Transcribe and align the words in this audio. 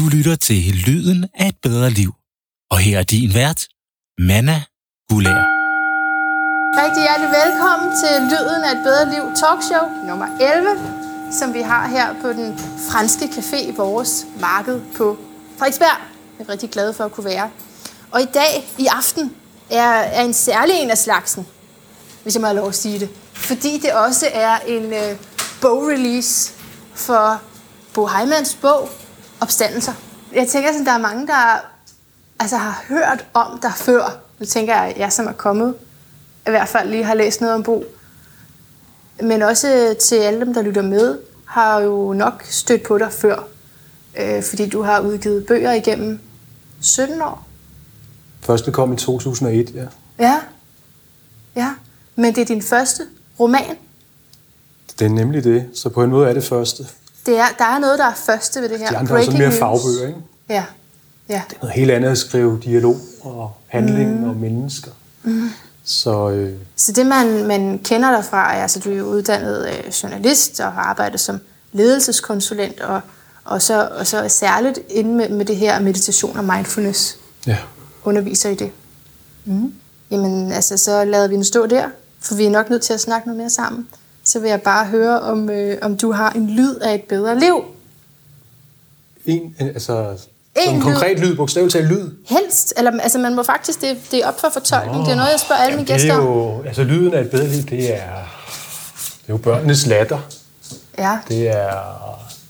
Du 0.00 0.08
lytter 0.08 0.36
til 0.36 0.74
Lyden 0.86 1.26
af 1.34 1.48
et 1.48 1.56
bedre 1.62 1.90
liv. 1.90 2.12
Og 2.70 2.78
her 2.78 2.98
er 2.98 3.02
din 3.02 3.34
vært, 3.34 3.68
Manna 4.18 4.62
Gulær. 5.08 5.42
Rigtig 6.82 7.02
hjertelig 7.02 7.30
velkommen 7.40 7.88
til 8.02 8.14
Lyden 8.32 8.62
af 8.64 8.72
et 8.76 8.82
bedre 8.84 9.04
liv 9.14 9.24
talkshow 9.40 9.84
nummer 10.08 10.26
11, 10.26 11.32
som 11.38 11.54
vi 11.54 11.60
har 11.60 11.88
her 11.88 12.14
på 12.22 12.28
den 12.28 12.58
franske 12.90 13.24
café 13.24 13.56
i 13.56 13.70
vores 13.76 14.26
marked 14.40 14.80
på 14.96 15.18
Frederiksberg. 15.58 15.98
Jeg 16.38 16.44
er 16.44 16.52
rigtig 16.52 16.70
glad 16.70 16.92
for 16.92 17.04
at 17.04 17.12
kunne 17.12 17.24
være. 17.24 17.50
Og 18.10 18.20
i 18.22 18.28
dag, 18.34 18.52
i 18.78 18.86
aften, 18.86 19.34
er, 19.70 19.90
er 19.90 20.24
en 20.24 20.34
særlig 20.34 20.74
en 20.82 20.90
af 20.90 20.98
slagsen, 20.98 21.46
hvis 22.22 22.34
jeg 22.34 22.40
må 22.40 22.46
have 22.46 22.56
lov 22.56 22.68
at 22.68 22.74
sige 22.74 23.00
det. 23.00 23.08
Fordi 23.32 23.78
det 23.78 23.92
også 23.92 24.26
er 24.32 24.58
en 24.58 24.84
øh, 24.92 25.16
bogrelease 25.60 26.52
for 26.94 27.42
Bo 27.94 28.06
Heimanns 28.06 28.54
bog, 28.54 28.88
Opstandelser. 29.40 29.92
Jeg 30.34 30.48
tænker, 30.48 30.68
at 30.68 30.86
der 30.86 30.92
er 30.92 30.98
mange, 30.98 31.26
der 31.26 31.64
altså, 32.40 32.56
har 32.56 32.84
hørt 32.88 33.26
om 33.34 33.58
dig 33.62 33.72
før. 33.76 34.20
Nu 34.38 34.46
tænker 34.46 34.74
jeg, 34.74 34.84
at 34.84 34.98
jeg 34.98 35.12
som 35.12 35.26
er 35.26 35.32
kommet, 35.32 35.74
i 36.46 36.50
hvert 36.50 36.68
fald 36.68 36.90
lige 36.90 37.04
har 37.04 37.14
læst 37.14 37.40
noget 37.40 37.54
om 37.54 37.62
Bo. 37.62 37.84
Men 39.22 39.42
også 39.42 39.96
til 40.00 40.16
alle 40.16 40.40
dem, 40.40 40.54
der 40.54 40.62
lytter 40.62 40.82
med, 40.82 41.18
har 41.44 41.80
jo 41.80 42.12
nok 42.12 42.44
stødt 42.50 42.82
på 42.82 42.98
dig 42.98 43.12
før. 43.12 43.44
Øh, 44.18 44.42
fordi 44.42 44.68
du 44.68 44.82
har 44.82 45.00
udgivet 45.00 45.46
bøger 45.46 45.72
igennem 45.72 46.20
17 46.80 47.22
år. 47.22 47.46
Første 48.40 48.72
kom 48.72 48.92
i 48.92 48.96
2001, 48.96 49.74
ja. 49.74 49.86
Ja. 50.18 50.40
Ja. 51.56 51.74
Men 52.16 52.34
det 52.34 52.40
er 52.42 52.46
din 52.46 52.62
første 52.62 53.02
roman. 53.40 53.76
Det 54.98 55.04
er 55.04 55.10
nemlig 55.10 55.44
det. 55.44 55.70
Så 55.74 55.88
på 55.88 56.02
en 56.02 56.10
måde 56.10 56.28
er 56.28 56.32
det 56.34 56.44
første. 56.44 56.86
Det 57.26 57.38
er, 57.38 57.44
der 57.58 57.64
er 57.64 57.78
noget, 57.78 57.98
der 57.98 58.04
er 58.04 58.14
første 58.14 58.60
ved 58.60 58.68
det 58.68 58.78
her. 58.78 58.88
De 58.88 58.96
andre 58.96 59.18
er 59.18 59.24
sådan 59.24 59.40
mere 59.40 59.52
fagbøger, 59.52 60.06
ikke? 60.06 60.18
Ja. 60.48 60.64
ja. 61.28 61.42
Det 61.48 61.56
er 61.56 61.60
noget 61.60 61.74
helt 61.74 61.90
andet 61.90 62.08
at 62.10 62.18
skrive 62.18 62.60
dialog 62.64 62.96
og 63.20 63.52
handling 63.66 64.20
mm. 64.20 64.28
og 64.28 64.36
mennesker. 64.36 64.90
Mm. 65.22 65.50
Så, 65.84 66.30
øh, 66.30 66.52
Så 66.76 66.92
det, 66.92 67.06
man, 67.06 67.46
man 67.46 67.78
kender 67.84 68.10
dig 68.10 68.24
fra, 68.24 68.54
er, 68.54 68.62
altså 68.62 68.80
du 68.80 68.90
er 68.90 68.96
jo 68.96 69.04
uddannet 69.04 69.68
øh, 69.68 69.88
journalist 70.02 70.60
og 70.60 70.72
har 70.72 70.82
arbejdet 70.82 71.20
som 71.20 71.40
ledelseskonsulent, 71.72 72.80
og, 72.80 73.00
og, 73.44 73.62
så, 73.62 73.88
og 73.98 74.06
så 74.06 74.28
særligt 74.28 74.78
inde 74.88 75.14
med, 75.14 75.28
med 75.28 75.44
det 75.44 75.56
her 75.56 75.80
meditation 75.80 76.36
og 76.38 76.44
mindfulness. 76.44 77.18
ja. 77.46 77.56
Underviser 78.04 78.50
i 78.50 78.54
det. 78.54 78.70
Mm. 79.44 79.74
Jamen, 80.10 80.52
altså, 80.52 80.76
så 80.76 81.04
lader 81.04 81.28
vi 81.28 81.34
den 81.34 81.44
stå 81.44 81.66
der, 81.66 81.88
for 82.20 82.34
vi 82.34 82.44
er 82.44 82.50
nok 82.50 82.70
nødt 82.70 82.82
til 82.82 82.92
at 82.92 83.00
snakke 83.00 83.28
noget 83.28 83.38
mere 83.38 83.50
sammen. 83.50 83.88
Så 84.30 84.38
vil 84.40 84.48
jeg 84.50 84.62
bare 84.62 84.86
høre, 84.86 85.20
om, 85.20 85.50
øh, 85.50 85.78
om 85.82 85.96
du 85.96 86.12
har 86.12 86.30
en 86.30 86.50
lyd 86.50 86.76
af 86.76 86.94
et 86.94 87.02
bedre 87.02 87.38
liv. 87.38 87.64
En, 89.26 89.54
altså, 89.60 90.16
En 90.56 90.68
en 90.68 90.76
lyd. 90.76 90.82
konkret 90.82 91.18
lyd, 91.18 91.36
bogstaveligt 91.36 91.72
talt 91.72 91.86
lyd. 91.88 92.10
Helst, 92.28 92.74
eller 92.76 93.00
altså 93.00 93.18
man 93.18 93.34
må 93.34 93.42
faktisk, 93.42 93.80
det, 93.80 93.96
det 94.10 94.18
er 94.22 94.26
op 94.28 94.40
for 94.40 94.48
fortolkning. 94.52 95.04
Det 95.04 95.12
er 95.12 95.16
noget, 95.16 95.30
jeg 95.30 95.40
spørger 95.40 95.62
alle 95.62 95.76
mine 95.76 95.88
det 95.88 95.94
gæster 95.94 96.14
er 96.14 96.18
om. 96.18 96.24
jo, 96.24 96.62
altså 96.66 96.82
lyden 96.84 97.14
af 97.14 97.20
et 97.20 97.30
bedre 97.30 97.46
liv, 97.48 97.62
det 97.62 97.94
er, 97.94 98.06
det 99.22 99.28
er 99.28 99.28
jo 99.28 99.36
børnenes 99.36 99.86
latter. 99.86 100.18
Ja, 100.98 101.18
Det 101.28 101.48
er 101.48 101.70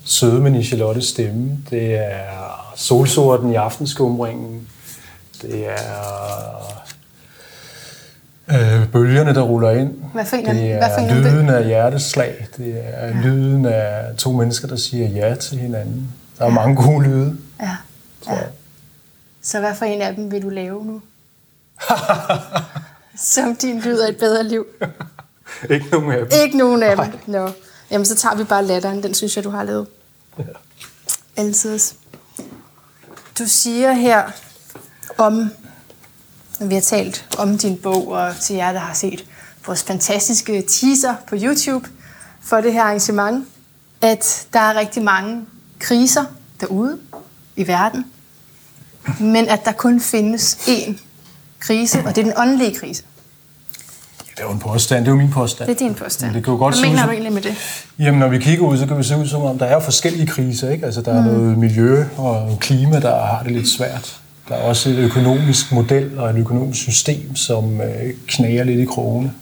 sødmen 0.04 0.54
i 0.54 0.64
Charlottes 0.64 1.04
stemme. 1.04 1.58
Det 1.70 1.94
er 1.94 2.72
solsorten 2.76 3.52
i 3.52 3.54
aftenskumringen. 3.54 4.68
Det 5.42 5.66
er 5.66 6.79
øh, 8.52 8.88
bølgerne, 8.88 9.34
der 9.34 9.42
ruller 9.42 9.70
ind. 9.70 9.94
Hvad 10.12 10.24
for 10.24 10.36
en 10.36 10.44
det 10.44 10.76
hvad 10.76 10.88
for 10.94 11.00
en 11.00 11.10
er 11.10 11.14
lyden 11.14 11.48
af 11.48 11.66
hjerteslag. 11.66 12.48
Det 12.56 12.74
er 12.84 13.06
ja. 13.06 13.12
lyden 13.12 13.66
af 13.66 14.16
to 14.16 14.32
mennesker, 14.32 14.68
der 14.68 14.76
siger 14.76 15.08
ja 15.08 15.34
til 15.34 15.58
hinanden. 15.58 16.08
Der 16.38 16.44
er 16.44 16.48
ja. 16.48 16.54
mange 16.54 16.76
gode 16.76 17.04
lyde. 17.04 17.36
ja, 17.60 17.76
ja. 18.26 18.38
Så 19.42 19.60
hvad 19.60 19.74
for 19.74 19.84
en 19.84 20.02
af 20.02 20.14
dem 20.14 20.32
vil 20.32 20.42
du 20.42 20.48
lave 20.48 20.84
nu? 20.84 21.00
Som 23.16 23.56
din 23.56 23.80
lyd 23.80 23.98
af 23.98 24.08
et 24.08 24.16
bedre 24.16 24.44
liv. 24.44 24.66
Ikke 25.70 25.86
nogen 25.92 26.12
af 26.12 26.18
dem. 26.18 26.28
Ikke 26.44 26.58
nogen 26.58 26.82
af 26.82 26.96
dem. 26.96 27.06
Nå. 27.26 27.48
Jamen, 27.90 28.04
så 28.04 28.16
tager 28.16 28.36
vi 28.36 28.44
bare 28.44 28.64
latteren. 28.64 29.02
Den 29.02 29.14
synes 29.14 29.36
jeg, 29.36 29.44
du 29.44 29.50
har 29.50 29.62
lavet. 29.62 29.86
Altid. 31.36 31.78
Du 33.38 33.46
siger 33.46 33.92
her 33.92 34.22
om, 35.18 35.50
når 36.60 36.66
vi 36.66 36.74
har 36.74 36.80
talt 36.80 37.24
om 37.38 37.58
din 37.58 37.76
bog, 37.76 38.08
og 38.08 38.36
til 38.40 38.56
jer, 38.56 38.72
der 38.72 38.80
har 38.80 38.94
set 38.94 39.24
vores 39.66 39.82
fantastiske 39.82 40.62
teaser 40.68 41.14
på 41.28 41.36
YouTube 41.38 41.88
for 42.42 42.56
det 42.56 42.72
her 42.72 42.82
arrangement, 42.82 43.44
at 44.02 44.46
der 44.52 44.60
er 44.60 44.78
rigtig 44.78 45.02
mange 45.02 45.44
kriser 45.78 46.24
derude 46.60 46.98
i 47.56 47.66
verden, 47.66 48.06
men 49.20 49.48
at 49.48 49.64
der 49.64 49.72
kun 49.72 50.00
findes 50.00 50.54
én 50.54 50.92
krise, 51.58 51.98
og 51.98 52.16
det 52.16 52.18
er 52.18 52.24
den 52.24 52.32
åndelige 52.36 52.74
krise. 52.74 53.02
Det 54.18 54.40
er 54.40 54.48
jo 54.48 54.52
en 54.52 54.58
påstand. 54.58 55.04
Det 55.04 55.10
er 55.10 55.12
jo 55.12 55.18
min 55.18 55.30
påstand. 55.30 55.68
Det 55.68 55.74
er 55.74 55.78
din 55.78 55.94
påstand. 55.94 56.30
Men 56.30 56.36
det 56.36 56.44
kan 56.44 56.52
jo 56.52 56.58
godt 56.58 56.74
Hvad 56.74 56.88
mener 56.88 57.04
du 57.04 57.10
egentlig 57.10 57.32
med 57.32 57.42
det? 57.42 57.54
Jamen, 57.98 58.20
når 58.20 58.28
vi 58.28 58.38
kigger 58.38 58.66
ud, 58.66 58.78
så 58.78 58.86
kan 58.86 58.98
vi 58.98 59.02
se 59.02 59.16
ud 59.16 59.26
som 59.26 59.42
om, 59.42 59.58
der 59.58 59.66
er 59.66 59.80
forskellige 59.80 60.26
kriser. 60.26 60.70
Ikke? 60.70 60.86
Altså, 60.86 61.02
der 61.02 61.12
er 61.12 61.24
noget 61.24 61.58
miljø 61.58 62.04
og 62.16 62.58
klima, 62.60 63.00
der 63.00 63.26
har 63.26 63.42
det 63.42 63.52
lidt 63.52 63.68
svært. 63.68 64.19
Der 64.50 64.56
er 64.56 64.62
også 64.62 64.90
et 64.90 64.98
økonomisk 64.98 65.72
model 65.72 66.18
og 66.18 66.30
et 66.30 66.36
økonomisk 66.36 66.80
system, 66.80 67.36
som 67.36 67.80
øh, 67.80 68.14
knager 68.26 68.64
lidt 68.64 68.80
i 68.80 68.84
krogene. 68.84 69.32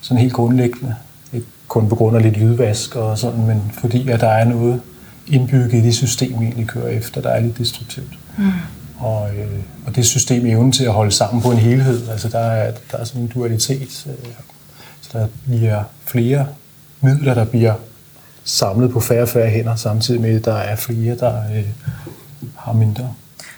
Sådan 0.00 0.20
helt 0.20 0.32
grundlæggende. 0.32 0.94
Ikke 1.32 1.46
kun 1.68 1.88
på 1.88 1.94
grund 1.94 2.16
af 2.16 2.22
lidt 2.22 2.36
lydvask 2.36 2.96
og 2.96 3.18
sådan, 3.18 3.46
men 3.46 3.72
fordi 3.80 4.08
at 4.08 4.20
der 4.20 4.28
er 4.28 4.44
noget 4.44 4.80
indbygget 5.26 5.74
i 5.74 5.80
det 5.80 5.94
system, 5.94 6.40
vi 6.40 6.44
egentlig 6.44 6.66
kører 6.66 6.88
efter, 6.88 7.20
der 7.20 7.28
er 7.28 7.40
lidt 7.40 7.58
destruktivt. 7.58 8.18
Mm. 8.38 8.52
Og, 8.98 9.30
øh, 9.34 9.46
og 9.86 9.96
det 9.96 10.06
system 10.06 10.46
evnen 10.46 10.72
til 10.72 10.84
at 10.84 10.92
holde 10.92 11.12
sammen 11.12 11.42
på 11.42 11.50
en 11.50 11.58
helhed, 11.58 12.08
altså 12.08 12.28
der 12.28 12.38
er, 12.38 12.72
der 12.92 12.98
er 12.98 13.04
sådan 13.04 13.22
en 13.22 13.28
dualitet. 13.28 14.06
Øh, 14.06 14.30
så 15.00 15.18
der 15.18 15.26
bliver 15.46 15.82
flere 16.06 16.46
midler, 17.00 17.34
der 17.34 17.44
bliver 17.44 17.74
samlet 18.44 18.90
på 18.90 19.00
færre 19.00 19.22
og 19.22 19.28
færre 19.28 19.50
hænder, 19.50 19.74
samtidig 19.76 20.20
med, 20.20 20.36
at 20.36 20.44
der 20.44 20.54
er 20.54 20.76
flere, 20.76 21.16
der 21.16 21.42
øh, 21.56 21.66
har 22.56 22.72
mindre. 22.72 23.14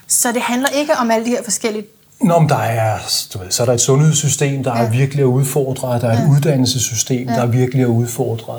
Så 0.06 0.32
det 0.32 0.42
handler 0.42 0.68
ikke 0.68 0.92
om 1.00 1.10
alle 1.10 1.26
de 1.26 1.30
her 1.30 1.42
forskellige... 1.44 1.84
Nå, 2.20 2.38
men 2.38 2.48
der 2.48 2.56
er, 2.56 2.98
du 3.34 3.38
ved, 3.38 3.50
så 3.50 3.62
er 3.62 3.66
der 3.66 3.72
et 3.72 3.80
sundhedssystem, 3.80 4.64
der 4.64 4.76
ja. 4.76 4.84
er 4.84 4.90
virkelig 4.90 5.22
at 5.22 5.26
udfordre. 5.26 6.00
Der 6.00 6.08
er 6.08 6.12
et 6.12 6.18
ja. 6.18 6.30
uddannelsessystem, 6.30 7.28
ja. 7.28 7.34
der 7.34 7.42
er 7.42 7.46
virkelig 7.46 7.82
at 7.82 7.88
udfordre. 7.88 8.54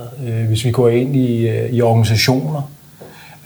Hvis 0.47 0.66
vi 0.66 0.72
går 0.72 0.90
ind 0.90 1.16
i, 1.16 1.47
øh, 1.47 1.74
i 1.74 1.81
organisationer, 1.81 2.72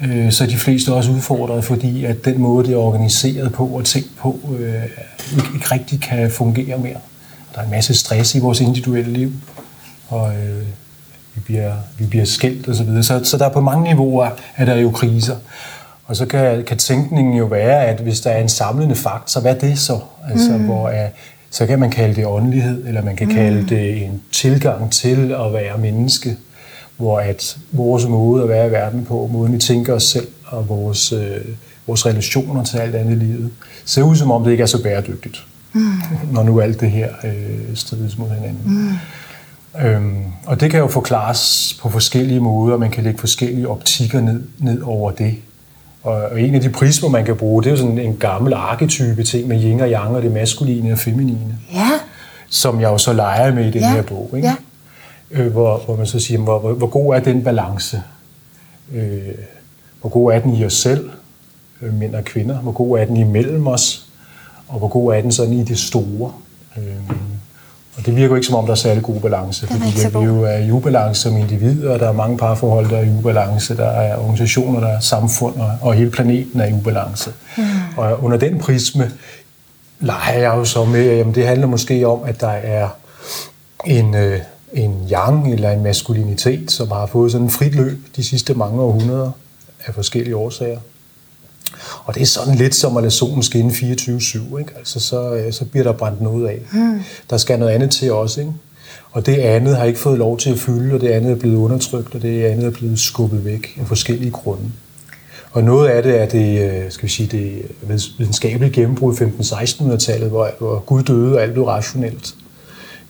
øh, 0.02 0.32
så 0.32 0.44
er 0.44 0.48
de 0.48 0.58
fleste 0.58 0.94
også 0.94 1.12
udfordret, 1.12 1.64
fordi 1.64 2.06
at 2.06 2.26
den 2.26 2.40
måde, 2.40 2.68
det 2.68 2.74
er 2.74 2.78
organiseret 2.78 3.54
på 3.54 3.66
og 3.66 3.86
tænkt 3.86 4.18
på, 4.18 4.40
øh, 4.60 4.84
ikke, 5.38 5.50
ikke 5.54 5.72
rigtig 5.72 6.02
kan 6.02 6.32
fungere 6.32 6.78
mere. 6.78 6.98
Der 7.56 7.60
er 7.60 7.64
en 7.64 7.72
masse 7.72 7.94
stress 7.94 8.36
i 8.36 8.40
vores 8.40 8.60
individuelle 8.62 9.14
liv, 9.14 9.32
og 10.10 10.34
øh, 10.34 10.64
vi 11.36 11.42
bliver, 11.42 11.74
vi 11.98 12.06
bliver 12.06 12.26
skældt 12.26 12.68
og 12.68 12.76
så 12.76 12.84
videre. 12.84 13.04
Så, 13.04 13.24
så 13.24 13.38
der 13.38 13.46
er 13.46 13.50
på 13.50 13.62
mange 13.62 13.84
niveauer, 13.84 14.30
at 14.56 14.68
der 14.68 14.74
er 14.74 14.80
jo 14.80 14.92
kriser. 14.92 15.36
Og 16.12 16.18
så 16.18 16.26
kan, 16.26 16.64
kan 16.64 16.78
tænkningen 16.78 17.38
jo 17.38 17.46
være, 17.46 17.86
at 17.86 18.00
hvis 18.00 18.20
der 18.20 18.30
er 18.30 18.42
en 18.42 18.50
samlende 18.50 18.96
faktor, 18.96 19.42
hvad 19.42 19.56
er 19.56 19.60
det 19.60 19.80
så? 19.80 20.00
Altså, 20.32 20.52
mm. 20.58 20.64
hvor 20.64 20.90
er, 20.90 21.10
så 21.50 21.66
kan 21.66 21.80
man 21.80 21.92
kalde 21.92 22.16
det 22.16 22.26
åndelighed, 22.26 22.88
eller 22.88 23.04
man 23.04 23.16
kan 23.16 23.28
mm. 23.28 23.34
kalde 23.34 23.70
det 23.70 24.04
en 24.04 24.22
tilgang 24.32 24.92
til 24.92 25.32
at 25.32 25.54
være 25.54 25.78
menneske, 25.78 26.38
hvor 26.98 27.20
at 27.20 27.58
vores 27.72 28.06
måde 28.08 28.44
at 28.44 28.50
være 28.50 28.68
i 28.68 28.72
verden 28.72 29.06
på, 29.06 29.30
måden 29.32 29.54
vi 29.54 29.58
tænker 29.58 29.94
os 29.94 30.04
selv, 30.04 30.28
og 30.46 30.70
vores, 30.70 31.12
øh, 31.12 31.46
vores 31.88 32.06
relationer 32.06 32.64
til 32.64 32.78
alt 32.78 32.96
andet 32.96 33.12
i 33.12 33.20
livet, 33.20 33.52
ser 33.86 34.04
ud 34.04 34.16
som 34.16 34.32
om 34.32 34.44
det 34.44 34.52
ikke 34.52 34.62
er 34.62 34.68
så 34.68 34.84
bæredygtigt, 34.84 35.46
mm. 35.74 35.94
når 36.32 36.44
nu 36.44 36.60
alt 36.60 36.80
det 36.80 36.92
her 36.92 37.10
øh, 37.24 37.76
strides 37.76 38.18
mod 38.18 38.30
hinanden. 38.30 38.62
Mm. 38.66 39.86
Øhm, 39.86 40.24
og 40.46 40.62
det 40.62 40.72
kan 40.72 40.80
jo 40.80 40.88
forklares 40.88 41.80
på 41.82 41.90
forskellige 41.90 42.40
måder, 42.40 42.78
man 42.78 42.92
kan 42.92 43.04
lægge 43.04 43.20
forskellige 43.20 43.68
optikker 43.68 44.22
ned, 44.22 44.44
ned 44.60 44.82
over 44.82 45.12
det. 45.12 45.36
Og, 46.04 46.42
en 46.42 46.56
af 46.56 46.62
de 46.62 46.70
prismer, 46.70 47.10
man 47.10 47.26
kan 47.26 47.36
bruge, 47.38 47.64
det 47.64 47.68
er 47.70 47.72
jo 47.72 47.78
sådan 47.78 48.00
en 48.00 48.18
gammel 48.18 48.53
arketype 48.53 49.24
ting 49.24 49.48
med 49.48 49.64
yin 49.64 49.80
og 49.80 49.90
yang 49.90 50.16
og 50.16 50.22
det 50.22 50.32
maskuline 50.32 50.92
og 50.92 50.98
feminine, 50.98 51.58
Ja, 51.74 51.90
som 52.50 52.82
jeg 52.82 52.88
jo 52.90 52.98
så 52.98 53.14
leger 53.14 53.53
med 53.53 53.66
i 53.66 53.72
den 53.72 53.82
Ja, 53.82 53.92
her 53.92 54.02
bog. 54.02 54.30
Ikke? 54.36 54.48
ja. 54.48 54.56
Øh, 55.32 55.52
hvor, 55.52 55.78
hvor 55.86 55.96
man 55.96 56.06
så 56.06 56.20
siger, 56.20 56.40
hvor, 56.40 56.59
hvor, 56.59 56.74
hvor 56.74 56.88
god 56.88 57.16
er 57.16 57.20
den 57.20 57.44
balance? 57.44 58.02
Øh, 58.94 59.20
hvor 60.02 60.09
god 60.09 60.34
er 60.34 60.40
den 60.40 60.53
i 60.56 60.66
os 60.66 60.74
selv, 60.74 61.09
øh, 61.82 61.94
mænd 61.94 62.16
og 62.16 62.24
kvinder? 62.24 62.58
Hvor 62.59 62.72
god 62.72 63.00
er 63.00 63.06
den 63.06 63.18
imellem 63.18 63.68
os? 63.68 64.06
Og 64.68 64.80
hvor 64.80 64.88
god 64.88 65.16
er 65.16 65.22
den 65.22 65.32
sådan 65.32 65.54
i 65.54 65.64
det 65.64 65.78
store? 65.80 66.32
Øh, 66.78 66.84
og 67.97 68.05
det 68.05 68.16
virker 68.16 68.28
jo 68.28 68.35
ikke 68.35 68.47
som 68.47 68.55
om, 68.55 68.66
der 68.66 68.72
er 68.72 68.76
særlig 68.76 69.03
god 69.03 69.20
balance, 69.20 69.66
er 69.66 69.70
fordi 69.70 70.05
at 70.05 70.14
vi 70.14 70.26
jo 70.26 70.43
er 70.43 70.58
i 70.58 70.72
ubalance 70.72 71.22
som 71.22 71.38
individer, 71.38 71.93
og 71.93 71.99
der 71.99 72.08
er 72.08 72.11
mange 72.14 72.38
parforhold, 72.38 72.90
der 72.90 72.97
er 72.97 73.03
i 73.03 73.09
ubalance, 73.09 73.78
der 73.78 73.85
er 73.85 74.17
organisationer, 74.17 74.79
der 74.79 74.88
er 74.88 74.99
samfund, 74.99 75.55
og, 75.55 75.72
og 75.82 75.93
hele 75.93 76.11
planeten 76.11 76.59
er 76.59 76.66
i 76.66 76.73
ubalance. 76.73 77.32
Mm. 77.58 77.64
Og 77.97 78.23
under 78.23 78.38
den 78.38 78.59
prisme 78.59 79.11
leger 79.99 80.40
jeg 80.40 80.55
jo 80.55 80.66
så 80.66 80.85
med, 80.85 81.08
at 81.08 81.35
det 81.35 81.47
handler 81.47 81.67
måske 81.67 82.08
om, 82.08 82.20
at 82.26 82.41
der 82.41 82.47
er 82.47 82.90
en, 83.85 84.16
øh, 84.16 84.40
en 84.73 85.09
yang 85.11 85.53
eller 85.53 85.72
en 85.72 85.84
maskulinitet, 85.84 86.72
som 86.72 86.91
har 86.91 87.05
fået 87.05 87.32
sådan 87.32 87.46
en 87.46 87.52
frit 87.52 87.76
løb 87.76 87.99
de 88.16 88.23
sidste 88.23 88.53
mange 88.53 88.82
århundreder 88.82 89.32
af 89.85 89.94
forskellige 89.94 90.35
årsager. 90.35 90.79
Og 92.05 92.16
det 92.16 92.22
er 92.22 92.26
sådan 92.26 92.55
lidt 92.55 92.76
som 92.76 92.97
at 92.97 93.03
lade 93.03 93.11
solen 93.11 93.43
skinne 93.43 93.72
24-7. 93.72 94.59
Ikke? 94.59 94.72
Altså, 94.78 94.99
så, 94.99 95.34
øh, 95.34 95.53
så 95.53 95.66
bliver 95.66 95.84
der 95.84 95.91
brændt 95.91 96.22
noget 96.22 96.47
af. 96.47 96.59
Mm. 96.72 97.02
Der 97.29 97.38
skal 97.38 97.59
noget 97.59 97.72
andet 97.72 97.91
til 97.91 98.11
også. 98.11 98.41
Ikke? 98.41 98.53
Og 99.11 99.26
det 99.26 99.38
andet 99.38 99.78
har 99.78 99.85
ikke 99.85 99.99
fået 99.99 100.17
lov 100.17 100.38
til 100.38 100.49
at 100.49 100.59
fylde, 100.59 100.96
og 100.96 101.02
det 101.02 101.08
andet 101.08 101.32
er 101.32 101.35
blevet 101.35 101.55
undertrykt, 101.55 102.16
og 102.16 102.22
det 102.22 102.43
andet 102.43 102.66
er 102.66 102.72
blevet 102.72 102.99
skubbet 102.99 103.46
væk 103.46 103.78
af 103.82 103.88
forskellige 103.88 104.32
grunde. 104.32 104.72
Og 105.52 105.64
noget 105.64 105.90
af 105.90 106.03
det 106.03 106.22
er 106.22 106.26
det, 106.26 106.72
øh, 106.72 106.91
skal 106.91 107.03
vi 107.03 107.11
sige, 107.11 107.28
det 107.28 107.61
videnskabelige 108.17 108.73
gennembrud 108.73 109.14
i 109.14 109.17
15-1600-tallet, 109.17 110.29
hvor, 110.29 110.49
hvor 110.59 110.79
Gud 110.79 111.03
døde 111.03 111.35
og 111.35 111.41
alt 111.41 111.53
blev 111.53 111.66
rationelt. 111.66 112.35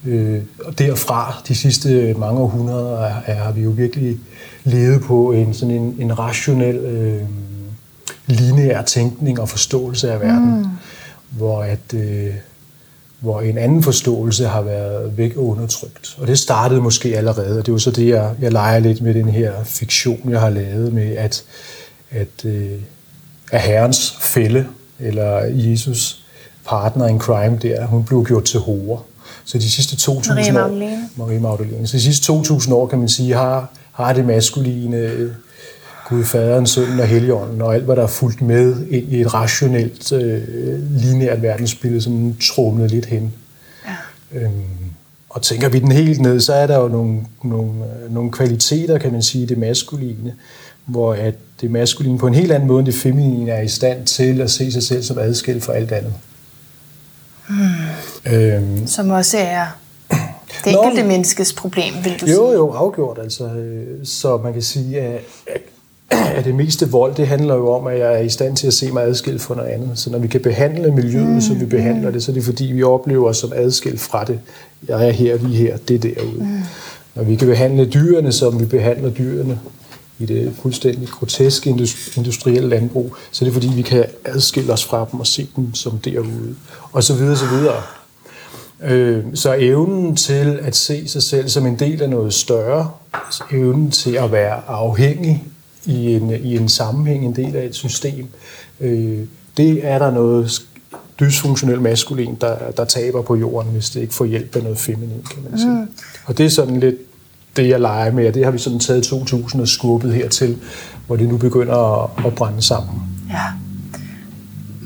Øh, 0.06 0.39
og 0.66 0.80
derfra, 0.80 1.42
de 1.48 1.56
sidste 1.56 2.16
mange 2.18 2.39
århundreder, 2.39 3.00
er, 3.00 3.13
er, 3.25 3.34
har 3.34 3.51
vi 3.51 3.62
jo 3.62 3.69
virkelig 3.69 4.18
levet 4.63 5.01
på 5.01 5.31
en, 5.31 5.54
sådan 5.54 5.75
en, 5.75 5.95
en 6.00 6.19
rationel, 6.19 6.75
øh, 6.75 7.22
lineær 8.25 8.81
tænkning 8.81 9.39
og 9.39 9.50
forståelse 9.50 10.12
af 10.12 10.21
verden, 10.21 10.57
mm. 10.57 10.65
hvor 11.30 11.63
at... 11.63 11.94
Øh, 11.94 12.33
hvor 13.21 13.42
en 13.42 13.57
anden 13.57 13.83
forståelse 13.83 14.48
har 14.48 14.62
været 14.62 15.18
væk 15.18 15.38
og 15.38 15.45
undertrykt. 15.45 16.18
Og 16.18 16.27
det 16.27 16.39
startede 16.39 16.81
måske 16.81 17.18
allerede, 17.18 17.59
og 17.59 17.65
det 17.65 17.71
er 17.71 17.74
jo 17.74 17.80
så 17.80 17.92
det, 17.92 18.07
jeg, 18.07 18.31
jeg 18.42 18.51
leger 18.51 18.80
lidt 18.80 19.01
med 19.01 19.13
den 19.13 19.30
her 19.30 19.63
fiktion, 19.63 20.30
jeg 20.30 20.39
har 20.39 20.50
lavet 20.50 20.94
med, 20.94 21.15
at, 21.15 21.44
at, 22.12 22.45
øh, 22.45 22.71
at 23.51 23.62
herrens 23.62 24.18
fælde, 24.21 24.65
eller 25.00 25.39
Jesus 25.39 26.24
partner 26.65 27.07
in 27.07 27.19
crime 27.19 27.59
der, 27.62 27.86
hun 27.86 28.03
blev 28.03 28.25
gjort 28.25 28.44
til 28.44 28.59
hore. 28.59 29.00
Så 29.45 29.57
de 29.57 29.71
sidste 29.71 30.12
2.000 30.12 30.33
Marie 30.33 30.50
år... 30.50 30.53
Magdalene. 30.53 31.09
Marie 31.15 31.39
Magdalene. 31.39 31.88
Så 31.88 31.98
de 31.98 32.01
sidste 32.01 32.33
2.000 32.33 32.74
år, 32.74 32.88
kan 32.88 33.00
man 33.00 33.09
sige, 33.09 33.33
har, 33.33 33.71
har 33.92 34.13
det 34.13 34.25
maskuline 34.25 35.30
Gud, 36.12 36.24
Faderen, 36.24 36.68
Sønnen 36.68 37.00
og 37.00 37.08
Helligånden, 37.08 37.62
og 37.62 37.75
alt, 37.75 37.84
hvad 37.84 37.96
der 37.96 38.04
er 38.04 38.08
fulgt 38.08 38.42
med 38.42 38.88
ind 38.90 39.13
i 39.13 39.22
et 39.22 39.34
rationelt, 39.34 40.12
øh, 40.12 40.42
lineært 40.98 41.42
verdensbillede, 41.42 42.02
som 42.02 42.36
trumlet 42.42 42.92
lidt 42.92 43.06
hen. 43.06 43.34
Ja. 43.86 44.40
Øhm, 44.40 44.52
og 45.30 45.42
tænker 45.42 45.69
vi 45.69 45.80
den 45.80 45.92
helt 45.92 46.22
ned, 46.22 46.40
så 46.40 46.54
er 46.54 46.68
der 46.68 46.80
jo 46.80 46.88
nogle, 46.88 47.19
nogle, 47.44 47.72
øh, 47.72 48.13
nogle 48.13 48.31
kvaliteter, 48.31 48.98
kan 48.98 49.12
man 49.12 49.22
sige, 49.22 49.46
det 49.46 49.58
maskuline, 49.58 50.34
hvor 50.86 51.13
at 51.13 51.34
det 51.62 51.72
maskuline 51.72 52.18
på 52.18 52.28
en 52.28 52.34
helt 52.34 52.52
anden 52.52 52.68
måde 52.68 52.80
end 52.80 52.86
det 52.86 52.96
feminine 52.96 53.52
er 53.52 53.62
i 53.62 53.68
stand 53.68 54.06
til 54.06 54.42
at 54.42 54.52
se 54.52 54.72
sig 54.72 54.84
selv 54.84 55.04
som 55.04 55.18
adskilt 55.18 55.63
fra 55.63 55.74
alt 55.74 55.92
andet. 55.92 56.13
Hmm. 57.50 58.34
Øhm, 58.34 58.88
som 58.88 59.10
også 59.10 59.38
er 59.38 59.66
det 60.66 60.74
enkelte 60.74 61.08
menneskes 61.08 61.54
problem, 61.54 61.94
vil 62.04 62.13
du 62.22 62.25
jo, 62.25 62.25
sige? 62.25 62.36
Jo, 62.36 62.52
jo, 62.52 62.72
afgjort. 62.72 63.19
Altså, 63.24 63.46
øh, 63.46 64.06
så 64.06 64.38
man 64.38 64.54
kan 64.54 64.62
sige, 64.62 65.02
at 65.02 65.22
at 66.38 66.46
det 66.46 66.56
meste 66.56 66.90
vold, 66.90 67.16
det 67.16 67.28
handler 67.28 67.56
jo 67.56 67.72
om, 67.72 67.88
at 67.88 68.00
jeg 68.00 68.13
er 68.13 68.19
i 68.19 68.30
stand 68.30 68.56
til 68.58 68.68
at 68.68 68.74
se 68.74 68.92
mig 68.92 69.04
adskilt 69.04 69.42
fra 69.42 69.56
noget 69.56 69.69
andet. 69.69 70.00
Så 70.00 70.10
når 70.10 70.19
vi 70.19 70.28
kan 70.28 70.42
behandle 70.42 70.92
miljøet, 70.92 71.28
mm. 71.28 71.42
som 71.42 71.60
vi 71.60 71.66
behandler 71.66 72.12
det, 72.12 72.24
så 72.24 72.31
er 72.31 72.34
det 72.34 72.44
fordi, 72.44 72.66
vi 72.66 72.84
oplever 72.84 73.30
os 73.30 73.38
som 73.38 73.52
adskilt 73.56 74.00
fra 74.00 74.24
det. 74.24 74.40
Jeg 74.88 75.08
er 75.08 75.12
her, 75.12 75.38
vi 75.38 75.54
er 75.54 75.58
her, 75.58 75.78
det 75.78 75.96
er 75.96 76.00
derude. 76.00 76.44
Mm. 76.44 76.60
Når 77.16 77.24
vi 77.24 77.36
kan 77.36 77.48
behandle 77.48 77.86
dyrene, 77.86 78.31
som 78.31 78.60
vi 78.60 78.66
behandler 78.66 79.10
dyrene 79.10 79.60
i 80.19 80.25
det 80.25 80.54
fuldstændig 80.62 81.08
groteske 81.08 81.69
industrielle 82.18 82.69
landbrug, 82.69 83.16
så 83.31 83.46
er 83.46 83.48
det 83.48 83.54
fordi, 83.54 83.72
vi 83.75 83.81
kan 83.81 84.06
adskille 84.25 84.74
os 84.74 84.86
fra 84.86 85.08
dem 85.12 85.19
og 85.19 85.28
se 85.28 85.48
dem 85.56 85.74
som 85.74 85.98
derude. 85.98 86.56
Og 86.92 87.04
så 87.04 87.13
videre, 87.13 87.38
så 87.38 87.46
videre. 87.46 87.81
Øh, 88.84 89.24
så 89.34 89.56
evnen 89.60 90.16
til 90.16 90.60
at 90.62 90.75
se 90.75 91.08
sig 91.08 91.24
selv 91.24 91.50
som 91.50 91.66
en 91.66 91.80
del 91.80 92.02
af 92.02 92.10
noget 92.10 92.34
større, 92.34 92.90
altså 93.13 93.44
evnen 93.52 93.92
til 93.92 94.16
at 94.16 94.31
være 94.31 94.62
afhængig 94.68 95.44
i 95.86 96.13
en, 96.13 96.30
i 96.30 96.57
en 96.57 96.69
sammenhæng, 96.69 97.25
en 97.25 97.36
del 97.36 97.56
af 97.56 97.66
et 97.66 97.75
system. 97.75 98.28
Øh, 98.80 99.19
det 99.57 99.88
er 99.88 100.00
der 100.00 100.12
noget 100.12 100.62
dysfunktionel 101.19 101.81
maskulin, 101.81 102.38
der, 102.42 102.72
der 102.72 102.86
taber 102.86 103.22
på 103.22 103.36
jorden, 103.36 103.72
hvis 103.72 103.89
det 103.89 104.01
ikke 104.01 104.13
får 104.13 104.25
hjælp 104.25 104.56
af 104.56 104.63
noget 104.63 104.78
feminin, 104.78 105.25
kan 105.31 105.44
man 105.50 105.60
sige. 105.60 105.69
Mm. 105.69 105.88
Og 106.25 106.38
det 106.38 106.45
er 106.45 106.50
sådan 106.50 106.80
lidt 106.80 106.95
det, 107.56 107.69
jeg 107.69 107.80
leger 107.80 108.12
med, 108.12 108.28
og 108.28 108.33
det 108.33 108.44
har 108.44 108.51
vi 108.51 108.57
sådan 108.57 108.80
taget 108.80 109.04
2000 109.04 109.62
og 109.62 109.68
skubbet 109.68 110.13
hertil, 110.13 110.57
hvor 111.07 111.16
det 111.16 111.28
nu 111.28 111.38
begynder 111.38 112.04
at, 112.04 112.25
at 112.25 112.36
brænde 112.36 112.62
sammen. 112.62 113.01
Ja. 113.30 113.45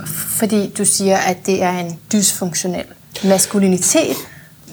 Fordi 0.07 0.73
du 0.77 0.85
siger, 0.85 1.17
at 1.17 1.37
det 1.45 1.63
er 1.63 1.79
en 1.79 1.99
dysfunktionel 2.13 2.85
maskulinitet, 3.23 4.15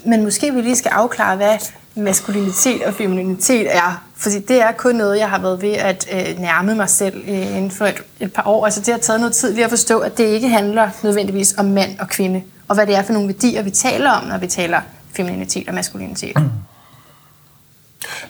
men 0.05 0.23
måske 0.23 0.53
vi 0.53 0.61
lige 0.61 0.75
skal 0.75 0.89
afklare, 0.89 1.35
hvad 1.35 1.57
maskulinitet 1.95 2.83
og 2.83 2.93
femininitet 2.93 3.75
er. 3.75 4.03
Fordi 4.15 4.39
det 4.39 4.61
er 4.61 4.71
kun 4.71 4.95
noget, 4.95 5.19
jeg 5.19 5.29
har 5.29 5.39
været 5.39 5.61
ved 5.61 5.71
at 5.71 6.07
øh, 6.13 6.39
nærme 6.39 6.75
mig 6.75 6.89
selv 6.89 7.23
øh, 7.27 7.57
inden 7.57 7.71
for 7.71 7.85
et, 7.85 8.03
et 8.19 8.33
par 8.33 8.43
år. 8.47 8.65
Altså 8.65 8.79
det 8.79 8.93
har 8.93 8.99
taget 8.99 9.19
noget 9.19 9.35
tid 9.35 9.53
lige 9.53 9.63
at 9.63 9.69
forstå, 9.69 9.99
at 9.99 10.17
det 10.17 10.23
ikke 10.23 10.49
handler 10.49 10.89
nødvendigvis 11.03 11.55
om 11.57 11.65
mand 11.65 11.99
og 11.99 12.07
kvinde, 12.07 12.43
og 12.67 12.75
hvad 12.75 12.87
det 12.87 12.95
er 12.95 13.01
for 13.01 13.13
nogle 13.13 13.27
værdier, 13.27 13.61
vi 13.61 13.69
taler 13.69 14.11
om, 14.11 14.23
når 14.23 14.37
vi 14.37 14.47
taler 14.47 14.81
femininitet 15.15 15.67
og 15.67 15.73
maskulinitet. 15.73 16.35
Mm. 16.35 16.49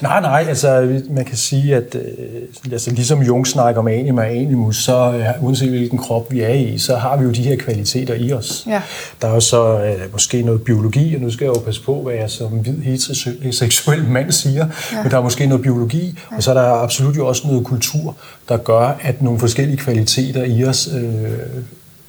Nej, 0.02 0.22
nej, 0.22 0.46
altså 0.48 1.02
man 1.10 1.26
kan 1.26 1.38
sige, 1.38 1.76
at 1.76 1.96
øh, 1.96 2.72
altså, 2.72 2.92
ligesom 2.92 3.22
Jung 3.22 3.48
snakker 3.48 3.82
om 3.82 3.88
anima 3.88 4.22
og 4.22 4.30
animus, 4.30 4.84
så 4.84 5.14
øh, 5.14 5.44
uanset 5.44 5.70
hvilken 5.70 5.98
krop 5.98 6.32
vi 6.32 6.42
er 6.42 6.54
i, 6.54 6.78
så 6.78 6.96
har 6.96 7.18
vi 7.18 7.24
jo 7.24 7.32
de 7.32 7.44
her 7.44 7.56
kvaliteter 7.56 8.14
i 8.14 8.34
os. 8.34 8.64
Ja. 8.68 8.82
Der 9.22 9.28
er 9.28 9.34
jo 9.34 9.40
så 9.40 9.84
øh, 9.84 10.12
måske 10.12 10.42
noget 10.42 10.64
biologi, 10.64 11.16
og 11.16 11.22
nu 11.22 11.32
skal 11.32 11.46
jeg 11.46 11.56
jo 11.56 11.62
passe 11.62 11.84
på, 11.84 12.02
hvad 12.02 12.14
jeg 12.14 12.30
som 12.30 12.52
hvid 12.52 12.78
heteroseksuel 12.78 14.04
mand 14.04 14.32
siger, 14.32 14.68
ja. 14.92 15.04
men 15.04 15.12
der 15.12 15.18
er 15.18 15.22
måske 15.22 15.46
noget 15.46 15.64
biologi, 15.64 16.20
ja. 16.32 16.38
og 16.38 16.44
så 16.44 16.50
er 16.50 16.56
der 16.56 16.84
absolut 16.84 17.18
jo 17.18 17.28
også 17.28 17.48
noget 17.48 17.66
kultur, 17.66 18.16
der 18.50 18.58
gør, 18.58 18.98
at 19.02 19.22
nogle 19.22 19.40
forskellige 19.40 19.78
kvaliteter 19.78 20.44
i 20.44 20.64
os 20.64 20.90
øh, 20.96 21.32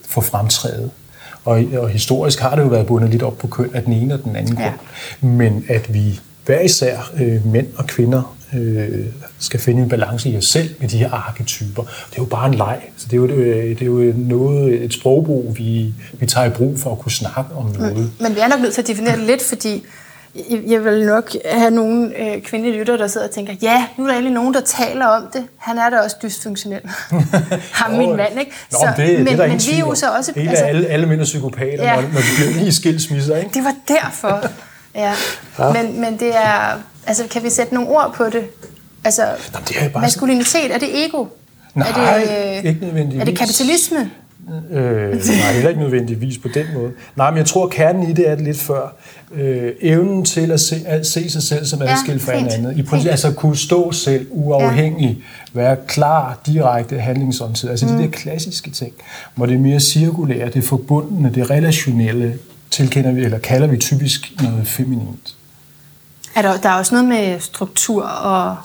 får 0.08 0.20
fremtrædet. 0.20 0.90
Og, 1.44 1.62
og 1.78 1.88
historisk 1.88 2.40
har 2.40 2.54
det 2.54 2.62
jo 2.62 2.68
været 2.68 2.86
bundet 2.86 3.10
lidt 3.10 3.22
op 3.22 3.38
på 3.38 3.46
køn 3.46 3.70
af 3.74 3.82
den 3.82 3.92
ene 3.92 4.14
og 4.14 4.24
den 4.24 4.36
anden 4.36 4.58
ja. 4.58 4.64
grund. 4.64 5.30
Men 5.30 5.64
at 5.68 5.94
vi 5.94 6.20
hver 6.46 6.60
især 6.60 7.10
øh, 7.20 7.46
mænd 7.46 7.66
og 7.76 7.86
kvinder 7.86 8.36
øh, 8.54 9.06
skal 9.38 9.60
finde 9.60 9.82
en 9.82 9.88
balance 9.88 10.30
i 10.30 10.36
os 10.36 10.44
selv 10.44 10.74
med 10.80 10.88
de 10.88 10.98
her 10.98 11.10
arketyper. 11.10 11.82
Det 11.82 12.18
er 12.18 12.22
jo 12.22 12.24
bare 12.24 12.46
en 12.46 12.54
leg. 12.54 12.80
Så 12.96 13.06
det 13.10 13.12
er 13.12 13.16
jo, 13.16 13.26
øh, 13.26 13.68
det 13.68 13.82
er 13.82 13.86
jo 13.86 14.12
noget, 14.16 14.84
et 14.84 14.94
sprogbrug, 14.94 15.54
vi, 15.56 15.94
vi 16.12 16.26
tager 16.26 16.46
i 16.46 16.50
brug 16.50 16.78
for 16.78 16.92
at 16.92 16.98
kunne 16.98 17.12
snakke 17.12 17.54
om 17.54 17.66
noget. 17.78 18.10
Men, 18.20 18.34
vi 18.34 18.40
er 18.40 18.48
nok 18.48 18.60
nødt 18.60 18.74
til 18.74 18.82
at 18.82 18.88
definere 18.88 19.16
det 19.16 19.26
lidt, 19.26 19.42
fordi 19.42 19.84
jeg 20.66 20.84
vil 20.84 21.06
nok 21.06 21.30
have 21.50 21.70
nogle 21.70 22.12
øh, 22.18 22.42
kvindelige 22.42 22.78
lyttere, 22.78 22.98
der 22.98 23.06
sidder 23.06 23.26
og 23.26 23.34
tænker, 23.34 23.54
ja, 23.62 23.86
nu 23.96 24.04
er 24.04 24.08
der 24.08 24.14
egentlig 24.14 24.34
nogen, 24.34 24.54
der 24.54 24.60
taler 24.60 25.06
om 25.06 25.22
det. 25.32 25.46
Han 25.56 25.78
er 25.78 25.90
da 25.90 25.98
også 26.00 26.16
dysfunktionel. 26.22 26.80
Ham, 27.72 27.90
min 27.90 28.16
mand, 28.16 28.40
ikke? 28.40 28.52
Så, 28.70 28.76
Nå, 28.98 29.04
det, 29.04 29.18
men, 29.18 29.26
det 29.26 29.40
er 29.40 29.48
men 29.48 29.60
vi 29.70 29.74
er 29.74 29.78
jo 29.78 29.94
så 29.94 30.06
også... 30.16 30.32
Hele 30.36 30.50
altså, 30.50 30.64
alle, 30.64 30.86
alle 30.86 31.06
mænd 31.06 31.20
er 31.20 31.24
psykopater, 31.24 31.84
ja. 31.84 31.94
når, 31.94 32.02
når 32.02 32.08
de 32.08 32.52
bliver 32.52 32.68
i 32.68 32.72
skilsmisser, 32.72 33.36
ikke? 33.36 33.50
Det 33.54 33.64
var 33.64 33.74
derfor. 33.88 34.46
Ja. 34.94 35.12
ja. 35.58 35.72
Men, 35.72 36.00
men 36.00 36.18
det 36.18 36.36
er... 36.36 36.80
Altså, 37.06 37.24
kan 37.30 37.42
vi 37.42 37.50
sætte 37.50 37.74
nogle 37.74 37.88
ord 37.88 38.14
på 38.16 38.24
det? 38.24 38.44
Altså, 39.04 39.22
Jamen, 39.22 39.66
det 39.68 39.76
er 39.80 39.88
bare 39.88 40.02
maskulinitet, 40.02 40.74
er 40.74 40.78
det 40.78 41.04
ego? 41.04 41.26
Nej, 41.74 41.88
er 41.88 42.60
det, 42.62 42.68
ikke 42.68 42.80
nødvendigvis. 42.80 43.20
Er 43.20 43.24
det 43.24 43.38
kapitalisme? 43.38 44.10
Øh, 44.70 44.80
nej, 44.80 45.52
heller 45.52 45.68
ikke 45.68 45.80
nødvendigvis 45.80 46.38
på 46.38 46.48
den 46.54 46.66
måde. 46.74 46.92
Nej, 47.16 47.30
men 47.30 47.38
jeg 47.38 47.46
tror, 47.46 47.68
kernen 47.68 48.10
i 48.10 48.12
det 48.12 48.28
er 48.28 48.34
det 48.34 48.44
lidt 48.44 48.58
før. 48.58 48.96
Øh, 49.34 49.72
evnen 49.80 50.24
til 50.24 50.50
at 50.50 50.60
se, 50.60 50.76
at 50.86 51.06
se 51.06 51.30
sig 51.30 51.42
selv 51.42 51.66
som 51.66 51.82
adskilt 51.82 52.22
fra 52.22 52.36
hinanden. 52.36 52.78
I 52.78 52.82
princippet, 52.82 53.10
altså 53.10 53.32
kunne 53.32 53.56
stå 53.56 53.92
selv 53.92 54.26
uafhængig, 54.30 55.08
ja. 55.54 55.60
være 55.60 55.76
klar, 55.86 56.38
direkte 56.46 56.98
handlingsorienteret. 56.98 57.70
Altså 57.70 57.86
mm. 57.86 57.92
de 57.92 58.02
der 58.02 58.10
klassiske 58.10 58.70
ting, 58.70 58.92
hvor 59.34 59.46
det 59.46 59.54
er 59.54 59.58
mere 59.58 59.80
cirkulære, 59.80 60.48
det 60.48 60.64
forbundne, 60.64 61.32
det 61.34 61.50
relationelle, 61.50 62.38
tilkender 62.74 63.12
vi, 63.12 63.24
eller 63.24 63.38
kalder 63.38 63.66
vi 63.66 63.76
typisk 63.76 64.32
noget 64.42 64.68
feminint. 64.68 65.36
Er 66.34 66.42
der, 66.42 66.56
der 66.56 66.68
er 66.68 66.74
også 66.74 66.94
noget 66.94 67.08
med 67.08 67.40
struktur 67.40 68.02
og, 68.02 68.56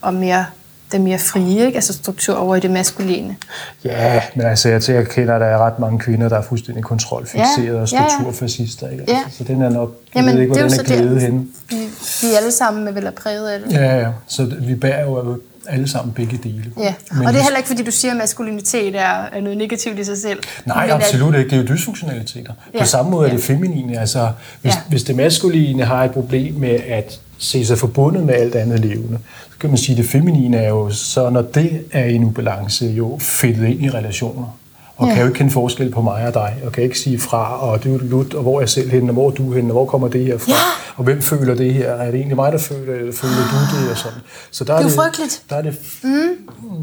og 0.00 0.14
mere 0.14 0.46
det 0.92 1.00
mere 1.00 1.18
frie, 1.18 1.66
ikke? 1.66 1.76
altså 1.76 1.92
struktur 1.92 2.34
over 2.34 2.56
i 2.56 2.60
det 2.60 2.70
maskuline. 2.70 3.36
Ja, 3.84 4.22
men 4.34 4.46
altså 4.46 4.68
jeg, 4.68 4.90
jeg 4.90 5.08
kender, 5.08 5.34
at 5.34 5.40
der 5.40 5.46
er 5.46 5.58
ret 5.58 5.78
mange 5.78 5.98
kvinder, 5.98 6.28
der 6.28 6.38
er 6.38 6.42
fuldstændig 6.42 6.84
kontrolfixeret 6.84 7.66
ja, 7.66 7.80
og 7.80 7.88
strukturfascister. 7.88 8.88
Ikke? 8.88 9.02
Altså, 9.02 9.16
ja. 9.16 9.22
Så 9.30 9.44
den 9.44 9.62
er 9.62 9.70
nok, 9.70 9.94
jeg 10.14 10.22
Jamen, 10.22 10.34
ved 10.34 10.42
ikke, 10.42 10.54
hvordan 10.54 10.70
den 10.70 10.80
er 10.80 10.84
glædet 10.84 11.22
henne. 11.22 11.46
Vi, 11.68 11.76
vi 12.22 12.32
er 12.32 12.36
alle 12.36 12.52
sammen 12.52 12.94
vel 12.94 13.06
er 13.06 13.10
præget 13.10 13.48
af 13.48 13.60
det. 13.60 13.72
Ja, 13.72 13.98
ja. 13.98 14.08
Så 14.26 14.54
vi 14.60 14.74
bærer 14.74 15.04
jo 15.04 15.40
alle 15.68 15.88
sammen 15.88 16.14
begge 16.14 16.40
dele. 16.42 16.64
Ja, 16.78 16.94
men 17.12 17.26
og 17.26 17.32
det 17.32 17.38
er 17.38 17.42
heller 17.42 17.56
ikke, 17.56 17.66
fordi 17.66 17.82
du 17.82 17.90
siger, 17.90 18.12
at 18.12 18.16
maskulinitet 18.16 18.94
er, 18.96 19.40
noget 19.40 19.58
negativt 19.58 19.98
i 19.98 20.04
sig 20.04 20.18
selv. 20.18 20.40
Nej, 20.66 20.86
men 20.86 20.94
absolut 20.94 21.34
ikke. 21.34 21.50
Det 21.50 21.56
er 21.56 21.60
jo 21.62 21.74
dysfunktionaliteter. 21.74 22.52
Ja. 22.74 22.78
På 22.78 22.84
samme 22.84 23.10
måde 23.10 23.28
er 23.28 23.32
det 23.32 23.42
feminine. 23.42 24.00
Altså, 24.00 24.32
hvis, 24.62 24.74
ja. 24.74 24.80
hvis 24.88 25.02
det 25.02 25.16
maskuline 25.16 25.84
har 25.84 26.04
et 26.04 26.10
problem 26.10 26.54
med 26.54 26.80
at 26.88 27.20
se 27.38 27.66
sig 27.66 27.78
forbundet 27.78 28.24
med 28.24 28.34
alt 28.34 28.54
andet 28.54 28.80
levende, 28.80 29.18
så 29.50 29.58
kan 29.60 29.70
man 29.70 29.78
sige, 29.78 29.94
at 29.94 29.98
det 30.02 30.10
feminine 30.10 30.56
er 30.56 30.68
jo, 30.68 30.90
så 30.90 31.30
når 31.30 31.42
det 31.42 31.84
er 31.92 32.04
i 32.04 32.14
en 32.14 32.24
ubalance, 32.24 32.86
jo 32.86 33.18
fedtet 33.20 33.66
ind 33.66 33.84
i 33.84 33.90
relationer 33.90 34.59
og 35.00 35.06
ja. 35.08 35.12
kan 35.14 35.22
jo 35.22 35.26
ikke 35.28 35.38
kende 35.38 35.52
forskel 35.52 35.90
på 35.90 36.02
mig 36.02 36.26
og 36.26 36.34
dig, 36.34 36.56
og 36.64 36.72
kan 36.72 36.84
ikke 36.84 36.98
sige 36.98 37.18
fra, 37.18 37.60
og 37.70 37.84
du 37.84 37.94
er 37.94 37.98
lut, 37.98 38.34
og 38.34 38.42
hvor 38.42 38.56
er 38.56 38.60
jeg 38.60 38.68
selv 38.68 38.90
henne, 38.90 39.10
og 39.10 39.12
hvor 39.12 39.26
er 39.30 39.34
du 39.34 39.52
henne, 39.52 39.68
og 39.70 39.72
hvor 39.72 39.84
kommer 39.84 40.08
det 40.08 40.24
her 40.24 40.38
fra, 40.38 40.50
Ja. 40.50 40.56
og 40.96 41.04
hvem 41.04 41.22
føler 41.22 41.54
det 41.54 41.74
her, 41.74 41.90
er 41.90 42.04
det 42.10 42.14
egentlig 42.14 42.36
mig, 42.36 42.52
der 42.52 42.58
føler 42.58 42.92
det, 42.92 43.00
eller 43.00 43.12
føler 43.12 43.34
du 43.34 43.82
det, 43.82 43.90
og 43.90 43.96
sådan. 43.96 44.18
Så 44.50 44.64
der 44.64 44.76
Det 44.76 44.86
er 44.86 44.90
jo 44.90 44.94
frygteligt. 45.02 45.42
Der 45.50 45.56
er 45.56 45.62
det, 45.62 45.76
mm. 46.02 46.10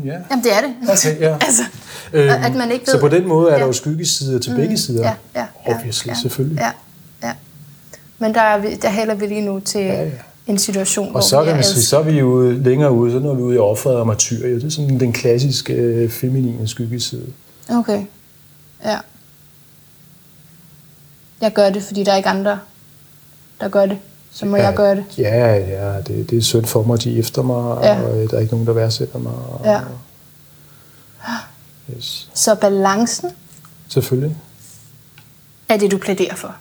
ja. 0.06 0.12
Jamen, 0.32 0.44
det 0.44 0.52
er 0.54 0.62
det. 0.62 0.74
Okay, 0.90 1.20
ja. 1.22 1.34
altså, 1.48 1.64
Øhm, 2.14 2.30
at 2.44 2.56
man 2.56 2.72
ikke 2.72 2.86
Så 2.86 2.92
ved- 2.92 3.02
på 3.02 3.08
den 3.08 3.28
måde 3.28 3.48
er 3.48 3.54
der 3.54 3.60
Ja. 3.60 3.66
jo 3.66 3.72
skyggesider 3.74 4.40
til 4.40 4.56
begge 4.56 4.78
sider. 4.78 5.04
ja, 5.04 5.14
ja, 5.36 5.46
ja, 5.68 5.74
Obviously, 5.76 6.10
ja, 6.10 6.16
selvfølgelig. 6.22 6.60
Ja, 6.60 6.72
ja. 7.28 7.34
Men 8.20 8.34
der, 8.34 8.42
er 8.42 8.58
vi, 8.60 8.68
der 8.82 8.90
hælder 8.90 9.16
vi 9.16 9.26
lige 9.26 9.42
nu 9.42 9.60
til 9.60 9.82
Ja, 9.82 10.04
ja. 10.04 10.10
en 10.48 10.58
situation, 10.58 11.16
Og 11.16 11.24
så 11.24 11.40
vi 11.40 11.46
kan 11.46 11.56
man 11.56 11.64
sige, 11.64 11.82
så 11.84 12.00
er 12.00 12.04
vi 12.04 12.20
jo 12.20 12.52
længere 12.52 12.92
ude, 12.92 13.12
så 13.12 13.20
når 13.20 13.34
vi 13.34 13.42
ude 13.42 13.56
i 13.56 13.60
offeret 13.60 13.96
og 13.98 14.08
martyriet. 14.08 14.62
Det 14.62 14.68
er 14.68 14.72
sådan 14.72 15.00
den 15.00 15.14
klassiske 15.14 15.74
øh, 15.74 16.10
feminine 16.10 16.68
skyggeside. 16.68 17.26
Okay. 17.70 18.06
Ja. 18.86 19.00
Jeg 21.42 21.54
gør 21.54 21.70
det, 21.70 21.84
fordi 21.84 22.04
der 22.04 22.12
er 22.12 22.16
ikke 22.18 22.30
andre, 22.30 22.60
der 23.62 23.70
gør 23.70 23.86
det. 23.86 24.00
Så 24.32 24.46
må 24.46 24.58
jeg 24.58 24.74
gøre 24.76 24.96
det. 24.96 25.06
Ja, 25.18 25.54
ja, 25.56 26.02
det, 26.02 26.30
det 26.30 26.38
er 26.38 26.42
synd 26.42 26.66
for 26.66 26.84
mig, 26.84 27.04
de 27.04 27.16
er 27.16 27.20
efter 27.20 27.42
mig, 27.42 27.84
Ja. 27.84 28.02
og 28.02 28.18
øh, 28.24 28.30
der 28.30 28.36
er 28.38 28.42
ikke 28.42 28.54
nogen, 28.54 28.68
der 28.68 28.74
værdsætter 28.74 29.20
mig. 29.20 29.34
Og, 29.34 29.62
Ja. 29.66 29.82
Yes. 31.98 32.30
Så 32.34 32.56
balancen 32.56 33.30
Selvfølgelig. 33.88 34.38
er 35.70 35.78
det, 35.78 35.92
du 35.92 35.98
plæderer 35.98 36.36
for. 36.36 36.56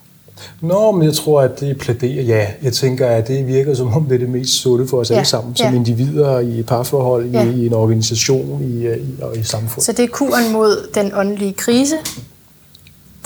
Nå, 0.61 0.91
men 0.91 1.03
jeg 1.03 1.13
tror, 1.13 1.41
at 1.41 1.59
det 1.59 1.77
plæderer, 1.77 2.23
ja. 2.23 2.47
Jeg 2.63 2.73
tænker, 2.73 3.07
at 3.07 3.27
det 3.27 3.47
virker 3.47 3.73
som 3.73 3.87
om, 3.93 4.05
det 4.05 4.15
er 4.15 4.19
det 4.19 4.29
mest 4.29 4.53
sunde 4.53 4.87
for 4.87 4.97
os 4.99 5.09
Ja, 5.09 5.15
alle 5.15 5.27
sammen, 5.27 5.55
som 5.55 5.67
ja. 5.67 5.75
individer 5.75 6.39
i 6.39 6.59
et 6.59 6.65
parforhold, 6.65 7.29
Ja. 7.31 7.43
i, 7.45 7.49
i 7.49 7.65
en 7.65 7.73
organisation 7.73 8.63
i, 8.63 8.85
øh, 8.87 8.97
i, 8.97 9.21
og 9.21 9.37
i 9.37 9.43
samfundet. 9.43 9.85
Så 9.85 9.91
det 9.91 10.03
er 10.03 10.07
kuren 10.07 10.51
mod 10.53 10.87
den 10.95 11.11
åndelige 11.15 11.53
krise. 11.53 11.95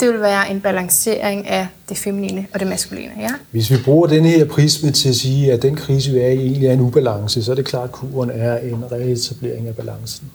Det 0.00 0.10
vil 0.12 0.20
være 0.20 0.50
en 0.50 0.60
balancering 0.60 1.46
af 1.48 1.66
det 1.88 1.96
feminine 1.98 2.46
og 2.54 2.60
det 2.60 2.68
maskuline, 2.68 3.10
ja? 3.20 3.28
Hvis 3.50 3.70
vi 3.70 3.76
bruger 3.84 4.06
den 4.06 4.24
her 4.24 4.44
prisme 4.44 4.90
til 4.90 5.08
at 5.08 5.14
sige, 5.14 5.52
at 5.52 5.62
den 5.62 5.76
krise, 5.76 6.10
vi 6.12 6.18
er 6.18 6.28
i, 6.28 6.36
egentlig 6.46 6.66
er 6.68 6.72
en 6.72 6.80
ubalance, 6.80 7.42
så 7.44 7.50
er 7.50 7.54
det 7.54 7.64
klart, 7.64 7.84
at 7.84 7.92
kuren 7.92 8.30
er 8.34 8.56
en 8.58 8.84
reetablering 8.92 9.68
af 9.68 9.76
balancen. 9.76 10.26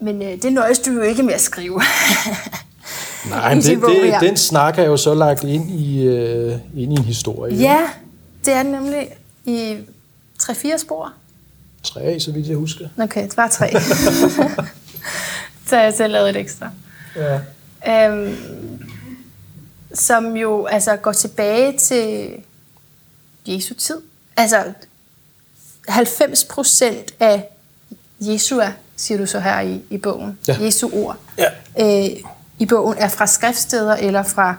Men 0.00 0.22
øh, 0.22 0.42
det 0.42 0.52
nøjes 0.52 0.78
du 0.78 0.90
jo 0.92 1.00
ikke 1.02 1.22
med 1.22 1.34
at 1.34 1.40
skrive. 1.40 1.80
Nej, 3.28 3.54
men 3.54 3.62
det, 3.64 3.80
det, 3.80 4.14
den 4.20 4.36
snak 4.36 4.78
er 4.78 4.82
jo 4.84 4.96
så 4.96 5.14
lagt 5.14 5.44
ind 5.44 5.70
i, 5.70 6.02
øh, 6.02 6.52
ind 6.76 6.92
i 6.92 6.96
en 6.96 7.04
historie. 7.04 7.56
ja, 7.56 7.80
det 8.44 8.54
er 8.54 8.62
nemlig 8.62 9.08
i 9.44 9.76
3-4 10.42 10.78
spor. 10.78 11.12
Tre, 11.82 12.20
så 12.20 12.32
vidt 12.32 12.46
jeg 12.48 12.56
husker. 12.56 12.88
Okay, 12.98 13.22
det 13.22 13.36
var 13.36 13.48
tre. 13.48 13.70
så 15.68 15.76
har 15.76 15.82
jeg 15.82 15.94
selv 15.94 16.12
lavet 16.12 16.30
et 16.30 16.36
ekstra. 16.36 16.70
Ja. 17.16 17.38
Øhm, 18.08 18.36
som 19.94 20.36
jo 20.36 20.64
altså 20.66 20.96
går 20.96 21.12
tilbage 21.12 21.78
til 21.78 22.28
Jesu 23.46 23.74
tid. 23.74 23.96
Altså 24.36 24.64
90 25.88 26.44
procent 26.44 27.14
af 27.20 27.44
Jesua, 28.20 28.72
siger 28.96 29.18
du 29.18 29.26
så 29.26 29.40
her 29.40 29.60
i, 29.60 29.80
i 29.90 29.98
bogen, 29.98 30.38
Ja. 30.48 30.56
Jesu 30.60 30.90
ord, 30.92 31.16
Ja. 31.38 31.46
øh, 32.04 32.16
i 32.62 32.66
bogen 32.66 32.98
er 32.98 33.08
fra 33.08 33.26
skriftsteder 33.26 33.94
eller 33.96 34.22
fra 34.22 34.54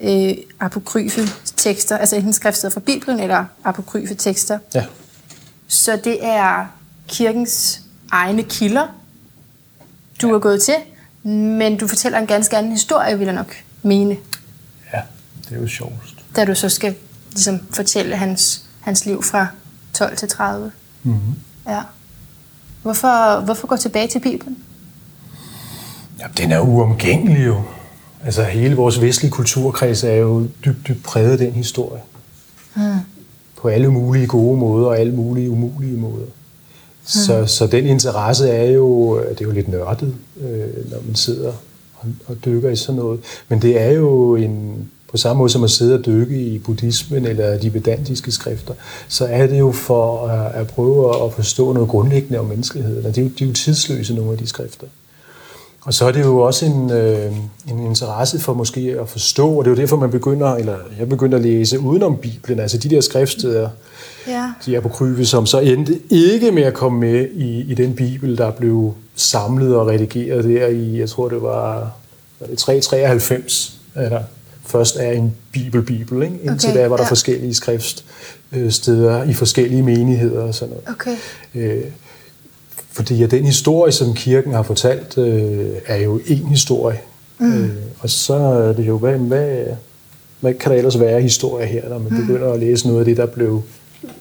øh, 0.00 0.32
apokryfe 0.60 1.20
tekster, 1.56 1.98
altså 1.98 2.16
enten 2.16 2.32
skriftsteder 2.32 2.72
fra 2.72 2.80
Bibelen 2.80 3.20
eller 3.20 3.44
apokryfe 3.64 4.14
tekster. 4.14 4.58
ja. 4.74 4.84
Så 5.68 6.00
det 6.04 6.26
er 6.26 6.66
kirkens 7.08 7.80
egne 8.10 8.42
kilder, 8.42 8.86
du 10.22 10.34
er 10.34 10.38
gået 10.38 10.62
til, 10.62 10.74
men 11.32 11.76
du 11.78 11.88
fortæller 11.88 12.18
en 12.18 12.26
ganske 12.26 12.56
anden 12.56 12.72
historie, 12.72 13.18
vil 13.18 13.24
jeg 13.24 13.34
nok 13.34 13.54
mene, 13.82 14.16
Ja, 14.92 15.00
det 15.48 15.56
er 15.56 15.60
jo 15.60 15.68
sjovest. 15.68 16.14
da 16.36 16.44
du 16.44 16.54
så 16.54 16.68
skal 16.68 16.94
ligesom, 17.30 17.60
fortælle 17.72 18.16
hans, 18.16 18.64
hans 18.80 19.06
liv 19.06 19.22
fra 19.22 19.46
12 19.94 20.16
til 20.16 20.28
30. 20.28 20.72
Mm-hmm. 21.02 21.34
Ja. 21.68 21.82
Hvorfor, 22.82 23.40
hvorfor 23.40 23.66
gå 23.66 23.76
tilbage 23.76 24.08
til 24.08 24.20
Bibelen? 24.20 24.58
Ja, 26.20 26.26
den 26.42 26.52
er 26.52 26.60
uomgængelig 26.60 27.46
jo. 27.46 27.62
Altså 28.24 28.42
hele 28.42 28.76
vores 28.76 29.00
vestlige 29.00 29.30
kulturkreds 29.30 30.04
er 30.04 30.14
jo 30.14 30.46
dybt, 30.64 30.88
dybt 30.88 31.02
præget 31.02 31.32
af 31.32 31.38
den 31.38 31.52
historie. 31.52 32.00
Hmm. 32.74 32.98
På 33.56 33.68
alle 33.68 33.92
mulige 33.92 34.26
gode 34.26 34.58
måder 34.58 34.86
og 34.86 34.98
alle 34.98 35.12
mulige 35.14 35.50
umulige 35.50 35.96
måder. 35.96 36.26
Så, 37.04 37.46
så 37.46 37.66
den 37.66 37.86
interesse 37.86 38.48
er 38.48 38.70
jo, 38.70 39.18
det 39.18 39.40
er 39.40 39.44
jo 39.44 39.50
lidt 39.50 39.68
nørdet, 39.68 40.14
øh, 40.40 40.90
når 40.90 40.98
man 41.06 41.14
sidder 41.14 41.52
og, 41.96 42.08
og 42.26 42.36
dykker 42.44 42.70
i 42.70 42.76
sådan 42.76 43.00
noget. 43.00 43.20
Men 43.48 43.62
det 43.62 43.80
er 43.80 43.90
jo 43.90 44.36
en, 44.36 44.84
på 45.10 45.16
samme 45.16 45.38
måde 45.38 45.50
som 45.50 45.64
at 45.64 45.70
sidde 45.70 45.94
og 45.94 46.06
dykke 46.06 46.40
i 46.40 46.58
buddhismen 46.58 47.26
eller 47.26 47.58
de 47.58 47.74
vedantiske 47.74 48.32
skrifter, 48.32 48.74
så 49.08 49.26
er 49.26 49.46
det 49.46 49.58
jo 49.58 49.72
for 49.72 50.28
at, 50.28 50.54
at 50.54 50.66
prøve 50.66 51.24
at 51.24 51.32
forstå 51.32 51.72
noget 51.72 51.88
grundlæggende 51.88 52.38
om 52.38 52.44
menneskeheden. 52.44 53.06
Og 53.06 53.16
det 53.16 53.20
er, 53.20 53.24
jo, 53.24 53.30
det 53.30 53.42
er 53.42 53.46
jo 53.46 53.52
tidsløse, 53.52 54.14
nogle 54.14 54.32
af 54.32 54.38
de 54.38 54.46
skrifter. 54.46 54.86
Og 55.82 55.94
så 55.94 56.04
er 56.08 56.12
det 56.12 56.20
jo 56.20 56.38
også 56.40 56.66
en, 56.66 56.90
øh, 56.90 57.32
en 57.70 57.86
interesse 57.86 58.40
for 58.40 58.54
måske 58.54 58.96
at 59.00 59.08
forstå, 59.08 59.48
og 59.48 59.64
det 59.64 59.70
er 59.70 59.74
jo 59.74 59.80
derfor, 59.80 59.96
man 59.96 60.10
begynder, 60.10 60.54
eller 60.54 60.76
jeg 60.98 61.08
begynder 61.08 61.38
at 61.38 61.44
læse 61.44 61.78
udenom 61.80 62.16
Bibelen, 62.16 62.60
altså 62.60 62.78
de 62.78 62.88
der 62.90 63.00
skriftsteder, 63.00 63.68
Ja. 64.26 64.52
de 64.66 64.76
apokryfe, 64.76 65.24
som 65.26 65.46
så 65.46 65.58
endte 65.58 66.00
ikke 66.10 66.50
med 66.52 66.62
at 66.62 66.74
komme 66.74 67.00
med 67.00 67.28
i, 67.34 67.60
i 67.60 67.74
den 67.74 67.94
bibel, 67.94 68.38
der 68.38 68.50
blev 68.50 68.94
samlet 69.14 69.76
og 69.76 69.86
redigeret 69.86 70.44
der 70.44 70.66
i, 70.66 70.98
jeg 71.00 71.08
tror 71.08 71.28
det 71.28 71.42
var, 71.42 71.92
var 72.40 72.46
det 72.46 72.58
393, 72.58 73.80
eller 73.96 74.20
først 74.66 74.96
er 74.96 75.10
en 75.12 75.34
bibel-bibel, 75.52 76.22
ikke? 76.22 76.38
Indtil 76.42 76.70
Okay, 76.70 76.80
da 76.80 76.88
var 76.88 76.96
der 76.96 77.04
ja. 77.04 77.08
forskellige 77.10 77.54
skriftsteder 77.54 79.22
i 79.24 79.32
forskellige 79.34 79.82
menigheder 79.82 80.40
og 80.42 80.54
sådan 80.54 80.74
noget. 80.74 80.88
Okay. 81.00 81.16
Øh, 81.54 81.84
fordi 83.00 83.22
at 83.22 83.30
den 83.30 83.44
historie, 83.44 83.92
som 83.92 84.14
kirken 84.14 84.52
har 84.54 84.62
fortalt, 84.62 85.18
øh, 85.18 85.70
er 85.86 85.96
jo 85.96 86.20
en 86.26 86.46
historie. 86.46 86.98
Mm. 87.38 87.62
Øh, 87.64 87.70
og 88.00 88.10
så 88.10 88.34
er 88.34 88.72
det 88.72 88.86
jo, 88.86 88.98
hvad, 88.98 89.12
hvad, 89.18 89.64
hvad 90.40 90.54
kan 90.54 90.70
der 90.72 90.78
ellers 90.78 91.00
være 91.00 91.20
historie 91.20 91.66
her, 91.66 91.88
når 91.88 91.98
man 91.98 92.12
mm. 92.12 92.26
begynder 92.26 92.52
at 92.52 92.60
læse 92.60 92.86
noget 92.86 92.98
af 93.00 93.04
det, 93.04 93.16
der 93.16 93.26
blev 93.26 93.62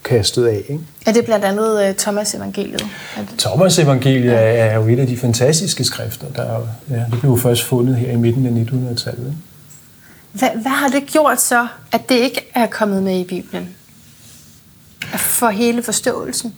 kastet 0.03 0.45
af. 0.45 0.62
Ikke? 0.69 0.79
Er 1.05 1.12
det 1.12 1.25
blandt 1.25 1.45
andet 1.45 1.89
uh, 1.89 1.95
Thomas 1.95 2.33
evangeliet? 2.36 2.79
Det- 3.17 3.27
Thomas 3.38 3.79
evangeliet 3.79 4.31
ja. 4.31 4.38
er 4.39 4.75
jo 4.75 4.88
et 4.88 5.00
af 5.00 5.07
de 5.07 5.17
fantastiske 5.17 5.83
skrifter, 5.83 6.27
der 6.36 6.41
er, 6.43 6.67
ja, 6.89 6.95
det 7.12 7.19
blev 7.19 7.31
jo 7.31 7.38
først 7.38 7.63
fundet 7.63 7.95
her 7.95 8.12
i 8.12 8.15
midten 8.15 8.45
af 8.45 8.51
1900-tallet. 8.51 9.25
ikke? 9.25 9.38
Hvad, 10.31 10.50
hvad 10.62 10.71
har 10.71 10.88
det 10.88 11.03
gjort 11.05 11.41
så, 11.41 11.67
at 11.91 12.09
det 12.09 12.15
ikke 12.15 12.41
er 12.55 12.65
kommet 12.67 13.03
med 13.03 13.19
i 13.19 13.24
Bibelen? 13.24 13.69
For 15.15 15.50
hele 15.50 15.83
forståelsen? 15.83 16.53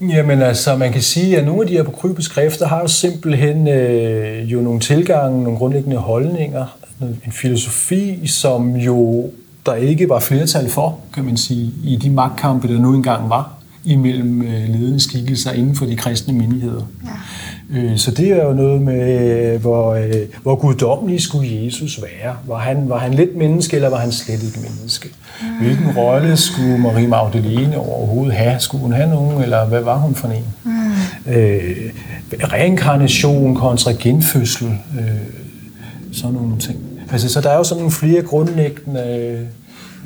Jamen 0.00 0.42
altså, 0.42 0.76
man 0.76 0.92
kan 0.92 1.02
sige, 1.02 1.38
at 1.38 1.44
nogle 1.44 1.62
af 1.62 1.68
de 1.68 1.80
apokryfe 1.80 2.22
skrifter 2.22 2.66
har 2.66 2.80
jo 2.80 2.88
simpelthen 2.88 3.68
øh, 3.68 4.52
jo 4.52 4.60
nogle 4.60 4.80
tilgange, 4.80 5.42
nogle 5.42 5.58
grundlæggende 5.58 5.96
holdninger, 5.96 6.66
en 7.00 7.32
filosofi, 7.32 8.26
som 8.26 8.76
jo 8.76 9.30
der 9.66 9.74
ikke 9.74 10.08
var 10.08 10.20
flertal 10.20 10.68
for, 10.68 10.98
kan 11.14 11.24
man 11.24 11.36
sige, 11.36 11.72
i 11.84 11.96
de 11.96 12.10
magtkampe, 12.10 12.68
der 12.68 12.78
nu 12.78 12.94
engang 12.94 13.30
var 13.30 13.50
imellem 13.84 14.42
øh, 14.42 14.68
ledende 14.68 15.00
skikkelser 15.00 15.52
inden 15.52 15.74
for 15.74 15.86
de 15.86 15.96
kristne 15.96 16.34
menigheder. 16.34 16.82
Ja. 17.04 17.10
Øh, 17.70 17.96
Så 17.98 18.10
det 18.10 18.28
er 18.28 18.44
jo 18.44 18.52
noget 18.52 18.82
med, 18.82 19.28
øh, 19.54 19.60
hvor, 19.60 19.94
øh, 19.94 20.14
hvor 20.42 20.54
guddommelig 20.56 21.20
skulle 21.20 21.64
Jesus 21.64 22.00
være. 22.02 22.36
Var 22.46 22.58
han, 22.58 22.88
var 22.88 22.98
han 22.98 23.14
lidt 23.14 23.36
menneske, 23.36 23.76
eller 23.76 23.88
var 23.88 23.96
han 23.96 24.12
slet 24.12 24.42
ikke 24.42 24.58
menneske? 24.60 25.08
Hvilken 25.60 25.96
rolle 25.96 26.36
skulle 26.36 26.78
Marie 26.78 27.08
Magdalene 27.08 27.78
overhovedet 27.78 28.34
have? 28.34 28.60
Skulle 28.60 28.82
hun 28.82 28.92
have 28.92 29.10
nogen, 29.10 29.42
eller 29.42 29.66
hvad 29.66 29.80
var 29.80 29.96
hun 29.96 30.14
for 30.14 30.28
en? 30.28 30.44
Mm. 30.64 31.32
Øh, 31.32 31.76
reinkarnation 32.52 33.54
kontra 33.54 33.92
genfødsel, 33.92 34.66
øh, 34.98 35.04
sådan 36.12 36.34
nogle 36.34 36.58
ting. 36.58 36.78
Altså, 37.12 37.28
så 37.28 37.40
der 37.40 37.50
er 37.50 37.56
jo 37.56 37.64
sådan 37.64 37.78
nogle 37.78 37.92
flere 37.92 38.22
grundlæggende 38.22 39.38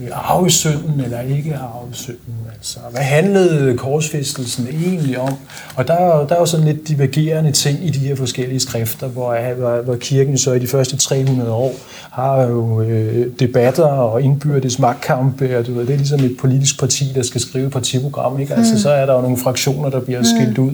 øh, 0.02 0.08
arvesynden 0.12 1.00
eller 1.00 1.20
ikke 1.20 1.56
arvesynden. 1.56 2.34
Altså, 2.56 2.78
hvad 2.90 3.00
handlede 3.02 3.76
korsfæstelsen 3.76 4.66
egentlig 4.84 5.18
om? 5.18 5.34
Og 5.76 5.88
der, 5.88 5.94
er- 5.94 6.26
der 6.26 6.34
er 6.34 6.38
jo 6.40 6.46
sådan 6.46 6.66
lidt 6.66 6.88
divergerende 6.88 7.52
ting 7.52 7.86
i 7.86 7.90
de 7.90 7.98
her 7.98 8.16
forskellige 8.16 8.60
skrifter, 8.60 9.08
hvor, 9.08 9.54
hvor, 9.54 9.82
hvor 9.82 9.96
kirken 9.96 10.38
så 10.38 10.52
i 10.52 10.58
de 10.58 10.66
første 10.66 10.96
300 10.96 11.50
år 11.52 11.72
har 12.10 12.42
jo 12.42 12.80
øh, 12.82 13.26
debatter 13.40 13.84
og 13.84 14.22
indbyrdes 14.22 14.78
magtkampe, 14.78 15.58
og 15.58 15.66
du 15.66 15.74
ved, 15.74 15.86
det 15.86 15.92
er 15.92 15.96
ligesom 15.98 16.20
et 16.20 16.36
politisk 16.40 16.80
parti, 16.80 17.12
der 17.14 17.22
skal 17.22 17.40
skrive 17.40 17.70
partiprogram. 17.70 18.40
Ikke? 18.40 18.54
Altså, 18.54 18.82
så 18.82 18.90
er 18.90 19.06
der 19.06 19.14
jo 19.14 19.20
nogle 19.20 19.36
fraktioner, 19.36 19.88
der 19.90 20.00
bliver 20.00 20.22
skilt 20.22 20.58
ud. 20.58 20.70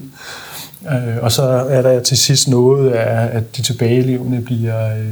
Øh, 0.90 1.16
og 1.23 1.33
så 1.33 1.43
er 1.43 1.83
der 1.83 2.00
til 2.00 2.16
sidst 2.19 2.49
noget, 2.49 2.90
af, 2.90 3.37
at 3.37 3.57
de 3.57 3.62
tilbagelevende 3.62 4.40
bliver 4.40 4.87
øh, 4.99 5.07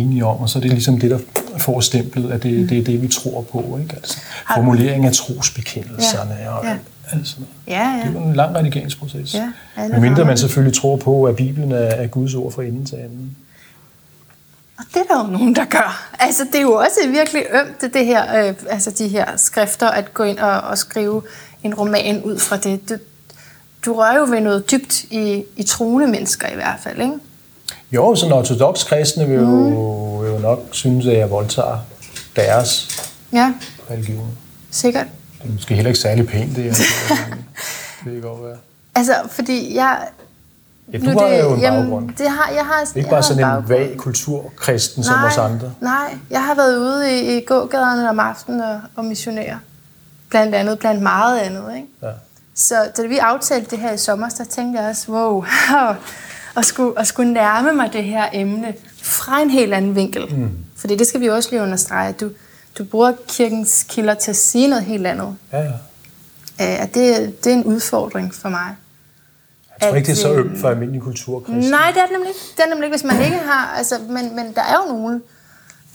enige 0.00 0.24
om, 0.26 0.36
og 0.36 0.48
så 0.48 0.58
er 0.58 0.60
det 0.60 0.70
ligesom 0.70 1.00
det, 1.00 1.10
der 1.10 1.18
får 1.58 1.80
stemplet, 1.80 2.32
at 2.32 2.42
det, 2.42 2.70
det 2.70 2.78
er 2.78 2.84
det, 2.84 3.02
vi 3.02 3.08
tror 3.08 3.42
på. 3.42 3.78
Ikke? 3.82 3.96
Altså, 3.96 4.18
formulering 4.54 5.06
af 5.06 5.12
trosbekendelserne 5.12 6.34
Ja, 6.40 6.50
og 6.50 6.64
ja. 6.64 6.76
alt 7.12 7.28
sådan 7.28 7.46
noget. 7.66 7.80
Ja, 7.80 7.90
ja. 7.90 8.08
Det 8.08 8.16
er 8.16 8.20
jo 8.20 8.28
en 8.28 8.36
lang 8.36 8.56
redigeringsproces. 8.56 9.34
Ja, 9.34 9.52
Men 9.88 10.00
mindre 10.00 10.24
man 10.24 10.38
selvfølgelig 10.38 10.78
tror 10.80 10.96
på, 10.96 11.24
at 11.24 11.36
Bibelen 11.36 11.72
er, 11.72 11.76
er 11.76 12.06
Guds 12.06 12.34
ord 12.34 12.52
fra 12.52 12.62
enden 12.62 12.86
til 12.86 12.96
anden. 12.96 13.36
Og 14.78 14.84
det 14.94 15.02
er 15.08 15.14
der 15.14 15.24
jo 15.24 15.30
nogen, 15.30 15.54
der 15.54 15.64
gør. 15.64 16.12
Altså, 16.18 16.44
det 16.44 16.54
er 16.54 16.62
jo 16.62 16.72
også 16.72 17.00
virkelig 17.08 17.42
ømt, 17.52 17.80
det, 17.80 17.94
det 17.94 18.06
her, 18.06 18.48
øh, 18.48 18.54
altså 18.68 18.90
de 18.90 19.08
her 19.08 19.36
skrifter, 19.36 19.88
at 19.88 20.14
gå 20.14 20.22
ind 20.22 20.38
og, 20.38 20.60
og 20.60 20.78
skrive 20.78 21.22
en 21.62 21.74
roman 21.74 22.22
ud 22.22 22.38
fra 22.38 22.56
det. 22.56 22.88
Du, 22.88 22.96
du 23.86 23.94
rører 23.94 24.18
jo 24.18 24.26
ved 24.28 24.40
noget 24.40 24.70
dybt 24.70 25.04
i, 25.04 25.44
i 25.56 25.62
troende 25.62 26.06
mennesker 26.08 26.48
i 26.48 26.54
hvert 26.54 26.80
fald, 26.82 27.00
ikke? 27.00 27.14
Jo, 27.92 28.14
sådan 28.14 28.32
ortodox 28.32 28.86
kristne 28.86 29.26
vil 29.28 29.36
jo, 29.36 29.44
mm. 29.44 30.22
vil 30.24 30.32
jo 30.32 30.38
nok 30.38 30.58
synes, 30.70 31.06
at 31.06 31.18
jeg 31.18 31.30
voldtager 31.30 31.78
deres 32.36 32.88
Ja, 33.32 33.52
religion. 33.90 34.30
sikkert. 34.70 35.06
Det 35.42 35.48
er 35.48 35.52
måske 35.52 35.74
heller 35.74 35.88
ikke 35.88 36.00
særlig 36.00 36.26
pænt, 36.28 36.56
det 36.56 36.64
her. 36.64 36.70
det 38.04 38.12
kan 38.12 38.20
godt 38.20 38.42
være. 38.44 38.56
Altså, 38.94 39.14
fordi 39.30 39.74
jeg... 39.74 39.98
Ja, 40.92 40.98
du 40.98 41.04
nu 41.04 41.18
har 41.18 41.26
det, 41.28 41.40
jo 41.40 41.54
en 41.54 41.60
baggrund. 41.60 42.10
Det 42.18 42.30
har, 42.30 42.50
jeg 42.54 42.64
har, 42.64 42.80
Ikke 42.80 42.98
jeg 43.00 43.04
bare 43.04 43.14
har 43.14 43.20
sådan 43.22 43.42
en 43.42 43.48
baggrund. 43.48 43.66
vag 43.68 43.94
kulturkristen 43.96 45.04
som 45.04 45.24
os 45.24 45.38
andre. 45.38 45.72
Nej, 45.80 46.14
jeg 46.30 46.44
har 46.44 46.54
været 46.54 46.78
ude 46.78 47.20
i, 47.20 47.36
i 47.38 47.44
gågaderne 47.44 48.08
om 48.08 48.18
aftenen 48.20 48.60
og, 48.60 48.80
og 48.96 49.04
missionere. 49.04 49.58
Blandt 50.30 50.54
andet, 50.54 50.78
blandt 50.78 51.02
meget 51.02 51.38
andet, 51.38 51.64
ikke? 51.76 51.88
Ja. 52.02 52.08
Så 52.54 52.74
da 52.96 53.02
vi 53.06 53.18
aftalte 53.18 53.70
det 53.70 53.78
her 53.78 53.92
i 53.92 53.98
sommer, 53.98 54.28
så 54.28 54.44
tænkte 54.44 54.80
jeg 54.80 54.90
også, 54.90 55.12
wow, 55.12 55.44
at 56.56 56.64
skulle, 56.64 56.98
at 56.98 57.06
skulle 57.06 57.32
nærme 57.32 57.72
mig 57.72 57.92
det 57.92 58.04
her 58.04 58.28
emne 58.32 58.74
fra 59.02 59.42
en 59.42 59.50
helt 59.50 59.74
anden 59.74 59.96
vinkel. 59.96 60.34
Mm. 60.34 60.50
Fordi 60.76 60.96
det 60.96 61.06
skal 61.06 61.20
vi 61.20 61.28
også 61.28 61.50
lige 61.50 61.62
understrege. 61.62 62.12
Du, 62.12 62.30
du 62.78 62.84
bruger 62.84 63.12
kirkens 63.28 63.86
kilder 63.88 64.14
til 64.14 64.30
at 64.30 64.36
sige 64.36 64.68
noget 64.68 64.84
helt 64.84 65.06
andet. 65.06 65.36
Ja, 65.52 65.58
ja. 65.58 65.72
Øh, 66.60 66.88
det, 66.94 67.44
det 67.44 67.52
er 67.52 67.56
en 67.56 67.64
udfordring 67.64 68.34
for 68.34 68.48
mig. 68.48 68.76
Jeg 69.80 69.88
tror 69.88 69.96
ikke, 69.96 70.06
det 70.06 70.12
er 70.12 70.22
så 70.22 70.34
ømt 70.34 70.60
for 70.60 70.68
almindelig 70.68 71.02
kulturkristen. 71.02 71.70
Nej, 71.70 71.90
det 71.94 72.00
er 72.00 72.06
det 72.06 72.12
nemlig 72.12 72.28
ikke. 72.28 72.40
Det 72.56 72.64
er 72.64 72.68
nemlig 72.68 72.86
ikke, 72.86 72.96
hvis 72.96 73.04
man 73.04 73.24
ikke 73.24 73.36
har... 73.36 73.74
Altså, 73.76 73.94
men, 74.08 74.36
men 74.36 74.54
der 74.54 74.62
er 74.62 74.76
jo 74.86 74.92
nogen, 74.92 75.22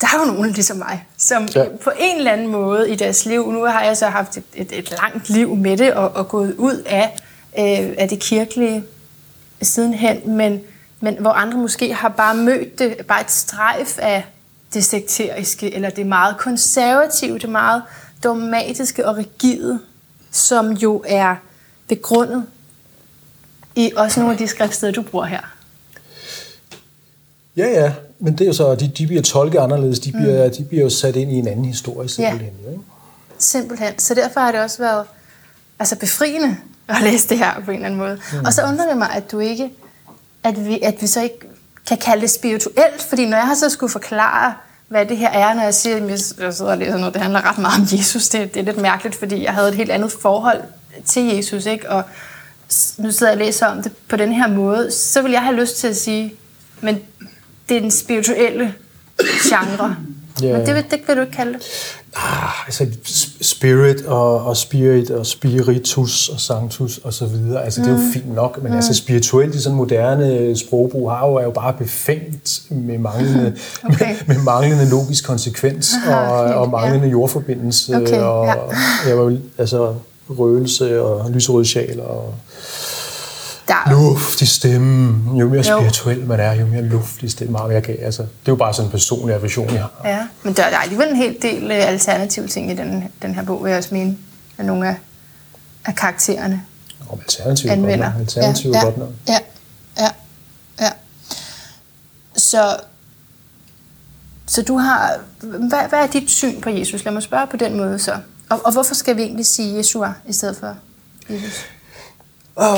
der 0.02 0.08
er 0.08 0.26
jo 0.26 0.34
nogen 0.34 0.52
ligesom 0.52 0.78
mig, 0.78 1.08
som 1.18 1.48
ja. 1.56 1.66
på 1.84 1.92
en 2.00 2.18
eller 2.18 2.32
anden 2.32 2.48
måde 2.48 2.90
i 2.90 2.96
deres 2.96 3.26
liv, 3.26 3.52
nu 3.52 3.64
har 3.64 3.84
jeg 3.84 3.98
så 3.98 4.06
haft 4.06 4.38
et, 4.38 4.44
et, 4.54 4.80
et 4.80 4.92
langt 5.02 5.30
liv 5.30 5.56
med 5.56 5.78
det, 5.78 5.94
og, 5.94 6.16
og 6.16 6.28
gået 6.28 6.56
ud 6.58 6.84
af, 6.86 7.18
øh, 7.58 7.96
af 7.98 8.10
det 8.10 8.20
kirkelige 8.20 8.84
sidenhen, 9.62 10.38
men, 10.38 10.62
men 11.00 11.18
hvor 11.20 11.30
andre 11.30 11.58
måske 11.58 11.94
har 11.94 12.10
bare 12.10 12.36
mødt 12.36 12.80
det, 12.80 12.98
bare 13.08 13.22
et 13.22 13.32
strejf 13.32 13.98
af 14.02 14.26
det 14.74 14.84
sekteriske, 14.84 15.76
eller 15.76 15.90
det 15.90 16.06
meget 16.06 16.38
konservative, 16.38 17.40
det 17.40 17.50
meget 17.50 17.84
dogmatiske 18.24 19.08
og 19.08 19.18
rigide, 19.18 19.80
som 20.32 20.72
jo 20.72 21.04
er 21.08 21.36
begrundet 21.88 22.46
i 23.76 23.92
også 23.96 24.20
nogle 24.20 24.34
af 24.34 24.38
de 24.38 24.48
skriftsteder, 24.48 24.92
du 24.92 25.02
bruger 25.02 25.26
her. 25.26 25.42
Ja, 27.58 27.68
ja, 27.68 27.94
men 28.20 28.34
det 28.34 28.42
er 28.42 28.46
jo 28.46 28.54
så, 28.54 28.76
de, 28.76 28.88
de 28.88 29.08
bliver 29.08 29.22
tolket 29.22 29.60
anderledes. 29.60 30.00
De 30.00 30.12
bliver, 30.12 30.48
mm. 30.48 30.54
de 30.54 30.64
bliver 30.64 30.84
jo 30.84 30.90
sat 30.90 31.16
ind 31.16 31.32
i 31.32 31.36
en 31.36 31.48
anden 31.48 31.66
historie 31.66 32.10
simpelthen. 32.10 32.54
Ja. 32.66 32.72
Ikke? 32.72 32.84
Simpelthen. 33.38 34.00
Så 34.00 34.14
derfor 34.14 34.40
har 34.40 34.52
det 34.52 34.62
også 34.62 34.78
været 34.78 35.06
altså 35.80 35.96
befriende 35.96 36.58
at 36.88 37.02
læse 37.02 37.30
det 37.30 37.38
her 37.38 37.54
på 37.66 37.72
en 37.72 37.76
eller 37.76 37.86
anden 37.86 38.00
måde. 38.00 38.20
Mm. 38.34 38.46
Og 38.46 38.54
så 38.54 38.64
undrer 38.64 38.88
det 38.88 38.98
mig, 38.98 39.10
at 39.14 39.32
du 39.32 39.40
ikke, 39.40 39.70
at 40.44 40.66
vi, 40.66 40.80
at 40.82 40.96
vi 41.02 41.08
så 41.08 41.22
ikke 41.22 41.40
kan 41.88 41.98
kalde 41.98 42.22
det 42.22 42.30
spirituelt, 42.30 43.02
fordi 43.10 43.26
når 43.26 43.38
jeg 43.38 43.48
har 43.48 43.56
så 43.56 43.70
skulle 43.70 43.92
forklare, 43.92 44.54
hvad 44.88 45.06
det 45.06 45.18
her 45.18 45.30
er, 45.30 45.54
når 45.54 45.64
jeg 45.64 45.74
siger, 45.74 45.96
at 45.96 46.10
jeg 46.10 46.54
sidder 46.54 46.72
og 46.72 46.78
læser 46.78 46.98
noget, 46.98 47.14
det 47.14 47.22
handler 47.22 47.50
ret 47.50 47.58
meget 47.58 47.82
om 47.82 47.98
Jesus, 47.98 48.30
det, 48.30 48.54
det 48.54 48.60
er 48.60 48.64
lidt 48.64 48.82
mærkeligt, 48.82 49.16
fordi 49.16 49.44
jeg 49.44 49.54
havde 49.54 49.70
et 49.70 49.76
helt 49.76 49.92
andet 49.92 50.12
forhold 50.22 50.62
til 51.06 51.24
Jesus, 51.24 51.66
ikke? 51.66 51.90
og 51.90 52.04
nu 52.98 53.12
sidder 53.12 53.32
jeg 53.32 53.40
og 53.40 53.46
læser 53.46 53.66
om 53.66 53.84
det 53.84 53.92
på 54.08 54.16
den 54.16 54.34
her 54.34 54.48
måde, 54.48 54.92
så 54.92 55.22
vil 55.22 55.32
jeg 55.32 55.42
have 55.42 55.56
lyst 55.56 55.78
til 55.78 55.88
at 55.88 55.98
sige, 55.98 56.34
men 56.82 57.00
det 57.70 57.78
er 57.78 57.82
den 57.82 57.92
spirituelle 57.92 58.74
genre. 59.50 59.96
Ja. 60.42 60.58
Men 60.58 60.66
det, 60.66 60.92
det 60.92 61.02
vil 61.08 61.16
du 61.16 61.22
ikke 61.22 61.34
kalde 61.34 61.54
det. 61.54 61.62
Ah, 62.16 62.66
altså 62.66 62.84
sp- 62.84 63.44
spirit 63.44 64.06
og, 64.06 64.46
og 64.46 64.58
spirit 64.58 65.12
og 65.12 65.26
spiritus 65.26 66.30
og 66.30 66.40
sanctus 66.40 66.98
og 66.98 67.14
så 67.14 67.26
videre. 67.26 67.64
Altså, 67.64 67.82
mm. 67.82 67.88
det 67.88 67.96
er 67.96 68.02
jo 68.06 68.12
fint 68.14 68.36
nok, 68.36 68.64
men 68.64 68.72
mm. 68.72 68.76
altså 68.76 68.94
spirituelt 68.94 69.56
i 69.56 69.62
sådan 69.62 69.76
moderne 69.76 70.58
sprogbrug 70.58 71.12
har 71.12 71.28
jo, 71.28 71.36
er 71.36 71.44
jo 71.44 71.52
bare 71.52 71.74
befængt 71.74 72.62
med 72.70 72.98
manglende, 72.98 73.54
Okay. 73.84 74.06
med, 74.08 74.16
med 74.36 74.44
manglende 74.44 74.90
logisk 74.90 75.26
konsekvens 75.26 75.94
Aha, 76.08 76.16
og, 76.16 76.48
fint, 76.48 76.56
og 76.58 76.70
manglende 76.70 77.10
jordforbindelse 77.10 77.96
Okay, 77.96 78.20
og 78.20 78.46
ja. 78.46 78.54
jeg 79.08 79.18
var, 79.18 79.38
altså 79.58 79.94
røgelse 80.30 81.02
og 81.02 81.32
lyserøde 81.32 81.66
sjæl 81.66 82.00
og 82.00 82.34
Der, 83.86 83.92
luftig 83.92 84.48
stemme. 84.48 85.40
Jo 85.40 85.50
mere 85.50 85.58
Jo. 85.70 85.78
spirituel 85.80 86.26
man 86.26 86.40
er, 86.40 86.54
jo 86.54 86.66
mere 86.66 86.82
luftig 86.82 87.32
stemme 87.32 87.58
har 87.58 87.68
jeg. 87.70 87.90
Altså, 87.90 88.22
det 88.22 88.30
er 88.30 88.52
jo 88.52 88.56
bare 88.56 88.74
sådan 88.74 88.86
en 88.88 88.92
personlig 88.92 89.36
aversion, 89.36 89.70
jeg 89.74 89.82
har. 89.82 90.02
Ja, 90.06 90.28
men 90.44 90.54
der 90.54 90.64
er 90.64 90.78
alligevel 90.78 91.08
en 91.08 91.16
hel 91.16 91.38
del 91.42 91.64
øh, 91.64 91.88
alternative 91.88 92.48
ting 92.48 92.72
i 92.72 92.76
den, 92.76 93.04
den 93.22 93.36
her 93.36 93.44
bog, 93.46 93.64
vil 93.64 93.70
jeg 93.70 93.78
også 93.78 93.90
mene, 93.94 94.18
at 94.58 94.66
nogle 94.66 94.88
af, 94.88 94.96
af 95.86 95.96
karaktererne 95.96 96.62
Om 97.10 97.20
alternativ 97.20 97.70
er 97.70 97.76
godt 97.76 97.86
anvender. 97.86 98.12
nok. 98.12 98.20
Alternativ 98.20 98.72
er 98.72 98.78
ja, 98.78 98.84
godt 98.84 98.98
nok. 98.98 99.10
Ja, 99.28 99.38
ja, 99.98 100.10
ja. 100.82 100.90
Så, 102.38 102.78
så 104.48 104.62
du 104.62 104.78
har... 104.78 105.20
Hvad, 105.42 105.90
hvad 105.90 106.00
er 106.00 106.08
dit 106.08 106.30
syn 106.30 106.62
på 106.62 106.70
Jesus? 106.70 107.06
Lad 107.06 107.14
mig 107.14 107.24
spørge 107.24 107.48
på 107.48 107.58
den 107.58 107.78
måde 107.78 108.00
så. 108.00 108.14
Og, 108.50 108.66
og 108.66 108.72
hvorfor 108.72 108.96
skal 108.96 109.18
vi 109.18 109.22
egentlig 109.22 109.46
sige 109.46 109.80
Yeshua 109.80 110.14
i 110.28 110.34
stedet 110.34 110.58
for 110.58 110.76
Jesus? 111.30 111.66
Oh, 112.64 112.78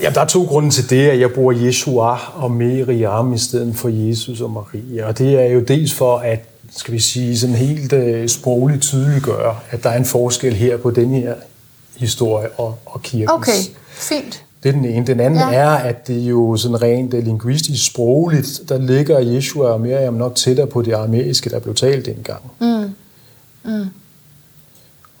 jamen, 0.00 0.14
der 0.14 0.20
er 0.20 0.24
to 0.26 0.44
grunde 0.44 0.70
til 0.70 0.90
det, 0.90 1.08
at 1.08 1.20
jeg 1.20 1.30
bruger 1.30 1.54
Yeshua 1.56 2.16
og 2.34 2.50
Miriam 2.50 3.32
i 3.32 3.38
stedet 3.38 3.76
for 3.76 3.88
Jesus 3.88 4.40
og 4.40 4.50
Maria. 4.50 5.06
Og 5.06 5.18
det 5.18 5.34
er 5.34 5.46
jo 5.52 5.60
dels 5.60 5.94
for 5.94 6.18
at, 6.18 6.40
skal 6.76 6.94
vi 6.94 6.98
sige, 6.98 7.38
sådan 7.38 7.56
helt 7.56 7.92
uh, 7.92 8.26
sprogligt 8.26 8.82
tydeliggøre, 8.82 9.56
at 9.70 9.82
der 9.82 9.90
er 9.90 9.96
en 9.98 10.04
forskel 10.04 10.54
her 10.54 10.76
på 10.76 10.90
den 10.90 11.10
her 11.10 11.34
historie 11.96 12.48
og, 12.56 12.78
og 12.86 13.02
kirkens. 13.02 13.30
Okay, 13.30 13.52
fint. 13.88 14.42
Det 14.62 14.68
er 14.68 14.72
den 14.72 14.84
ene. 14.84 15.06
Den 15.06 15.20
anden 15.20 15.40
Ja. 15.40 15.54
er, 15.54 15.70
at 15.70 16.06
det 16.08 16.18
jo 16.18 16.56
sådan 16.56 16.82
rent 16.82 17.14
uh, 17.14 17.24
linguistisk 17.24 17.86
sprogligt, 17.86 18.60
der 18.68 18.78
ligger 18.78 19.20
Yeshua 19.22 19.66
og 19.68 19.80
Miriam 19.80 20.14
nok 20.14 20.34
tættere 20.34 20.66
på 20.66 20.82
det 20.82 20.92
aramæiske, 20.92 21.50
der 21.50 21.58
blev 21.58 21.74
talt 21.74 22.06
dengang. 22.06 22.42
Mm. 22.60 22.94
Mm. 23.72 23.86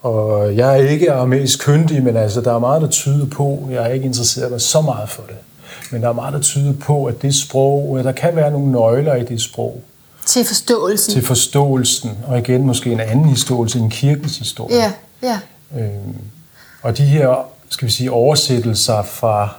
Og 0.06 0.56
jeg 0.56 0.80
er 0.80 0.88
ikke 0.88 1.12
aramæisk 1.12 1.58
kyndig, 1.60 2.02
men 2.02 2.16
altså, 2.16 2.40
der 2.40 2.54
er 2.54 2.58
meget, 2.58 2.82
der 2.82 2.88
tyder 2.88 3.26
på, 3.26 3.68
jeg 3.70 3.82
er 3.82 3.88
ikke 3.88 4.06
interesseret 4.06 4.50
mig 4.50 4.60
så 4.60 4.80
meget 4.80 5.08
for 5.08 5.22
det, 5.22 5.36
men 5.90 6.02
der 6.02 6.08
er 6.08 6.12
meget, 6.12 6.34
der 6.34 6.40
tyder 6.40 6.72
på, 6.72 7.04
at 7.04 7.22
det 7.22 7.34
sprog, 7.34 7.98
at 7.98 8.04
der 8.04 8.12
kan 8.12 8.36
være 8.36 8.50
nogle 8.50 8.72
nøgler 8.72 9.14
i 9.14 9.24
det 9.24 9.40
sprog 9.40 9.82
Til 10.26 10.44
forståelsen. 10.44 11.12
til 11.12 11.22
forståelsen, 11.22 12.10
og 12.26 12.38
igen 12.38 12.66
måske 12.66 12.92
en 12.92 13.00
anden 13.00 13.24
historie 13.24 13.82
end 13.82 13.90
kirkens 13.90 14.38
historie. 14.38 14.76
Ja, 14.76 14.92
ja. 15.22 15.38
Øhm, 15.80 16.16
og 16.82 16.98
de 16.98 17.04
her, 17.04 17.46
skal 17.68 17.86
vi 17.86 17.92
sige, 17.92 18.10
oversættelser 18.10 19.02
fra, 19.02 19.54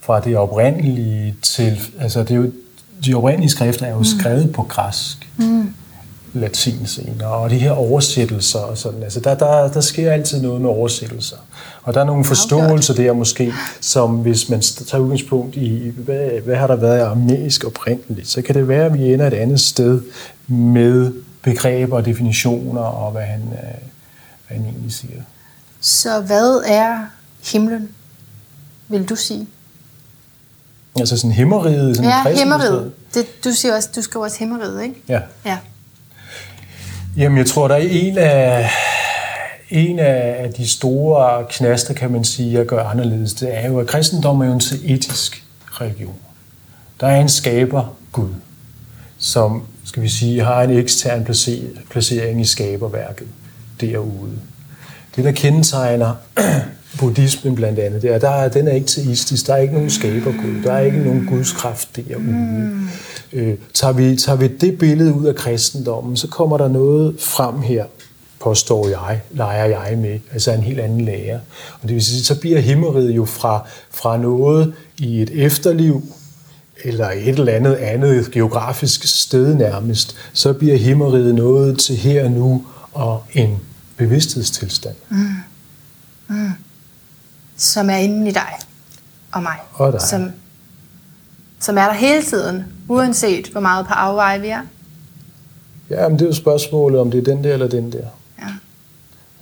fra 0.00 0.20
det 0.20 0.36
oprindelige 0.36 1.34
til, 1.42 1.80
altså 2.00 2.20
det 2.22 2.30
er 2.30 2.34
jo, 2.34 2.50
de 3.04 3.14
oprindelige 3.14 3.50
skrifter 3.50 3.86
er 3.86 3.90
jo 3.90 4.04
skrevet 4.04 4.52
på 4.52 4.62
græsk. 4.62 5.28
Mm 5.36 5.74
latin 6.32 6.86
senere, 6.86 7.28
og 7.28 7.50
de 7.50 7.58
her 7.58 7.70
oversættelser 7.70 8.58
og 8.58 8.78
sådan, 8.78 9.02
altså 9.02 9.20
der, 9.20 9.34
der, 9.34 9.68
der 9.68 9.80
sker 9.80 10.12
altid 10.12 10.42
noget 10.42 10.60
med 10.60 10.70
oversættelser. 10.70 11.36
Og 11.82 11.94
der 11.94 12.00
er 12.00 12.04
nogle 12.04 12.24
forståelser 12.24 12.94
der 12.94 13.12
måske, 13.12 13.52
som 13.80 14.16
hvis 14.16 14.48
man 14.48 14.60
tager 14.60 15.02
udgangspunkt 15.02 15.56
i, 15.56 15.92
hvad, 15.96 16.40
hvad 16.44 16.56
har 16.56 16.66
der 16.66 16.76
været 16.76 17.00
aramæisk 17.00 17.64
oprindeligt, 17.64 18.28
så 18.28 18.42
kan 18.42 18.54
det 18.54 18.68
være, 18.68 18.86
at 18.86 18.94
vi 18.94 19.12
ender 19.12 19.26
et 19.26 19.34
andet 19.34 19.60
sted 19.60 20.00
med 20.46 21.12
begreber 21.42 21.96
og 21.96 22.04
definitioner 22.04 22.80
og 22.80 23.12
hvad 23.12 23.22
han, 23.22 23.40
øh, 23.40 23.78
hvad 24.46 24.56
han 24.56 24.64
egentlig 24.64 24.92
siger. 24.92 25.22
Så 25.80 26.20
hvad 26.20 26.62
er 26.66 27.06
himlen, 27.52 27.88
vil 28.88 29.08
du 29.08 29.16
sige? 29.16 29.46
Altså 31.00 31.16
sådan 31.16 31.32
himmeriget, 31.32 31.96
sådan 31.96 32.10
Ja, 32.10 32.38
himmeriget. 32.38 32.92
Det, 33.14 33.44
du, 33.44 33.52
siger 33.52 33.76
også, 33.76 33.88
du 33.96 34.02
skriver 34.02 34.24
også 34.24 34.38
himmeriget, 34.38 34.82
ikke? 34.82 35.02
Ja. 35.08 35.20
Ja. 35.44 35.58
Jamen, 37.16 37.38
jeg 37.38 37.46
tror, 37.46 37.68
der 37.68 37.74
er 37.74 37.88
en 37.90 38.18
af, 38.18 38.70
en 39.70 39.98
af 39.98 40.52
de 40.56 40.68
store 40.68 41.46
knaster, 41.50 41.94
kan 41.94 42.10
man 42.10 42.24
sige, 42.24 42.60
at 42.60 42.66
gøre 42.66 42.84
anderledes. 42.84 43.34
Det 43.34 43.56
er 43.56 43.68
jo, 43.68 43.78
at 43.78 43.86
kristendom 43.86 44.40
er 44.40 44.46
jo 44.46 44.52
en 44.52 44.60
etisk 44.84 45.44
religion. 45.70 46.14
Der 47.00 47.06
er 47.06 47.20
en 47.20 47.28
skaber, 47.28 47.96
Gud, 48.12 48.28
som, 49.18 49.66
skal 49.84 50.02
vi 50.02 50.08
sige, 50.08 50.44
har 50.44 50.62
en 50.62 50.70
ekstern 50.70 51.24
placering 51.90 52.40
i 52.40 52.44
skaberværket 52.44 53.26
derude. 53.80 54.38
Det, 55.16 55.24
der 55.24 55.32
kendetegner 55.32 56.14
buddhismen 56.98 57.54
blandt 57.54 57.78
andet, 57.78 58.02
det 58.02 58.14
er, 58.14 58.18
der 58.18 58.30
er, 58.30 58.48
den 58.48 58.68
er 58.68 58.72
ikke 58.72 58.86
teistisk. 58.86 59.46
Der 59.46 59.54
er 59.54 59.58
ikke 59.58 59.74
nogen 59.74 59.90
skabergud. 59.90 60.62
Der 60.64 60.72
er 60.72 60.80
ikke 60.80 60.98
nogen 60.98 61.26
gudskraft 61.26 61.96
derude. 61.96 62.22
Mm. 62.22 62.88
Øh, 63.32 63.58
tager, 63.74 63.92
vi, 63.92 64.16
tager 64.16 64.36
vi 64.36 64.48
det 64.48 64.78
billede 64.78 65.14
ud 65.14 65.26
af 65.26 65.34
kristendommen, 65.34 66.16
så 66.16 66.28
kommer 66.28 66.58
der 66.58 66.68
noget 66.68 67.14
frem 67.18 67.60
her, 67.60 67.84
påstår 68.40 68.88
jeg, 68.88 69.20
leger 69.30 69.64
jeg 69.64 69.98
med, 69.98 70.18
altså 70.32 70.52
en 70.52 70.62
helt 70.62 70.80
anden 70.80 71.00
lærer. 71.00 71.38
Og 71.82 71.88
det 71.88 71.94
vil 71.94 72.04
sige, 72.04 72.24
så 72.24 72.40
bliver 72.40 72.60
himmeriget 72.60 73.10
jo 73.10 73.24
fra, 73.24 73.66
fra 73.90 74.16
noget 74.16 74.74
i 74.98 75.22
et 75.22 75.30
efterliv, 75.34 76.02
eller 76.84 77.10
et 77.10 77.38
eller 77.38 77.52
andet 77.52 77.74
andet 77.74 78.30
geografisk 78.30 79.20
sted 79.22 79.54
nærmest, 79.54 80.16
så 80.32 80.52
bliver 80.52 80.76
himmeriget 80.76 81.34
noget 81.34 81.78
til 81.78 81.96
her 81.96 82.24
og 82.24 82.30
nu 82.30 82.64
og 82.92 83.22
en 83.32 83.56
bevidsthedstilstand. 83.96 84.94
Mm. 85.10 85.18
Mm. 86.28 86.50
Som 87.58 87.90
er 87.90 87.96
inde 87.96 88.28
i 88.28 88.32
dig 88.32 88.52
og 89.32 89.42
mig. 89.42 89.56
Og 89.72 89.92
dig. 89.92 90.00
Som, 90.00 90.32
som 91.60 91.78
er 91.78 91.84
der 91.84 91.92
hele 91.92 92.22
tiden, 92.22 92.64
uanset 92.88 93.46
hvor 93.48 93.60
meget 93.60 93.86
på 93.86 93.92
afveje 93.92 94.40
vi 94.40 94.48
er. 94.48 94.60
Ja, 95.90 96.08
men 96.08 96.18
det 96.18 96.24
er 96.24 96.28
jo 96.28 96.34
spørgsmålet, 96.34 97.00
om 97.00 97.10
det 97.10 97.18
er 97.18 97.34
den 97.34 97.44
der 97.44 97.52
eller 97.52 97.68
den 97.68 97.92
der. 97.92 98.06
Ja. 98.38 98.46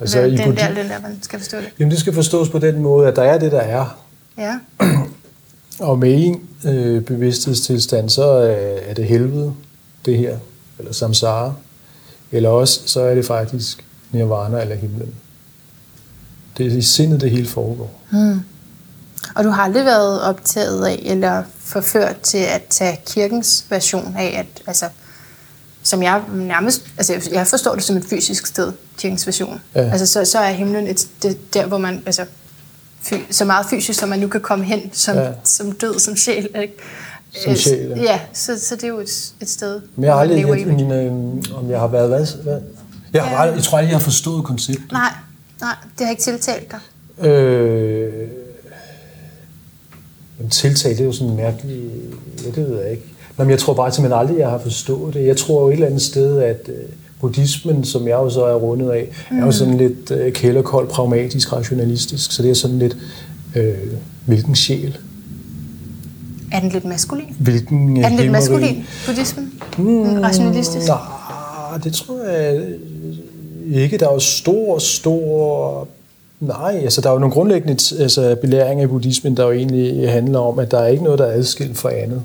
Altså, 0.00 0.20
Hvem, 0.20 0.32
i 0.32 0.36
den 0.36 0.56
der, 0.56 0.74
den 0.74 0.88
der, 0.88 1.00
man 1.00 1.18
skal 1.22 1.38
forstå 1.38 1.56
det. 1.56 1.68
Jamen, 1.78 1.90
det 1.90 2.00
skal 2.00 2.14
forstås 2.14 2.48
på 2.48 2.58
den 2.58 2.82
måde, 2.82 3.08
at 3.08 3.16
der 3.16 3.22
er 3.22 3.38
det, 3.38 3.52
der 3.52 3.60
er. 3.60 3.98
Ja. 4.38 4.58
Og 5.88 5.98
med 5.98 6.24
en 6.24 6.48
øh, 6.64 7.02
bevidsthedstilstand, 7.02 8.10
så 8.10 8.42
øh, 8.42 8.90
er 8.90 8.94
det 8.94 9.04
helvede, 9.04 9.54
det 10.04 10.18
her, 10.18 10.36
eller 10.78 10.92
samsara. 10.92 11.54
Eller 12.32 12.48
også, 12.48 12.80
så 12.86 13.00
er 13.00 13.14
det 13.14 13.24
faktisk 13.24 13.84
nirvana 14.12 14.60
eller 14.60 14.76
himlen. 14.76 15.14
Det 16.58 16.66
er 16.72 16.76
i 16.76 16.82
sindet, 16.82 17.20
det 17.20 17.30
hele 17.30 17.46
foregår. 17.48 17.90
Og 19.34 19.44
du 19.44 19.50
har 19.50 19.62
aldrig 19.62 19.84
været 19.84 20.22
optaget 20.22 20.86
af, 20.86 21.02
eller 21.06 21.42
forført 21.58 22.20
til 22.20 22.38
at 22.38 22.62
tage 22.70 22.98
kirkens 23.06 23.64
version 23.70 24.14
af, 24.18 24.34
at, 24.38 24.62
altså, 24.66 24.86
som 25.82 26.02
jeg 26.02 26.22
nærmest, 26.34 26.82
altså 26.96 27.30
jeg- 27.32 27.46
forstår 27.46 27.74
det 27.74 27.84
som 27.84 27.96
et 27.96 28.04
fysisk 28.10 28.46
sted, 28.46 28.72
kirkens 28.98 29.26
version. 29.26 29.60
Ja. 29.74 29.80
Altså 29.90 30.06
så, 30.06 30.24
så 30.24 30.38
er 30.38 30.50
himlen 30.52 30.86
et, 30.86 31.08
det, 31.22 31.54
der, 31.54 31.66
hvor 31.66 31.78
man, 31.78 32.02
altså, 32.06 32.24
fy, 33.02 33.14
så 33.30 33.44
meget 33.44 33.66
fysisk, 33.70 33.98
som 34.00 34.08
man 34.08 34.18
nu 34.18 34.28
kan 34.28 34.40
komme 34.40 34.64
hen 34.64 34.80
som, 34.92 35.16
Ja. 35.16 35.30
som 35.44 35.72
død, 35.72 35.98
som 35.98 36.16
sjæl. 36.16 36.48
Ikke? 36.62 36.74
Som 37.44 37.52
Øh, 37.52 37.58
sjæl, 37.58 37.88
ja. 37.88 38.02
Ja, 38.02 38.20
så, 38.32 38.58
så 38.60 38.74
det 38.74 38.84
er 38.84 38.88
jo 38.88 38.98
et, 39.00 39.32
et 39.40 39.48
sted, 39.50 39.80
Men 39.96 40.04
jeg 40.04 40.12
har 40.12 40.20
aldrig, 40.20 40.38
jeg, 40.48 40.66
mine, 40.66 41.00
øh, 41.02 41.12
om 41.58 41.70
jeg 41.70 41.80
har 41.80 41.86
været, 41.86 42.08
hvad? 42.08 42.26
hvad? 42.42 42.60
Jeg, 43.12 43.22
har, 43.24 43.30
Ja. 43.34 43.40
aldrig- 43.42 43.56
jeg 43.56 43.64
tror 43.64 43.78
aldrig, 43.78 43.90
jeg 43.90 43.98
har 43.98 44.04
forstået 44.04 44.44
konceptet. 44.44 44.92
Nej, 44.92 45.12
nej, 45.60 45.74
det 45.98 46.06
har 46.06 46.10
ikke 46.10 46.22
tiltalt 46.22 46.72
dig. 46.72 47.26
Øh, 47.26 48.12
jamen, 50.38 50.50
tiltag, 50.50 50.90
det 50.90 51.00
er 51.00 51.04
jo 51.04 51.12
sådan 51.12 51.30
en 51.30 51.36
mærkelig... 51.36 51.90
Ja, 52.44 52.50
det 52.50 52.70
ved 52.70 52.80
jeg 52.82 52.90
ikke. 52.90 53.02
Nå, 53.36 53.44
men 53.44 53.50
jeg 53.50 53.58
tror 53.58 53.74
bare 53.74 53.92
simpelthen 53.92 54.20
aldrig, 54.20 54.38
jeg 54.38 54.50
har 54.50 54.58
forstået 54.58 55.14
det. 55.14 55.26
Jeg 55.26 55.36
tror 55.36 55.60
jo 55.62 55.68
et 55.68 55.72
eller 55.72 55.86
andet 55.86 56.02
sted, 56.02 56.38
at 56.38 56.68
øh, 56.68 56.74
buddhismen, 57.20 57.84
som 57.84 58.08
jeg 58.08 58.14
jo 58.14 58.30
så 58.30 58.44
er 58.44 58.54
rundet 58.54 58.90
af, 58.90 59.08
mm. 59.30 59.38
er 59.38 59.46
jo 59.46 59.52
sådan 59.52 59.76
lidt 59.76 60.10
øh, 60.10 60.32
kælderkold, 60.32 60.88
pragmatisk, 60.88 61.52
rationalistisk. 61.52 62.32
Så 62.32 62.42
det 62.42 62.50
er 62.50 62.54
sådan 62.54 62.78
lidt, 62.78 62.96
øh, 63.56 63.74
hvilken 64.26 64.54
sjæl? 64.54 64.98
Er 66.52 66.60
den 66.60 66.68
lidt 66.68 66.84
maskulin? 66.84 67.36
Hvilken 67.38 67.96
øh, 67.96 68.04
Er 68.04 68.08
den 68.08 68.16
lidt 68.16 68.22
himmeri? 68.22 68.40
maskulin, 68.40 68.84
buddhismen? 69.06 69.52
Mm, 69.78 70.20
rationalistisk? 70.20 70.86
Nej, 70.88 71.78
det 71.84 71.92
tror 71.92 72.24
jeg 72.28 72.74
ikke. 73.74 73.98
Der 73.98 74.08
er 74.08 74.12
jo 74.12 74.18
stor, 74.18 74.78
stor... 74.78 75.88
Nej, 76.40 76.80
altså 76.82 77.00
der 77.00 77.08
er 77.08 77.12
jo 77.12 77.18
nogle 77.18 77.32
grundlæggende 77.32 78.02
altså, 78.02 78.36
belæringer 78.40 78.84
i 78.84 78.86
buddhismen, 78.86 79.36
der 79.36 79.44
jo 79.44 79.52
egentlig 79.52 80.10
handler 80.10 80.38
om, 80.38 80.58
at 80.58 80.70
der 80.70 80.78
er 80.78 80.86
ikke 80.86 81.04
noget, 81.04 81.18
der 81.18 81.24
er 81.24 81.32
adskilt 81.32 81.78
fra 81.78 81.94
andet. 81.94 82.22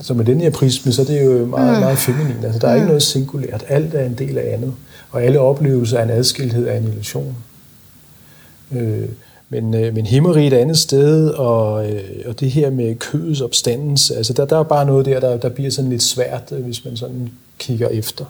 Så 0.00 0.14
med 0.14 0.24
den 0.24 0.40
her 0.40 0.50
prisme, 0.50 0.92
så 0.92 1.02
er 1.02 1.06
det 1.06 1.24
jo 1.24 1.46
meget, 1.46 1.74
mm. 1.74 1.80
meget 1.80 1.98
feminin. 1.98 2.44
Altså 2.44 2.58
der 2.58 2.68
er 2.68 2.72
mm. 2.72 2.76
ikke 2.76 2.86
noget 2.86 3.02
singulært. 3.02 3.64
Alt 3.68 3.94
er 3.94 4.06
en 4.06 4.14
del 4.14 4.38
af 4.38 4.54
andet. 4.54 4.74
Og 5.10 5.22
alle 5.22 5.40
oplevelser 5.40 5.98
er 5.98 6.02
en 6.02 6.10
adskilthed 6.10 6.66
af 6.66 6.76
en 6.76 6.88
illusion. 6.88 7.36
Øh, 8.72 9.08
men, 9.48 9.74
øh, 9.74 9.94
men 9.94 10.06
himmeri 10.06 10.46
et 10.46 10.52
andet 10.52 10.78
sted, 10.78 11.28
og, 11.28 11.90
øh, 11.90 12.02
og 12.26 12.40
det 12.40 12.50
her 12.50 12.70
med 12.70 12.94
kødets 12.94 13.40
opstandelse, 13.40 14.16
altså 14.16 14.32
der, 14.32 14.44
der 14.44 14.58
er 14.58 14.62
bare 14.62 14.86
noget 14.86 15.06
der, 15.06 15.20
der, 15.20 15.36
der 15.36 15.48
bliver 15.48 15.70
sådan 15.70 15.90
lidt 15.90 16.02
svært, 16.02 16.52
øh, 16.52 16.64
hvis 16.64 16.84
man 16.84 16.96
sådan 16.96 17.28
kigger 17.58 17.88
efter. 17.88 18.24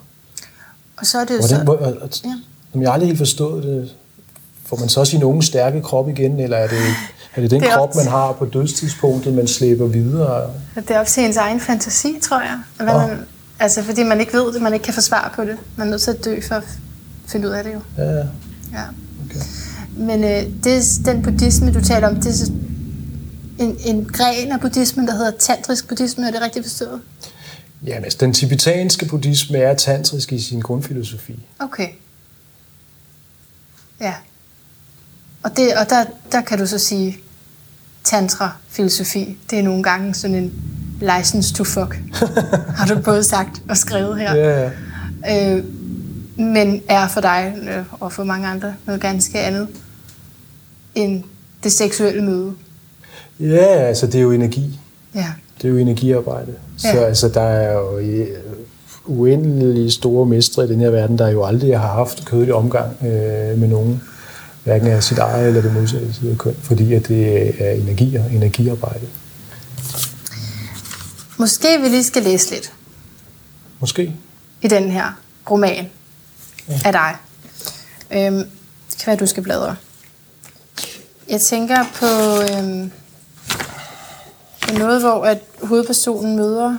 Og 0.97 1.05
så 1.05 1.17
er 1.19 1.25
det 1.25 1.33
jo 1.33 1.39
Hvordan, 1.39 1.57
så... 1.57 1.63
hvor, 1.63 1.73
og, 1.75 1.93
og, 2.01 2.09
Ja. 2.23 2.29
ja. 2.75 2.79
Jeg 2.79 2.87
har 2.89 2.93
aldrig 2.93 3.07
helt 3.07 3.17
forstået 3.17 3.63
det. 3.63 3.93
Får 4.65 4.77
man 4.77 4.89
så 4.89 5.05
sin 5.05 5.23
unge 5.23 5.43
stærke 5.43 5.81
krop 5.81 6.09
igen, 6.09 6.39
eller 6.39 6.57
er 6.57 6.67
det, 6.67 6.77
er 7.35 7.41
det 7.41 7.51
den 7.51 7.61
Det 7.61 7.69
er 7.69 7.75
krop, 7.77 7.89
op- 7.89 7.95
man 7.95 8.07
har 8.07 8.31
på 8.31 8.45
dødstidspunktet, 8.45 9.33
man 9.33 9.47
slæber 9.47 9.85
videre? 9.87 10.49
Det 10.75 10.91
er 10.91 10.99
op 10.99 11.05
til 11.05 11.23
ens 11.23 11.37
egen 11.37 11.59
fantasi, 11.59 12.19
tror 12.21 12.41
jeg. 12.41 12.59
Hvad 12.77 12.85
Nå. 12.93 13.07
man, 13.07 13.19
altså, 13.59 13.83
fordi 13.83 14.03
man 14.03 14.19
ikke 14.19 14.33
ved 14.33 14.53
det, 14.53 14.61
man 14.61 14.73
ikke 14.73 14.83
kan 14.83 14.93
få 14.93 15.01
svar 15.01 15.33
på 15.35 15.41
det. 15.43 15.57
Man 15.75 15.87
er 15.87 15.91
nødt 15.91 16.01
til 16.01 16.11
at 16.11 16.25
dø 16.25 16.41
for 16.47 16.55
at 16.55 16.63
finde 17.27 17.47
ud 17.47 17.53
af 17.53 17.63
det 17.63 17.73
jo. 17.73 17.79
Ja, 17.97 18.03
ja, 18.11 18.17
Ja. 18.73 18.83
okay. 19.25 19.39
Men 19.97 20.23
øh, 20.23 20.43
det, 20.63 20.83
den 21.05 21.21
buddhisme, 21.23 21.71
du 21.73 21.81
taler 21.83 22.07
om, 22.07 22.15
det 22.15 22.41
er 22.41 22.51
en, 23.63 23.77
en 23.85 24.05
gren 24.05 24.51
af 24.51 24.59
buddhismen, 24.59 25.07
der 25.07 25.13
hedder 25.15 25.31
tantrisk 25.39 25.87
buddhisme. 25.87 26.27
Er 26.27 26.31
det 26.31 26.41
rigtigt 26.41 26.65
forstået? 26.65 26.99
Jamen, 27.85 28.03
altså, 28.03 28.17
den 28.21 28.33
tibetanske 28.33 29.05
buddhisme 29.05 29.57
er 29.57 29.73
tantrisk 29.73 30.33
i 30.33 30.41
sin 30.41 30.59
grundfilosofi. 30.59 31.39
Okay. 31.59 31.87
Ja. 34.01 34.13
Og, 35.43 35.57
det, 35.57 35.75
og 35.75 35.89
der, 35.89 36.05
der 36.31 36.41
kan 36.41 36.57
du 36.57 36.65
så 36.65 36.77
sige, 36.77 37.17
tantra-filosofi, 38.03 39.37
det 39.49 39.59
er 39.59 39.63
nogle 39.63 39.83
gange 39.83 40.13
sådan 40.13 40.35
en 40.35 40.53
license 41.01 41.53
to 41.53 41.63
fuck, 41.63 41.99
har 42.77 42.85
du 42.85 43.01
både 43.01 43.23
sagt 43.23 43.61
og 43.69 43.77
skrevet 43.77 44.19
her. 44.19 44.35
Ja, 44.35 44.71
ja. 45.25 45.55
øh, 45.55 45.65
men 46.37 46.81
er 46.89 47.07
for 47.07 47.21
dig 47.21 47.55
øh, 47.69 47.85
og 47.91 48.13
for 48.13 48.23
mange 48.23 48.47
andre 48.47 48.75
noget 48.85 49.01
ganske 49.01 49.39
andet 49.39 49.67
end 50.95 51.23
det 51.63 51.71
seksuelle 51.71 52.23
møde. 52.23 52.53
ja, 53.39 53.65
altså 53.65 54.07
det 54.07 54.15
er 54.15 54.21
jo 54.21 54.31
energi. 54.31 54.79
Ja. 55.15 55.31
Det 55.61 55.67
er 55.67 55.71
jo 55.71 55.77
energiarbejde. 55.77 56.53
Så 56.77 56.87
Ja. 56.87 57.03
altså, 57.03 57.27
der 57.29 57.41
er 57.41 57.73
jo 57.73 57.97
øh, 57.97 58.27
uendelig 59.05 59.91
store 59.91 60.25
mestre 60.25 60.65
i 60.65 60.67
den 60.67 60.79
her 60.79 60.89
verden, 60.89 61.17
der 61.17 61.27
jo 61.29 61.45
aldrig 61.45 61.79
har 61.79 61.87
haft 61.93 62.25
kødelig 62.25 62.53
omgang 62.53 62.91
øh, 63.01 63.57
med 63.59 63.67
nogen. 63.67 64.01
Hverken 64.63 64.87
af 64.87 65.03
sit 65.03 65.17
eget 65.17 65.47
eller 65.47 65.61
det 65.61 65.73
modsatte 65.73 66.13
side 66.13 66.31
af 66.31 66.37
køn, 66.37 66.55
fordi 66.61 66.93
at 66.93 67.07
det 67.07 67.53
er 67.67 67.71
energi 67.71 68.15
og 68.15 68.25
energiarbejde. 68.33 69.05
Måske 71.37 71.67
vi 71.81 71.87
lige 71.89 72.03
skal 72.03 72.23
læse 72.23 72.51
lidt 72.51 72.73
Måske. 73.79 74.15
i 74.61 74.67
den 74.67 74.91
her 74.91 75.19
roman 75.51 75.89
af 76.85 76.91
dig. 76.91 77.15
Øhm, 78.11 78.35
det 78.91 78.97
kan 78.99 79.07
være, 79.07 79.15
du 79.15 79.25
skal 79.25 79.43
bladre. 79.43 79.75
Jeg 81.29 81.41
tænker 81.41 81.85
på, 81.95 82.05
øhm, 82.41 82.89
på 82.89 82.91
noget, 84.73 85.01
hvor 85.01 85.25
at 85.25 85.39
hovedpersonen 85.63 86.35
møder 86.35 86.77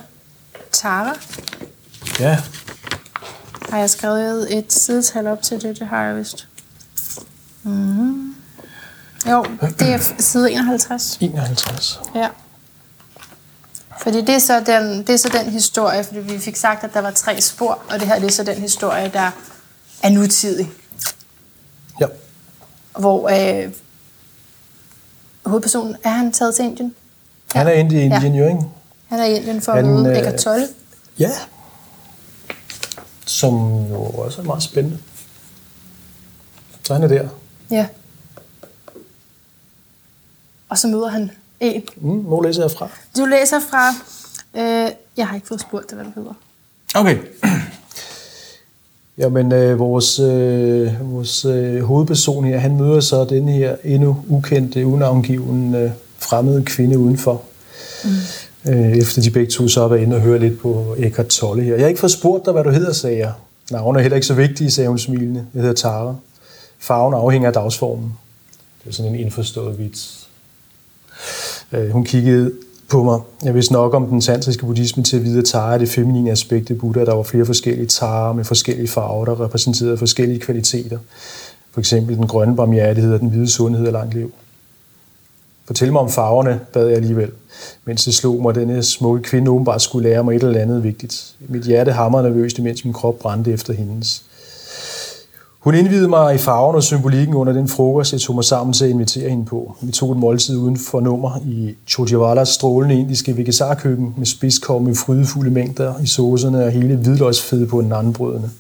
Tara. 0.72 1.14
Ja, 2.20 2.42
Har 3.70 3.78
jeg 3.78 3.90
skrevet 3.90 4.58
et 4.58 4.72
sidetal 4.72 5.26
op 5.26 5.42
til 5.42 5.62
det? 5.62 5.78
Det 5.78 5.86
har 5.86 6.02
jeg 6.02 6.16
vist. 6.16 6.48
Mm-hmm. 7.62 8.34
Jo, 9.30 9.44
det 9.78 9.92
er 9.92 9.98
side 10.18 10.52
51. 10.52 11.18
51. 11.20 12.00
Ja. 12.14 12.28
Fordi 14.02 14.20
det 14.20 14.28
er, 14.34 14.38
så 14.38 14.60
den, 14.60 14.98
det 14.98 15.10
er 15.10 15.16
så 15.16 15.28
den 15.28 15.50
historie, 15.50 16.04
fordi 16.04 16.18
vi 16.18 16.38
fik 16.38 16.56
sagt, 16.56 16.84
at 16.84 16.94
der 16.94 17.00
var 17.00 17.10
tre 17.10 17.40
spor, 17.40 17.82
og 17.90 18.00
det 18.00 18.08
her 18.08 18.18
det 18.18 18.26
er 18.26 18.32
så 18.32 18.42
den 18.42 18.58
historie, 18.60 19.10
der 19.12 19.30
er 20.02 20.10
nutidig. 20.10 20.70
Ja. 22.00 22.06
Hvor 22.98 23.28
øh, 23.28 23.72
hovedpersonen, 25.46 25.96
er 26.04 26.10
han 26.10 26.32
taget 26.32 26.54
til 26.54 26.64
Indien? 26.64 26.94
Han 27.54 27.66
er 27.66 27.70
inde 27.72 27.94
i 27.96 28.00
Indien, 28.04 28.34
Ja. 28.34 28.40
jo, 28.40 28.46
ikke? 28.48 28.60
Han 29.08 29.18
er 29.20 29.24
i 29.24 29.36
Indien 29.36 29.60
for 29.60 29.72
at 29.72 29.84
Han, 29.86 29.94
møde 29.94 30.10
øh, 30.10 30.18
Eckart 30.18 30.34
Tolle. 30.34 30.68
Ja. 31.18 31.30
Som 33.26 33.54
jo 33.90 34.02
også 34.04 34.40
er 34.40 34.44
meget 34.44 34.62
spændende. 34.62 34.98
Så 36.84 36.92
han 36.94 37.02
er 37.02 37.08
der. 37.08 37.28
Ja. 37.70 37.86
Og 40.68 40.78
så 40.78 40.88
møder 40.88 41.08
han 41.08 41.30
en. 41.60 41.82
Mm, 41.96 42.18
hvor 42.18 42.42
læser 42.42 42.62
jeg 42.62 42.70
fra? 42.70 42.88
Du 43.16 43.24
læser 43.24 43.60
fra... 43.70 43.88
Øh, 44.54 44.90
jeg 45.16 45.26
har 45.28 45.34
ikke 45.34 45.46
fået 45.46 45.60
spurgt 45.60 45.90
dig, 45.90 45.96
hvad 45.96 46.06
du 46.06 46.10
hedder. 46.20 46.32
Okay. 46.94 47.18
Jamen, 49.18 49.52
øh, 49.52 49.78
vores, 49.78 50.18
øh, 50.18 51.12
vores 51.14 51.44
øh, 51.44 51.82
hovedperson 51.82 52.44
her, 52.44 52.58
han 52.58 52.76
møder 52.76 53.00
så 53.00 53.24
den 53.24 53.48
her 53.48 53.76
endnu 53.84 54.24
ukendte, 54.28 54.86
unavngivende 54.86 55.78
øh, 55.78 55.90
fremmede 56.18 56.64
kvinde 56.64 56.98
udenfor. 56.98 57.42
Mm. 58.04 58.10
Øh, 58.72 58.96
efter 58.96 59.22
de 59.22 59.30
begge 59.30 59.50
to 59.50 59.68
så 59.68 59.88
været 59.88 60.00
inde 60.00 60.16
og 60.16 60.22
høre 60.22 60.38
lidt 60.38 60.60
på 60.60 60.94
Eckhart 60.98 61.26
Tolle 61.26 61.62
her. 61.62 61.74
Jeg 61.74 61.82
har 61.82 61.88
ikke 61.88 62.00
fået 62.00 62.12
spurgt 62.12 62.44
dig, 62.44 62.52
hvad 62.52 62.64
du 62.64 62.70
hedder, 62.70 62.92
sagde 62.92 63.18
jeg. 63.18 63.32
Navnet 63.70 63.98
er 63.98 64.02
heller 64.02 64.16
ikke 64.16 64.26
så 64.26 64.34
vigtigt, 64.34 64.72
sagde 64.72 64.88
hun 64.88 64.98
smilende. 64.98 65.46
Jeg 65.54 65.62
hedder 65.62 65.74
Tara. 65.74 66.14
Farven 66.78 67.14
afhænger 67.14 67.48
af 67.48 67.54
dagsformen. 67.54 68.12
Det 68.84 68.90
er 68.90 68.94
sådan 68.94 69.14
en 69.14 69.20
indforstået 69.20 69.78
vits. 69.78 70.28
Øh, 71.72 71.90
hun 71.90 72.04
kiggede 72.04 72.52
på 72.88 73.02
mig. 73.02 73.20
Jeg 73.44 73.54
vidste 73.54 73.72
nok 73.72 73.94
om 73.94 74.06
den 74.06 74.20
tantriske 74.20 74.66
buddhisme 74.66 75.02
til 75.02 75.16
at 75.16 75.24
vide, 75.24 75.38
at 75.38 75.44
Tara 75.44 75.74
er 75.74 75.78
det 75.78 75.88
feminine 75.88 76.30
aspekt 76.30 76.70
i 76.70 76.74
Buddha. 76.74 77.04
Der 77.04 77.14
var 77.14 77.22
flere 77.22 77.46
forskellige 77.46 77.86
Tara 77.86 78.32
med 78.32 78.44
forskellige 78.44 78.88
farver, 78.88 79.24
der 79.24 79.44
repræsenterede 79.44 79.98
forskellige 79.98 80.40
kvaliteter. 80.40 80.98
For 81.72 81.80
eksempel 81.80 82.16
den 82.16 82.26
grønne 82.26 82.56
barmhjertighed 82.56 83.14
og 83.14 83.20
den 83.20 83.28
hvide 83.28 83.50
sundhed 83.50 83.86
og 83.86 83.92
langt 83.92 84.14
liv. 84.14 84.32
Fortæl 85.68 85.92
mig 85.92 86.00
om 86.00 86.10
farverne, 86.10 86.60
bad 86.72 86.86
jeg 86.86 86.96
alligevel, 86.96 87.30
mens 87.84 88.04
det 88.04 88.14
slog 88.14 88.42
mig, 88.42 88.50
at 88.50 88.56
denne 88.56 88.82
smukke 88.82 89.22
kvinde 89.22 89.50
åbenbart 89.50 89.82
skulle 89.82 90.08
lære 90.08 90.24
mig 90.24 90.36
et 90.36 90.42
eller 90.42 90.60
andet 90.60 90.84
vigtigt. 90.84 91.34
Mit 91.48 91.62
hjerte 91.62 91.92
hamrede 91.92 92.28
nervøst, 92.28 92.58
imens 92.58 92.84
min 92.84 92.94
krop 92.94 93.18
brændte 93.18 93.52
efter 93.52 93.72
hendes. 93.72 94.22
Hun 95.58 95.74
indvidede 95.74 96.08
mig 96.08 96.34
i 96.34 96.38
farven 96.38 96.76
og 96.76 96.82
symbolikken 96.82 97.34
under 97.34 97.52
den 97.52 97.68
frokost, 97.68 98.12
jeg 98.12 98.20
tog 98.20 98.34
mig 98.34 98.44
sammen 98.44 98.72
til 98.72 98.84
at 98.84 98.90
invitere 98.90 99.30
hende 99.30 99.44
på. 99.44 99.76
Vi 99.82 99.92
tog 99.92 100.12
et 100.12 100.18
måltid 100.18 100.56
uden 100.56 100.76
for 100.76 101.00
nummer 101.00 101.38
i 101.46 101.74
Chojivalas 101.88 102.48
strålende 102.48 103.00
indiske 103.00 103.36
vegetarkøkken 103.36 104.14
med 104.16 104.26
spidskår 104.26 104.78
med 104.78 104.94
frydefulde 104.94 105.50
mængder 105.50 105.94
i 106.02 106.06
såserne 106.06 106.64
og 106.64 106.70
hele 106.70 106.96
hvidløgsfede 106.96 107.66
på 107.66 107.78
en 107.78 107.92
andenbrødene. 107.92 108.50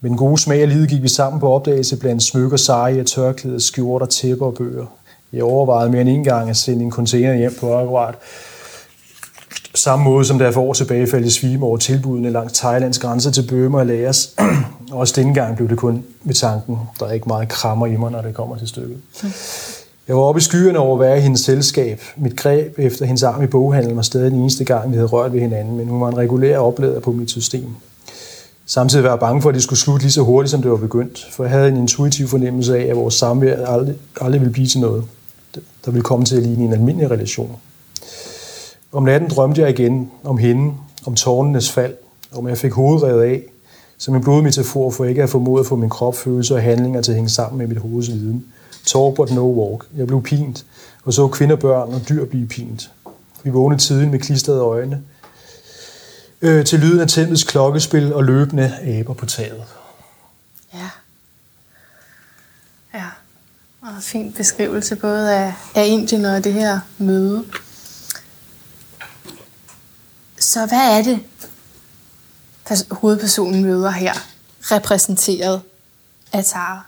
Med 0.00 0.10
den 0.10 0.18
gode 0.18 0.38
smag 0.38 0.62
af 0.62 0.68
livet 0.68 0.88
gik 0.88 1.02
vi 1.02 1.08
sammen 1.08 1.40
på 1.40 1.52
opdagelse 1.52 1.96
blandt 1.96 2.22
smykker, 2.22 2.56
seje, 2.56 3.04
tørklæder, 3.04 3.58
skjorter, 3.58 4.06
tæpper 4.06 4.46
og 4.46 4.54
bøger. 4.54 4.86
Jeg 5.32 5.42
overvejede 5.42 5.90
mere 5.90 6.00
end 6.00 6.10
en 6.10 6.24
gang 6.24 6.50
at 6.50 6.56
sende 6.56 6.84
en 6.84 6.90
container 6.90 7.34
hjem 7.34 7.54
på 7.60 7.74
akkurat 7.74 8.14
samme 9.74 10.04
måde 10.04 10.24
som 10.24 10.38
der 10.38 10.50
for 10.50 10.60
år 10.60 10.72
tilbage 10.72 11.06
faldt 11.06 11.26
i 11.26 11.30
svime 11.30 11.66
over 11.66 11.76
tilbudene 11.76 12.30
langs 12.30 12.52
Thailands 12.52 12.98
grænse 12.98 13.30
til 13.30 13.46
Bømer 13.48 13.78
og 13.78 13.86
Laos. 13.86 14.30
Også 14.92 15.14
denne 15.16 15.34
gang 15.34 15.56
blev 15.56 15.68
det 15.68 15.78
kun 15.78 16.04
med 16.24 16.34
tanken. 16.34 16.78
Der 17.00 17.06
er 17.06 17.12
ikke 17.12 17.28
meget 17.28 17.48
krammer 17.48 17.86
i 17.86 17.96
mig, 17.96 18.10
når 18.12 18.22
det 18.22 18.34
kommer 18.34 18.56
til 18.56 18.68
stykket. 18.68 18.96
Jeg 20.08 20.16
var 20.16 20.22
oppe 20.22 20.38
i 20.38 20.42
skyerne 20.42 20.78
over 20.78 20.94
at 20.94 21.00
være 21.00 21.18
i 21.18 21.20
hendes 21.20 21.40
selskab. 21.40 22.00
Mit 22.16 22.36
greb 22.36 22.78
efter 22.78 23.04
hendes 23.04 23.22
arm 23.22 23.42
i 23.42 23.46
boghandlen 23.46 23.96
var 23.96 24.02
stadig 24.02 24.30
den 24.30 24.40
eneste 24.40 24.64
gang, 24.64 24.90
vi 24.90 24.96
havde 24.96 25.08
rørt 25.08 25.32
ved 25.32 25.40
hinanden, 25.40 25.76
men 25.76 25.88
hun 25.88 26.00
var 26.00 26.08
en 26.08 26.16
regulær 26.16 26.58
oplader 26.58 27.00
på 27.00 27.12
mit 27.12 27.30
system. 27.30 27.66
Samtidig 28.66 29.04
var 29.04 29.10
jeg 29.10 29.18
bange 29.20 29.42
for, 29.42 29.48
at 29.48 29.54
det 29.54 29.62
skulle 29.62 29.78
slutte 29.78 30.04
lige 30.04 30.12
så 30.12 30.22
hurtigt, 30.22 30.50
som 30.50 30.62
det 30.62 30.70
var 30.70 30.76
begyndt, 30.76 31.28
for 31.30 31.44
jeg 31.44 31.50
havde 31.50 31.68
en 31.68 31.76
intuitiv 31.76 32.28
fornemmelse 32.28 32.78
af, 32.78 32.90
at 32.90 32.96
vores 32.96 33.14
samvær 33.14 33.66
aldrig, 33.66 33.94
aldrig 34.20 34.40
ville 34.40 34.52
blive 34.52 34.66
til 34.66 34.80
noget, 34.80 35.04
der 35.84 35.90
ville 35.90 36.02
komme 36.02 36.24
til 36.24 36.36
at 36.36 36.42
ligne 36.42 36.64
en 36.64 36.72
almindelig 36.72 37.10
relation. 37.10 37.56
Om 38.92 39.02
natten 39.02 39.30
drømte 39.30 39.60
jeg 39.60 39.70
igen 39.70 40.10
om 40.24 40.38
hende, 40.38 40.74
om 41.06 41.14
tårnenes 41.14 41.72
fald, 41.72 41.94
om 42.32 42.48
jeg 42.48 42.58
fik 42.58 42.72
hovedet 42.72 43.02
revet 43.02 43.22
af, 43.22 43.42
som 43.98 44.14
en 44.14 44.22
blodmetafor 44.22 44.90
for 44.90 45.04
ikke 45.04 45.22
at 45.22 45.30
formode 45.30 45.60
at 45.60 45.66
få 45.66 45.76
min 45.76 45.90
krop, 45.90 46.16
følelser 46.16 46.54
og 46.54 46.62
handlinger 46.62 47.00
til 47.00 47.12
at 47.12 47.16
hænge 47.16 47.30
sammen 47.30 47.58
med 47.58 47.66
mit 47.66 47.78
hoveds 47.78 48.08
viden. 48.08 48.46
Talk 48.86 49.14
but 49.14 49.30
no 49.30 49.52
walk. 49.52 49.86
Jeg 49.96 50.06
blev 50.06 50.22
pint, 50.22 50.66
og 51.04 51.12
så 51.12 51.28
kvinder, 51.28 51.56
børn 51.56 51.94
og 51.94 52.00
dyr 52.08 52.24
blive 52.24 52.46
pint. 52.46 52.90
Vi 53.42 53.50
vågnede 53.50 53.80
tiden 53.80 54.10
med 54.10 54.18
klistrede 54.18 54.60
øjne, 54.60 55.02
øh, 56.42 56.64
til 56.64 56.78
lyden 56.78 57.00
af 57.00 57.08
tændets 57.08 57.44
klokkespil 57.44 58.14
og 58.14 58.24
løbende 58.24 58.72
aber 58.82 59.14
på 59.14 59.26
taget. 59.26 59.62
Ja. 60.74 60.78
Ja. 60.78 60.88
Og 63.96 64.02
fin 64.02 64.32
beskrivelse 64.32 64.96
både 64.96 65.32
af, 65.32 65.54
af 65.74 65.86
Indien 65.86 66.24
og 66.24 66.44
det 66.44 66.52
her 66.52 66.80
møde. 66.98 67.44
Så 70.40 70.66
hvad 70.66 70.98
er 70.98 71.02
det, 71.02 71.18
hovedpersonen 72.90 73.62
møder 73.62 73.90
her, 73.90 74.12
repræsenteret 74.60 75.60
af 76.32 76.44
Tara? 76.44 76.86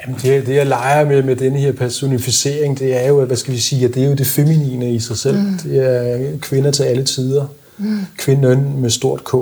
Jamen 0.00 0.20
det, 0.22 0.46
det, 0.46 0.54
jeg 0.54 0.66
leger 0.66 1.04
med, 1.04 1.22
med 1.22 1.36
denne 1.36 1.58
her 1.58 1.72
personificering, 1.72 2.78
det 2.78 3.04
er 3.04 3.08
jo, 3.08 3.24
hvad 3.24 3.36
skal 3.36 3.54
vi 3.54 3.58
sige, 3.58 3.84
at 3.84 3.94
det 3.94 4.02
er 4.02 4.08
jo 4.08 4.14
det 4.14 4.26
feminine 4.26 4.94
i 4.94 5.00
sig 5.00 5.18
selv. 5.18 5.38
Mm. 5.38 5.58
Det 5.58 5.78
er 5.78 6.38
kvinder 6.38 6.70
til 6.70 6.82
alle 6.82 7.04
tider. 7.04 7.46
Mm. 7.78 8.06
Kvinden 8.16 8.80
med 8.80 8.90
stort 8.90 9.24
K, 9.24 9.34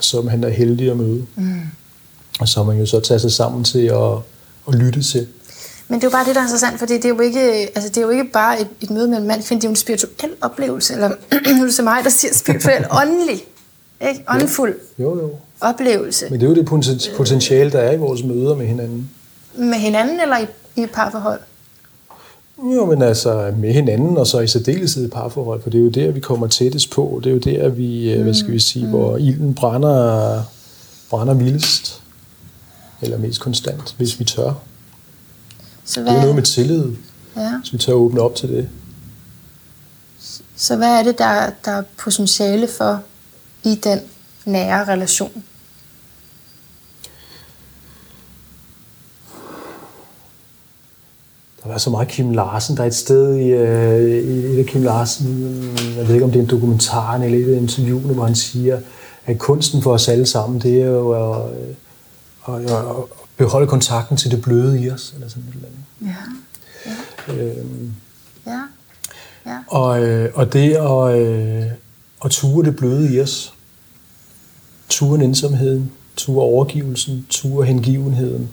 som 0.00 0.28
han 0.28 0.44
er 0.44 0.48
heldig 0.48 0.90
at 0.90 0.96
møde. 0.96 1.26
Mm. 1.36 1.60
Og 2.40 2.48
som 2.48 2.66
man 2.66 2.78
jo 2.78 2.86
så 2.86 3.00
tager 3.00 3.18
sig 3.18 3.32
sammen 3.32 3.64
til 3.64 3.86
at, 3.86 4.12
at 4.68 4.74
lytte 4.74 5.02
til. 5.02 5.28
Men 5.88 6.00
det 6.00 6.04
er 6.04 6.08
jo 6.08 6.12
bare 6.12 6.26
det, 6.26 6.34
der 6.34 6.40
er 6.40 6.44
interessant, 6.44 6.78
for 6.78 6.86
det 6.86 7.04
er 7.04 7.08
jo 7.08 7.20
ikke, 7.20 7.40
altså 7.74 7.88
det 7.88 7.96
er 7.96 8.02
jo 8.02 8.08
ikke 8.08 8.24
bare 8.24 8.60
et, 8.60 8.68
et 8.80 8.90
møde 8.90 9.08
med 9.08 9.18
en 9.18 9.26
mand, 9.26 9.42
det 9.42 9.52
er 9.52 9.58
jo 9.62 9.68
en 9.68 9.76
spirituel 9.76 10.32
oplevelse, 10.40 10.94
eller 10.94 11.08
nu 11.56 11.60
er 11.60 11.64
det 11.64 11.74
så 11.74 11.82
mig, 11.82 12.04
der 12.04 12.10
siger 12.10 12.34
spirituel, 12.34 12.84
åndelig, 13.02 13.44
ikke? 14.00 14.24
åndfuld 14.28 14.74
jo, 14.98 15.20
jo. 15.20 15.30
oplevelse. 15.60 16.26
Men 16.30 16.40
det 16.40 16.46
er 16.46 16.50
jo 16.50 16.56
det 16.56 16.66
potentiale, 17.16 17.72
der 17.72 17.78
er 17.78 17.92
i 17.92 17.96
vores 17.96 18.24
møder 18.24 18.56
med 18.56 18.66
hinanden. 18.66 19.10
Med 19.54 19.78
hinanden 19.78 20.20
eller 20.20 20.38
i, 20.38 20.46
i 20.76 20.82
et 20.82 20.90
parforhold? 20.90 21.40
Jo, 22.58 22.86
men 22.86 23.02
altså 23.02 23.52
med 23.56 23.72
hinanden, 23.72 24.16
og 24.16 24.26
så 24.26 24.40
i 24.40 24.46
særdeleshed 24.46 25.06
i 25.06 25.08
parforhold, 25.08 25.62
for 25.62 25.70
det 25.70 25.78
er 25.78 25.82
jo 25.82 25.88
der, 25.88 26.10
vi 26.10 26.20
kommer 26.20 26.46
tættest 26.46 26.90
på. 26.90 27.20
Det 27.24 27.30
er 27.30 27.34
jo 27.34 27.38
der, 27.38 27.68
vi, 27.68 28.14
mm. 28.16 28.22
hvad 28.22 28.34
skal 28.34 28.52
vi 28.52 28.58
sige, 28.58 28.84
mm. 28.84 28.90
hvor 28.90 29.16
ilden 29.16 29.54
brænder, 29.54 30.42
brænder 31.10 31.34
vildest, 31.34 32.02
eller 33.02 33.18
mest 33.18 33.40
konstant, 33.40 33.94
hvis 33.98 34.18
vi 34.18 34.24
tør. 34.24 34.52
Så 35.88 36.02
hvad... 36.02 36.12
Det 36.12 36.18
er 36.18 36.22
noget 36.22 36.34
med 36.34 36.42
tillid, 36.42 36.84
ja. 37.36 37.52
så 37.64 37.72
vi 37.72 37.78
tør 37.78 37.92
åbne 37.92 38.20
op 38.20 38.34
til 38.34 38.48
det. 38.48 38.68
Så 40.56 40.76
hvad 40.76 40.88
er 40.88 41.02
det, 41.02 41.18
der, 41.18 41.50
der 41.64 41.70
er 41.70 41.82
potentiale 41.98 42.68
for 42.68 43.02
i 43.64 43.74
den 43.74 44.00
nære 44.44 44.84
relation? 44.84 45.44
Der 51.62 51.68
var 51.68 51.78
så 51.78 51.90
meget 51.90 52.08
Kim 52.08 52.30
Larsen. 52.30 52.76
Der 52.76 52.82
er 52.82 52.86
et 52.86 52.94
sted 52.94 53.34
i, 53.36 53.48
øh, 53.48 54.24
i 54.24 54.54
et 54.54 54.58
af 54.58 54.66
Kim 54.66 54.82
Larsen, 54.82 55.26
jeg 55.96 56.08
ved 56.08 56.14
ikke 56.14 56.24
om 56.24 56.30
det 56.30 56.38
er 56.38 56.42
en 56.42 56.50
dokumentar 56.50 57.14
eller 57.14 57.38
et 57.38 57.54
af 57.54 57.60
interviewene, 57.60 58.14
hvor 58.14 58.24
han 58.24 58.34
siger, 58.34 58.80
at 59.26 59.38
kunsten 59.38 59.82
for 59.82 59.92
os 59.92 60.08
alle 60.08 60.26
sammen, 60.26 60.60
det 60.60 60.82
er 60.82 60.86
jo 60.86 61.10
at, 61.10 61.50
at, 62.48 62.70
at, 62.70 62.70
at 62.70 63.18
beholde 63.36 63.66
kontakten 63.66 64.16
til 64.16 64.30
det 64.30 64.42
bløde 64.42 64.80
i 64.80 64.90
os, 64.90 65.12
eller 65.14 65.28
sådan 65.28 65.42
et 65.48 65.54
eller 65.54 65.68
andet. 65.68 65.77
Ja. 66.02 66.14
ja. 66.86 67.34
Øhm, 67.34 67.92
ja. 68.46 68.60
ja. 69.46 69.58
Og, 69.66 70.02
øh, 70.02 70.30
og 70.34 70.52
det 70.52 70.72
at, 70.72 71.20
øh, 71.20 71.70
at 72.24 72.30
ture 72.30 72.66
det 72.66 72.76
bløde 72.76 73.14
i 73.14 73.20
os, 73.20 73.54
ture 74.88 75.24
ensomheden, 75.24 75.92
ture 76.16 76.42
overgivelsen, 76.42 77.26
ture 77.30 77.66
hengivenheden, 77.66 78.48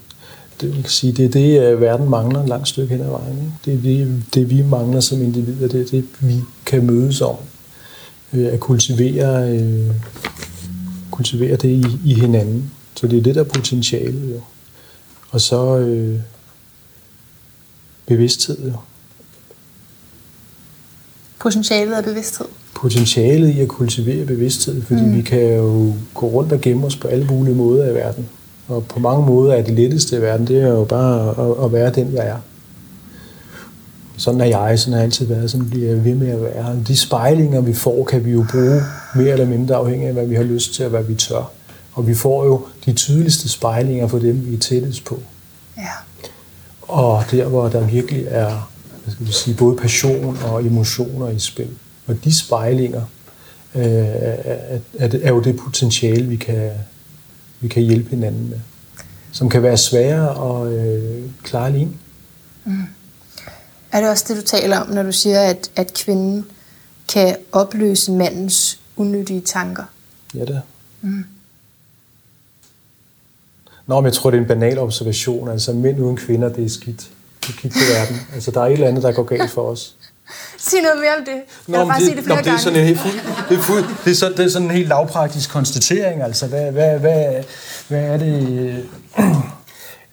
det 0.61 0.75
vil 0.75 0.85
sige, 0.85 1.13
det 1.13 1.25
er 1.25 1.29
det, 1.29 1.61
øh, 1.61 1.81
verden 1.81 2.09
mangler 2.09 2.41
et 2.41 2.49
langt 2.49 2.67
stykke 2.67 2.95
hen 2.95 3.05
ad 3.05 3.09
vejen. 3.09 3.37
Ikke? 3.37 3.51
Det 3.65 3.73
er 3.73 4.05
det, 4.05 4.23
det, 4.33 4.49
vi 4.49 4.61
mangler 4.61 4.99
som 4.99 5.21
individer, 5.21 5.67
det 5.67 5.81
er 5.81 5.85
det, 5.85 6.05
vi 6.19 6.41
kan 6.65 6.85
mødes 6.85 7.21
om. 7.21 7.35
Øh, 8.33 8.53
at 8.53 8.59
kultivere, 8.59 9.57
øh, 9.57 9.91
kultivere 11.11 11.55
det 11.55 11.69
i, 11.69 11.85
i 12.05 12.13
hinanden. 12.13 12.71
Så 12.95 13.07
det 13.07 13.19
er 13.19 13.23
det, 13.23 13.35
der 13.35 13.41
er 13.41 13.45
potentialet. 13.45 14.31
Jo. 14.31 14.41
Og 15.29 15.41
så 15.41 15.77
øh, 15.77 16.19
bevidsthed. 18.05 18.57
Jo. 18.65 18.73
Potentialet 21.39 21.93
af 21.93 22.03
bevidsthed? 22.03 22.45
Potentialet 22.75 23.49
i 23.49 23.59
at 23.59 23.67
kultivere 23.67 24.25
bevidsthed, 24.25 24.81
fordi 24.81 25.01
mm. 25.01 25.15
vi 25.15 25.21
kan 25.21 25.55
jo 25.55 25.93
gå 26.13 26.27
rundt 26.27 26.51
og 26.51 26.61
gemme 26.61 26.85
os 26.85 26.95
på 26.95 27.07
alle 27.07 27.25
mulige 27.25 27.55
måder 27.55 27.91
i 27.91 27.93
verden. 27.93 28.29
Og 28.67 28.85
på 28.85 28.99
mange 28.99 29.25
måder 29.25 29.53
er 29.53 29.61
det 29.61 29.73
letteste 29.73 30.17
i 30.17 30.21
verden, 30.21 30.47
det 30.47 30.61
er 30.61 30.67
jo 30.67 30.83
bare 30.83 31.29
at, 31.29 31.65
at 31.65 31.73
være 31.73 31.91
den, 31.91 32.13
jeg 32.13 32.27
er. 32.27 32.37
Sådan 34.17 34.41
er 34.41 34.45
jeg, 34.45 34.79
sådan 34.79 34.93
har 34.93 34.99
jeg 34.99 35.05
altid 35.05 35.25
været, 35.25 35.51
sådan 35.51 35.69
bliver 35.69 35.89
jeg 35.89 36.05
ved 36.05 36.15
med 36.15 36.29
at 36.29 36.41
være. 36.41 36.79
De 36.87 36.97
spejlinger, 36.97 37.61
vi 37.61 37.73
får, 37.73 38.03
kan 38.03 38.25
vi 38.25 38.31
jo 38.31 38.45
bruge 38.51 38.81
mere 39.15 39.29
eller 39.29 39.45
mindre 39.45 39.75
afhængig 39.75 40.07
af, 40.07 40.13
hvad 40.13 40.25
vi 40.25 40.35
har 40.35 40.43
lyst 40.43 40.73
til 40.73 40.85
og 40.85 40.89
hvad 40.89 41.03
vi 41.03 41.15
tør. 41.15 41.51
Og 41.93 42.07
vi 42.07 42.13
får 42.13 42.45
jo 42.45 42.65
de 42.85 42.93
tydeligste 42.93 43.49
spejlinger 43.49 44.07
for 44.07 44.19
dem, 44.19 44.47
vi 44.47 44.53
er 44.53 44.59
tættest 44.59 45.05
på. 45.05 45.19
Ja. 45.77 45.83
Og 46.87 47.23
der, 47.31 47.47
hvor 47.47 47.69
der 47.69 47.87
virkelig 47.87 48.25
er 48.27 48.71
hvad 49.05 49.13
skal 49.13 49.27
vi 49.27 49.31
sige, 49.31 49.57
både 49.57 49.77
passion 49.77 50.37
og 50.43 50.65
emotioner 50.65 51.29
i 51.29 51.39
spil. 51.39 51.69
Og 52.07 52.23
de 52.23 52.37
spejlinger 52.37 53.01
øh, 53.75 53.83
er, 53.83 54.79
er, 55.23 55.29
jo 55.29 55.41
det 55.41 55.57
potentiale, 55.57 56.27
vi 56.27 56.35
kan, 56.35 56.71
vi 57.59 57.67
kan 57.67 57.83
hjælpe 57.83 58.09
hinanden 58.09 58.49
med. 58.49 58.59
Som 59.31 59.49
kan 59.49 59.63
være 59.63 59.77
svære 59.77 60.29
at 60.29 60.73
øh, 60.73 61.23
klare 61.43 61.71
lige. 61.71 61.89
Mm. 62.65 62.83
Er 63.91 64.01
det 64.01 64.09
også 64.09 64.25
det, 64.27 64.37
du 64.37 64.41
taler 64.41 64.79
om, 64.79 64.89
når 64.89 65.03
du 65.03 65.11
siger, 65.11 65.39
at, 65.39 65.71
at 65.75 65.93
kvinden 65.93 66.45
kan 67.13 67.35
opløse 67.51 68.11
mandens 68.11 68.79
unyttige 68.95 69.41
tanker? 69.41 69.83
Ja, 70.33 70.39
det 70.39 70.55
er. 70.55 70.61
Mm. 71.01 71.25
Nå, 73.87 73.95
men 73.95 74.05
jeg 74.05 74.13
tror, 74.13 74.31
det 74.31 74.37
er 74.37 74.41
en 74.41 74.47
banal 74.47 74.79
observation. 74.79 75.49
Altså, 75.49 75.73
mænd 75.73 75.99
uden 75.99 76.17
kvinder, 76.17 76.49
det 76.49 76.65
er 76.65 76.69
skidt. 76.69 77.09
Det 77.47 77.55
på 77.61 77.79
verden. 77.93 78.21
Altså, 78.33 78.51
der 78.51 78.61
er 78.61 78.65
et 78.65 78.73
eller 78.73 78.87
andet, 78.87 79.03
der 79.03 79.11
går 79.11 79.23
galt 79.23 79.51
for 79.51 79.61
os. 79.61 79.95
Sig 80.57 80.79
noget 80.81 80.97
mere 80.99 81.15
om 81.17 81.25
det. 81.25 81.41
Jeg 81.67 81.79
Nå, 81.79 81.85
bare 81.85 81.99
det, 81.99 82.05
sige 82.05 82.15
det 82.15 82.23
flere 82.23 82.37
nå, 82.37 82.43
det 82.43 82.51
er 82.51 82.57
sådan 82.57 82.79
en 82.79 82.85
helt, 82.85 82.99
det 83.49 83.57
er, 83.57 83.61
fuld, 83.61 83.83
det, 84.05 84.11
er 84.11 84.15
så, 84.15 84.29
det 84.29 84.39
er 84.39 84.49
sådan 84.49 84.67
en 84.67 84.75
helt 84.75 84.87
lavpraktisk 84.87 85.49
konstatering. 85.49 86.21
Altså, 86.21 86.47
hvad, 86.47 86.71
hvad, 86.71 86.99
hvad, 86.99 87.43
hvad 87.87 88.03
er 88.03 88.17
det... 88.17 88.85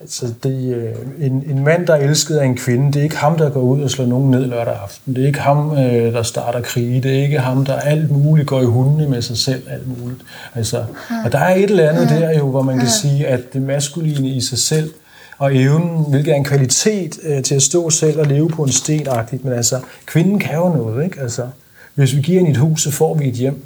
Altså, 0.02 0.34
det, 0.42 0.74
øh, 0.74 1.26
en, 1.26 1.44
en 1.50 1.64
mand, 1.64 1.86
der 1.86 1.94
er 1.94 2.08
elsket 2.08 2.36
af 2.36 2.44
en 2.44 2.56
kvinde, 2.56 2.92
det 2.92 2.96
er 2.96 3.02
ikke 3.02 3.16
ham, 3.16 3.38
der 3.38 3.50
går 3.50 3.60
ud 3.60 3.82
og 3.82 3.90
slår 3.90 4.06
nogen 4.06 4.30
ned 4.30 4.46
lørdag 4.46 4.74
aften. 4.82 5.14
Det 5.14 5.22
er 5.22 5.26
ikke 5.26 5.40
ham, 5.40 5.72
øh, 5.78 6.12
der 6.12 6.22
starter 6.22 6.60
krig. 6.60 7.02
Det 7.02 7.18
er 7.18 7.22
ikke 7.22 7.38
ham, 7.38 7.64
der 7.64 7.74
alt 7.74 8.10
muligt 8.10 8.48
går 8.48 8.60
i 8.60 8.64
hundene 8.64 9.08
med 9.08 9.22
sig 9.22 9.36
selv. 9.36 9.62
Alt 9.70 10.00
muligt. 10.00 10.20
Altså, 10.54 10.84
og 11.24 11.32
der 11.32 11.38
er 11.38 11.54
et 11.54 11.70
eller 11.70 11.90
andet 11.90 12.08
der 12.08 12.38
jo, 12.38 12.50
hvor 12.50 12.62
man 12.62 12.78
kan 12.78 12.88
sige, 12.88 13.26
at 13.26 13.52
det 13.52 13.62
maskuline 13.62 14.28
i 14.28 14.40
sig 14.40 14.58
selv, 14.58 14.90
og 15.38 15.56
evnen, 15.56 16.04
hvilket 16.08 16.32
er 16.32 16.36
en 16.36 16.44
kvalitet 16.44 17.18
øh, 17.22 17.42
til 17.42 17.54
at 17.54 17.62
stå 17.62 17.90
selv 17.90 18.20
og 18.20 18.26
leve 18.26 18.48
på 18.48 18.62
en 18.62 18.72
sten 18.72 19.06
men 19.42 19.52
altså, 19.52 19.80
kvinden 20.06 20.38
kan 20.38 20.54
jo 20.54 20.68
noget, 20.68 21.04
ikke? 21.04 21.20
Altså, 21.20 21.46
hvis 21.94 22.16
vi 22.16 22.20
giver 22.20 22.38
hende 22.38 22.50
et 22.50 22.56
hus, 22.56 22.82
så 22.82 22.90
får 22.90 23.14
vi 23.14 23.28
et 23.28 23.34
hjem. 23.34 23.64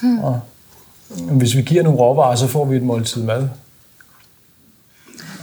Hmm. 0.00 0.18
Og 0.18 0.40
hvis 1.08 1.56
vi 1.56 1.62
giver 1.62 1.82
nogle 1.82 1.98
råvarer, 1.98 2.36
så 2.36 2.46
får 2.46 2.64
vi 2.64 2.76
et 2.76 2.82
måltid 2.82 3.22
mad. 3.22 3.48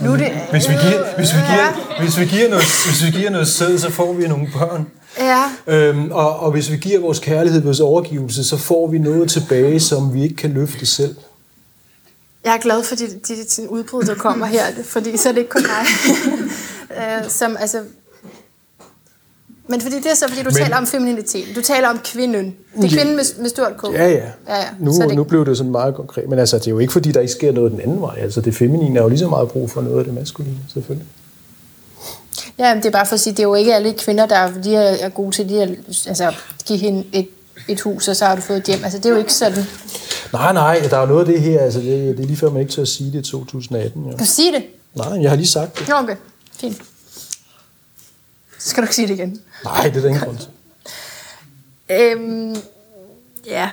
Nu 0.01 0.13
det, 0.15 0.31
hvis, 0.51 0.69
vi 0.69 0.73
giver, 0.73 1.15
hvis, 1.17 1.33
vi 1.33 1.39
giver, 1.39 1.99
hvis, 2.01 2.19
vi 2.19 2.25
giver 2.25 2.49
noget, 2.49 2.65
hvis 2.85 3.03
vi 3.05 3.11
giver 3.11 3.29
noget 3.29 3.47
sæd, 3.47 3.77
så 3.77 3.89
får 3.89 4.13
vi 4.13 4.27
nogle 4.27 4.47
børn. 4.53 4.87
Ja. 5.19 5.43
Øhm, 5.67 6.11
og, 6.11 6.39
og 6.39 6.51
hvis 6.51 6.71
vi 6.71 6.77
giver 6.77 6.99
vores 6.99 7.19
kærlighed, 7.19 7.61
vores 7.61 7.79
overgivelse, 7.79 8.43
så 8.43 8.57
får 8.57 8.87
vi 8.87 8.97
noget 8.97 9.29
tilbage, 9.29 9.79
som 9.79 10.13
vi 10.13 10.23
ikke 10.23 10.35
kan 10.35 10.53
løfte 10.53 10.85
selv. 10.85 11.15
Jeg 12.43 12.53
er 12.53 12.57
glad 12.57 12.83
for 12.83 12.95
de, 12.95 13.07
de, 13.07 13.35
de 13.57 13.69
udbrud, 13.71 14.03
der 14.03 14.15
kommer 14.15 14.45
her, 14.45 14.63
fordi 14.83 15.17
så 15.17 15.29
er 15.29 15.33
det 15.33 15.39
ikke 15.39 15.51
kun 15.51 15.61
mig. 15.61 15.85
øh, 16.97 17.29
som, 17.29 17.57
altså, 17.59 17.81
men 19.67 19.81
fordi 19.81 19.95
det 19.95 20.11
er 20.11 20.15
så, 20.15 20.27
fordi 20.27 20.43
du 20.43 20.49
Men, 20.49 20.55
taler 20.55 20.77
om 20.77 20.87
femininitet. 20.87 21.55
Du 21.55 21.61
taler 21.61 21.87
om 21.87 21.99
kvinden. 22.03 22.55
Det 22.75 22.83
er 22.83 22.89
kvinden 22.89 23.15
med, 23.15 23.41
med 23.41 23.49
stort 23.49 23.77
K. 23.77 23.83
Ja, 23.83 24.09
ja. 24.09 24.15
ja, 24.47 24.55
ja. 24.55 24.65
Nu, 24.79 24.91
det... 24.91 25.15
nu 25.15 25.23
blev 25.23 25.45
det 25.45 25.57
sådan 25.57 25.71
meget 25.71 25.95
konkret. 25.95 26.29
Men 26.29 26.39
altså, 26.39 26.57
det 26.57 26.67
er 26.67 26.71
jo 26.71 26.79
ikke, 26.79 26.93
fordi 26.93 27.11
der 27.11 27.19
ikke 27.19 27.33
sker 27.33 27.51
noget 27.51 27.71
den 27.71 27.81
anden 27.81 28.01
vej. 28.01 28.15
Altså, 28.19 28.41
det 28.41 28.55
feminine 28.55 28.99
er 28.99 29.03
jo 29.03 29.09
lige 29.09 29.19
så 29.19 29.27
meget 29.27 29.49
brug 29.49 29.71
for 29.71 29.81
noget 29.81 29.99
af 29.99 30.05
det 30.05 30.13
maskuline, 30.13 30.57
selvfølgelig. 30.73 31.07
Ja, 32.59 32.73
men 32.73 32.83
det 32.83 32.89
er 32.89 32.91
bare 32.91 33.05
for 33.05 33.13
at 33.13 33.19
sige, 33.19 33.33
det 33.33 33.39
er 33.39 33.43
jo 33.43 33.55
ikke 33.55 33.75
alle 33.75 33.93
kvinder, 33.93 34.25
der 34.25 34.51
lige 34.63 34.77
er 34.77 35.09
gode 35.09 35.31
til 35.31 35.45
lige 35.45 35.61
at 35.61 35.69
altså, 36.07 36.33
give 36.65 36.79
hende 36.79 37.03
et, 37.13 37.27
et 37.67 37.81
hus, 37.81 38.07
og 38.07 38.15
så 38.15 38.25
har 38.25 38.35
du 38.35 38.41
fået 38.41 38.57
et 38.57 38.63
hjem. 38.63 38.83
Altså, 38.83 38.97
det 38.97 39.05
er 39.05 39.09
jo 39.09 39.17
ikke 39.17 39.33
sådan. 39.33 39.63
Nej, 40.33 40.53
nej, 40.53 40.87
der 40.89 40.97
er 40.97 41.01
jo 41.01 41.07
noget 41.07 41.19
af 41.19 41.25
det 41.25 41.41
her. 41.41 41.59
Altså, 41.59 41.79
det, 41.79 42.17
det 42.17 42.23
er 42.23 42.27
lige 42.27 42.37
før, 42.37 42.49
man 42.49 42.61
ikke 42.61 42.73
tør 42.73 42.81
at 42.81 42.87
sige 42.87 43.11
det 43.11 43.27
i 43.27 43.31
2018. 43.31 44.03
Ja. 44.03 44.09
Kan 44.09 44.19
du 44.19 44.25
sige 44.25 44.51
det? 44.51 44.63
Nej, 44.95 45.21
jeg 45.21 45.31
har 45.31 45.35
lige 45.35 45.47
sagt 45.47 45.79
det. 45.79 45.93
Okay, 45.93 46.15
fint. 46.59 46.77
Så 48.59 48.69
skal 48.69 48.83
du 48.83 48.85
ikke 48.85 48.95
sige 48.95 49.07
det 49.07 49.13
igen. 49.13 49.41
Nej, 49.63 49.83
det 49.83 49.97
er 49.97 50.01
der 50.01 50.07
ingen 50.07 50.23
grund 50.23 50.37
til. 50.37 50.49
Øhm, 51.89 52.55
ja. 53.45 53.69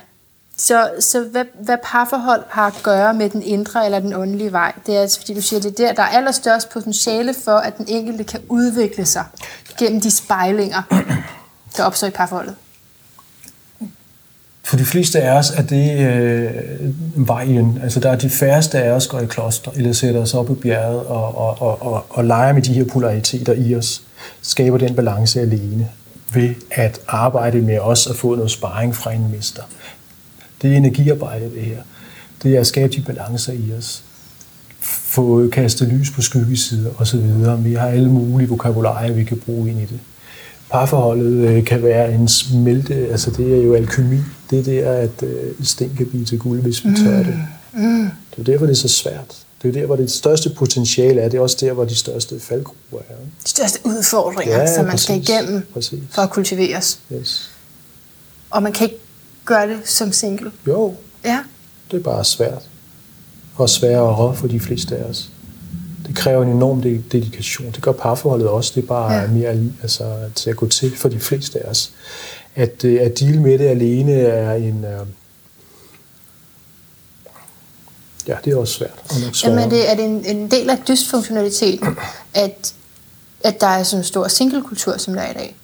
Så, 0.57 0.91
så 0.99 1.23
hvad, 1.23 1.45
hvad 1.59 1.77
parforhold 1.83 2.43
har 2.49 2.67
at 2.67 2.79
gøre 2.83 3.13
med 3.13 3.29
den 3.29 3.43
indre 3.43 3.85
eller 3.85 3.99
den 3.99 4.13
åndelige 4.13 4.51
vej, 4.51 4.73
det 4.85 4.95
er 4.95 5.01
altså, 5.01 5.19
fordi 5.19 5.33
du 5.33 5.41
siger, 5.41 5.59
det 5.59 5.69
er 5.69 5.85
der, 5.85 5.93
der 5.93 6.03
er 6.03 6.07
allerstørst 6.07 6.69
potentiale 6.69 7.33
for, 7.43 7.51
at 7.51 7.77
den 7.77 7.85
enkelte 7.87 8.23
kan 8.23 8.39
udvikle 8.49 9.05
sig 9.05 9.25
gennem 9.79 10.01
de 10.01 10.11
spejlinger, 10.11 10.81
der 11.77 11.83
opstår 11.83 12.07
i 12.07 12.11
parforholdet. 12.11 12.55
For 14.63 14.77
de 14.77 14.85
fleste 14.85 15.21
af 15.21 15.37
os 15.37 15.49
er 15.49 15.61
det 15.61 15.99
øh, 15.99 17.27
vejen. 17.27 17.79
Altså 17.83 17.99
der 17.99 18.11
er 18.11 18.15
de 18.15 18.29
færreste 18.29 18.77
af 18.77 18.91
os 18.91 19.07
går 19.07 19.19
i 19.19 19.25
kloster, 19.25 19.71
eller 19.75 19.93
sætter 19.93 20.21
os 20.21 20.33
op 20.33 20.49
i 20.49 20.53
bjerget 20.53 20.99
og, 20.99 21.37
og, 21.37 21.61
og, 21.61 21.81
og, 21.81 22.05
og 22.09 22.25
leger 22.25 22.53
med 22.53 22.61
de 22.61 22.73
her 22.73 22.85
polariteter 22.85 23.53
i 23.53 23.75
os. 23.75 24.01
Skaber 24.41 24.77
den 24.77 24.95
balance 24.95 25.41
alene 25.41 25.89
ved 26.33 26.53
at 26.71 26.99
arbejde 27.07 27.61
med 27.61 27.79
os 27.79 28.07
og 28.07 28.15
få 28.15 28.35
noget 28.35 28.51
sparring 28.51 28.95
fra 28.95 29.11
en 29.11 29.31
mester. 29.31 29.63
Det 30.61 30.73
er 30.73 30.77
energiarbejde, 30.77 31.45
det 31.45 31.61
her. 31.61 31.77
Det 32.43 32.55
er 32.55 32.59
at 32.59 32.67
skabe 32.67 32.93
de 32.95 33.01
balancer 33.01 33.53
i 33.53 33.73
os. 33.77 34.03
Få 34.79 35.49
kastet 35.51 35.87
lys 35.87 36.11
på 36.11 36.21
skyggesider 36.21 36.91
osv. 36.97 37.19
Vi 37.63 37.73
har 37.73 37.87
alle 37.87 38.09
mulige 38.09 38.49
vokabularier, 38.49 39.13
vi 39.13 39.23
kan 39.23 39.37
bruge 39.37 39.69
ind 39.69 39.79
i 39.79 39.85
det. 39.85 39.99
Parforholdet 40.71 41.47
øh, 41.47 41.65
kan 41.65 41.83
være 41.83 42.13
en 42.13 42.27
smelte, 42.27 42.93
altså 43.11 43.31
det 43.31 43.59
er 43.59 43.63
jo 43.63 43.75
alkemi. 43.75 44.17
Det 44.49 44.59
er 44.59 44.63
der, 44.63 44.91
at 44.91 45.23
øh, 45.23 45.53
sten 45.63 45.91
kan 45.97 46.05
blive 46.05 46.25
til 46.25 46.39
guld, 46.39 46.61
hvis 46.61 46.85
vi 46.85 46.89
tør 47.03 47.17
det. 47.17 47.39
Mm. 47.73 47.81
Mm. 47.83 48.09
Det 48.31 48.39
er 48.39 48.43
derfor, 48.43 48.65
det 48.65 48.73
er 48.73 48.77
så 48.77 48.87
svært. 48.87 49.40
Det 49.61 49.69
er 49.69 49.71
der, 49.79 49.85
hvor 49.85 49.95
det 49.95 50.11
største 50.11 50.49
potentiale 50.49 51.21
er. 51.21 51.29
Det 51.29 51.37
er 51.37 51.41
også 51.41 51.57
der, 51.59 51.73
hvor 51.73 51.85
de 51.85 51.95
største 51.95 52.39
faldgrupper 52.39 52.97
er. 52.97 53.15
De 53.43 53.49
største 53.49 53.79
udfordringer, 53.83 54.57
ja, 54.57 54.75
som 54.75 54.85
man 54.85 54.91
præcis, 54.91 55.03
skal 55.03 55.17
igennem 55.17 55.63
præcis. 55.73 55.99
for 56.11 56.21
at 56.21 56.29
kultiveres. 56.29 56.99
Yes. 57.13 57.51
Og 58.49 58.63
man 58.63 58.73
kan 58.73 58.83
ikke 58.83 58.99
gøre 59.45 59.67
det 59.67 59.77
som 59.85 60.11
single. 60.11 60.51
Jo. 60.67 60.95
Ja. 61.25 61.39
Det 61.91 61.97
er 61.97 62.03
bare 62.03 62.25
svært. 62.25 62.63
Og 63.55 63.69
sværere 63.69 64.35
for 64.35 64.47
de 64.47 64.59
fleste 64.59 64.97
af 64.97 65.03
os. 65.03 65.29
Det 66.07 66.15
kræver 66.15 66.43
en 66.43 66.49
enorm 66.49 66.81
dedikation. 66.81 67.71
Det 67.71 67.81
gør 67.81 67.91
parforholdet 67.91 68.47
også. 68.47 68.71
Det 68.75 68.83
er 68.83 68.87
bare 68.87 69.13
ja. 69.13 69.27
mere 69.27 69.57
altså, 69.81 70.15
til 70.35 70.49
at 70.49 70.55
gå 70.55 70.67
til 70.67 70.97
for 70.97 71.09
de 71.09 71.19
fleste 71.19 71.65
af 71.65 71.69
os. 71.69 71.91
At, 72.55 72.83
øh, 72.85 73.01
at 73.01 73.19
deal 73.19 73.41
med 73.41 73.59
det 73.59 73.67
alene 73.67 74.13
er 74.21 74.53
en... 74.53 74.85
Uh, 75.01 75.07
Ja, 78.27 78.35
det 78.45 78.53
er 78.53 78.57
også 78.57 78.73
svært. 78.73 79.03
Jamen, 79.43 79.59
er 79.59 79.69
det, 79.69 79.91
er 79.91 79.95
det 79.95 80.05
en, 80.05 80.25
en 80.25 80.51
del 80.51 80.69
af 80.69 80.77
dysfunktionaliteten, 80.87 81.87
at, 82.33 82.73
at 83.43 83.61
der 83.61 83.67
er 83.67 83.83
sådan 83.83 83.99
en 83.99 84.03
stor 84.03 84.27
singlekultur, 84.27 84.97
som 84.97 85.13
der 85.13 85.21
er 85.21 85.31
i 85.31 85.33
dag? 85.33 85.55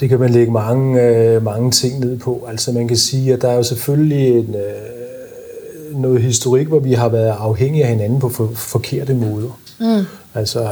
Det 0.00 0.08
kan 0.08 0.20
man 0.20 0.30
lægge 0.30 0.52
mange, 0.52 1.02
øh, 1.02 1.42
mange 1.42 1.70
ting 1.70 2.00
ned 2.00 2.18
på. 2.18 2.46
Altså 2.48 2.72
man 2.72 2.88
kan 2.88 2.96
sige, 2.96 3.32
at 3.32 3.42
der 3.42 3.48
er 3.48 3.54
jo 3.54 3.62
selvfølgelig 3.62 4.28
en, 4.28 4.54
øh, 4.54 6.00
noget 6.00 6.22
historik, 6.22 6.66
hvor 6.66 6.78
vi 6.78 6.92
har 6.92 7.08
været 7.08 7.34
afhængige 7.38 7.84
af 7.84 7.90
hinanden 7.90 8.20
på 8.20 8.28
for, 8.28 8.50
forkerte 8.54 9.14
måder. 9.14 9.58
Mm. 9.80 10.04
Altså 10.34 10.68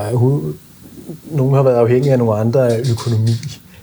nogle 1.31 1.57
har 1.57 1.63
været 1.63 1.77
afhængige 1.77 2.13
af 2.13 2.19
nogle 2.19 2.35
andre 2.35 2.73
af 2.73 2.91
økonomi, 2.91 3.33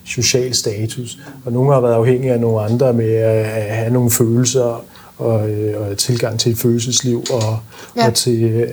social 0.05 0.53
status, 0.53 1.17
og 1.45 1.51
nogle 1.51 1.73
har 1.73 1.81
været 1.81 1.93
afhængige 1.93 2.33
af 2.33 2.39
nogle 2.39 2.61
andre 2.61 2.93
med 2.93 3.13
at 3.13 3.75
have 3.75 3.93
nogle 3.93 4.11
følelser 4.11 4.83
og, 5.21 5.49
øh, 5.49 5.81
og 5.81 5.97
tilgang 5.97 6.39
til 6.39 6.51
et 6.51 6.57
følelsesliv 6.57 7.23
og, 7.31 7.59
ja. 7.95 8.07
og 8.07 8.13
til, 8.13 8.43
øh, 8.43 8.67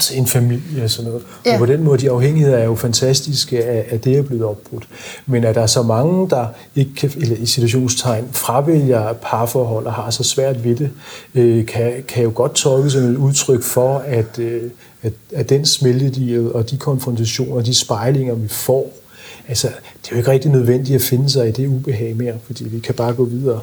til 0.00 0.18
en 0.18 0.26
familie 0.26 0.84
og 0.84 0.90
sådan 0.90 1.10
noget. 1.10 1.24
Ja. 1.46 1.52
Og 1.52 1.58
på 1.58 1.66
den 1.66 1.82
måde, 1.82 1.98
de 1.98 2.10
afhængigheder 2.10 2.58
er 2.58 2.64
jo 2.64 2.74
fantastiske 2.74 3.64
af, 3.64 3.86
at 3.90 4.04
det 4.04 4.18
er 4.18 4.22
blevet 4.22 4.44
opbrudt. 4.44 4.88
Men 5.26 5.44
at 5.44 5.54
der 5.54 5.60
er 5.60 5.66
så 5.66 5.82
mange, 5.82 6.30
der 6.30 6.46
ikke 6.76 6.94
kan, 6.94 7.10
eller 7.16 7.36
i 7.36 7.46
situationstegn, 7.46 8.28
fravælger 8.32 9.12
parforhold 9.12 9.86
og 9.86 9.92
har 9.92 10.10
så 10.10 10.22
svært 10.22 10.64
ved 10.64 10.76
det, 10.76 10.90
øh, 11.34 11.66
kan, 11.66 11.92
kan 12.08 12.22
jo 12.22 12.32
godt 12.34 12.52
tolkes 12.52 12.92
som 12.92 13.02
et 13.02 13.16
udtryk 13.16 13.62
for, 13.62 13.98
at, 13.98 14.38
øh, 14.38 14.62
at, 15.02 15.12
at 15.32 15.48
den 15.48 15.66
smeltedeal 15.66 16.52
og 16.52 16.70
de 16.70 16.76
konfrontationer, 16.76 17.62
de 17.62 17.74
spejlinger, 17.74 18.34
vi 18.34 18.48
får, 18.48 18.92
altså, 19.48 19.66
det 20.02 20.08
er 20.08 20.10
jo 20.12 20.16
ikke 20.16 20.30
rigtig 20.30 20.50
nødvendigt 20.50 20.96
at 20.96 21.02
finde 21.02 21.30
sig 21.30 21.48
i 21.48 21.52
det 21.52 21.66
ubehag 21.66 22.16
mere, 22.16 22.34
fordi 22.46 22.68
vi 22.68 22.78
kan 22.78 22.94
bare 22.94 23.12
gå 23.12 23.24
videre. 23.24 23.60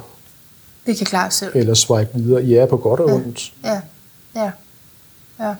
Vi 0.84 0.94
kan 0.94 1.06
klare 1.06 1.26
os 1.26 1.34
selv. 1.34 1.52
Eller 1.54 1.74
swipe 1.74 2.10
videre. 2.14 2.42
Ja, 2.42 2.66
på 2.66 2.76
godt 2.76 3.00
og 3.00 3.08
ja. 3.08 3.14
ondt. 3.14 3.52
Ja, 3.64 3.80
ja, 4.34 4.50
ja. 5.40 5.54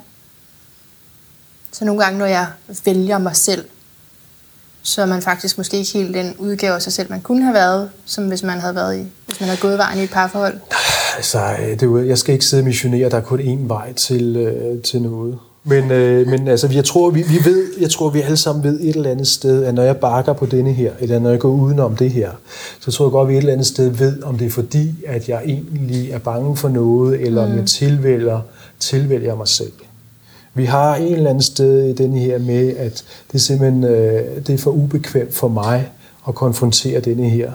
Så 1.72 1.84
nogle 1.84 2.02
gange, 2.04 2.18
når 2.18 2.26
jeg 2.26 2.46
vælger 2.84 3.18
mig 3.18 3.36
selv, 3.36 3.64
så 4.82 5.02
er 5.02 5.06
man 5.06 5.22
faktisk 5.22 5.58
måske 5.58 5.76
ikke 5.76 5.92
helt 5.92 6.14
den 6.14 6.36
udgave 6.38 6.74
af 6.74 6.82
sig 6.82 6.92
selv, 6.92 7.10
man 7.10 7.20
kunne 7.20 7.42
have 7.42 7.54
været, 7.54 7.90
som 8.04 8.28
hvis 8.28 8.42
man 8.42 8.60
havde 8.60 8.74
været 8.74 8.98
i, 8.98 9.06
hvis 9.26 9.40
man 9.40 9.48
havde 9.48 9.60
gået 9.60 9.78
vejen 9.78 9.98
i 9.98 10.02
et 10.02 10.10
parforhold. 10.10 10.60
Altså, 11.16 11.56
det, 11.80 12.08
jeg 12.08 12.18
skal 12.18 12.32
ikke 12.32 12.44
sidde 12.44 12.60
og 12.60 12.64
missionere, 12.64 13.10
der 13.10 13.16
er 13.16 13.20
kun 13.20 13.40
én 13.40 13.68
vej 13.68 13.92
til, 13.92 14.36
øh, 14.36 14.82
til 14.82 15.02
noget. 15.02 15.38
Men, 15.70 15.90
øh, 15.90 16.26
men 16.28 16.48
altså, 16.48 16.68
jeg 16.72 16.84
tror, 16.84 17.10
vi, 17.10 17.22
vi 17.22 17.38
ved, 17.44 17.66
jeg 17.80 17.90
tror, 17.90 18.10
vi 18.10 18.20
alle 18.20 18.36
sammen 18.36 18.64
ved 18.64 18.80
et 18.80 18.96
eller 18.96 19.10
andet 19.10 19.26
sted, 19.26 19.64
at 19.64 19.74
når 19.74 19.82
jeg 19.82 19.96
bakker 19.96 20.32
på 20.32 20.46
denne 20.46 20.72
her, 20.72 20.92
eller 21.00 21.18
når 21.18 21.30
jeg 21.30 21.38
går 21.38 21.48
udenom 21.48 21.96
det 21.96 22.10
her, 22.10 22.30
så 22.80 22.90
tror 22.90 23.06
jeg 23.06 23.12
godt, 23.12 23.26
at 23.26 23.28
vi 23.28 23.34
et 23.34 23.38
eller 23.38 23.52
andet 23.52 23.66
sted 23.66 23.88
ved, 23.88 24.22
om 24.22 24.38
det 24.38 24.46
er 24.46 24.50
fordi, 24.50 24.94
at 25.06 25.28
jeg 25.28 25.42
egentlig 25.44 26.10
er 26.10 26.18
bange 26.18 26.56
for 26.56 26.68
noget, 26.68 27.20
eller 27.20 27.46
mm. 27.46 27.52
om 27.52 27.58
jeg 27.58 27.66
tilvælger, 27.66 28.40
tilvælger 28.78 29.34
mig 29.34 29.48
selv. 29.48 29.72
Vi 30.54 30.64
har 30.64 30.94
en 30.94 31.14
eller 31.14 31.30
anden 31.30 31.42
sted 31.42 31.88
i 31.88 31.92
denne 31.92 32.18
her 32.18 32.38
med, 32.38 32.76
at 32.76 33.04
det 33.28 33.34
er 33.34 33.38
simpelthen 33.38 33.84
øh, 33.84 34.46
det 34.46 34.54
er 34.54 34.58
for 34.58 34.70
ubekvemt 34.70 35.34
for 35.34 35.48
mig 35.48 35.88
at 36.28 36.34
konfrontere 36.34 37.00
denne 37.00 37.28
her 37.28 37.50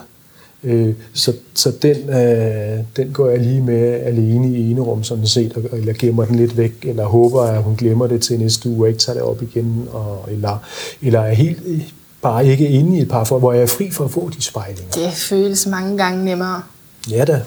Øh, 0.63 0.93
så 1.13 1.33
så 1.53 1.71
den, 1.81 2.09
øh, 2.09 2.79
den 2.95 3.13
går 3.13 3.29
jeg 3.29 3.39
lige 3.39 3.61
med 3.61 3.93
alene 3.93 4.57
i 4.57 4.71
ene 4.71 4.81
rum, 4.81 5.03
sådan 5.03 5.27
set, 5.27 5.69
eller 5.73 5.93
gemmer 5.93 6.25
den 6.25 6.35
lidt 6.35 6.57
væk, 6.57 6.73
eller 6.83 7.05
håber, 7.05 7.41
at 7.41 7.63
hun 7.63 7.75
glemmer 7.75 8.07
det 8.07 8.21
til 8.21 8.39
næste 8.39 8.69
uge, 8.69 8.83
og 8.83 8.87
ikke 8.87 8.99
tager 8.99 9.17
det 9.17 9.23
op 9.23 9.41
igen, 9.41 9.87
og, 9.91 10.25
eller, 10.31 10.57
eller 11.01 11.19
er 11.19 11.33
helt 11.33 11.59
bare 12.21 12.47
ikke 12.47 12.69
inde 12.69 12.97
i 12.97 13.01
et 13.01 13.09
par 13.09 13.39
hvor 13.39 13.53
jeg 13.53 13.61
er 13.61 13.67
fri 13.67 13.91
for 13.91 14.05
at 14.05 14.11
få 14.11 14.29
de 14.29 14.41
spejlinger. 14.41 14.91
Det 14.91 15.13
føles 15.13 15.67
mange 15.67 15.97
gange 15.97 16.25
nemmere. 16.25 16.61
Ja 17.11 17.25
da. 17.25 17.41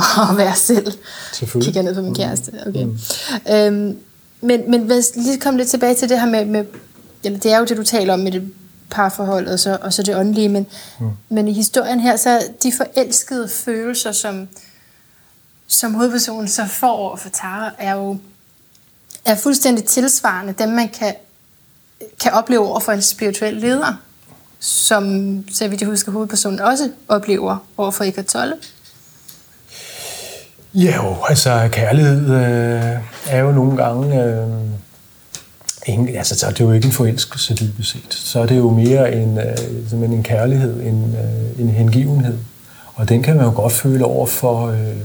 at 0.30 0.36
være 0.36 0.56
selv. 0.56 0.92
Selvfølgelig. 1.32 1.74
Kigger 1.74 1.82
ned 1.82 1.94
på 1.94 2.02
min 2.02 2.14
kæreste. 2.14 2.52
Okay. 2.66 2.84
Mm. 2.84 2.98
Øhm, 3.54 3.96
men, 4.40 4.70
men 4.70 4.80
hvis 4.80 5.12
lige 5.16 5.38
komme 5.38 5.58
lidt 5.58 5.68
tilbage 5.68 5.94
til 5.94 6.08
det 6.08 6.20
her 6.20 6.26
med, 6.26 6.44
med 6.44 6.64
eller 7.24 7.38
det 7.38 7.52
er 7.52 7.58
jo 7.58 7.64
det, 7.64 7.76
du 7.76 7.82
taler 7.82 8.14
om 8.14 8.20
med 8.20 8.32
det 8.32 8.48
parforhold 8.92 9.48
og 9.48 9.58
så, 9.58 9.78
og 9.82 9.92
så 9.92 10.02
det 10.02 10.16
åndelige. 10.16 10.48
Men, 10.48 10.66
mm. 11.00 11.10
men 11.28 11.48
i 11.48 11.52
historien 11.52 12.00
her, 12.00 12.16
så 12.16 12.40
de 12.62 12.72
forelskede 12.76 13.48
følelser, 13.48 14.12
som, 14.12 14.48
som 15.66 15.94
hovedpersonen 15.94 16.48
så 16.48 16.66
får 16.66 16.92
over 16.92 17.16
for 17.16 17.28
Tara, 17.28 17.70
er 17.78 17.94
jo 17.94 18.18
er 19.24 19.34
fuldstændig 19.34 19.84
tilsvarende 19.84 20.52
dem, 20.52 20.68
man 20.68 20.88
kan, 20.88 21.14
kan 22.20 22.32
opleve 22.32 22.66
over 22.66 22.80
for 22.80 22.92
en 22.92 23.02
spirituel 23.02 23.54
leder, 23.54 23.94
som, 24.60 25.04
så 25.52 25.68
vidt 25.68 25.80
jeg 25.80 25.88
husker, 25.88 26.12
hovedpersonen 26.12 26.60
også 26.60 26.90
oplever 27.08 27.56
over 27.76 27.90
for 27.90 28.04
Eckhart 28.04 28.26
Tolle. 28.26 28.54
Ja, 30.74 30.96
jo, 30.96 31.16
altså 31.28 31.68
kærlighed 31.72 32.30
øh, 32.30 33.00
er 33.26 33.38
jo 33.38 33.52
nogle 33.52 33.76
gange... 33.76 34.24
Øh, 34.24 34.48
ingen, 35.86 36.16
altså, 36.16 36.38
så 36.38 36.46
er 36.46 36.50
det 36.50 36.60
jo 36.60 36.72
ikke 36.72 36.86
en 36.86 36.92
forelskelse 36.92 37.54
dybest 37.54 37.90
set. 37.90 38.14
Så 38.14 38.40
er 38.40 38.46
det 38.46 38.56
jo 38.56 38.70
mere 38.70 39.14
en, 39.14 39.38
øh, 39.38 40.02
en 40.02 40.22
kærlighed, 40.22 40.80
en, 40.80 41.16
øh, 41.18 41.60
en 41.60 41.68
hengivenhed. 41.68 42.38
Og 42.94 43.08
den 43.08 43.22
kan 43.22 43.36
man 43.36 43.44
jo 43.44 43.52
godt 43.54 43.72
føle 43.72 44.04
over 44.04 44.26
for, 44.26 44.66
øh, 44.66 44.96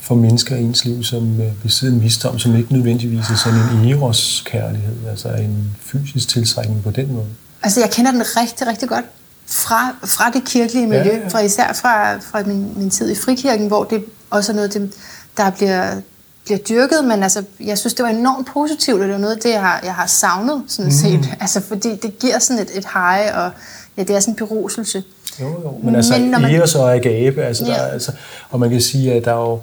for 0.00 0.14
mennesker 0.14 0.56
i 0.56 0.62
ens 0.62 0.84
liv, 0.84 1.04
som 1.04 1.40
øh, 1.40 1.52
besidder 1.62 1.94
en 1.94 2.02
visdom, 2.02 2.38
som 2.38 2.56
ikke 2.56 2.72
nødvendigvis 2.72 3.30
er 3.30 3.36
sådan 3.36 3.58
en 3.58 3.92
eros-kærlighed, 3.92 5.08
altså 5.10 5.28
en 5.28 5.76
fysisk 5.80 6.28
tiltrækning 6.28 6.82
på 6.82 6.90
den 6.90 7.12
måde. 7.12 7.26
Altså, 7.62 7.80
jeg 7.80 7.90
kender 7.90 8.10
den 8.10 8.22
rigtig, 8.36 8.66
rigtig 8.66 8.88
godt 8.88 9.04
fra, 9.46 9.94
fra 10.04 10.30
det 10.30 10.44
kirkelige 10.44 10.86
miljø, 10.86 11.12
ja, 11.12 11.18
ja. 11.18 11.28
fra 11.28 11.40
især 11.40 11.72
fra, 11.72 12.16
fra 12.16 12.42
min, 12.42 12.72
min 12.76 12.90
tid 12.90 13.10
i 13.10 13.14
frikirken, 13.14 13.66
hvor 13.66 13.84
det 13.84 14.04
også 14.30 14.52
er 14.52 14.56
noget, 14.56 14.92
der 15.36 15.50
bliver, 15.50 16.00
bliver 16.44 16.58
dyrket, 16.58 17.04
men 17.04 17.22
altså, 17.22 17.44
jeg 17.60 17.78
synes, 17.78 17.94
det 17.94 18.02
var 18.02 18.10
enormt 18.10 18.46
positivt, 18.46 19.00
og 19.00 19.06
det 19.06 19.12
var 19.12 19.20
noget 19.20 19.34
af 19.34 19.40
det, 19.40 19.50
jeg 19.50 19.60
har, 19.60 19.80
jeg 19.84 19.94
har 19.94 20.06
savnet, 20.06 20.62
sådan 20.68 20.84
mm. 20.84 20.98
set. 20.98 21.28
Altså, 21.40 21.60
fordi 21.60 21.96
det 21.96 22.18
giver 22.18 22.38
sådan 22.38 22.62
et, 22.62 22.78
et 22.78 22.86
hej, 22.94 23.32
og 23.34 23.50
ja, 23.96 24.02
det 24.02 24.16
er 24.16 24.20
sådan 24.20 24.32
en 24.32 24.36
beruselse. 24.36 25.02
Jo, 25.40 25.46
jo, 25.46 25.78
men 25.82 25.96
altså, 25.96 26.18
men, 26.18 26.30
man... 26.30 26.44
Eros 26.44 26.74
og 26.74 26.94
Agape, 26.94 27.42
altså, 27.42 27.64
ja. 27.64 27.72
der, 27.72 27.86
altså, 27.86 28.12
og 28.50 28.60
man 28.60 28.70
kan 28.70 28.80
sige, 28.80 29.12
at 29.12 29.24
der 29.24 29.30
er 29.32 29.40
jo, 29.40 29.60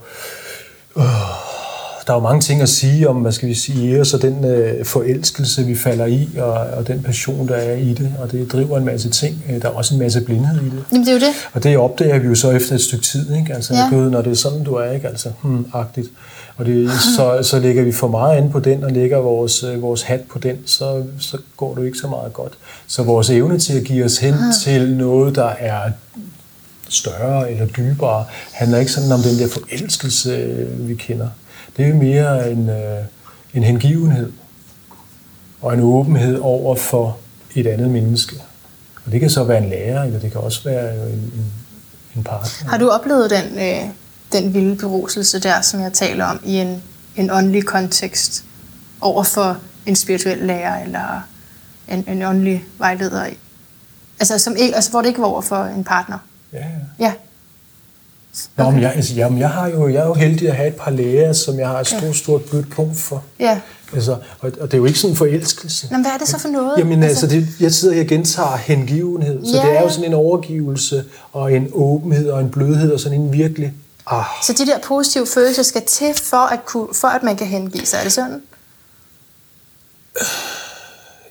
øh, 0.98 1.04
der 2.08 2.14
er 2.14 2.18
jo 2.18 2.20
mange 2.20 2.42
ting 2.42 2.62
at 2.62 2.70
sige 2.70 3.10
om, 3.10 3.16
hvad 3.16 3.32
skal 3.32 3.50
vi 3.50 3.54
sige, 3.54 3.96
Eros 3.96 4.14
og 4.14 4.22
den 4.22 4.46
øh, 4.46 4.86
forelskelse, 4.86 5.64
vi 5.64 5.76
falder 5.76 6.06
i, 6.06 6.30
og, 6.38 6.54
og 6.54 6.88
den 6.88 7.04
passion, 7.04 7.48
der 7.48 7.56
er 7.56 7.76
i 7.76 7.94
det, 7.94 8.16
og 8.20 8.32
det 8.32 8.52
driver 8.52 8.78
en 8.78 8.86
masse 8.86 9.10
ting. 9.10 9.44
Der 9.62 9.68
er 9.68 9.74
også 9.74 9.94
en 9.94 10.00
masse 10.00 10.22
blindhed 10.22 10.62
i 10.62 10.66
det. 10.66 10.84
Jamen, 10.92 11.06
det 11.06 11.10
er 11.10 11.14
jo 11.14 11.20
det. 11.20 11.50
Og 11.54 11.64
det 11.64 11.78
opdager 11.78 12.20
vi 12.20 12.28
jo 12.28 12.36
så 12.36 12.52
efter 12.52 12.76
et 12.76 12.82
stykke 12.82 13.04
tid, 13.04 13.36
ikke? 13.36 13.54
Altså, 13.54 13.74
ja. 13.74 13.90
Gud, 13.90 14.10
når 14.10 14.22
det 14.22 14.32
er 14.32 14.36
sådan, 14.36 14.64
du 14.64 14.74
er, 14.74 14.92
ikke? 14.92 15.08
Altså, 15.08 15.32
hmm, 15.42 15.66
agtigt. 15.74 16.08
Og 16.62 16.68
det, 16.68 16.92
så, 17.16 17.40
så 17.44 17.60
lægger 17.60 17.84
vi 17.84 17.92
for 17.92 18.08
meget 18.08 18.38
ind 18.38 18.52
på 18.52 18.60
den, 18.60 18.84
og 18.84 18.92
lægger 18.92 19.18
vores, 19.18 19.64
øh, 19.64 19.82
vores 19.82 20.02
hat 20.02 20.22
på 20.22 20.40
den, 20.40 20.58
så, 20.66 21.04
så 21.20 21.38
går 21.58 21.76
det 21.76 21.86
ikke 21.86 21.98
så 21.98 22.08
meget 22.08 22.34
godt. 22.34 22.54
Så 22.88 23.04
vores 23.04 23.30
evne 23.30 23.60
til 23.60 23.78
at 23.78 23.84
give 23.84 24.06
os 24.06 24.18
hen 24.18 24.36
til 24.64 24.98
noget, 24.98 25.36
der 25.36 25.48
er 25.48 25.92
større 26.90 27.52
eller 27.52 27.66
dybere, 27.66 28.26
handler 28.52 28.78
ikke 28.78 28.92
sådan 28.92 29.12
om 29.12 29.20
den 29.20 29.40
der 29.40 29.48
forelskelse, 29.48 30.32
øh, 30.32 30.88
vi 30.88 30.96
kender. 30.96 31.28
Det 31.78 31.86
er 31.86 31.94
mere 31.94 32.52
en, 32.52 32.70
øh, 32.70 33.04
en 33.54 33.64
hengivenhed 33.64 34.32
og 35.62 35.74
en 35.74 35.80
åbenhed 35.80 36.40
over 36.40 36.76
for 36.76 37.18
et 37.56 37.68
andet 37.68 37.90
menneske. 37.90 38.36
Og 39.06 39.12
det 39.12 39.20
kan 39.20 39.30
så 39.30 39.44
være 39.44 39.64
en 39.64 39.70
lærer, 39.70 40.04
eller 40.04 40.20
det 40.20 40.32
kan 40.32 40.42
også 40.42 40.64
være 40.64 40.94
en, 40.94 41.12
en, 41.12 41.54
en 42.16 42.24
partner. 42.24 42.70
Har 42.70 42.78
du 42.78 42.90
oplevet 42.90 43.30
den, 43.30 43.60
øh, 43.60 43.90
den 44.34 44.54
vilde 44.54 44.76
beruselse 44.76 45.40
der, 45.40 45.62
som 45.62 45.82
jeg 45.82 45.94
taler 45.94 46.26
om, 46.26 46.40
i 46.46 46.56
en, 46.56 46.84
en 47.16 47.32
åndelig 47.32 47.66
kontekst 47.66 48.44
over 49.02 49.24
for 49.24 49.58
en 49.86 49.96
spirituel 49.96 50.38
lærer 50.38 50.84
eller 50.84 51.22
en, 51.88 52.06
en 52.08 52.24
åndelig 52.24 52.66
vejleder? 52.78 53.26
Altså, 54.20 54.38
som 54.38 54.56
ikke, 54.56 54.76
altså, 54.76 54.92
hvor 54.92 55.02
det 55.02 55.08
ikke 55.08 55.22
var 55.22 55.28
over 55.28 55.42
for 55.42 55.64
en 55.64 55.84
partner? 55.84 56.18
Ja, 56.54 56.58
ja. 56.60 56.66
ja. 57.00 57.14
Okay. 58.58 58.64
Nå, 58.64 58.72
men 58.72 58.82
jeg, 58.82 58.94
altså, 58.96 59.14
jamen, 59.14 59.40
jeg, 59.40 59.50
har 59.50 59.68
jo, 59.68 59.88
jeg 59.88 60.02
er 60.02 60.06
jo 60.06 60.14
heldig 60.14 60.50
at 60.50 60.56
have 60.56 60.68
et 60.68 60.76
par 60.76 60.92
læger, 60.92 61.34
som 61.34 61.60
jeg 61.60 61.68
har 61.68 61.80
et 61.80 61.88
stort, 61.88 62.04
ja. 62.04 62.14
stort 62.14 62.44
blødt 62.44 62.70
punkt 62.70 62.98
for. 62.98 63.24
Ja. 63.40 63.60
Altså, 63.94 64.12
og, 64.40 64.52
og 64.62 64.72
det 64.72 64.74
er 64.74 64.78
jo 64.78 64.86
ikke 64.86 65.00
sådan 65.00 65.12
en 65.12 65.18
forelskelse. 65.18 65.88
Men 65.92 66.02
hvad 66.02 66.12
er 66.12 66.18
det 66.18 66.28
så 66.28 66.40
for 66.40 66.50
noget? 66.50 66.78
Jamen 66.78 67.04
altså, 67.04 67.26
altså 67.26 67.38
det, 67.38 67.48
jeg 67.60 67.74
sidder 67.74 67.96
her 67.96 68.02
og 68.02 68.08
gentager 68.08 68.58
hengivenhed, 68.58 69.46
så 69.46 69.58
ja. 69.58 69.68
det 69.68 69.78
er 69.78 69.82
jo 69.82 69.90
sådan 69.90 70.06
en 70.06 70.14
overgivelse, 70.14 71.04
og 71.34 71.54
en 71.54 71.70
åbenhed, 71.74 72.30
og 72.30 72.42
en 72.42 72.50
blødhed, 72.50 72.92
og 72.92 73.00
sådan 73.00 73.22
en 73.22 73.34
virkelig... 73.34 73.74
Ah. 74.12 74.26
Så 74.44 74.54
de 74.54 74.66
der 74.66 74.80
positive 74.80 75.28
følelser 75.28 75.64
skal 75.64 75.86
til, 75.86 76.14
for 76.14 76.38
at, 76.38 76.66
kunne, 76.66 76.88
for 76.94 77.08
at 77.08 77.24
man 77.24 77.36
kan 77.36 77.48
hengive 77.48 77.86
sig, 77.86 77.98
er 77.98 78.04
det 78.04 78.14
sådan? 78.14 78.42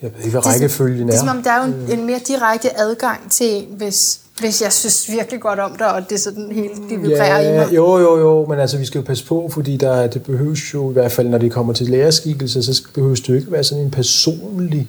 Jeg 0.03 0.11
ved 0.12 0.18
ikke, 0.18 0.31
hvad 0.31 0.47
rækkefølgen 0.47 1.03
er. 1.03 1.07
Det 1.07 1.14
er 1.14 1.18
som 1.18 1.28
om, 1.28 1.43
der 1.43 1.51
er 1.51 1.66
jo 1.66 1.72
en, 1.72 1.99
en 1.99 2.07
mere 2.07 2.18
direkte 2.18 2.81
adgang 2.81 3.31
til 3.31 3.47
en, 3.47 3.66
hvis 3.76 4.20
hvis 4.41 4.62
jeg 4.62 4.72
synes 4.72 5.11
virkelig 5.11 5.41
godt 5.41 5.59
om 5.59 5.76
dig, 5.78 5.93
og 5.93 6.03
det 6.09 6.12
er 6.12 6.18
sådan 6.18 6.53
helt, 6.53 6.91
det 6.91 7.03
vibrerer 7.03 7.41
ja, 7.41 7.53
i 7.53 7.59
mig. 7.59 7.74
Jo, 7.74 7.99
jo, 7.99 8.18
jo, 8.18 8.47
men 8.49 8.59
altså, 8.59 8.78
vi 8.78 8.85
skal 8.85 8.99
jo 8.99 9.05
passe 9.05 9.26
på, 9.26 9.51
fordi 9.53 9.76
der, 9.76 10.07
det 10.07 10.22
behøves 10.22 10.74
jo, 10.74 10.91
i 10.91 10.93
hvert 10.93 11.12
fald 11.12 11.28
når 11.28 11.39
det 11.39 11.53
kommer 11.53 11.72
til 11.72 11.87
lærerskikkelse, 11.87 12.62
så 12.62 12.83
behøves 12.95 13.20
det 13.20 13.28
jo 13.28 13.35
ikke 13.35 13.53
være 13.53 13.64
sådan 13.64 13.85
en 13.85 13.91
personlig 13.91 14.89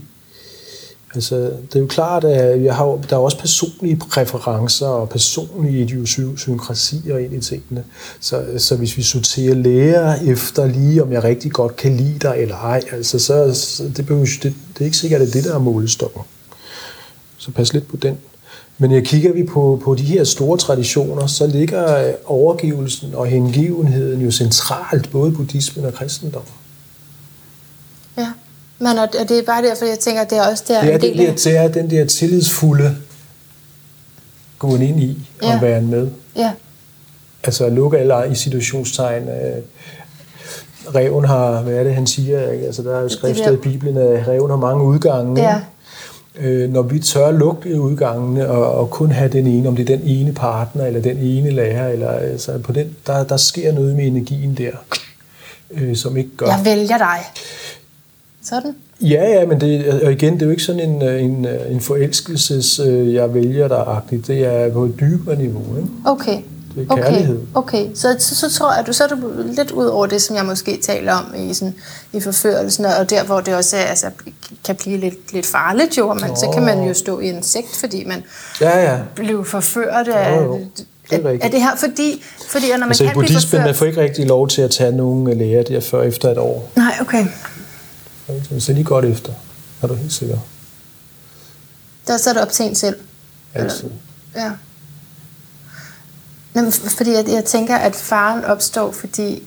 Altså, 1.16 1.36
det 1.36 1.76
er 1.76 1.80
jo 1.80 1.88
klart, 1.88 2.24
at 2.24 2.64
jeg 2.64 2.76
har, 2.76 2.86
der 3.09 3.16
er 3.16 3.20
også 3.20 3.39
personlige 3.39 3.95
præferencer 3.95 4.88
og 4.88 5.09
personlige 5.09 5.82
idiosynkrasier 5.82 7.18
ind 7.18 7.34
i 7.34 7.39
tingene. 7.39 7.84
Så, 8.20 8.43
så 8.57 8.76
hvis 8.76 8.97
vi 8.97 9.01
sorterer 9.01 9.55
lærer 9.55 10.16
efter 10.32 10.66
lige, 10.66 11.03
om 11.03 11.12
jeg 11.12 11.24
rigtig 11.24 11.51
godt 11.51 11.76
kan 11.76 11.97
lide 11.97 12.20
dig 12.20 12.36
eller 12.38 12.55
ej, 12.55 12.82
altså, 12.91 13.20
så, 13.20 13.53
så 13.53 13.84
det, 13.97 14.05
behøver, 14.05 14.26
det, 14.43 14.53
det 14.74 14.82
er 14.82 14.86
ikke 14.86 14.97
sikkert, 14.97 15.22
at 15.22 15.28
det 15.28 15.36
er 15.36 15.41
det, 15.41 15.49
der 15.49 15.55
er 15.55 15.59
målestokken. 15.59 16.22
Så 17.38 17.51
pas 17.51 17.74
lidt 17.74 17.88
på 17.88 17.97
den. 17.97 18.18
Men 18.78 18.91
jeg 18.91 19.03
kigger 19.05 19.34
vi 19.34 19.43
på, 19.43 19.82
på 19.84 19.95
de 19.95 20.03
her 20.03 20.24
store 20.24 20.57
traditioner, 20.57 21.28
så 21.28 21.47
ligger 21.47 22.14
overgivelsen 22.26 23.16
og 23.16 23.28
hengivenheden 23.28 24.22
jo 24.22 24.32
centralt, 24.32 25.12
både 25.12 25.32
buddhismen 25.32 25.86
og 25.86 25.93
kristendommen. 25.93 26.51
Ja, 28.82 28.94
men 28.94 28.98
og 28.98 29.30
det 29.30 29.32
er 29.40 29.44
bare 29.44 29.64
derfor, 29.64 29.86
jeg 29.86 30.00
tænker, 30.00 30.22
at 30.22 30.30
det 30.30 30.38
er 30.38 30.48
også 30.50 30.64
der 30.68 30.82
det 30.82 30.90
er, 30.90 30.96
en 30.96 31.02
del 31.02 31.18
det, 31.18 31.44
det 31.44 31.58
er 31.58 31.68
den 31.68 31.90
der 31.90 32.06
tillidsfulde 32.06 32.96
gåen 34.60 34.82
ind 34.82 35.00
i 35.00 35.28
ja. 35.44 35.56
og 35.56 35.62
være 35.62 35.82
med. 35.82 36.08
Ja. 36.36 36.52
Altså 37.44 37.66
at 37.66 37.72
lukke 37.72 37.98
alle 37.98 38.32
i 38.32 38.36
situationstegn. 38.36 39.24
Øh, 39.30 39.62
reven 40.96 41.26
har, 41.26 41.62
hvad 41.62 41.74
er 41.74 41.84
det, 41.84 41.96
han 41.96 42.08
siger? 42.08 42.40
Altså, 42.40 42.84
der 42.84 42.98
er 42.98 43.02
jo 43.02 43.10
skriftet 43.10 43.54
i 43.54 43.58
Bibelen, 43.58 43.98
at 43.98 44.28
reven 44.28 44.50
har 44.50 44.58
mange 44.58 44.84
udgange. 44.84 45.42
Ja 45.42 45.60
øh, 46.36 46.70
når 46.70 46.82
vi 46.82 47.00
tør 47.00 47.32
lukke 47.32 47.82
udgangene 47.82 48.50
og, 48.50 48.72
og 48.72 48.90
kun 48.90 49.12
have 49.12 49.30
den 49.30 49.48
ene, 49.48 49.68
om 49.68 49.76
det 49.76 49.90
er 49.90 49.98
den 49.98 50.08
ene 50.08 50.34
partner 50.34 50.86
eller 50.86 51.02
den 51.02 51.18
ene 51.18 51.50
lærer, 51.50 51.90
eller, 51.90 52.10
altså 52.10 52.58
på 52.58 52.72
den, 52.72 52.96
der, 53.08 53.24
der 53.24 53.38
sker 53.38 53.72
noget 53.72 53.96
med 53.96 54.08
energien 54.08 54.56
der, 54.58 54.72
øh, 55.72 55.96
som 55.96 56.18
ikke 56.18 56.30
gør. 56.38 56.46
Jeg 56.46 56.62
vælger 56.64 56.98
dig. 56.98 57.20
Sådan? 58.44 58.76
Ja, 59.02 59.30
ja, 59.30 59.46
men 59.46 59.62
det, 59.62 60.02
og 60.04 60.12
igen, 60.12 60.34
det 60.34 60.42
er 60.42 60.46
jo 60.46 60.52
ikke 60.52 60.64
sådan 60.64 60.82
en, 60.82 61.02
en, 61.02 61.48
en 61.70 61.82
forelskelses, 61.82 62.80
øh, 62.80 63.14
jeg 63.14 63.34
vælger 63.34 63.68
dig-agtigt. 63.68 64.28
Det 64.28 64.46
er 64.46 64.74
på 64.74 64.84
et 64.84 65.00
dybere 65.00 65.36
niveau. 65.36 65.78
Ikke? 65.78 65.89
Okay. 66.06 66.42
Det 66.76 66.88
er 66.89 66.96
kærlighed. 66.96 67.39
Okay, 67.54 67.78
okay. 67.84 67.96
Så, 67.96 68.16
så, 68.20 68.36
så 68.36 68.58
tror 68.58 68.74
jeg, 68.74 68.88
du, 68.88 68.94
så 68.94 69.04
er 69.04 69.08
du 69.08 69.18
lidt 69.46 69.72
ud 69.72 69.86
over 69.86 70.06
det, 70.06 70.22
som 70.22 70.36
jeg 70.36 70.46
måske 70.46 70.80
taler 70.82 71.14
om 71.14 71.26
i, 71.38 71.54
sådan, 71.54 71.76
i 72.14 72.20
forførelsen, 72.20 72.86
og 72.86 73.10
der, 73.10 73.24
hvor 73.24 73.39
det 73.39 73.56
også 73.56 73.78
er, 73.78 73.82
altså, 73.82 74.08
kan 74.66 74.76
blive 74.76 74.98
lidt, 74.98 75.34
lidt 75.34 75.46
farligt 75.46 75.98
jo, 75.98 76.14
men 76.14 76.24
oh. 76.24 76.36
så 76.36 76.50
kan 76.54 76.64
man 76.64 76.84
jo 76.84 76.94
stå 76.94 77.20
i 77.20 77.30
en 77.30 77.44
sekt, 77.44 77.76
fordi 77.80 78.04
man 78.06 78.24
ja, 78.62 78.92
ja. 78.92 79.00
blev 79.16 79.46
forført 79.46 80.08
af... 80.08 80.38
Jo, 80.38 80.44
jo. 80.44 80.60
Det 81.10 81.26
er, 81.26 81.30
er, 81.30 81.38
er 81.42 81.50
det 81.50 81.62
her 81.62 81.76
fordi, 81.78 82.24
fordi 82.48 82.66
når 82.72 82.80
man 82.80 82.88
altså, 82.88 83.04
kan 83.04 83.12
i 83.12 83.14
buddhismen, 83.14 83.42
forført... 83.42 83.66
man 83.66 83.76
får 83.76 83.86
ikke 83.86 84.02
rigtig 84.02 84.26
lov 84.28 84.48
til 84.48 84.62
at 84.62 84.72
tage 84.72 84.92
nogen 84.92 85.38
læger 85.38 85.64
der 85.64 85.80
før 85.80 86.02
efter 86.02 86.32
et 86.32 86.38
år. 86.38 86.70
Nej, 86.76 86.94
okay. 87.02 87.26
Så 88.60 88.74
lige 88.74 88.84
godt 88.84 89.06
efter, 89.06 89.34
er 89.82 89.88
du 89.88 89.94
helt 89.94 90.14
sikker. 90.14 90.38
Der 92.08 92.14
er 92.14 92.18
så 92.18 92.34
det 92.34 92.42
op 92.42 92.52
til 92.52 92.66
en 92.66 92.76
selv. 92.76 93.00
Altid. 93.54 93.90
Ja. 94.36 94.52
Jamen, 96.56 96.72
fordi 96.72 97.12
jeg, 97.12 97.28
jeg 97.28 97.46
tænker, 97.46 97.76
at 97.76 97.96
faren 97.96 98.46
opstår, 98.46 98.92
fordi 98.92 99.44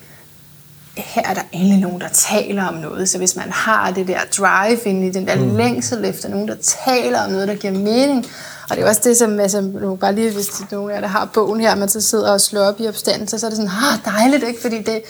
her 0.96 1.22
er 1.24 1.34
der 1.34 1.42
endelig 1.52 1.78
nogen, 1.78 2.00
der 2.00 2.08
taler 2.12 2.64
om 2.64 2.74
noget. 2.74 3.08
Så 3.08 3.18
hvis 3.18 3.36
man 3.36 3.52
har 3.52 3.90
det 3.90 4.08
der 4.08 4.18
drive 4.38 4.80
ind 4.84 5.04
i 5.04 5.10
den 5.10 5.26
der 5.26 5.36
mm. 5.36 5.56
længsel 5.56 6.04
efter 6.04 6.28
nogen, 6.28 6.48
der 6.48 6.56
taler 6.84 7.24
om 7.24 7.30
noget, 7.30 7.48
der 7.48 7.54
giver 7.54 7.72
mening, 7.72 8.26
og 8.70 8.76
det 8.76 8.84
er 8.84 8.88
også 8.88 9.00
det, 9.04 9.16
som 9.16 9.40
altså, 9.40 9.60
nu 9.60 9.96
bare 9.96 10.14
lige, 10.14 10.32
hvis 10.32 10.62
nogen 10.70 10.90
af 10.90 10.94
jer, 10.94 11.00
der 11.00 11.08
har 11.08 11.30
bogen 11.34 11.60
her, 11.60 11.74
man 11.74 11.88
så 11.88 12.00
sidder 12.00 12.32
og 12.32 12.40
slår 12.40 12.60
op 12.60 12.80
i 12.80 12.88
opstanden, 12.88 13.28
så, 13.28 13.38
så 13.38 13.46
er 13.46 13.50
det 13.50 13.56
sådan, 13.56 13.70
ah, 13.92 14.14
dejligt, 14.14 14.44
ikke? 14.44 14.60
Fordi 14.62 14.82
det, 14.82 15.02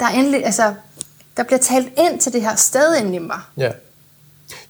der 0.00 0.06
er 0.06 0.10
endelig, 0.10 0.46
altså, 0.46 0.74
der 1.36 1.42
bliver 1.42 1.58
talt 1.58 1.88
ind 1.98 2.20
til 2.20 2.32
det 2.32 2.42
her 2.42 2.56
sted 2.56 2.96
inde 3.00 3.14
i 3.14 3.18
mig. 3.18 3.38
Ja. 3.56 3.70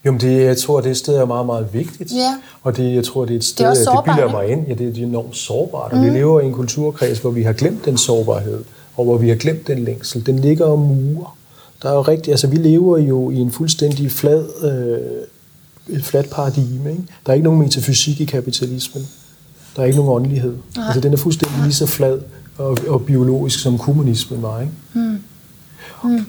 Jo, 0.05 0.11
men 0.11 0.21
det, 0.21 0.41
jeg 0.41 0.57
tror, 0.57 0.81
det 0.81 0.97
sted 0.97 1.15
er 1.15 1.25
meget, 1.25 1.45
meget 1.45 1.73
vigtigt. 1.73 2.11
Ja. 2.11 2.37
Og 2.63 2.77
det, 2.77 2.95
jeg 2.95 3.03
tror, 3.03 3.25
det 3.25 3.33
er 3.33 3.37
et 3.37 3.43
sted, 3.43 3.65
det, 3.65 3.87
er 3.87 3.91
det 3.91 4.03
bilder 4.03 4.31
mig 4.31 4.47
ind. 4.47 4.67
Ja, 4.67 4.73
det 4.73 4.97
er 4.97 5.03
enormt 5.03 5.37
sårbart. 5.37 5.91
Og 5.91 5.97
mm. 5.97 6.05
vi 6.05 6.09
lever 6.09 6.41
i 6.41 6.45
en 6.45 6.53
kulturkreds, 6.53 7.19
hvor 7.19 7.31
vi 7.31 7.43
har 7.43 7.53
glemt 7.53 7.85
den 7.85 7.97
sårbarhed, 7.97 8.63
og 8.95 9.05
hvor 9.05 9.17
vi 9.17 9.29
har 9.29 9.35
glemt 9.35 9.67
den 9.67 9.83
længsel. 9.83 10.25
Den 10.25 10.39
ligger 10.39 10.65
om 10.65 10.79
mure. 10.79 11.27
Der 11.81 11.89
er 11.89 11.93
jo 11.93 12.01
rigtig, 12.01 12.31
altså 12.31 12.47
vi 12.47 12.55
lever 12.55 12.97
jo 12.97 13.29
i 13.29 13.35
en 13.35 13.51
fuldstændig 13.51 14.11
flad, 14.11 14.45
øh, 14.63 15.95
et 15.97 16.05
fladt 16.05 16.29
paradigme. 16.29 16.91
Ikke? 16.91 17.03
Der 17.25 17.31
er 17.31 17.33
ikke 17.33 17.43
nogen 17.43 17.59
metafysik 17.59 18.21
i 18.21 18.25
kapitalismen. 18.25 19.07
Der 19.75 19.81
er 19.81 19.85
ikke 19.85 19.97
nogen 19.97 20.11
åndelighed. 20.11 20.55
Nej. 20.75 20.85
Altså 20.85 20.99
den 20.99 21.13
er 21.13 21.17
fuldstændig 21.17 21.57
lige 21.63 21.73
så 21.73 21.85
flad 21.85 22.19
og, 22.57 22.77
og 22.87 23.05
biologisk 23.05 23.59
som 23.59 23.77
kommunismen 23.77 24.41
var. 24.41 24.61
Ikke? 24.61 24.73
Mm. 24.93 25.19
Mm. 26.03 26.25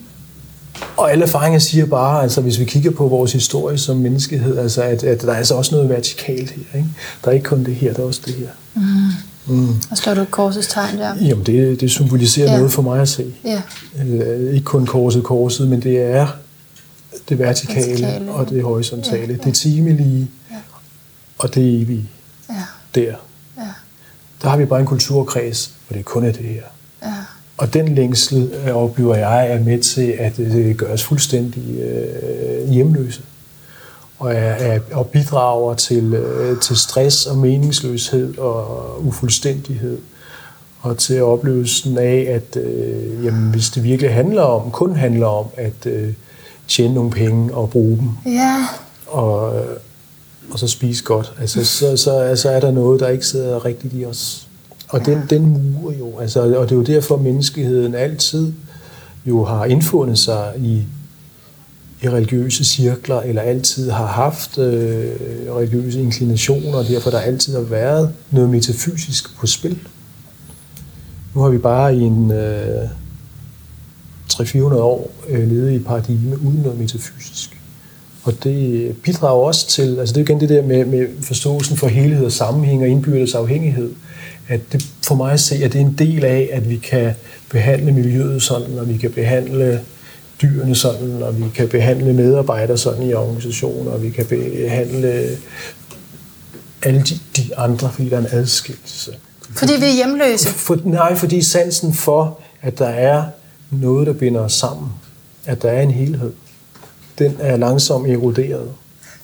Og 0.97 1.12
alle 1.12 1.24
erfaringer 1.24 1.59
siger 1.59 1.87
bare, 1.87 2.22
altså 2.22 2.41
hvis 2.41 2.59
vi 2.59 2.64
kigger 2.64 2.91
på 2.91 3.09
vores 3.09 3.33
historie 3.33 3.79
som 3.79 3.97
menneskehed, 3.97 4.59
altså 4.59 4.83
at, 4.83 5.05
at 5.05 5.22
der 5.22 5.33
er 5.33 5.37
altså 5.37 5.55
også 5.55 5.74
noget 5.74 5.89
vertikalt 5.91 6.51
her. 6.51 6.79
Ikke? 6.79 6.89
Der 7.24 7.31
er 7.31 7.35
ikke 7.35 7.45
kun 7.49 7.64
det 7.64 7.74
her, 7.74 7.93
der 7.93 8.03
er 8.03 8.07
også 8.07 8.20
det 8.27 8.35
her. 8.35 8.49
Mm. 9.47 9.68
Og 9.91 9.97
slår 9.97 10.14
du 10.14 10.20
et 10.20 10.31
korsets 10.31 10.68
tegn 10.68 10.99
der? 10.99 11.14
Jamen 11.20 11.47
det, 11.47 11.81
det 11.81 11.91
symboliserer 11.91 12.51
Ja. 12.53 12.57
noget 12.57 12.72
for 12.72 12.83
mig 12.83 13.01
at 13.01 13.09
se. 13.09 13.35
Ja. 13.45 13.62
Øh, 14.09 14.55
ikke 14.55 14.64
kun 14.64 14.87
korset, 14.87 15.24
korset, 15.24 15.68
men 15.68 15.83
det 15.83 16.03
er 16.03 16.27
det 17.29 17.39
vertikale, 17.39 17.91
Vertikale, 17.91 18.33
og 18.33 18.49
det 18.49 18.62
horisontale. 18.62 19.20
ja, 19.27 19.33
ja. 19.33 19.37
Det 19.45 19.55
timelige 19.55 20.31
og 21.39 21.55
det 21.55 21.83
evige. 21.83 22.09
Ja. 22.51 22.55
Der. 22.95 23.03
Ja. 23.03 23.62
Der 24.43 24.49
har 24.49 24.57
vi 24.57 24.64
bare 24.64 24.81
en 24.81 24.87
kulturkreds, 24.87 25.70
hvor 25.89 25.97
det 25.97 26.05
kun 26.05 26.24
er 26.24 26.33
det 26.33 26.45
her. 26.45 26.62
Ja. 27.03 27.12
Og 27.59 27.74
den 27.74 27.94
længsel 27.94 28.52
øh, 28.66 28.76
oplever 28.76 29.14
jeg 29.16 29.50
er 29.50 29.61
med 29.64 29.78
til 29.82 30.14
at 30.18 30.38
øh, 30.38 30.74
gøre 30.74 30.92
os 30.92 31.04
fuldstændig 31.04 31.80
øh, 31.80 32.68
hjemløse. 32.70 33.22
Og, 34.18 34.34
er, 34.34 34.78
og 34.92 35.07
bidrager 35.07 35.74
til, 35.74 36.14
øh, 36.14 36.61
til 36.61 36.76
stress 36.76 37.26
og 37.26 37.38
meningsløshed 37.38 38.38
og 38.38 39.07
ufuldstændighed. 39.07 39.98
Og 40.80 40.98
til 40.98 41.22
oplevelsen 41.22 41.98
af, 41.98 42.26
at 42.28 42.62
øh, 42.62 43.24
jamen, 43.24 43.50
hvis 43.50 43.68
det 43.70 43.82
virkelig 43.84 44.14
handler 44.14 44.42
om, 44.42 44.70
kun 44.70 44.96
handler 44.96 45.26
om 45.26 45.46
at 45.57 45.86
øh, 45.86 46.12
tjene 46.68 46.94
nogle 46.94 47.11
penge 47.11 47.54
og 47.54 47.70
bruge 47.70 47.96
dem, 47.98 48.32
Ja. 48.32 48.57
og, 49.07 49.57
øh, 49.57 49.76
og 50.50 50.59
så 50.59 50.68
spise 50.68 51.04
godt, 51.04 51.32
altså, 51.40 51.64
så, 51.64 51.96
så, 51.96 52.36
så 52.36 52.50
er 52.50 52.61
der 52.61 52.70
noget, 52.70 53.00
der 53.00 53.09
ikke 53.09 53.26
sidder 53.26 53.64
rigtigt 53.64 53.94
i 53.94 54.04
os. 54.04 54.45
Og 54.89 55.07
den, 55.07 55.22
den 55.30 55.72
murer 55.72 55.95
jo, 55.99 56.18
altså, 56.18 56.41
og 56.41 56.64
det 56.68 56.72
er 56.72 56.76
jo 56.76 56.82
derfor, 56.82 57.14
at 57.14 57.20
menneskeheden 57.20 57.95
altid 57.95 58.53
jo 59.26 59.45
har 59.45 59.64
indfundet 59.64 60.18
sig 60.18 60.53
i, 60.59 60.82
i 62.03 62.09
religiøse 62.09 62.64
cirkler, 62.64 63.20
eller 63.20 63.43
altid 63.43 63.91
har 63.91 64.07
haft 64.07 64.59
øh, 64.59 65.11
religiøse 65.57 66.01
inklinationer, 66.01 66.78
og 66.78 66.89
derfor 66.89 67.11
der 67.11 67.18
altid 67.18 67.55
har 67.55 67.62
været 67.62 68.12
noget 68.30 68.51
metafysisk 68.51 69.37
på 69.37 69.47
spil. 69.47 69.78
Nu 71.34 71.41
har 71.41 71.49
vi 71.49 71.59
bare 71.59 71.97
i 71.97 72.01
en 72.01 72.30
øh, 72.30 72.89
300-400 74.32 74.59
år 74.74 75.11
øh, 75.28 75.49
nede 75.53 75.74
i 75.74 75.78
paradigme 75.78 76.43
uden 76.43 76.61
noget 76.62 76.78
metafysisk. 76.78 77.61
Og 78.22 78.45
det 78.45 78.95
bidrager 79.03 79.45
også 79.45 79.68
til, 79.68 79.99
altså 79.99 80.14
det 80.14 80.20
er 80.20 80.24
igen 80.24 80.41
det 80.41 80.49
der 80.49 80.62
med, 80.62 80.84
med 80.84 81.07
forståelsen 81.20 81.76
for 81.76 81.87
helhed 81.87 82.24
og 82.24 82.32
sammenhæng 82.32 82.82
og 82.82 82.89
indbyrdes 82.89 83.34
afhængighed, 83.34 83.91
at 84.49 84.72
det 84.72 84.86
for 85.03 85.14
mig 85.14 85.32
at 85.32 85.40
se, 85.40 85.55
at 85.55 85.72
det 85.72 85.80
er 85.80 85.84
en 85.84 85.94
del 85.99 86.24
af, 86.24 86.49
at 86.53 86.70
vi 86.70 86.76
kan 86.76 87.12
behandle 87.51 87.92
miljøet 87.92 88.42
sådan, 88.42 88.78
og 88.78 88.88
vi 88.88 88.97
kan 88.97 89.11
behandle 89.11 89.80
dyrene 90.42 90.74
sådan, 90.74 91.22
og 91.22 91.38
vi 91.38 91.44
kan 91.55 91.68
behandle 91.68 92.12
medarbejdere 92.12 92.78
sådan 92.78 93.03
i 93.03 93.14
organisationer, 93.14 93.90
og 93.90 94.03
vi 94.03 94.11
kan 94.11 94.26
behandle 94.26 95.36
alle 96.82 97.03
de, 97.03 97.18
de 97.36 97.57
andre, 97.57 97.92
fordi 97.92 98.09
der 98.09 98.16
er 98.16 98.20
en 98.20 98.28
adskillelse. 98.30 99.12
Fordi 99.51 99.72
vi 99.78 99.86
er 99.86 99.94
hjemløse. 99.94 100.49
For, 100.49 100.78
nej, 100.84 101.14
fordi 101.14 101.42
sansen 101.42 101.94
for, 101.94 102.40
at 102.62 102.78
der 102.78 102.86
er 102.86 103.24
noget, 103.70 104.07
der 104.07 104.12
binder 104.12 104.40
os 104.40 104.53
sammen, 104.53 104.88
at 105.47 105.62
der 105.62 105.70
er 105.70 105.82
en 105.82 105.90
helhed, 105.90 106.32
den 107.18 107.36
er 107.40 107.57
langsomt 107.57 108.11
eroderet. 108.11 108.68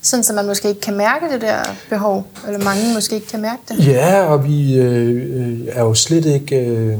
Sådan, 0.03 0.23
så 0.23 0.33
man 0.33 0.45
måske 0.45 0.67
ikke 0.67 0.81
kan 0.81 0.97
mærke 0.97 1.25
det 1.33 1.41
der 1.41 1.63
behov. 1.89 2.27
Eller 2.47 2.63
mange 2.63 2.93
måske 2.93 3.15
ikke 3.15 3.27
kan 3.27 3.41
mærke 3.41 3.61
det. 3.69 3.87
Ja, 3.87 4.23
og 4.23 4.45
vi 4.45 4.75
øh, 4.75 5.59
er 5.67 5.81
jo 5.83 5.93
slet 5.93 6.25
ikke... 6.25 6.55
Øh, 6.55 6.97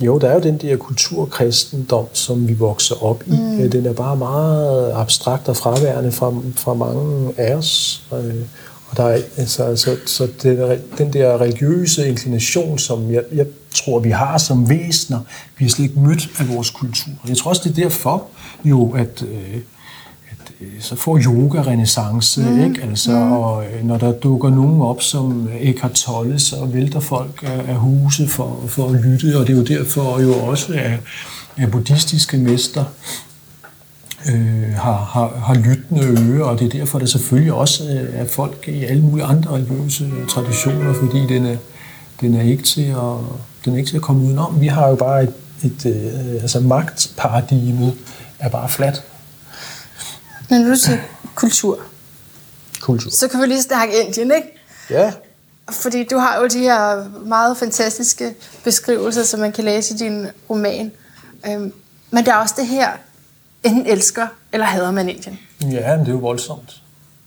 jo, 0.00 0.18
der 0.18 0.28
er 0.28 0.34
jo 0.34 0.40
den 0.40 0.58
der 0.58 0.76
kulturkristendom, 0.76 2.06
som 2.12 2.48
vi 2.48 2.52
vokser 2.52 3.04
op 3.04 3.22
i. 3.26 3.30
Mm. 3.30 3.70
Den 3.70 3.86
er 3.86 3.92
bare 3.92 4.16
meget 4.16 4.92
abstrakt 4.94 5.48
og 5.48 5.56
fraværende 5.56 6.12
fra, 6.12 6.32
fra 6.56 6.74
mange 6.74 7.34
af 7.36 7.54
os. 7.54 8.02
Øh, 8.12 8.34
og 8.88 8.96
der 8.96 9.04
er, 9.04 9.18
altså, 9.36 9.64
altså, 9.64 9.96
så 10.06 10.28
den, 10.42 10.78
den 10.98 11.12
der 11.12 11.40
religiøse 11.40 12.08
inklination, 12.08 12.78
som 12.78 13.12
jeg, 13.12 13.22
jeg 13.32 13.46
tror, 13.74 13.98
vi 13.98 14.10
har 14.10 14.38
som 14.38 14.68
væsener, 14.68 15.20
vi 15.58 15.64
er 15.64 15.68
slet 15.68 15.84
ikke 15.84 16.00
mødt 16.00 16.28
af 16.38 16.48
vores 16.48 16.70
kultur. 16.70 17.12
Jeg 17.28 17.36
tror 17.36 17.48
også, 17.48 17.62
det 17.64 17.78
er 17.78 17.82
derfor 17.82 18.26
jo, 18.64 18.90
at... 18.90 19.22
Øh, 19.22 19.28
at, 19.28 19.28
øh, 19.28 19.60
så 20.80 20.96
får 20.96 21.18
yoga 21.18 21.62
renaissance, 21.62 22.40
mm. 22.40 22.64
ikke? 22.64 22.82
Altså, 22.82 23.10
mm. 23.10 23.32
og 23.32 23.64
øh, 23.64 23.84
når 23.84 23.96
der 23.96 24.12
dukker 24.12 24.50
nogen 24.50 24.82
op 24.82 25.02
som 25.02 25.48
Eckhart 25.60 25.92
Tolle, 25.92 26.38
så 26.38 26.64
vælter 26.64 27.00
folk 27.00 27.44
af, 27.68 27.74
huse 27.74 28.28
for, 28.28 28.60
for 28.68 28.88
at 28.88 28.92
lytte, 28.92 29.38
og 29.38 29.46
det 29.46 29.52
er 29.52 29.56
jo 29.56 29.78
derfor 29.78 30.20
jo 30.20 30.34
også, 30.34 30.72
at, 30.72 31.00
at 31.56 31.70
buddhistiske 31.70 32.38
mester 32.38 32.84
øh, 34.28 34.74
har, 34.74 35.10
har, 35.12 35.42
har 35.46 35.54
lyttende 35.54 36.22
ører, 36.22 36.44
og 36.44 36.58
det 36.58 36.74
er 36.74 36.78
derfor, 36.78 36.98
der 36.98 37.06
selvfølgelig 37.06 37.52
også 37.52 37.84
øh, 37.84 38.20
er 38.20 38.26
folk 38.26 38.68
i 38.68 38.84
alle 38.84 39.02
mulige 39.02 39.24
andre 39.24 39.50
religiøse 39.50 40.10
traditioner, 40.28 40.92
fordi 40.94 41.18
den 41.34 41.46
er, 41.46 41.56
den 42.20 42.34
er 42.34 42.42
ikke 42.42 42.62
til 42.62 42.82
at, 42.82 43.16
den 43.64 43.72
er 43.72 43.76
ikke 43.76 43.88
til 43.90 43.96
at 43.96 44.02
komme 44.02 44.26
udenom. 44.26 44.60
Vi 44.60 44.66
har 44.66 44.88
jo 44.88 44.94
bare 44.94 45.22
et, 45.22 45.32
et 45.62 45.86
øh, 45.86 46.42
altså 46.42 46.60
magtparadigmet 46.60 47.94
er 48.38 48.48
bare 48.48 48.68
fladt. 48.68 49.02
Men 50.52 50.60
nu 50.60 50.76
til 50.76 51.00
kultur. 51.34 51.80
Kultur. 52.80 53.10
Så 53.10 53.28
kan 53.28 53.40
vi 53.40 53.46
lige 53.46 53.62
snakke 53.62 54.02
Indien, 54.04 54.32
ikke? 54.36 54.48
Ja, 54.90 55.12
Fordi 55.70 56.04
du 56.04 56.18
har 56.18 56.40
jo 56.40 56.46
de 56.46 56.58
her 56.58 57.04
meget 57.24 57.56
fantastiske 57.56 58.34
beskrivelser, 58.64 59.22
som 59.24 59.40
man 59.40 59.52
kan 59.52 59.64
læse 59.64 59.94
i 59.94 59.96
din 59.96 60.26
roman. 60.50 60.92
Øhm, 61.48 61.72
men 62.10 62.26
der 62.26 62.32
er 62.32 62.36
også 62.36 62.54
det 62.58 62.66
her, 62.66 62.88
enten 63.64 63.86
elsker 63.86 64.26
eller 64.52 64.66
hader 64.66 64.90
man 64.90 65.08
Indien. 65.08 65.38
ja 65.62 65.96
men 65.96 66.00
det 66.00 66.08
er 66.08 66.12
jo 66.12 66.18
voldsomt. 66.18 66.82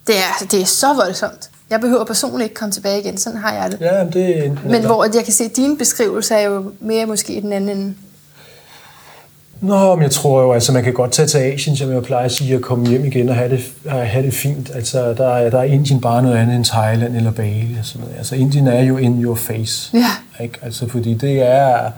Det 0.08 0.16
er, 0.18 0.46
det 0.46 0.62
er 0.62 0.66
så 0.66 0.94
voldsomt. 0.94 1.50
Jeg 1.70 1.82
behøver 1.82 2.04
personligt 2.04 2.44
ikke 2.44 2.56
komme 2.56 2.72
tilbage 2.72 3.00
igen, 3.00 3.18
sådan 3.18 3.40
har 3.40 3.54
jeg 3.54 3.72
det. 3.72 3.82
Ja, 3.82 4.04
men 4.04 4.14
det 4.14 4.46
er 4.46 4.56
Men 4.66 4.86
hvor 4.86 5.04
at 5.04 5.16
jeg 5.16 5.24
kan 5.24 5.34
se, 5.34 5.44
at 5.44 5.56
dine 5.56 5.78
beskrivelser 5.78 6.36
er 6.36 6.42
jo 6.42 6.72
mere 6.80 7.06
måske 7.06 7.34
i 7.34 7.40
den 7.40 7.54
anden 7.54 7.78
ende. 7.78 7.96
Nå, 9.66 9.96
men 9.96 10.04
jeg 10.04 10.12
tror 10.12 10.42
jo, 10.42 10.54
altså 10.54 10.74
man 10.74 10.84
kan 10.84 10.94
godt 10.94 11.12
tage 11.12 11.28
til 11.28 11.38
Asien, 11.38 11.76
som 11.76 11.92
jeg 11.92 12.04
plejer 12.04 12.26
at 12.26 12.32
sige, 12.32 12.56
og 12.56 12.62
komme 12.62 12.88
hjem 12.88 13.06
igen 13.06 13.30
og 13.30 13.36
have 13.36 13.50
det, 13.50 13.74
have 13.86 14.26
det 14.26 14.34
fint. 14.34 14.72
Altså, 14.76 15.14
der, 15.14 15.28
er, 15.28 15.50
der 15.50 15.60
er 15.60 15.64
Indien 15.64 16.02
bare 16.02 16.24
noget 16.24 16.38
andet 16.38 16.56
end 16.56 16.66
Thailand 16.66 17.16
eller 17.16 17.32
Bali. 17.32 17.76
Og 17.80 17.86
sådan 17.86 18.02
noget. 18.02 18.18
Altså, 18.18 18.36
Indien 18.36 18.68
er 18.68 18.82
jo 18.82 18.98
in 18.98 19.24
your 19.24 19.36
face. 19.36 19.98
Ja. 19.98 20.44
Ikke? 20.44 20.60
Altså, 20.62 20.88
fordi 20.88 21.14
det 21.14 21.42
er 21.42 21.92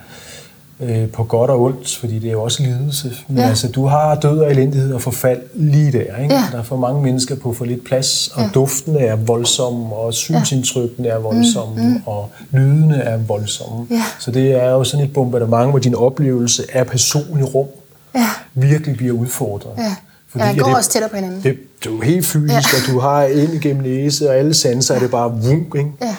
øh, 0.80 1.08
på 1.10 1.24
godt 1.24 1.52
og 1.52 1.62
ondt, 1.62 1.96
fordi 2.00 2.20
det 2.20 2.28
er 2.28 2.32
jo 2.32 2.44
også 2.44 2.64
lidelse. 2.64 3.12
Men 3.28 3.38
Ja. 3.38 3.50
altså, 3.50 3.68
du 3.68 3.86
har 3.86 4.16
død 4.16 4.40
og 4.40 4.52
elendighed 4.52 4.94
og 4.94 5.02
forfald 5.02 5.40
lige 5.54 5.92
der. 5.92 6.00
Ikke? 6.24 6.36
Ja. 6.36 6.44
Der 6.52 6.58
er 6.60 6.64
for 6.64 6.78
mange 6.78 7.02
mennesker 7.04 7.36
på 7.36 7.54
for 7.54 7.66
lidt 7.66 7.86
plads, 7.86 8.28
og 8.34 8.42
Ja. 8.42 8.50
duftene 8.54 9.00
er 9.00 9.16
voldsomme, 9.16 9.96
og 9.96 10.14
synsindtrykkene 10.14 11.08
er 11.08 11.18
voldsomme, 11.18 11.82
mm, 11.84 11.90
mm. 11.90 12.02
og 12.06 12.30
lydene 12.52 12.96
er 12.98 13.18
voldsomme. 13.18 13.88
Ja. 13.92 14.04
Så 14.20 14.32
det 14.32 14.52
er 14.64 14.70
jo 14.72 14.84
sådan 14.84 15.06
et 15.06 15.14
bombardement, 15.14 15.70
hvor 15.70 15.80
din 15.80 15.96
oplevelse 15.96 16.64
af 16.74 16.88
personlig 16.88 17.56
rum 17.56 17.68
Ja. 18.16 18.28
virkelig 18.54 18.98
bliver 18.98 19.14
udfordret. 19.14 19.72
Ja. 19.78 19.96
Fordi 20.30 20.44
Ja, 20.44 20.50
at 20.52 20.58
går 20.58 20.66
det, 20.68 20.76
også 20.78 20.90
tættere 20.90 21.10
på 21.10 21.16
hinanden. 21.16 21.38
Det, 21.44 21.58
det 21.84 21.90
er 21.90 21.94
jo 21.94 22.02
helt 22.02 22.26
fysisk, 22.26 22.50
Ja. 22.74 22.78
ja. 22.78 22.88
og 22.88 22.94
du 22.94 23.00
har 23.00 23.24
ind 23.24 23.54
igennem 23.54 23.84
næse, 23.84 24.30
og 24.30 24.36
alle 24.36 24.54
sanser 24.54 24.96
er 24.96 25.00
det 25.00 25.12
bare 25.12 25.32
vunk, 25.44 25.76
ikke? 25.78 25.92
Ja. 26.02 26.16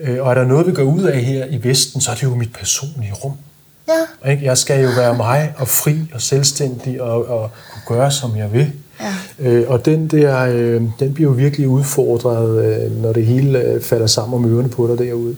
Øh, 0.00 0.24
Og 0.24 0.30
er 0.30 0.34
der 0.34 0.44
noget, 0.44 0.66
vi 0.66 0.72
går 0.72 0.82
ud 0.82 1.02
af 1.02 1.20
her 1.20 1.44
i 1.50 1.64
Vesten, 1.64 2.00
så 2.00 2.10
er 2.10 2.14
det 2.14 2.22
jo 2.22 2.34
mit 2.34 2.52
personlige 2.52 3.12
rum. 3.12 3.32
Ja. 4.24 4.30
Ikke? 4.30 4.44
Jeg 4.44 4.58
skal 4.58 4.82
jo 4.84 4.88
være 4.96 5.16
mig 5.16 5.54
og 5.58 5.68
fri 5.68 5.96
og 6.14 6.20
selvstændig 6.22 7.02
og, 7.02 7.28
og 7.28 7.50
kunne 7.86 7.96
gøre, 7.98 8.10
som 8.10 8.36
jeg 8.36 8.52
vil. 8.52 8.72
Ja. 9.00 9.14
Øh, 9.50 9.70
og 9.70 9.84
den 9.84 10.08
der, 10.08 10.38
øh, 10.40 10.82
den 11.00 11.14
bliver 11.14 11.30
jo 11.30 11.36
virkelig 11.36 11.68
udfordret, 11.68 12.64
øh, 12.64 13.02
når 13.02 13.12
det 13.12 13.26
hele 13.26 13.58
øh, 13.60 13.82
falder 13.82 14.06
sammen 14.06 14.34
om 14.44 14.54
ørerne 14.54 14.68
på 14.68 14.88
dig 14.88 14.98
derude. 15.06 15.36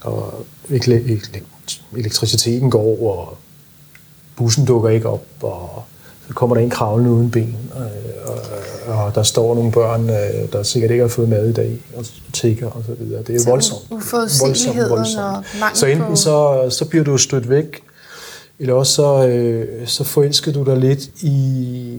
Og 0.00 0.34
ele- 0.70 1.10
ele- 1.10 1.40
elektriciteten 1.96 2.70
går, 2.70 2.98
og 3.18 3.36
bussen 4.36 4.64
dukker 4.64 4.88
ikke 4.88 5.08
op, 5.08 5.24
og 5.42 5.82
så 6.28 6.34
kommer 6.34 6.56
der 6.56 6.62
en 6.62 6.70
kravlende 6.70 7.10
uden 7.10 7.30
ben, 7.30 7.56
øh, 7.76 7.82
og, 8.88 9.04
og 9.04 9.14
der 9.14 9.22
står 9.22 9.54
nogle 9.54 9.72
børn, 9.72 10.10
øh, 10.10 10.52
der 10.52 10.62
sikkert 10.62 10.90
ikke 10.90 11.02
har 11.02 11.08
fået 11.08 11.28
mad 11.28 11.48
i 11.48 11.52
dag, 11.52 11.78
og 11.96 12.04
tigger 12.32 12.66
og 12.66 12.82
så 12.86 12.92
videre. 12.98 13.22
Det 13.22 13.34
er 13.34 13.40
Så 13.40 13.50
voldsomt. 13.50 13.80
uforudsigeligheden 13.90 14.92
og 14.92 15.44
mangel 15.60 15.76
Så 15.78 15.86
enten 15.86 16.16
så, 16.16 16.66
så 16.70 16.84
bliver 16.84 17.04
du 17.04 17.18
stødt 17.18 17.48
væk, 17.50 17.80
eller 18.58 18.74
også 18.74 18.92
så, 18.92 19.26
øh, 19.26 19.86
så 19.86 20.04
forelsker 20.04 20.52
du 20.52 20.64
dig 20.64 20.76
lidt 20.76 21.10
i, 21.22 21.98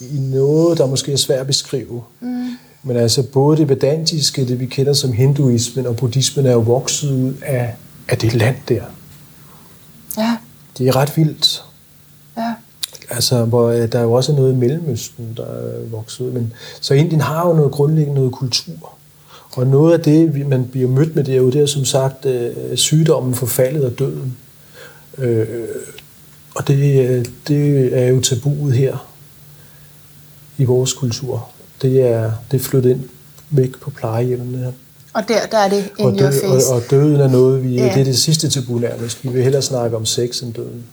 i 0.00 0.18
noget, 0.18 0.78
der 0.78 0.86
måske 0.86 1.12
er 1.12 1.16
svært 1.16 1.40
at 1.40 1.46
beskrive. 1.46 2.02
Mm. 2.20 2.56
Men 2.82 2.96
altså 2.96 3.22
både 3.22 3.56
det 3.56 3.68
vedantiske, 3.68 4.48
det 4.48 4.60
vi 4.60 4.66
kender 4.66 4.92
som 4.92 5.12
hinduismen, 5.12 5.86
og 5.86 5.96
buddhismen 5.96 6.46
er 6.46 6.52
jo 6.52 6.58
vokset 6.58 7.10
ud 7.10 7.32
af, 7.42 7.74
af 8.08 8.18
det 8.18 8.34
land 8.34 8.56
der. 8.68 8.82
Ja. 10.18 10.36
Det 10.78 10.88
er 10.88 10.96
ret 10.96 11.16
vildt. 11.16 11.64
Ja. 12.36 12.54
Altså, 13.10 13.44
hvor 13.44 13.68
øh, 13.68 13.92
der 13.92 13.98
er 13.98 14.02
jo 14.02 14.12
også 14.12 14.32
noget 14.32 14.52
i 14.52 14.56
Mellemøsten, 14.56 15.34
der 15.36 15.44
er 15.44 15.88
vokset 15.90 16.24
ud. 16.24 16.30
Men, 16.30 16.52
så 16.80 16.94
Indien 16.94 17.20
har 17.20 17.48
jo 17.48 17.54
noget 17.54 17.72
grundlæggende 17.72 18.14
noget 18.14 18.32
kultur. 18.32 18.94
Og 19.52 19.66
noget 19.66 19.92
af 19.92 20.00
det, 20.00 20.48
man 20.48 20.68
bliver 20.68 20.88
mødt 20.88 21.16
med, 21.16 21.24
det 21.24 21.34
er 21.34 21.38
jo 21.38 21.50
det 21.50 21.62
er 21.62 21.66
som 21.66 21.84
sagt 21.84 22.26
øh, 22.26 22.76
sygdommen, 22.76 23.34
forfaldet 23.34 23.84
og 23.84 23.98
døden. 23.98 24.36
Øh, 25.18 25.46
Og 26.54 26.68
det, 26.68 27.08
øh, 27.10 27.24
det 27.48 27.98
er 27.98 28.08
jo 28.08 28.20
tabuet 28.20 28.72
her 28.74 29.08
i 30.58 30.64
vores 30.64 30.92
kultur. 30.92 31.48
Det 31.82 32.02
er, 32.02 32.32
det 32.50 32.60
er 32.60 32.64
flyttet 32.64 32.90
ind 32.90 33.00
væk 33.50 33.78
på 33.80 33.90
plejehjemmene. 33.90 34.74
Og 35.12 35.28
der, 35.28 35.46
der 35.46 35.58
er 35.58 35.68
det 35.68 35.90
in 35.98 36.04
Og, 36.06 36.10
your 36.12 36.18
død, 36.20 36.32
face. 36.40 36.68
og, 36.70 36.76
og 36.76 36.82
døden 36.90 37.20
er 37.20 37.28
noget, 37.28 37.64
vi, 37.64 37.74
Ja. 37.74 37.84
det 37.84 38.00
er 38.00 38.04
det 38.04 38.18
sidste 38.18 38.48
tabu 38.50 38.78
nærmest. 38.78 39.24
Vi 39.24 39.28
vil 39.28 39.42
hellere 39.42 39.62
snakke 39.62 39.96
om 39.96 40.06
sex 40.06 40.40
end 40.42 40.54
døden. 40.54 40.84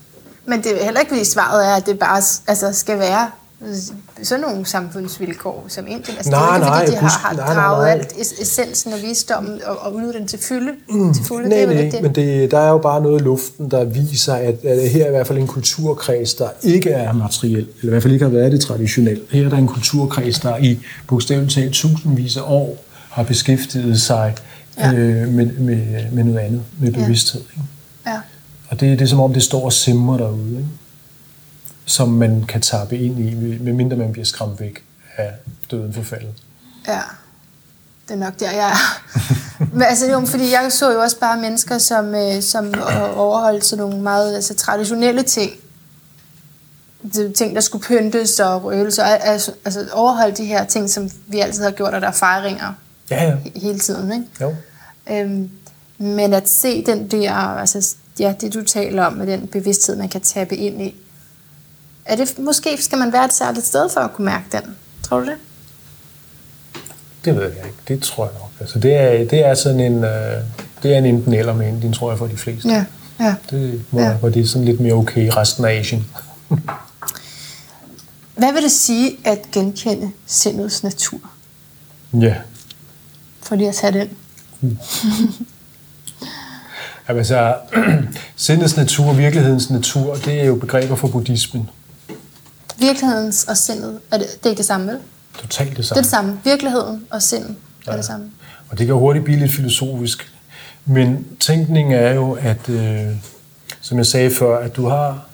Men 0.46 0.62
det 0.62 0.80
er 0.80 0.84
heller 0.84 1.00
ikke, 1.00 1.10
fordi 1.10 1.24
svaret 1.24 1.66
er, 1.66 1.74
at 1.74 1.86
det 1.86 1.98
bare 1.98 2.22
altså, 2.46 2.72
skal 2.72 2.98
være 2.98 3.30
sådan 4.22 4.40
nogle 4.44 4.66
samfundsvilkår 4.66 5.64
som 5.68 5.84
Indien. 5.86 6.16
Altså, 6.16 6.30
Nej, 6.30 6.58
det 6.58 6.66
er 6.66 6.80
ikke, 6.80 6.86
fordi 6.86 6.90
nej, 6.92 7.00
de 7.00 7.06
har, 7.06 7.18
har 7.28 7.34
nej, 7.36 7.46
nej, 7.46 7.54
draget 7.54 7.82
nej. 7.86 7.90
alt 7.92 8.12
es- 8.12 8.42
essensen 8.42 8.92
og 8.92 8.98
visdommen 9.02 9.60
og, 9.66 9.76
og 9.78 9.94
udnyttet 9.94 10.14
den 10.20 10.28
til 10.28 10.38
fylde. 10.38 10.72
Mm, 10.90 11.14
til 11.14 11.24
fulde. 11.24 11.48
Nej, 11.48 11.58
det 11.58 11.68
er 11.68 11.74
nej, 11.82 11.90
det. 11.92 12.02
men 12.02 12.14
det, 12.14 12.50
der 12.50 12.58
er 12.58 12.68
jo 12.68 12.78
bare 12.78 13.00
noget 13.02 13.20
i 13.20 13.24
luften, 13.24 13.70
der 13.70 13.84
viser, 13.84 14.34
at, 14.34 14.64
at 14.64 14.90
her 14.90 15.04
er 15.04 15.08
i 15.08 15.10
hvert 15.10 15.26
fald 15.26 15.38
en 15.38 15.46
kulturkreds, 15.46 16.34
der 16.34 16.48
ikke 16.62 16.90
er 16.90 17.12
materiel, 17.12 17.56
eller 17.58 17.68
i 17.82 17.88
hvert 17.88 18.02
fald 18.02 18.12
ikke 18.12 18.24
har 18.24 18.32
været 18.32 18.52
det 18.52 18.60
traditionelt. 18.60 19.22
Her 19.30 19.44
er 19.44 19.48
der 19.50 19.56
en 19.56 19.68
kulturkreds, 19.68 20.38
der 20.40 20.56
i 20.56 20.78
bogstaveligt 21.06 21.52
talt 21.54 21.72
tusindvis 21.72 22.36
af 22.36 22.42
år 22.46 22.84
har 23.10 23.22
beskæftiget 23.22 24.00
sig 24.00 24.34
Ja. 24.78 24.92
øh, 24.92 25.28
med, 25.28 25.46
med, 25.46 25.78
med 26.12 26.24
noget 26.24 26.38
andet, 26.38 26.62
med 26.80 26.92
bevidsthed. 26.92 27.40
Ikke? 27.40 27.62
Ja. 28.06 28.16
Og 28.68 28.80
det, 28.80 28.98
det 28.98 29.04
er 29.04 29.08
som 29.08 29.20
om, 29.20 29.32
det 29.32 29.42
står 29.42 29.64
og 29.64 29.72
simmer 29.72 30.16
derude, 30.16 30.50
ikke? 30.50 30.64
Som 31.84 32.08
man 32.08 32.44
kan 32.48 32.60
tappe 32.60 32.98
ind 32.98 33.18
i, 33.20 33.34
medmindre 33.60 33.96
man 33.96 34.12
bliver 34.12 34.24
skræmt 34.24 34.60
væk 34.60 34.84
af 35.16 35.32
døden 35.70 35.94
forfaldet. 35.94 36.34
Ja, 36.88 37.00
det 38.08 38.14
er 38.14 38.18
nok 38.18 38.40
der, 38.40 38.50
jeg 38.50 38.70
er. 38.70 39.00
Men 39.72 39.82
altså, 39.82 40.10
jo, 40.10 40.26
fordi 40.26 40.50
jeg 40.52 40.72
så 40.72 40.92
jo 40.92 41.00
også 41.00 41.18
bare 41.18 41.40
mennesker, 41.40 41.78
som, 41.78 42.14
øh, 42.14 42.42
som 42.42 42.74
overholdt 43.16 43.64
sådan 43.64 43.84
nogle 43.84 44.00
meget 44.02 44.34
altså, 44.34 44.54
traditionelle 44.54 45.22
ting. 45.22 45.52
De 47.14 47.32
ting, 47.32 47.54
der 47.54 47.60
skulle 47.60 47.84
pyntes 47.84 48.40
og 48.40 48.64
røgelses, 48.64 48.98
og 48.98 49.26
altså, 49.26 49.52
altså 49.64 49.86
overholde 49.92 50.36
de 50.36 50.44
her 50.44 50.64
ting, 50.64 50.90
som 50.90 51.10
vi 51.26 51.38
altid 51.40 51.62
har 51.62 51.70
gjort, 51.70 51.94
og 51.94 52.00
der 52.00 52.08
er 52.08 52.12
fejringer 52.12 52.72
Ja, 53.10 53.24
ja. 53.24 53.34
he- 53.36 53.60
hele 53.60 53.78
tiden. 53.78 54.12
Ikke? 54.12 54.24
Jo. 54.40 54.54
Øhm, 55.10 55.50
men 55.98 56.32
at 56.34 56.48
se 56.48 56.84
den 56.86 57.10
der, 57.10 57.32
altså 57.34 57.94
ja, 58.18 58.34
det 58.40 58.54
du 58.54 58.64
taler 58.64 59.04
om, 59.04 59.12
med 59.12 59.26
den 59.26 59.46
bevidsthed, 59.46 59.96
man 59.96 60.08
kan 60.08 60.20
tabe 60.20 60.56
ind 60.56 60.82
i, 60.82 60.96
er 62.04 62.16
det, 62.16 62.38
måske 62.38 62.82
skal 62.82 62.98
man 62.98 63.12
være 63.12 63.24
et 63.24 63.32
særligt 63.32 63.66
sted 63.66 63.88
for 63.88 64.00
at 64.00 64.12
kunne 64.12 64.24
mærke 64.24 64.44
den. 64.52 64.76
Tror 65.02 65.20
du 65.20 65.26
det? 65.26 65.36
Det 67.24 67.36
ved 67.36 67.42
jeg 67.42 67.66
ikke. 67.66 67.78
Det 67.88 68.02
tror 68.02 68.24
jeg 68.24 68.32
nok. 68.34 68.50
Altså, 68.60 68.78
det, 68.78 68.94
er, 68.96 69.28
det 69.28 69.46
er 69.46 69.54
sådan 69.54 69.80
en, 69.80 70.04
øh, 70.04 70.36
det 70.82 70.94
er 70.94 70.98
en 70.98 71.06
enten 71.06 71.34
eller 71.34 71.54
med 71.54 71.68
Indien, 71.68 71.92
tror 71.92 72.10
jeg, 72.10 72.18
for 72.18 72.26
de 72.26 72.36
fleste. 72.36 72.68
Ja, 72.68 72.84
ja. 73.20 73.34
Det 73.50 73.84
må, 73.90 74.00
Ja. 74.00 74.12
hvor 74.12 74.28
det 74.28 74.42
er 74.42 74.46
sådan 74.46 74.64
lidt 74.64 74.80
mere 74.80 74.92
okay 74.92 75.26
i 75.26 75.30
resten 75.30 75.64
af 75.64 75.70
Asien. 75.72 76.06
Hvad 78.36 78.52
vil 78.52 78.62
det 78.62 78.72
sige 78.72 79.16
at 79.24 79.38
genkende 79.52 80.10
sindets 80.26 80.82
natur? 80.82 81.18
Ja. 82.20 82.34
For 83.42 83.56
lige 83.56 83.68
at 83.68 83.74
tage 83.74 83.92
den. 83.92 84.08
Jamen, 87.08 87.18
altså, 87.18 87.56
sindets 88.36 88.76
natur, 88.76 89.12
virkelighedens 89.12 89.70
natur, 89.70 90.14
det 90.14 90.40
er 90.40 90.44
jo 90.44 90.54
begreber 90.54 90.96
for 90.96 91.08
buddhismen. 91.08 91.70
Virkelighedens 92.86 93.44
og 93.44 93.56
sindet, 93.56 93.98
er 94.10 94.18
det, 94.18 94.26
det 94.38 94.46
er 94.46 94.50
ikke 94.50 94.58
det 94.58 94.66
samme, 94.66 94.86
vel? 94.86 94.98
Totalt 95.38 95.68
det 95.70 95.76
Det 95.76 95.82
er 95.82 95.86
samme. 95.86 96.02
det 96.02 96.10
samme. 96.10 96.40
Virkeligheden 96.44 97.04
og 97.10 97.22
sindet 97.22 97.54
er 97.86 97.92
Ja. 97.92 97.96
det 97.96 98.04
samme. 98.04 98.30
Og 98.68 98.78
det 98.78 98.86
kan 98.86 98.94
hurtigt 98.94 99.24
blive 99.24 99.38
lidt 99.38 99.52
filosofisk. 99.52 100.32
Men 100.84 101.26
tænkningen 101.40 101.94
er 101.94 102.12
jo, 102.14 102.32
at, 102.40 102.68
øh, 102.68 103.06
som 103.80 103.98
jeg 103.98 104.06
sagde 104.06 104.30
før, 104.30 104.58
at 104.58 104.76
du 104.76 104.88
har 104.88 105.26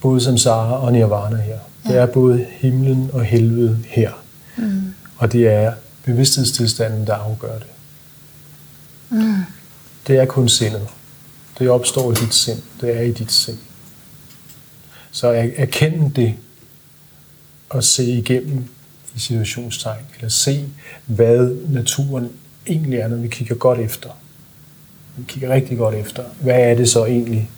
både 0.00 0.20
samsara 0.20 0.80
og 0.84 0.92
nirvana 0.92 1.36
her. 1.36 1.58
Det 1.86 1.96
er 1.96 2.06
både 2.06 2.46
himlen 2.50 3.10
og 3.12 3.24
helvede 3.24 3.78
her. 3.88 4.10
Mm. 4.56 4.94
Og 5.16 5.32
det 5.32 5.48
er 5.48 5.72
bevidsthedstilstanden, 6.04 7.06
der 7.06 7.14
afgør 7.14 7.58
det. 7.58 7.66
Mm. 9.10 9.34
Det 10.06 10.16
er 10.18 10.24
kun 10.24 10.48
sindet. 10.48 10.88
Det 11.58 11.70
opstår 11.70 12.12
i 12.12 12.14
dit 12.14 12.34
sind. 12.34 12.62
Det 12.80 12.96
er 12.96 13.00
i 13.00 13.12
dit 13.12 13.32
sind. 13.32 13.58
Så 15.12 15.28
er- 15.28 16.10
det 16.16 16.34
og 17.68 17.84
se 17.84 18.04
igennem 18.04 18.64
i 19.16 19.18
situationstegn, 19.20 20.04
eller 20.16 20.28
se, 20.28 20.68
hvad 21.06 21.56
naturen 21.68 22.30
egentlig 22.66 22.98
er, 22.98 23.08
når 23.08 23.16
vi 23.16 23.28
kigger 23.28 23.54
godt 23.54 23.78
efter. 23.78 24.08
Vi 25.16 25.24
kigger 25.28 25.50
rigtig 25.54 25.78
godt 25.78 25.94
efter. 25.94 26.24
Hvad 26.40 26.54
er 26.60 26.74
det 26.74 26.88
så 26.90 27.04
egentlig, 27.04 27.50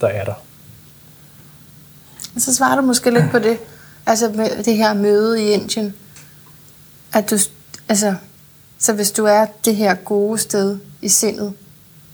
der 0.00 0.06
er 0.06 0.24
der? 0.24 0.34
Så 2.38 2.54
svarer 2.54 2.76
du 2.76 2.82
måske 2.82 3.10
lidt 3.10 3.30
på 3.30 3.38
det, 3.38 3.58
altså 4.06 4.28
med 4.28 4.64
det 4.64 4.76
her 4.76 4.94
møde 4.94 5.42
i 5.42 5.50
Indien. 5.52 5.94
At 7.12 7.30
du, 7.30 7.38
altså, 7.88 8.14
så 8.78 8.92
hvis 8.92 9.10
du 9.10 9.24
er 9.24 9.46
det 9.64 9.76
her 9.76 9.94
gode 9.94 10.38
sted 10.38 10.78
i 11.02 11.08
sindet, 11.08 11.52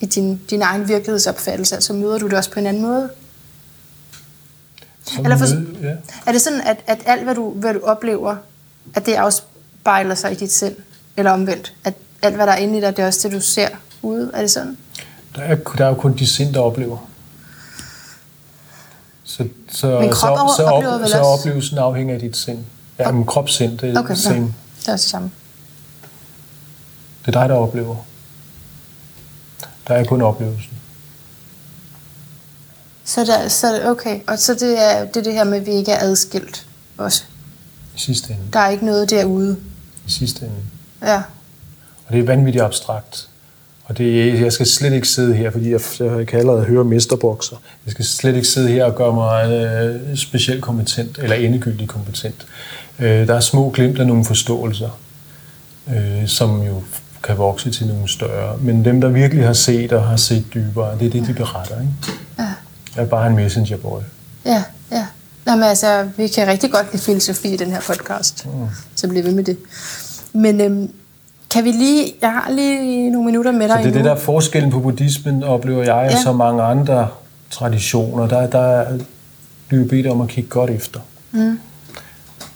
i 0.01 0.07
din, 0.07 0.41
din 0.51 0.63
egen 0.63 0.89
virkelighedsopfattelse, 0.89 1.81
så 1.81 1.93
møder 1.93 2.19
du 2.19 2.27
det 2.29 2.35
også 2.35 2.51
på 2.51 2.61
en 2.61 2.67
anden 2.67 2.83
måde. 2.83 3.11
Som 5.05 5.25
Eller 5.25 5.39
for- 5.39 5.47
ja. 5.83 5.95
Er 6.27 6.33
det 6.33 6.41
sådan, 6.41 6.61
at, 6.61 6.77
at 6.87 6.99
alt, 7.07 7.25
hvad 7.25 7.35
du, 7.35 7.51
hvad 7.51 7.75
du 7.75 7.81
oplever, 7.83 8.37
at 8.95 9.07
det 9.07 9.15
afspejler 9.15 10.15
sig 10.15 10.33
i 10.33 10.35
dit 10.35 10.53
sind? 10.53 10.77
Eller 11.17 11.31
omvendt? 11.31 11.75
At 11.85 11.95
alt, 12.23 12.35
hvad 12.37 12.47
der 12.47 12.53
er 12.53 12.57
inde 12.57 12.79
i 12.79 12.81
dig, 12.81 12.97
det 12.97 13.03
er 13.03 13.07
også 13.07 13.29
det, 13.29 13.37
du 13.37 13.41
ser 13.41 13.69
ude? 14.03 14.31
Er 14.35 14.41
det 14.41 14.51
sådan? 14.51 14.77
Der 15.37 15.43
er, 15.43 15.55
der 15.57 15.85
er 15.85 15.89
jo 15.89 15.95
kun 15.95 16.17
de 16.19 16.27
sind, 16.27 16.55
der 16.55 16.61
oplever. 16.61 16.99
Så, 19.25 19.49
så, 19.71 20.01
Men 20.01 20.11
krop 20.11 20.39
så, 20.51 20.55
så, 20.57 20.63
oplever 20.63 20.99
vel 20.99 21.09
så 21.09 21.19
oplevelsen 21.19 21.79
afhænger 21.79 22.15
af 22.15 22.21
dit 22.21 22.37
sind. 22.37 22.59
Ja, 22.99 23.13
men 23.13 23.27
kropssind, 23.27 23.79
det 23.79 23.89
er 23.89 23.91
Okay, 23.91 23.99
okay, 24.01 24.11
ja. 24.11 24.15
same. 24.21 24.55
Det 24.81 24.89
er 24.89 24.93
også 24.93 25.05
det 25.05 25.11
samme. 25.11 25.31
Det 27.27 27.35
er 27.37 27.41
dig, 27.41 27.49
der 27.49 27.55
oplever. 27.55 27.97
Der 29.89 29.95
er 29.95 30.05
kun 30.05 30.23
oplevelsen. 30.23 30.73
Så, 33.05 33.25
der, 33.25 33.49
så 33.49 33.91
okay, 33.91 34.21
og 34.27 34.39
så 34.39 34.55
det 34.55 34.93
er 34.93 35.05
det, 35.05 35.17
er 35.17 35.23
det 35.23 35.33
her 35.33 35.45
med, 35.45 35.59
at 35.61 35.67
vi 35.67 35.71
ikke 35.71 35.93
er 35.93 35.99
adskilt 36.01 36.67
også. 36.99 37.23
I 37.97 38.01
sidste 38.01 38.33
ende. 38.33 38.43
Der 38.53 38.59
er 38.59 38.69
ikke 38.71 38.85
noget 38.87 39.11
derude. 39.11 39.57
I 40.07 40.11
sidste 40.11 40.45
ende. 40.45 40.57
Ja, 41.03 41.23
Og 42.07 42.13
det 42.13 42.19
er 42.21 42.25
vanvittigt 42.25 42.65
abstrakt. 42.65 43.29
Og 43.85 43.99
det, 43.99 44.41
jeg 44.41 44.53
skal 44.53 44.67
slet 44.67 44.93
ikke 44.93 45.09
sidde 45.09 45.35
her, 45.35 45.51
fordi 45.51 45.71
jeg, 45.71 45.81
jeg 46.01 46.27
kan 46.27 46.39
allerede 46.39 46.65
høre 46.65 46.85
mesterbokser. 46.85 47.57
Jeg 47.87 47.93
skal 47.93 48.05
slet 48.05 48.35
ikke 48.35 48.49
sidde 48.49 48.69
her 48.69 48.85
og 48.85 48.95
gøre 48.95 49.13
mig 49.13 49.51
øh, 49.51 50.17
specielt 50.17 50.63
kompetent, 50.63 51.19
eller 51.19 51.37
endegyldigt 51.37 51.91
kompetent. 51.91 52.47
Øh, 52.99 53.27
der 53.27 53.35
er 53.35 53.41
små 53.41 53.71
glimt 53.71 53.99
af 53.99 54.07
nogle 54.07 54.25
forståelser, 54.25 54.99
øh, 55.89 56.27
som 56.29 56.63
jo 56.63 56.83
kan 57.23 57.39
vokse 57.39 57.71
til 57.71 57.87
nogle 57.87 58.09
større. 58.09 58.57
Men 58.59 58.85
dem, 58.85 59.01
der 59.01 59.09
virkelig 59.09 59.47
har 59.47 59.53
set 59.53 59.93
og 59.93 60.05
har 60.05 60.17
set 60.17 60.45
dybere, 60.55 60.99
det 60.99 61.07
er 61.07 61.11
det, 61.11 61.27
de 61.27 61.35
beretter. 61.35 61.81
Ikke? 61.81 62.22
Jeg 62.97 63.03
er 63.03 63.07
bare 63.07 63.27
en 63.27 63.37
messengerboy. 63.37 64.01
ja, 64.45 64.65
ja. 64.93 65.07
Jamen 65.47 65.65
altså, 65.65 66.09
vi 66.17 66.29
kan 66.29 66.47
rigtig 66.49 66.71
godt 66.73 66.87
lide 66.93 67.03
filosofi 67.03 67.49
i 67.55 67.57
den 67.57 67.71
her 67.71 67.81
podcast. 67.87 68.47
Mm. 68.47 68.67
Så 68.95 69.09
bliver 69.09 69.23
vi 69.25 69.31
med 69.35 69.45
det. 69.45 69.57
Men 70.33 70.61
øhm, 70.61 70.91
kan 71.51 71.65
vi 71.65 71.73
lige, 71.73 72.15
jeg 72.23 72.31
har 72.33 72.51
lige 72.51 73.11
nogle 73.11 73.27
minutter 73.27 73.53
med 73.53 73.69
dig 73.69 73.71
Så 73.71 73.79
det 73.79 73.81
er 73.81 73.83
det, 73.91 73.97
endnu. 73.97 74.09
der 74.09 74.15
er 74.17 74.21
forskellen 74.21 74.71
på 74.71 74.81
buddhismen, 74.81 75.43
oplever 75.43 75.83
jeg, 75.85 75.95
og 75.95 76.11
Ja. 76.11 76.23
så 76.23 76.33
mange 76.33 76.63
andre 76.63 77.09
traditioner. 77.51 78.29
Der, 78.29 78.47
der 78.47 78.99
bliver 79.69 79.85
bedt 79.89 80.07
om 80.07 80.21
at 80.21 80.29
kigge 80.29 80.51
godt 80.51 80.71
efter. 80.71 81.01
Mm. 81.33 81.59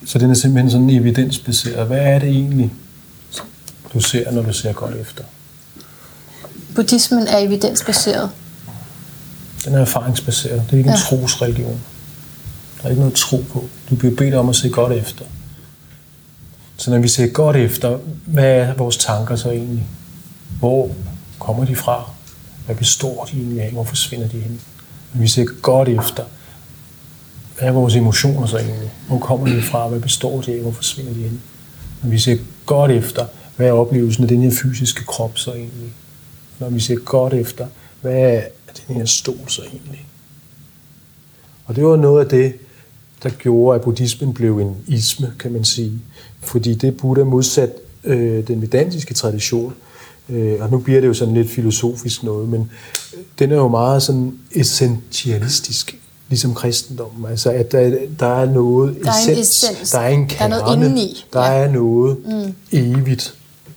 Så 0.07 0.19
den 0.19 0.31
er 0.31 0.35
simpelthen 0.35 0.71
sådan 0.71 0.91
evidensbaseret. 0.91 1.87
Hvad 1.87 1.99
er 2.01 2.19
det 2.19 2.29
egentlig, 2.29 2.73
du 3.95 4.01
ser, 4.01 4.31
når 4.31 4.43
du 4.43 4.53
ser 4.53 4.73
godt 4.73 4.95
efter? 4.97 5.25
Buddhismen 6.75 7.27
er 7.27 7.39
evidensbaseret. 7.39 8.31
Den 9.67 9.75
er 9.75 9.81
erfaringsbaseret. 9.81 10.63
Det 10.67 10.73
er 10.73 10.79
ikke 10.79 10.91
en 10.91 10.97
Ja. 10.97 11.01
trosreligion. 11.01 11.81
Der 12.79 12.85
er 12.85 12.89
ikke 12.89 13.01
noget 13.01 13.15
tro 13.15 13.45
på. 13.53 13.65
Du 13.91 13.95
bliver 13.95 14.17
bedt 14.17 14.35
om 14.35 14.49
at 14.49 14.57
se 14.57 14.69
godt 14.69 14.93
efter. 14.93 15.25
Så 16.77 16.91
når 16.91 16.99
vi 16.99 17.09
ser 17.09 17.27
godt 17.27 17.57
efter, 17.57 17.99
hvad 18.27 18.45
er 18.57 18.75
vores 18.75 18.97
tanker 18.97 19.37
så 19.37 19.51
egentlig? 19.51 19.87
Hvor 20.59 20.91
kommer 21.39 21.65
de 21.65 21.77
fra? 21.77 22.11
Hvad 22.67 22.77
består 22.77 23.25
de 23.33 23.37
egentlig 23.37 23.63
af? 23.63 23.71
Hvor 23.71 23.85
forsvinder 23.85 24.29
de 24.29 24.39
hen? 24.41 24.61
Når 25.15 25.21
vi 25.21 25.29
ser 25.29 25.45
godt 25.63 25.89
efter, 25.89 26.25
hvad 27.59 27.69
er 27.69 27.73
vores 27.73 27.95
emotioner 27.97 28.47
så 28.47 28.59
egentlig? 28.59 28.91
Hvor 29.09 29.19
kommer 29.19 29.47
de 29.47 29.63
fra? 29.63 29.89
Hvad 29.89 30.01
består 30.01 30.41
de 30.41 30.53
af? 30.53 30.61
Hvor 30.61 30.73
forsvinder 30.73 31.13
de 31.13 31.23
hen? 31.23 31.41
Når 32.03 32.11
vi 32.11 32.19
ser 32.19 32.37
godt 32.67 32.91
efter, 32.91 33.27
hvad 33.57 33.67
er 33.67 33.73
oplevelsen 33.73 34.23
af 34.25 34.29
den 34.29 34.43
her 34.43 34.51
fysiske 34.63 35.05
krop 35.05 35.39
så 35.39 35.51
egentlig? 35.53 35.93
Når 36.59 36.69
vi 36.71 36.81
ser 36.81 36.97
godt 36.97 37.33
efter, 37.35 37.67
hvad 38.01 38.13
er 38.15 38.41
den 38.89 38.97
her 38.97 39.05
stol 39.05 39.39
så 39.49 39.63
egentlig? 39.63 40.07
Og 41.65 41.77
det 41.77 41.85
var 41.85 41.97
noget 41.97 42.25
af 42.25 42.31
det, 42.31 42.53
der 43.23 43.29
gjorde, 43.31 43.75
at 43.79 43.83
buddhismen 43.85 44.35
blev 44.35 44.59
en 44.59 44.77
isme, 44.87 45.33
kan 45.39 45.53
man 45.53 45.65
sige. 45.65 45.93
Fordi 46.41 46.75
det 46.75 46.97
Buddha 46.97 47.25
modsat 47.25 47.71
øh, 48.05 48.47
den 48.47 48.63
vedantiske 48.63 49.15
tradition, 49.15 49.75
Øh, 50.29 50.57
og 50.61 50.71
nu 50.71 50.79
bliver 50.79 51.01
det 51.01 51.09
jo 51.09 51.15
sådan 51.15 51.35
lidt 51.35 51.51
filosofisk 51.51 52.23
noget, 52.23 52.49
men 52.49 52.71
den 53.39 53.53
er 53.53 53.57
jo 53.57 53.69
meget 53.69 54.03
sådan 54.03 54.39
essentialistisk, 54.53 55.99
ligesom 56.29 56.55
kristendommen. 56.55 57.31
Altså, 57.31 57.51
at 57.51 57.73
der, 57.73 57.97
der 58.21 58.27
er 58.27 58.47
noget 58.53 58.97
Der 59.05 59.11
er 59.11 59.15
en 59.33 59.39
essens, 59.41 59.63
essens. 59.65 59.91
der 59.91 59.99
er 59.99 60.09
en 60.09 60.29
Der 60.39 60.45
er 60.45 60.49
noget 60.49 60.65
kerne, 60.65 60.85
indeni. 60.87 61.25
der 61.33 61.41
Ja. 61.41 61.53
er 61.53 61.71
noget 61.73 62.17
mm. 62.27 62.55
evigt 62.73 63.35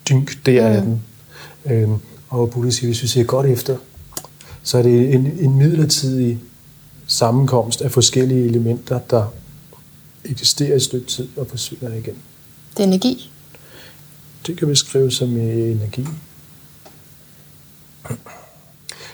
dynk 0.10 0.46
der 0.46 0.68
af 0.68 0.82
den. 0.82 1.02
Øhm, 1.66 1.94
og 2.30 2.50
Buddha 2.50 2.72
siger, 2.72 2.88
hvis 2.88 3.04
vi 3.04 3.08
ser 3.08 3.24
godt 3.24 3.46
efter, 3.46 3.78
så 4.70 4.78
er 4.78 4.82
det 4.82 5.14
en, 5.14 5.26
en 5.40 5.58
midlertidig 5.58 6.40
sammenkomst 7.08 7.82
af 7.82 7.92
forskellige 7.92 8.46
elementer, 8.46 9.00
der 9.10 9.26
eksisterer 10.26 10.74
i 10.74 10.76
et 10.76 10.82
stykke 10.82 11.08
tid 11.08 11.28
og 11.38 11.48
forsvinder 11.48 11.96
igen. 11.96 12.16
Det 12.78 12.84
er 12.84 12.88
energi. 12.88 13.32
Det 14.48 14.58
kan 14.58 14.68
beskrives 14.68 15.14
som 15.14 15.38
øh, 15.38 15.72
energi. 15.72 16.08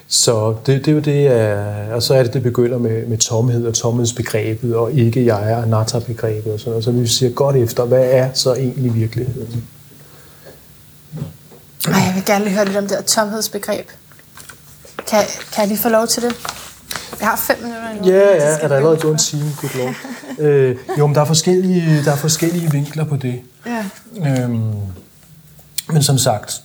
Så 0.07 0.55
det, 0.65 0.85
det 0.85 0.87
er 0.87 0.95
jo 0.95 0.99
det, 0.99 1.93
og 1.93 2.03
så 2.03 2.13
er 2.13 2.23
det, 2.23 2.33
det 2.33 2.43
begynder 2.43 2.77
med, 2.77 3.05
med 3.05 3.17
tomhed 3.17 3.67
og 3.67 3.73
tomhedsbegrebet, 3.73 4.75
og 4.75 4.93
ikke 4.93 5.25
jeg 5.25 5.55
og 5.55 5.63
anatta-begrebet 5.63 6.53
og 6.53 6.59
sådan 6.59 6.69
noget. 6.69 6.83
Så 6.83 6.91
vi 6.91 7.07
siger 7.07 7.31
godt 7.31 7.55
efter, 7.55 7.85
hvad 7.85 8.05
er 8.11 8.33
så 8.33 8.53
egentlig 8.53 8.95
virkeligheden? 8.95 9.67
Ej, 11.87 11.93
jeg 11.93 12.11
vil 12.15 12.25
gerne 12.25 12.49
høre 12.49 12.65
lidt 12.65 12.77
om 12.77 12.87
det 12.87 12.97
her 12.97 13.03
tomhedsbegreb. 13.03 13.87
Kan, 15.09 15.23
kan 15.53 15.67
lige 15.67 15.77
få 15.77 15.89
lov 15.89 16.07
til 16.07 16.23
det? 16.23 16.35
Jeg 17.19 17.27
har 17.27 17.35
fem 17.35 17.57
minutter 17.63 17.89
endnu. 17.89 18.07
Ja, 18.07 18.35
ja, 18.35 18.35
er 18.35 18.57
der 18.57 18.67
vi 18.67 18.73
allerede 18.73 18.97
gå 18.97 19.01
gået 19.01 19.13
en 19.13 19.17
time? 19.17 19.51
Lord. 19.75 19.95
øh, 20.39 20.77
jo, 20.97 21.07
men 21.07 21.15
der 21.15 21.21
er, 21.21 21.25
forskellige, 21.25 22.03
der 22.05 22.11
er 22.11 22.15
forskellige 22.15 22.71
vinkler 22.71 23.03
på 23.03 23.15
det. 23.15 23.41
Ja. 23.65 23.85
Øhm, 24.15 24.73
men 25.87 26.03
som 26.03 26.17
sagt, 26.17 26.61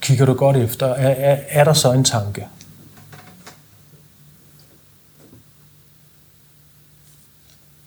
kigger 0.00 0.26
du 0.26 0.34
godt 0.34 0.56
efter, 0.56 0.86
er, 0.86 1.32
er, 1.32 1.38
er 1.48 1.64
der 1.64 1.72
så 1.72 1.92
en 1.92 2.04
tanke? 2.04 2.46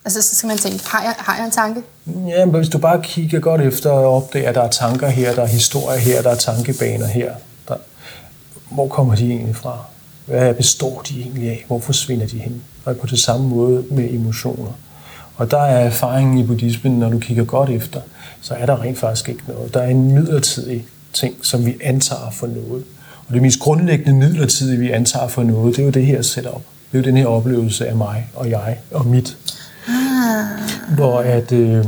Altså, 0.05 0.21
så 0.21 0.35
skal 0.35 0.47
man 0.47 0.57
tænke, 0.57 0.89
har 0.89 1.03
jeg, 1.03 1.15
har 1.17 1.35
jeg 1.35 1.45
en 1.45 1.51
tanke? 1.51 1.83
Ja, 2.05 2.45
men 2.45 2.55
hvis 2.55 2.69
du 2.69 2.77
bare 2.77 3.01
kigger 3.03 3.39
godt 3.39 3.61
efter 3.61 3.91
og 3.91 4.15
opdager, 4.15 4.49
at 4.49 4.55
der 4.55 4.61
er 4.61 4.69
tanker 4.69 5.07
her, 5.07 5.35
der 5.35 5.41
er 5.41 5.47
historier 5.47 5.99
her, 5.99 6.21
der 6.21 6.29
er 6.29 6.35
tankebaner 6.35 7.05
her, 7.05 7.33
der, 7.67 7.75
hvor 8.69 8.87
kommer 8.87 9.15
de 9.15 9.29
egentlig 9.29 9.55
fra? 9.55 9.85
Hvad 10.25 10.53
består 10.53 11.01
de 11.09 11.21
egentlig 11.21 11.49
af? 11.49 11.63
Hvor 11.67 11.79
forsvinder 11.79 12.27
de 12.27 12.39
hen? 12.39 12.61
Og 12.85 12.97
på 12.97 13.07
det 13.07 13.19
samme 13.19 13.47
måde 13.47 13.83
med 13.91 14.13
emotioner. 14.13 14.71
Og 15.35 15.51
der 15.51 15.59
er 15.59 15.85
erfaringen 15.85 16.37
i 16.37 16.43
buddhismen, 16.43 16.99
når 16.99 17.09
du 17.09 17.19
kigger 17.19 17.43
godt 17.43 17.69
efter, 17.69 18.01
så 18.41 18.53
er 18.53 18.65
der 18.65 18.81
rent 18.81 18.97
faktisk 18.97 19.29
ikke 19.29 19.43
noget. 19.47 19.73
Der 19.73 19.79
er 19.79 19.89
en 19.89 20.11
midlertidig 20.11 20.85
ting, 21.13 21.35
som 21.41 21.65
vi 21.65 21.75
antager 21.83 22.29
for 22.31 22.47
noget. 22.47 22.83
Og 23.27 23.33
det 23.33 23.41
mest 23.41 23.59
grundlæggende 23.59 24.13
midlertidige, 24.13 24.79
vi 24.79 24.91
antager 24.91 25.27
for 25.27 25.43
noget, 25.43 25.75
det 25.75 25.81
er 25.81 25.85
jo 25.85 25.91
det 25.91 26.05
her 26.05 26.21
setup. 26.21 26.61
Det 26.91 26.97
er 26.97 27.01
jo 27.01 27.03
den 27.03 27.17
her 27.17 27.25
oplevelse 27.25 27.87
af 27.87 27.95
mig 27.95 28.27
og 28.35 28.49
jeg 28.49 28.77
og 28.91 29.07
mit. 29.07 29.37
Hvor 30.95 31.19
at 31.19 31.51
øh, 31.51 31.85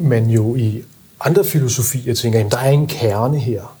man 0.00 0.30
jo 0.30 0.56
i 0.56 0.82
andre 1.20 1.44
filosofier 1.44 2.14
tænker, 2.14 2.44
at 2.44 2.52
der 2.52 2.58
er 2.58 2.70
en 2.70 2.86
kerne 2.86 3.38
her. 3.38 3.76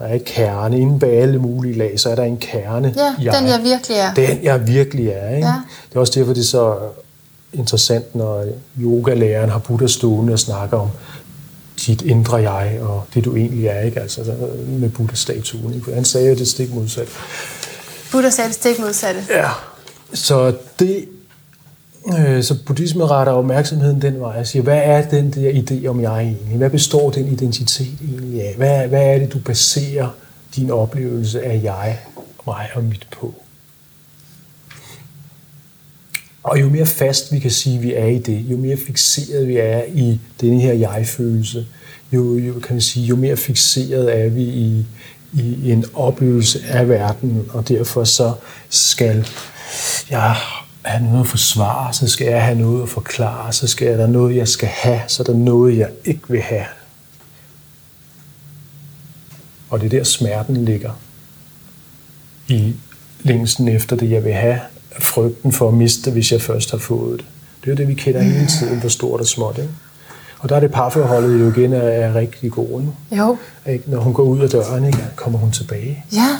Der 0.00 0.06
er 0.06 0.18
kerne 0.18 0.80
inde 0.80 0.98
bag 0.98 1.22
alle 1.22 1.38
mulige 1.38 1.78
lag, 1.78 2.00
så 2.00 2.10
er 2.10 2.14
der 2.14 2.22
en 2.22 2.36
kerne. 2.36 2.94
Ja, 2.96 3.38
den 3.38 3.48
jeg 3.48 3.60
virkelig 3.62 3.96
er. 3.96 4.14
Den 4.14 4.38
jeg 4.42 4.66
virkelig 4.66 5.08
er. 5.08 5.36
Ikke? 5.36 5.48
Ja. 5.48 5.54
Det 5.88 5.96
er 5.96 6.00
også 6.00 6.12
derfor, 6.20 6.32
det 6.32 6.40
er 6.40 6.44
så 6.44 6.76
interessant, 7.52 8.14
når 8.14 8.44
yogalæreren 8.80 9.50
har 9.50 9.58
Buddha 9.58 9.86
stående 9.86 10.32
og 10.32 10.38
snakker 10.38 10.78
om 10.78 10.88
dit 11.86 12.02
indre 12.02 12.36
jeg, 12.36 12.78
og 12.82 13.04
det 13.14 13.24
du 13.24 13.36
egentlig 13.36 13.66
er, 13.66 13.80
ikke? 13.80 14.00
Altså 14.00 14.20
med 14.66 14.88
Buddha-statuen. 14.88 15.74
Ikke? 15.74 15.94
Han 15.94 16.04
sagde 16.04 16.28
jo 16.28 16.34
det 16.34 16.48
stik 16.48 16.74
modsat. 16.74 17.08
Buddha 18.12 18.30
sagde 18.30 18.48
det 18.48 18.54
stik 18.54 18.78
modsatte. 18.78 19.24
Ja, 19.30 19.48
så 20.12 20.54
det, 20.78 21.04
øh, 22.06 22.42
så 22.42 22.64
buddhismen 22.66 23.10
retter 23.10 23.32
opmærksomheden 23.32 24.02
den 24.02 24.20
vej 24.20 24.38
og 24.40 24.46
siger, 24.46 24.62
hvad 24.62 24.80
er 24.84 25.08
den 25.08 25.30
der 25.30 25.50
idé 25.50 25.86
om 25.86 26.00
jeg 26.00 26.20
egentlig? 26.20 26.56
Hvad 26.56 26.70
består 26.70 27.10
den 27.10 27.26
identitet 27.26 27.98
egentlig 28.02 28.42
af? 28.42 28.54
Hvad, 28.56 28.88
hvad 28.88 29.14
er 29.14 29.18
det, 29.18 29.32
du 29.32 29.38
baserer 29.38 30.08
din 30.56 30.70
oplevelse 30.70 31.44
af 31.44 31.60
jeg, 31.62 31.98
mig 32.46 32.68
og 32.74 32.84
mit 32.84 33.06
på? 33.10 33.34
Og 36.42 36.60
jo 36.60 36.68
mere 36.68 36.86
fast 36.86 37.32
vi 37.32 37.38
kan 37.38 37.50
sige, 37.50 37.76
at 37.76 37.82
vi 37.82 37.94
er 37.94 38.06
i 38.06 38.18
det, 38.18 38.44
jo 38.50 38.56
mere 38.56 38.76
fixeret 38.76 39.48
vi 39.48 39.56
er 39.56 39.82
i 39.94 40.20
denne 40.40 40.60
her 40.60 40.72
jeg-følelse, 40.72 41.66
jo, 42.12 42.38
jo, 42.38 42.52
kan 42.60 42.74
man 42.74 42.80
sige, 42.80 43.06
jo 43.06 43.16
mere 43.16 43.36
fixeret 43.36 44.20
er 44.20 44.28
vi 44.28 44.42
i, 44.42 44.86
i 45.32 45.72
en 45.72 45.84
oplevelse 45.94 46.60
af 46.68 46.88
verden, 46.88 47.44
og 47.50 47.68
derfor 47.68 48.04
så 48.04 48.32
skal 48.68 49.26
jeg 50.10 50.36
have 50.82 51.04
noget 51.04 51.20
at 51.20 51.26
forsvare, 51.26 51.92
så 51.92 52.08
skal 52.08 52.26
jeg 52.26 52.44
have 52.44 52.58
noget 52.58 52.82
at 52.82 52.88
forklare, 52.88 53.52
så 53.52 53.66
skal 53.66 53.98
der 53.98 54.06
noget, 54.06 54.36
jeg 54.36 54.48
skal 54.48 54.68
have, 54.68 55.00
så 55.06 55.22
er 55.22 55.24
der 55.24 55.34
noget, 55.34 55.78
jeg 55.78 55.88
ikke 56.04 56.28
vil 56.28 56.40
have. 56.40 56.64
Og 59.70 59.80
det 59.80 59.86
er 59.86 59.98
der 59.98 60.04
smerten 60.04 60.64
ligger. 60.64 60.90
I 62.48 62.74
længsten 63.22 63.68
efter 63.68 63.96
det, 63.96 64.10
jeg 64.10 64.24
vil 64.24 64.32
have, 64.32 64.60
frygten 64.98 65.52
for 65.52 65.68
at 65.68 65.74
miste 65.74 66.10
hvis 66.10 66.32
jeg 66.32 66.42
først 66.42 66.70
har 66.70 66.78
fået 66.78 67.18
det. 67.18 67.26
Det 67.64 67.72
er 67.72 67.76
det, 67.76 67.88
vi 67.88 67.94
kender 67.94 68.22
hele 68.22 68.46
tiden, 68.46 68.80
hvor 68.80 68.88
stort 68.88 69.20
og 69.20 69.26
småt. 69.26 69.58
Ikke? 69.58 69.70
Og 70.38 70.48
der 70.48 70.56
er 70.56 70.60
det 70.60 70.72
parforholdet 70.72 71.40
jo 71.40 71.52
igen 71.52 71.72
er, 71.72 71.80
er 71.80 72.14
rigtig 72.14 72.50
god. 72.50 72.80
Ikke? 72.80 73.22
Jo. 73.22 73.38
Ikke? 73.66 73.90
Når 73.90 74.00
hun 74.00 74.14
går 74.14 74.22
ud 74.22 74.40
af 74.40 74.50
døren, 74.50 74.84
ikke? 74.84 74.98
kommer 75.16 75.38
hun 75.38 75.50
tilbage. 75.50 76.04
Ja. 76.12 76.38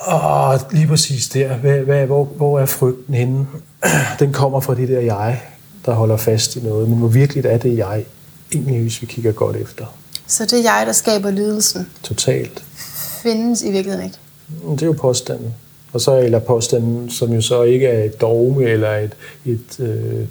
Og 0.00 0.60
lige 0.72 0.86
præcis 0.86 1.28
der, 1.28 1.56
hvad, 1.56 1.78
hvad, 1.78 2.06
hvor, 2.06 2.24
hvor 2.24 2.58
er 2.60 2.66
frygten 2.66 3.14
henne? 3.14 3.46
Den 4.20 4.32
kommer 4.32 4.60
fra 4.60 4.74
det 4.74 4.88
der 4.88 5.00
jeg, 5.00 5.42
der 5.86 5.92
holder 5.92 6.16
fast 6.16 6.56
i 6.56 6.60
noget. 6.60 6.88
Men 6.88 6.98
hvor 6.98 7.08
virkelig 7.08 7.44
er 7.46 7.58
det 7.58 7.78
jeg, 7.78 8.04
egentlig 8.52 8.80
hvis 8.82 9.02
vi 9.02 9.06
kigger 9.06 9.32
godt 9.32 9.56
efter? 9.56 9.84
Så 10.26 10.44
det 10.44 10.52
er 10.52 10.62
jeg, 10.78 10.86
der 10.86 10.92
skaber 10.92 11.30
lidelsen. 11.30 11.86
Totalt. 12.02 12.64
Findes 13.22 13.62
i 13.62 13.70
virkeligheden 13.70 14.04
ikke. 14.06 14.18
Det 14.70 14.82
er 14.82 14.86
jo 14.86 14.92
påstanden. 14.92 15.54
Og 15.92 16.00
så 16.00 16.18
eller 16.18 16.38
påstanden, 16.38 17.10
som 17.10 17.32
jo 17.32 17.40
så 17.40 17.62
ikke 17.62 17.86
er 17.86 18.04
et 18.04 18.20
dogme 18.20 18.64
eller 18.64 18.90
et, 18.96 19.12
et, 19.44 19.80
øh, 19.80 20.24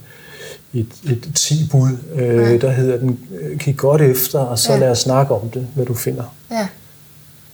et, 0.74 0.88
et 1.10 1.32
tilbud, 1.36 1.90
øh, 2.16 2.62
der 2.62 2.72
hedder 2.72 2.98
den, 3.00 3.20
kig 3.58 3.78
godt 3.78 4.02
efter, 4.02 4.40
og 4.40 4.60
så 4.60 4.72
Ja. 4.72 4.78
ja. 4.78 4.82
lad 4.84 4.92
os 4.92 5.00
snakke 5.00 5.36
om 5.36 5.50
det, 5.50 5.68
hvad 5.76 5.86
du 5.86 5.94
finder. 5.94 6.24
Ja. 6.52 6.68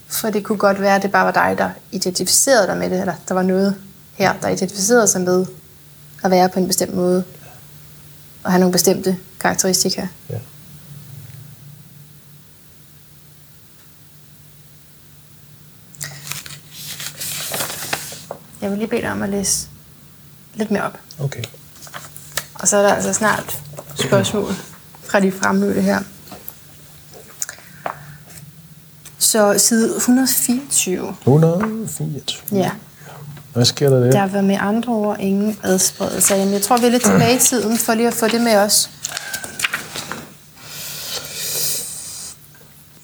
For 0.08 0.30
det 0.30 0.44
kunne 0.44 0.58
godt 0.58 0.82
være, 0.82 0.96
at 0.96 1.02
det 1.02 1.12
bare 1.12 1.26
var 1.26 1.32
dig, 1.32 1.56
der 1.58 1.70
identificerede 1.92 2.68
dig 2.68 2.78
med 2.78 2.90
det, 2.90 3.00
eller 3.00 3.14
der 3.28 3.34
var 3.34 3.42
noget 3.42 3.76
her, 4.14 4.34
der 4.42 4.48
identificerede 4.48 5.08
sig 5.08 5.22
med 5.22 5.46
at 6.24 6.32
være 6.32 6.50
på 6.50 6.60
en 6.60 6.68
bestemt 6.68 6.96
måde, 6.96 7.24
og 8.44 8.52
have 8.52 8.60
nogle 8.60 8.72
bestemte 8.72 9.18
karakteristika. 9.40 10.08
Ja. 10.30 10.40
Jeg 18.62 18.72
vil 18.72 18.78
lige 18.78 18.88
bede 18.88 19.02
dig 19.02 19.12
om 19.12 19.22
at 19.22 19.30
læse 19.30 19.68
lidt 20.54 20.72
mere 20.72 20.84
op. 20.84 21.00
Okay. 21.20 21.44
Og 22.54 22.68
så 22.68 22.78
er 22.78 22.82
der 22.82 22.94
altså 22.94 23.14
snart 23.14 23.64
spørgsmål 23.96 24.54
fra 25.04 25.20
de 25.20 25.32
fremmødte 25.32 25.82
her. 25.82 26.00
Så 29.36 29.58
side 29.58 29.96
124. 29.96 31.16
124. 31.22 32.60
Ja. 32.60 32.72
Hvad 33.54 33.66
sker 33.66 33.90
der 33.90 34.00
der? 34.00 34.12
Der 34.12 34.28
var 34.28 34.42
med 34.42 34.58
andre 34.60 34.94
ord 34.94 35.18
ingen 35.20 35.58
adspredelse. 35.64 36.36
Jamen, 36.36 36.54
jeg 36.54 36.62
tror, 36.62 36.78
vi 36.78 36.86
er 36.86 36.90
lidt 36.90 37.04
tilbage 37.04 37.36
i 37.36 37.40
tiden, 37.40 37.78
for 37.78 37.94
lige 37.94 38.08
at 38.08 38.14
få 38.14 38.28
det 38.28 38.42
med 38.42 38.58
os. 38.58 38.90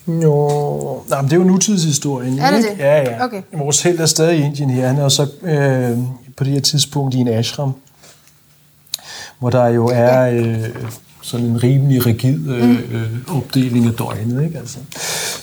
Jo, 0.07 1.03
nej, 1.09 1.21
men 1.21 1.29
det 1.29 1.35
er 1.35 1.39
jo 1.39 1.47
nutidshistorien. 1.47 2.39
Er 2.39 2.51
det 2.51 2.57
ikke? 2.57 2.69
det? 2.69 2.79
Ja, 2.79 2.97
ja. 2.97 3.25
Okay. 3.25 3.41
Vores 3.53 3.81
held 3.81 3.99
er 3.99 4.05
stadig 4.05 4.39
i 4.39 4.41
Indien 4.41 4.69
her. 4.69 4.87
Han 4.87 4.97
er 4.97 5.09
så 5.09 5.27
øh, 5.41 5.97
på 6.37 6.43
det 6.43 6.53
her 6.53 6.61
tidspunkt 6.61 7.15
i 7.15 7.17
en 7.17 7.27
ashram, 7.27 7.73
hvor 9.39 9.49
der 9.49 9.67
jo 9.67 9.87
er 9.93 10.29
øh, 10.29 10.69
sådan 11.31 11.45
en 11.45 11.63
rimelig 11.63 12.05
rigid 12.05 12.49
øh, 12.49 12.63
Mm. 12.69 12.71
øh, 12.71 13.37
opdeling 13.37 13.85
af 13.85 13.93
døgnet. 13.93 14.43
Ikke? 14.43 14.57
Altså. 14.57 14.77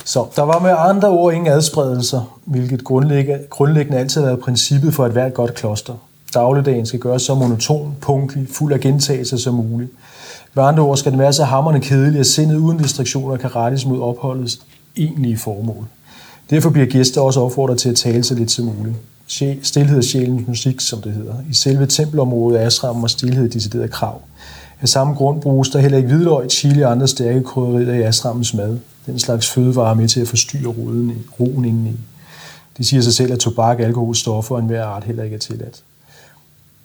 Så 0.05 0.25
der 0.37 0.43
var 0.43 0.59
med 0.61 0.75
andre 0.79 1.09
ord 1.09 1.35
ingen 1.35 1.53
adspredelser, 1.53 2.39
hvilket 2.45 2.85
grundlæggende, 2.85 3.41
grundlæggende 3.51 3.99
altid 3.99 4.21
har 4.21 4.29
været 4.29 4.41
princippet 4.41 4.95
for 4.95 5.07
et 5.07 5.13
hvert 5.13 5.35
godt 5.35 5.55
kloster. 5.55 5.95
Dagligdagen 6.35 6.87
skal 6.87 7.01
gøres 7.01 7.23
så 7.23 7.35
monoton, 7.35 7.95
punktlig, 8.01 8.47
fuld 8.53 8.73
af 8.73 8.81
gentagelser 8.81 9.37
som 9.37 9.55
muligt. 9.55 9.91
Med 10.55 10.65
andre 10.65 10.83
ord 10.83 10.97
skal 10.97 11.13
den 11.13 11.21
være 11.21 11.33
så 11.33 11.45
hammerende 11.45 11.81
kedelig, 11.87 12.21
at 12.21 12.27
sindet 12.27 12.57
uden 12.57 12.79
distraktioner 12.79 13.37
kan 13.37 13.57
rettes 13.57 13.87
mod 13.87 14.01
opholdets 14.01 14.61
egentlige 14.97 15.39
formål. 15.39 15.85
Derfor 16.51 16.71
bliver 16.71 16.87
gæster 16.87 17.21
også 17.21 17.41
opfordret 17.41 17.79
til 17.79 17.89
at 17.89 17.97
tale 17.97 18.25
så 18.25 18.35
lidt 18.35 18.51
som 18.51 18.65
muligt. 18.65 18.97
Stilhed 19.63 19.99
er 19.99 20.03
sjælens 20.03 20.49
musik, 20.49 20.81
som 20.81 21.03
det 21.03 21.13
hedder. 21.13 21.35
I 21.51 21.55
selve 21.55 21.87
tempelområdet 21.87 22.61
er 22.63 22.67
ashrammen 22.67 23.05
og 23.05 23.11
stilhed 23.11 23.45
et 23.47 23.55
decideret 23.55 23.91
krav. 23.91 24.21
Af 24.81 24.89
samme 24.89 25.15
grund 25.15 25.41
bruges 25.41 25.69
der 25.69 25.79
heller 25.79 25.99
ikke 25.99 26.09
hvidløg, 26.09 26.51
chili 26.51 26.81
og 26.81 26.91
andre 26.91 27.09
stærke 27.09 27.43
krydderier 27.43 27.95
i 27.95 28.03
asrammens 28.03 28.55
mad. 28.55 28.79
Den 29.07 29.19
slags 29.19 29.51
fødevarer 29.51 29.91
er 29.91 29.95
med 29.95 30.09
til 30.09 30.21
at 30.21 30.29
forstyrre 30.29 30.67
roden, 30.67 31.25
roen 31.41 31.65
indeni. 31.65 31.97
Det 32.79 32.87
siger 32.87 33.03
sig 33.03 33.15
selv, 33.15 33.33
at 33.33 33.39
tobak, 33.39 33.81
alkohol, 33.81 34.15
stoffer 34.15 34.55
og 34.55 34.61
enhver 34.61 34.85
art 34.85 35.05
heller 35.05 35.23
ikke 35.23 35.37
er 35.37 35.41
tilladt. 35.41 35.83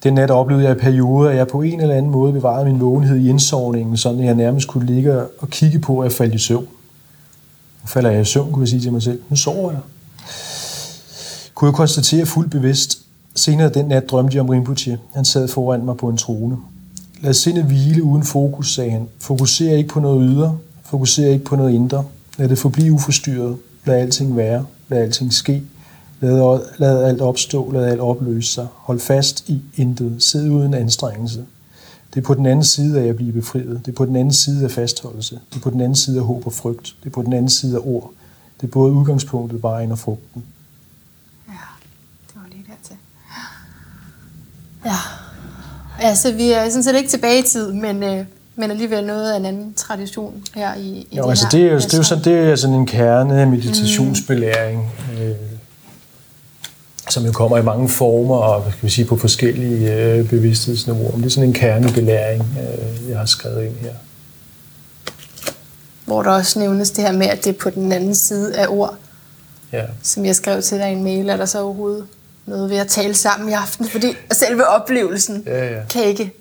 Den 0.03 0.13
nat 0.13 0.31
oplevede 0.31 0.67
jeg 0.67 0.75
i 0.77 0.79
perioder, 0.79 1.29
at 1.29 1.35
jeg 1.35 1.47
på 1.47 1.61
en 1.61 1.81
eller 1.81 1.95
anden 1.95 2.11
måde 2.11 2.33
bevarede 2.33 2.65
min 2.65 2.79
vågenhed 2.79 3.17
i 3.17 3.29
indsovningen, 3.29 3.97
sådan 3.97 4.19
at 4.19 4.25
jeg 4.25 4.35
nærmest 4.35 4.67
kunne 4.67 4.85
ligge 4.85 5.21
og 5.39 5.49
kigge 5.49 5.79
på, 5.79 5.99
at 5.99 6.03
jeg 6.03 6.11
faldt 6.11 6.33
i 6.33 6.37
søvn. 6.37 6.67
Nu 7.83 7.87
falder 7.87 8.09
jeg 8.09 8.21
i 8.21 8.25
søvn, 8.25 8.51
kunne 8.51 8.63
jeg 8.63 8.69
sige 8.69 8.81
til 8.81 8.93
mig 8.93 9.03
selv. 9.03 9.21
Nu 9.29 9.35
sover 9.35 9.71
jeg. 9.71 9.79
Kunne 11.53 11.67
jeg 11.67 11.75
konstatere 11.75 12.25
fuldt 12.25 12.51
bevidst. 12.51 12.99
Senere 13.35 13.69
den 13.69 13.85
nat 13.85 14.09
drømte 14.09 14.35
jeg 14.35 14.41
om 14.43 14.49
Rinpoche. 14.49 14.99
Han 15.13 15.25
sad 15.25 15.47
foran 15.47 15.85
mig 15.85 15.97
på 15.97 16.09
en 16.09 16.17
trone. 16.17 16.57
Lad 17.23 17.33
sindet 17.33 17.65
hvile 17.65 18.03
uden 18.03 18.23
fokus, 18.23 18.73
sagde 18.73 18.91
han. 18.91 19.09
Fokuser 19.19 19.75
ikke 19.75 19.89
på 19.89 19.99
noget 19.99 20.29
ydre. 20.29 20.57
Fokuser 20.83 21.27
ikke 21.27 21.45
på 21.45 21.55
noget 21.55 21.73
indre. 21.73 22.05
Lad 22.37 22.49
det 22.49 22.57
forblive 22.57 22.91
uforstyrret. 22.91 23.57
Lad 23.85 23.95
alting 23.95 24.37
være. 24.37 24.65
Lad 24.87 25.01
alting 25.01 25.33
ske. 25.33 25.63
Lad, 26.19 26.59
lad 26.77 27.03
alt 27.03 27.21
opstå. 27.21 27.71
Lad 27.71 27.85
alt 27.85 27.99
opløse 27.99 28.53
sig. 28.53 28.67
Hold 28.73 28.99
fast 28.99 29.49
i 29.49 29.61
intet. 29.75 30.23
Sid 30.23 30.49
uden 30.49 30.73
anstrengelse. 30.73 31.45
Det 32.13 32.19
er 32.19 32.25
på 32.25 32.33
den 32.33 32.45
anden 32.45 32.65
side 32.65 33.01
af 33.01 33.07
at 33.07 33.15
blive 33.15 33.31
befriet. 33.31 33.81
Det 33.85 33.91
er 33.91 33.95
på 33.95 34.05
den 34.05 34.15
anden 34.15 34.33
side 34.33 34.63
af 34.63 34.71
fastholdelse. 34.71 35.39
Det 35.49 35.55
er 35.55 35.61
på 35.61 35.69
den 35.69 35.81
anden 35.81 35.95
side 35.95 36.19
af 36.19 36.25
håb 36.25 36.45
og 36.47 36.53
frygt. 36.53 36.95
Det 37.03 37.09
er 37.09 37.13
på 37.13 37.21
den 37.21 37.33
anden 37.33 37.49
side 37.49 37.75
af 37.75 37.81
ord. 37.83 38.11
Det 38.61 38.67
er 38.67 38.71
både 38.71 38.93
udgangspunktet, 38.93 39.63
vejen 39.63 39.91
og 39.91 39.99
frugten. 39.99 40.43
Ja, 41.47 41.53
det 42.27 42.35
var 42.35 42.47
lige 42.51 42.65
dertil. 42.69 42.95
Ja. 44.85 45.22
Altså, 46.03 46.31
vi 46.31 46.51
er 46.51 46.69
sådan 46.69 46.83
set 46.83 46.95
ikke 46.95 47.09
tilbage 47.09 47.39
i 47.39 47.41
tid, 47.41 47.73
men, 47.73 48.03
øh, 48.03 48.25
men 48.55 48.71
alligevel 48.71 49.05
noget 49.05 49.31
af 49.31 49.37
en 49.37 49.45
anden 49.45 49.73
tradition 49.73 50.43
her 50.55 50.75
i, 50.75 51.07
i 51.11 51.17
jo, 51.17 51.29
altså, 51.29 51.47
det, 51.51 51.61
er 51.61 51.71
jo, 51.71 51.79
det 51.79 51.93
er 51.93 51.97
jo 51.97 52.03
sådan, 52.03 52.23
det 52.23 52.33
er 52.33 52.55
sådan 52.55 52.75
en 52.75 52.85
kerne 52.85 53.45
meditationsbelæring, 53.45 54.91
mm. 55.11 55.23
øh, 55.23 55.35
som 57.09 57.25
jo 57.25 57.31
kommer 57.31 57.57
i 57.57 57.61
mange 57.61 57.89
former 57.89 58.35
og 58.35 58.63
skal 58.71 58.85
vi 58.85 58.91
sige, 58.91 59.05
på 59.05 59.17
forskellige 59.17 59.93
øh, 59.93 60.29
bevidsthedsniveauer. 60.29 61.11
Men 61.11 61.19
det 61.19 61.25
er 61.25 61.31
sådan 61.31 61.49
en 61.49 61.53
kernebelæring, 61.53 62.41
øh, 62.41 63.09
jeg 63.09 63.17
har 63.17 63.25
skrevet 63.25 63.65
ind 63.65 63.75
her. 63.77 63.93
Hvor 66.05 66.23
der 66.23 66.31
også 66.31 66.59
nævnes 66.59 66.91
det 66.91 67.03
her 67.03 67.11
med, 67.11 67.27
at 67.27 67.43
det 67.43 67.55
er 67.55 67.59
på 67.59 67.69
den 67.69 67.91
anden 67.91 68.15
side 68.15 68.57
af 68.57 68.67
ord, 68.69 68.95
ja. 69.73 69.83
som 70.01 70.25
jeg 70.25 70.35
skrev 70.35 70.61
til 70.61 70.77
dig 70.77 70.89
i 70.89 70.93
en 70.93 71.03
mail. 71.03 71.29
Er 71.29 71.37
der 71.37 71.45
så 71.45 71.61
overhovedet 71.61 72.05
noget 72.45 72.69
ved 72.69 72.77
at 72.77 72.87
tale 72.87 73.13
sammen 73.13 73.49
i 73.49 73.53
aften? 73.53 73.89
Fordi 73.89 74.15
selve 74.31 74.67
oplevelsen 74.67 75.43
ja, 75.45 75.73
ja. 75.73 75.81
kan 75.89 76.03
ikke 76.03 76.31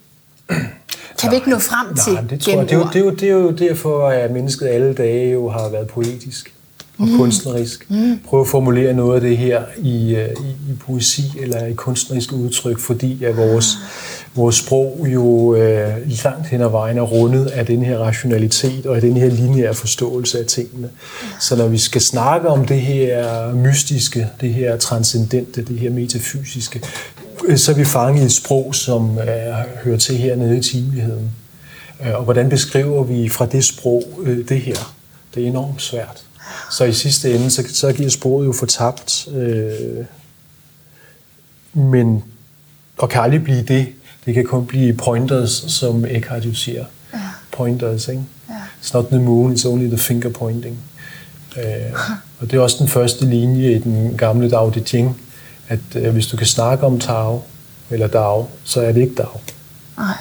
kan 1.21 1.31
vi 1.31 1.35
ikke 1.37 1.51
nå 1.51 1.59
frem 1.59 1.95
til 1.97 2.13
nej, 2.13 2.23
det, 2.23 2.41
tror 2.41 2.53
jeg, 2.53 2.69
det, 2.69 2.73
er 2.73 2.79
jo, 2.79 2.85
det, 2.85 2.97
er 2.97 3.01
jo, 3.01 3.11
det 3.11 3.23
er 3.23 3.33
jo 3.33 3.51
derfor, 3.51 4.09
at 4.09 4.31
mennesket 4.31 4.69
alle 4.69 4.95
dage 4.95 5.33
jo 5.33 5.49
har 5.49 5.69
været 5.69 5.89
poetisk 5.89 6.53
og 6.99 7.09
mm. 7.09 7.17
kunstnerisk. 7.17 7.91
Mm. 7.91 8.21
Prøve 8.27 8.41
at 8.41 8.49
formulere 8.49 8.95
noget 8.95 9.15
af 9.15 9.21
det 9.21 9.39
her 9.39 9.63
i, 9.79 10.15
øh, 10.15 10.29
i, 10.29 10.71
i 10.73 10.75
poesi 10.81 11.23
eller 11.41 11.67
i 11.67 11.73
kunstnerisk 11.73 12.33
udtryk, 12.33 12.79
fordi 12.79 13.25
at 13.25 13.37
vores, 13.37 13.77
mm. 13.77 14.43
vores 14.43 14.57
sprog 14.57 15.07
jo 15.13 15.55
øh, 15.55 15.95
langt 16.25 16.47
hen 16.47 16.61
ad 16.61 16.71
vejen 16.71 16.99
er 16.99 17.03
rundet 17.03 17.47
af 17.47 17.67
den 17.67 17.83
her 17.83 17.99
rationalitet 17.99 18.87
og 18.87 18.95
af 18.97 19.01
den 19.01 19.17
her 19.17 19.31
lineære 19.31 19.75
forståelse 19.75 20.39
af 20.39 20.47
tingene. 20.47 20.89
Mm. 20.89 21.29
Så 21.41 21.57
når 21.57 21.69
vi 21.69 21.79
skal 21.79 22.01
snakke 22.01 22.49
om 22.49 22.67
det 22.67 22.81
her 22.81 23.53
mystiske, 23.55 24.29
det 24.41 24.55
her 24.55 24.77
transcendente, 24.77 25.63
det 25.63 25.79
her 25.79 25.91
metafysiske, 25.91 26.81
øh, 27.45 27.57
så 27.57 27.73
er 27.73 27.77
vi 27.77 27.85
fanget 27.85 28.23
i 28.23 28.25
et 28.25 28.33
sprog, 28.33 28.75
som 28.75 29.19
øh, 29.19 29.27
hører 29.85 29.99
til 29.99 30.17
hernede 30.17 30.59
i 30.59 30.63
timeligheden. 30.63 31.31
Øh, 32.07 32.15
og 32.15 32.25
hvordan 32.25 32.49
beskriver 32.49 33.05
vi 33.05 33.29
fra 33.29 33.47
det 33.47 33.65
sprog 33.65 34.05
øh, 34.23 34.49
det 34.49 34.61
her? 34.61 34.95
Det 35.35 35.43
er 35.43 35.47
enormt 35.47 35.83
svært. 35.83 36.25
Så 36.71 36.85
i 36.85 36.93
sidste 36.93 37.35
ende, 37.35 37.51
så, 37.51 37.65
så 37.73 37.93
giver 37.93 38.11
sproget 38.11 38.47
jo 38.47 38.53
fortabt. 38.53 39.29
Øh, 39.35 40.05
men, 41.73 42.25
og 42.99 43.09
kan 43.09 43.23
aldrig 43.23 43.45
blive 43.45 43.63
det. 43.63 43.87
Det 44.27 44.35
kan 44.35 44.45
kun 44.45 44.67
blive 44.67 44.95
pointers, 44.95 45.65
som 45.69 46.05
Eckhart 46.05 46.45
jo 46.45 46.55
siger. 46.55 46.85
Ja. 47.15 47.19
Pointers, 47.53 48.09
ikke? 48.09 48.23
Ja. 48.49 48.55
It's 48.83 48.91
not 48.95 49.07
the 49.07 49.21
moon, 49.21 49.55
it's 49.55 49.67
only 49.67 49.89
the 49.89 49.99
finger 49.99 50.29
pointing. 50.31 50.79
Øh, 51.57 51.93
og 52.41 52.51
det 52.51 52.55
er 52.57 52.61
også 52.61 52.77
den 52.79 52.89
første 52.89 53.27
linje 53.27 53.73
i 53.73 53.79
den 53.79 54.17
gamle 54.17 54.51
Dao 54.51 54.71
De 54.71 54.85
Jing, 54.93 55.21
at 55.69 55.81
øh, 55.95 56.13
hvis 56.13 56.27
du 56.27 56.37
kan 56.37 56.47
snakke 56.47 56.87
om 56.87 57.01
Tao, 57.01 57.43
eller 57.91 58.07
Dao, 58.07 58.49
så 58.65 58.81
er 58.81 58.93
det 58.93 59.01
ikke 59.01 59.15
Dao. 59.15 59.41
Nej. 59.97 60.17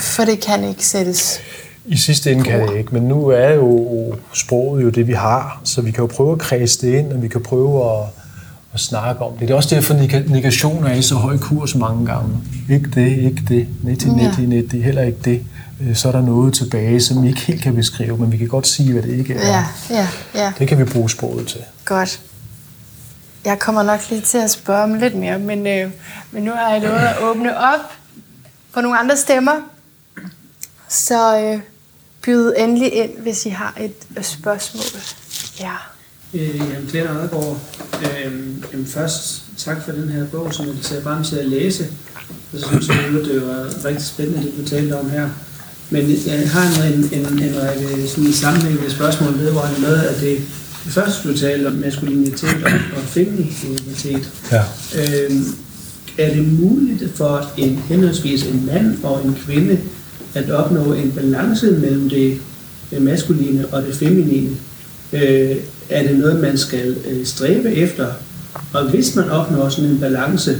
For 0.00 0.24
det 0.24 0.40
kan 0.40 0.64
ikke 0.64 0.86
sættes 0.86 1.38
i 1.86 1.96
sidste 1.96 2.32
ende 2.32 2.44
kan 2.44 2.68
det 2.68 2.76
ikke, 2.78 2.94
men 2.94 3.02
nu 3.02 3.28
er 3.28 3.50
jo 3.50 4.14
sproget 4.32 4.82
jo 4.82 4.88
det, 4.88 5.06
vi 5.06 5.12
har, 5.12 5.60
så 5.64 5.82
vi 5.82 5.90
kan 5.90 6.00
jo 6.00 6.06
prøve 6.06 6.32
at 6.32 6.38
kredse 6.38 6.86
det 6.86 6.98
ind, 6.98 7.12
og 7.12 7.22
vi 7.22 7.28
kan 7.28 7.42
prøve 7.42 7.92
at, 7.92 8.04
at 8.74 8.80
snakke 8.80 9.22
om 9.22 9.32
det. 9.32 9.40
Det 9.40 9.50
er 9.50 9.54
også 9.54 9.74
derfor, 9.74 9.94
negationer 10.30 10.88
er 10.88 10.94
i 10.94 11.02
så 11.02 11.14
høj 11.14 11.38
kurs 11.38 11.74
mange 11.74 12.06
gange. 12.06 12.38
Ikke 12.70 12.90
det, 12.94 13.18
ikke 13.18 13.42
det, 13.48 13.68
netti, 13.82 14.08
netti, 14.08 14.46
netti, 14.46 14.80
heller 14.80 15.02
ikke 15.02 15.18
det. 15.24 15.42
Øh, 15.80 15.96
så 15.96 16.08
er 16.08 16.12
der 16.12 16.22
noget 16.22 16.54
tilbage, 16.54 17.00
som 17.00 17.22
vi 17.22 17.28
ikke 17.28 17.40
helt 17.40 17.62
kan 17.62 17.74
beskrive, 17.74 18.18
men 18.18 18.32
vi 18.32 18.36
kan 18.36 18.48
godt 18.48 18.66
sige, 18.66 18.92
hvad 18.92 19.02
det 19.02 19.18
ikke 19.18 19.34
er. 19.34 19.48
Ja, 19.48 19.64
ja, 19.90 20.08
ja. 20.34 20.52
Det 20.58 20.68
kan 20.68 20.78
vi 20.78 20.84
bruge 20.84 21.10
sproget 21.10 21.46
til. 21.46 21.60
Godt. 21.84 22.20
Jeg 23.44 23.58
kommer 23.58 23.82
nok 23.82 24.00
lige 24.10 24.20
til 24.20 24.38
at 24.38 24.50
spørge 24.50 24.82
om 24.82 24.94
lidt 24.94 25.14
mere, 25.14 25.38
men, 25.38 25.66
øh, 25.66 25.90
men 26.30 26.42
nu 26.42 26.50
har 26.50 26.72
jeg 26.72 26.82
lovet 26.82 26.98
at 26.98 27.22
åbne 27.22 27.58
op 27.58 27.80
for 28.70 28.80
nogle 28.80 28.98
andre 28.98 29.16
stemmer. 29.16 29.52
Så 30.88 31.40
øh, 31.40 31.60
byde 32.26 32.54
endelig 32.58 32.92
ind, 32.92 33.10
hvis 33.18 33.46
I 33.46 33.48
har 33.48 33.78
et 33.80 34.24
spørgsmål. 34.26 35.02
Ja. 35.60 35.74
Øh, 36.34 36.56
jamen, 36.56 36.88
Glenn 36.90 37.08
Andergaard, 37.08 37.60
øh, 38.02 38.32
jamen 38.72 38.86
først 38.86 39.42
tak 39.56 39.84
for 39.84 39.92
den 39.92 40.08
her 40.08 40.26
bog, 40.26 40.54
som 40.54 40.66
jeg 40.66 40.74
ser 40.82 41.02
frem 41.02 41.24
til 41.24 41.36
at 41.36 41.48
læse. 41.48 41.86
Og 42.52 42.60
så 42.60 42.68
synes 42.68 42.88
jeg, 42.88 42.96
at 42.96 43.12
det 43.12 43.42
var 43.42 43.84
rigtig 43.84 44.06
spændende, 44.06 44.42
det 44.42 44.52
du 44.58 44.68
talte 44.68 44.98
om 44.98 45.10
her. 45.10 45.28
Men 45.90 46.10
jeg 46.26 46.50
har 46.50 46.84
en, 46.84 47.08
en, 47.12 47.42
en 47.42 47.62
række 47.62 48.08
sådan 48.08 48.32
sammenhængende 48.32 48.90
spørgsmål 48.90 49.38
vedrørende 49.38 49.80
noget 49.80 50.00
af 50.00 50.20
det, 50.20 50.38
det 50.84 50.92
første, 50.92 51.28
du 51.28 51.38
talte 51.38 51.66
om 51.66 51.72
maskulinitet 51.72 52.64
og, 52.64 52.72
og 52.96 53.02
femininitet. 53.02 54.30
Ja. 54.52 54.62
Øh, 54.94 55.30
er 56.18 56.34
det 56.34 56.60
muligt 56.60 57.16
for 57.16 57.50
en 57.56 57.76
henholdsvis 57.88 58.42
en 58.42 58.66
mand 58.66 59.04
og 59.04 59.24
en 59.24 59.38
kvinde 59.46 59.78
at 60.36 60.50
opnå 60.50 60.92
en 60.92 61.12
balance 61.12 61.70
mellem 61.70 62.08
det, 62.08 62.38
maskuline 63.00 63.66
og 63.72 63.82
det 63.82 63.94
feminine, 63.94 64.56
øh, 65.12 65.56
er 65.88 66.02
det 66.02 66.18
noget, 66.18 66.40
man 66.40 66.58
skal 66.58 66.96
øh, 67.10 67.26
stræbe 67.26 67.72
efter. 67.72 68.06
Og 68.72 68.90
hvis 68.90 69.16
man 69.16 69.30
opnår 69.30 69.68
sådan 69.68 69.90
en 69.90 69.98
balance, 69.98 70.56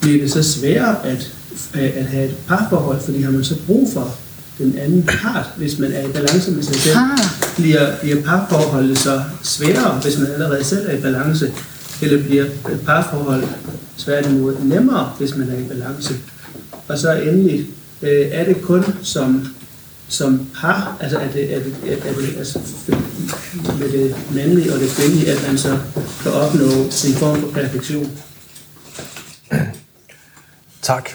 bliver 0.00 0.20
det 0.20 0.32
så 0.32 0.42
sværere 0.42 1.06
at, 1.06 1.32
øh, 1.74 1.90
at 1.96 2.04
have 2.04 2.24
et 2.24 2.34
parforhold, 2.48 3.00
fordi 3.00 3.22
har 3.22 3.30
man 3.30 3.44
så 3.44 3.54
brug 3.66 3.90
for 3.92 4.14
den 4.58 4.78
anden 4.78 5.02
part, 5.02 5.46
hvis 5.56 5.78
man 5.78 5.92
er 5.92 6.08
i 6.08 6.12
balance 6.12 6.50
med 6.50 6.62
sig 6.62 6.74
selv, 6.74 6.96
ah. 6.96 7.18
bliver, 7.56 7.96
bliver 8.02 8.22
parforholdet 8.22 8.98
så 8.98 9.22
sværere, 9.42 10.00
hvis 10.00 10.18
man 10.18 10.32
allerede 10.32 10.64
selv 10.64 10.86
er 10.88 10.96
i 10.96 11.00
balance, 11.00 11.52
eller 12.02 12.22
bliver 12.22 12.44
et 12.44 12.80
parforhold 12.86 13.44
tværtimod 13.98 14.54
nemmere, 14.62 15.12
hvis 15.18 15.36
man 15.36 15.48
er 15.48 15.58
i 15.58 15.68
balance. 15.68 16.14
Og 16.88 16.98
så 16.98 17.12
endelig, 17.12 17.66
øh, 18.04 18.28
er 18.32 18.44
det 18.44 18.62
kun 18.62 18.84
som, 19.02 19.46
som 20.08 20.48
par, 20.60 20.96
altså 21.00 21.18
er 21.18 21.28
det, 21.28 21.54
er 21.54 21.58
det, 21.62 21.74
er 22.08 22.12
det 22.12 22.38
altså 22.38 22.58
med 23.78 23.92
det 23.92 24.16
mandlige 24.34 24.72
og 24.72 24.80
det 24.80 24.88
kvindelige, 24.88 25.32
at 25.32 25.46
man 25.46 25.58
så 25.58 25.78
kan 26.22 26.32
opnå 26.32 26.64
en 26.64 27.14
form 27.14 27.40
for 27.40 27.50
perfektion? 27.50 28.10
Tak. 30.82 31.10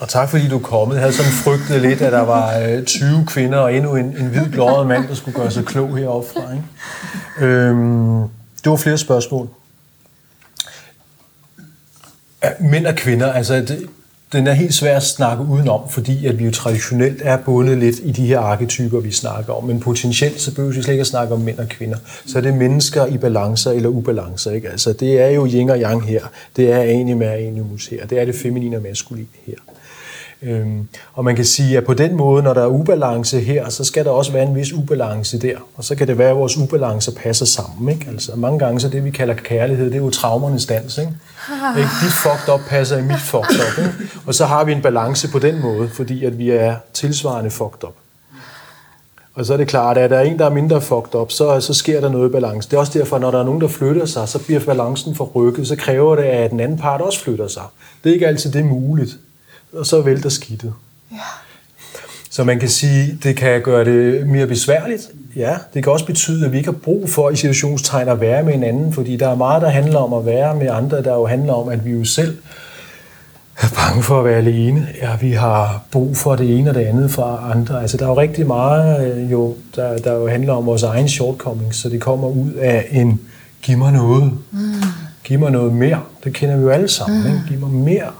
Og 0.00 0.08
tak 0.08 0.30
fordi 0.30 0.48
du 0.48 0.56
er 0.58 0.62
kommet. 0.62 0.94
Jeg 0.94 1.02
havde 1.02 1.12
sådan 1.12 1.32
frygtet 1.32 1.82
lidt, 1.82 2.02
at 2.02 2.12
der 2.12 2.20
var 2.20 2.58
øh, 2.58 2.84
20 2.84 3.26
kvinder 3.26 3.58
og 3.58 3.74
endnu 3.74 3.96
en, 3.96 4.16
en 4.16 4.26
hvid 4.26 4.48
blåret 4.48 4.86
mand, 4.86 5.08
der 5.08 5.14
skulle 5.14 5.38
gøre 5.38 5.50
sig 5.50 5.64
klog 5.64 5.96
heroppe 5.96 6.28
fra. 6.32 6.52
Ikke? 6.52 7.46
Øhm, 7.46 8.22
det 8.64 8.70
var 8.70 8.76
flere 8.76 8.98
spørgsmål. 8.98 9.48
Ja, 12.42 12.48
mænd 12.60 12.86
og 12.86 12.94
kvinder, 12.94 13.32
altså 13.32 13.54
det, 13.54 13.88
den 14.32 14.46
er 14.46 14.52
helt 14.52 14.74
svær 14.74 14.96
at 14.96 15.02
snakke 15.02 15.44
udenom, 15.44 15.88
fordi 15.88 16.26
at 16.26 16.38
vi 16.38 16.44
jo 16.44 16.50
traditionelt 16.50 17.22
er 17.24 17.36
bundet 17.36 17.78
lidt 17.78 17.98
i 17.98 18.10
de 18.12 18.26
her 18.26 18.38
arketyper, 18.38 19.00
vi 19.00 19.10
snakker 19.10 19.52
om. 19.52 19.64
Men 19.64 19.80
potentielt, 19.80 20.40
så 20.40 20.54
behøver 20.54 20.74
vi 20.74 20.82
slet 20.82 20.92
ikke 20.92 21.00
at 21.00 21.06
snakke 21.06 21.34
om 21.34 21.40
mænd 21.40 21.58
og 21.58 21.68
kvinder. 21.68 21.96
Så 22.26 22.38
er 22.38 22.42
det 22.42 22.54
mennesker 22.54 23.06
i 23.06 23.18
balancer 23.18 23.70
eller 23.70 23.88
ubalancer. 23.88 24.50
Ikke? 24.50 24.68
Altså, 24.68 24.92
det 24.92 25.20
er 25.20 25.28
jo 25.28 25.46
yin 25.46 25.70
og 25.70 25.78
yang 25.78 26.06
her. 26.06 26.22
Det 26.56 26.72
er 26.72 26.78
anima 26.78 27.28
og 27.28 27.38
animus 27.38 27.86
her. 27.86 28.06
Det 28.06 28.20
er 28.20 28.24
det 28.24 28.34
feminine 28.34 28.76
og 28.76 28.82
maskuline 28.82 29.26
her. 29.46 29.54
Øhm, 30.42 30.88
og 31.12 31.24
man 31.24 31.36
kan 31.36 31.44
sige, 31.44 31.76
at 31.76 31.84
på 31.84 31.94
den 31.94 32.16
måde, 32.16 32.42
når 32.42 32.54
der 32.54 32.62
er 32.62 32.66
ubalance 32.66 33.40
her, 33.40 33.68
så 33.68 33.84
skal 33.84 34.04
der 34.04 34.10
også 34.10 34.32
være 34.32 34.42
en 34.42 34.54
vis 34.54 34.72
ubalance 34.72 35.38
der. 35.38 35.56
Og 35.76 35.84
så 35.84 35.94
kan 35.94 36.06
det 36.06 36.18
være, 36.18 36.30
at 36.30 36.36
vores 36.36 36.56
ubalance 36.56 37.12
passer 37.14 37.46
sammen. 37.46 37.88
Ikke? 37.88 38.06
Altså, 38.10 38.36
mange 38.36 38.58
gange 38.58 38.80
så 38.80 38.88
det, 38.88 39.04
vi 39.04 39.10
kalder 39.10 39.34
kærlighed, 39.34 39.86
det 39.86 39.94
er 39.94 39.98
jo 39.98 40.10
traumernes 40.10 40.66
dans. 40.66 40.98
Ikke? 40.98 41.12
Ikke? 41.78 41.90
Dit 42.02 42.12
fucked 42.12 42.54
up 42.54 42.60
passer 42.68 42.96
i 42.98 43.02
mit 43.02 43.20
fucked 43.20 43.56
up. 43.56 43.84
Ikke? 43.84 43.94
Og 44.26 44.34
så 44.34 44.46
har 44.46 44.64
vi 44.64 44.72
en 44.72 44.82
balance 44.82 45.28
på 45.28 45.38
den 45.38 45.62
måde, 45.62 45.88
fordi 45.88 46.24
at 46.24 46.38
vi 46.38 46.50
er 46.50 46.76
tilsvarende 46.92 47.50
fucked 47.50 47.84
up. 47.84 47.94
Og 49.34 49.46
så 49.46 49.52
er 49.52 49.56
det 49.56 49.68
klart, 49.68 49.98
at 49.98 50.10
der 50.10 50.16
er 50.16 50.22
en, 50.22 50.38
der 50.38 50.44
er 50.44 50.50
mindre 50.50 50.80
fucked 50.80 51.14
up, 51.14 51.30
så, 51.30 51.60
så 51.60 51.74
sker 51.74 52.00
der 52.00 52.08
noget 52.08 52.28
i 52.28 52.32
balance. 52.32 52.70
Det 52.70 52.76
er 52.76 52.80
også 52.80 52.98
derfor, 52.98 53.18
når 53.18 53.30
der 53.30 53.38
er 53.38 53.44
nogen, 53.44 53.60
der 53.60 53.68
flytter 53.68 54.06
sig, 54.06 54.28
så 54.28 54.38
bliver 54.38 54.60
balancen 54.60 55.14
forrykket, 55.14 55.68
så 55.68 55.76
kræver 55.76 56.16
det, 56.16 56.22
at 56.22 56.50
den 56.50 56.60
anden 56.60 56.78
part 56.78 57.00
også 57.00 57.20
flytter 57.20 57.48
sig. 57.48 57.62
Det 58.04 58.10
er 58.10 58.14
ikke 58.14 58.26
altid 58.26 58.52
det 58.52 58.60
er 58.60 58.64
muligt. 58.64 59.18
Og 59.72 59.86
så 59.86 60.00
vælter 60.00 60.28
skidtet. 60.28 60.72
Ja. 61.12 61.16
Så 62.30 62.44
man 62.44 62.58
kan 62.58 62.68
sige, 62.68 63.18
det 63.22 63.36
kan 63.36 63.62
gøre 63.62 63.84
det 63.84 64.26
mere 64.26 64.46
besværligt. 64.46 65.10
Ja, 65.36 65.56
det 65.74 65.84
kan 65.84 65.92
også 65.92 66.06
betyde, 66.06 66.46
at 66.46 66.52
vi 66.52 66.56
ikke 66.58 66.70
har 66.70 66.78
brug 66.78 67.10
for 67.10 67.30
i 67.30 67.36
situationstegn 67.36 68.08
at 68.08 68.20
være 68.20 68.42
med 68.42 68.52
hinanden, 68.52 68.92
fordi 68.92 69.16
der 69.16 69.28
er 69.28 69.34
meget, 69.34 69.62
der 69.62 69.68
handler 69.68 69.98
om 69.98 70.12
at 70.12 70.26
være 70.26 70.56
med 70.56 70.68
andre, 70.70 71.02
der 71.02 71.14
jo 71.14 71.26
handler 71.26 71.52
om, 71.52 71.68
at 71.68 71.84
vi 71.84 71.90
jo 71.90 72.04
selv 72.04 72.38
er 73.60 73.66
bange 73.76 74.02
for 74.02 74.18
at 74.18 74.24
være 74.24 74.36
alene. 74.36 74.88
Ja, 75.02 75.16
vi 75.20 75.32
har 75.32 75.82
brug 75.90 76.16
for 76.16 76.36
det 76.36 76.58
ene 76.58 76.70
og 76.70 76.74
det 76.74 76.80
andet 76.80 77.10
fra 77.10 77.50
andre. 77.54 77.82
Altså, 77.82 77.96
der 77.96 78.04
er 78.04 78.08
jo 78.08 78.20
rigtig 78.20 78.46
meget, 78.46 79.14
øh, 79.16 79.32
jo, 79.32 79.56
der, 79.76 79.98
der 79.98 80.12
jo 80.12 80.28
handler 80.28 80.52
om 80.52 80.66
vores 80.66 80.82
egen 80.82 81.08
shortcomings, 81.08 81.76
så 81.76 81.88
det 81.88 82.00
kommer 82.00 82.28
ud 82.28 82.52
af 82.52 82.88
en, 82.90 83.20
giv 83.62 83.78
mig 83.78 83.92
noget. 83.92 84.32
Mm. 84.50 84.72
Giv 85.24 85.38
mig 85.38 85.50
noget 85.50 85.72
mere. 85.72 86.00
Det 86.24 86.32
kender 86.34 86.56
vi 86.56 86.62
jo 86.62 86.70
alle 86.70 86.88
sammen. 86.88 87.20
Mm. 87.20 87.26
Ikke? 87.26 87.40
Giv 87.48 87.58
mig 87.58 87.70
mere. 87.70 88.10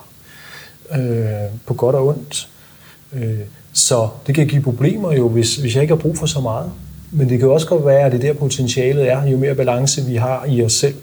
Øh, 0.97 1.51
på 1.67 1.75
godt 1.75 1.97
og 1.97 2.07
ondt. 2.07 2.49
Øh, 3.13 3.39
så 3.73 4.09
det 4.27 4.35
kan 4.35 4.47
give 4.47 4.63
problemer 4.63 5.13
jo, 5.13 5.29
hvis, 5.29 5.57
hvis 5.57 5.75
jeg 5.75 5.83
ikke 5.83 5.95
har 5.95 6.01
brug 6.01 6.19
for 6.19 6.27
så 6.27 6.41
meget. 6.41 6.71
Men 7.11 7.29
det 7.29 7.39
kan 7.39 7.49
jo 7.49 7.55
også 7.55 7.67
godt 7.67 7.87
være, 7.87 8.01
at 8.01 8.13
det 8.13 8.23
der 8.23 8.33
potentialet 8.33 9.11
er, 9.11 9.27
jo 9.27 9.37
mere 9.37 9.55
balance 9.55 10.05
vi 10.05 10.17
har 10.17 10.45
i 10.49 10.63
os 10.65 10.73
selv, 10.73 10.95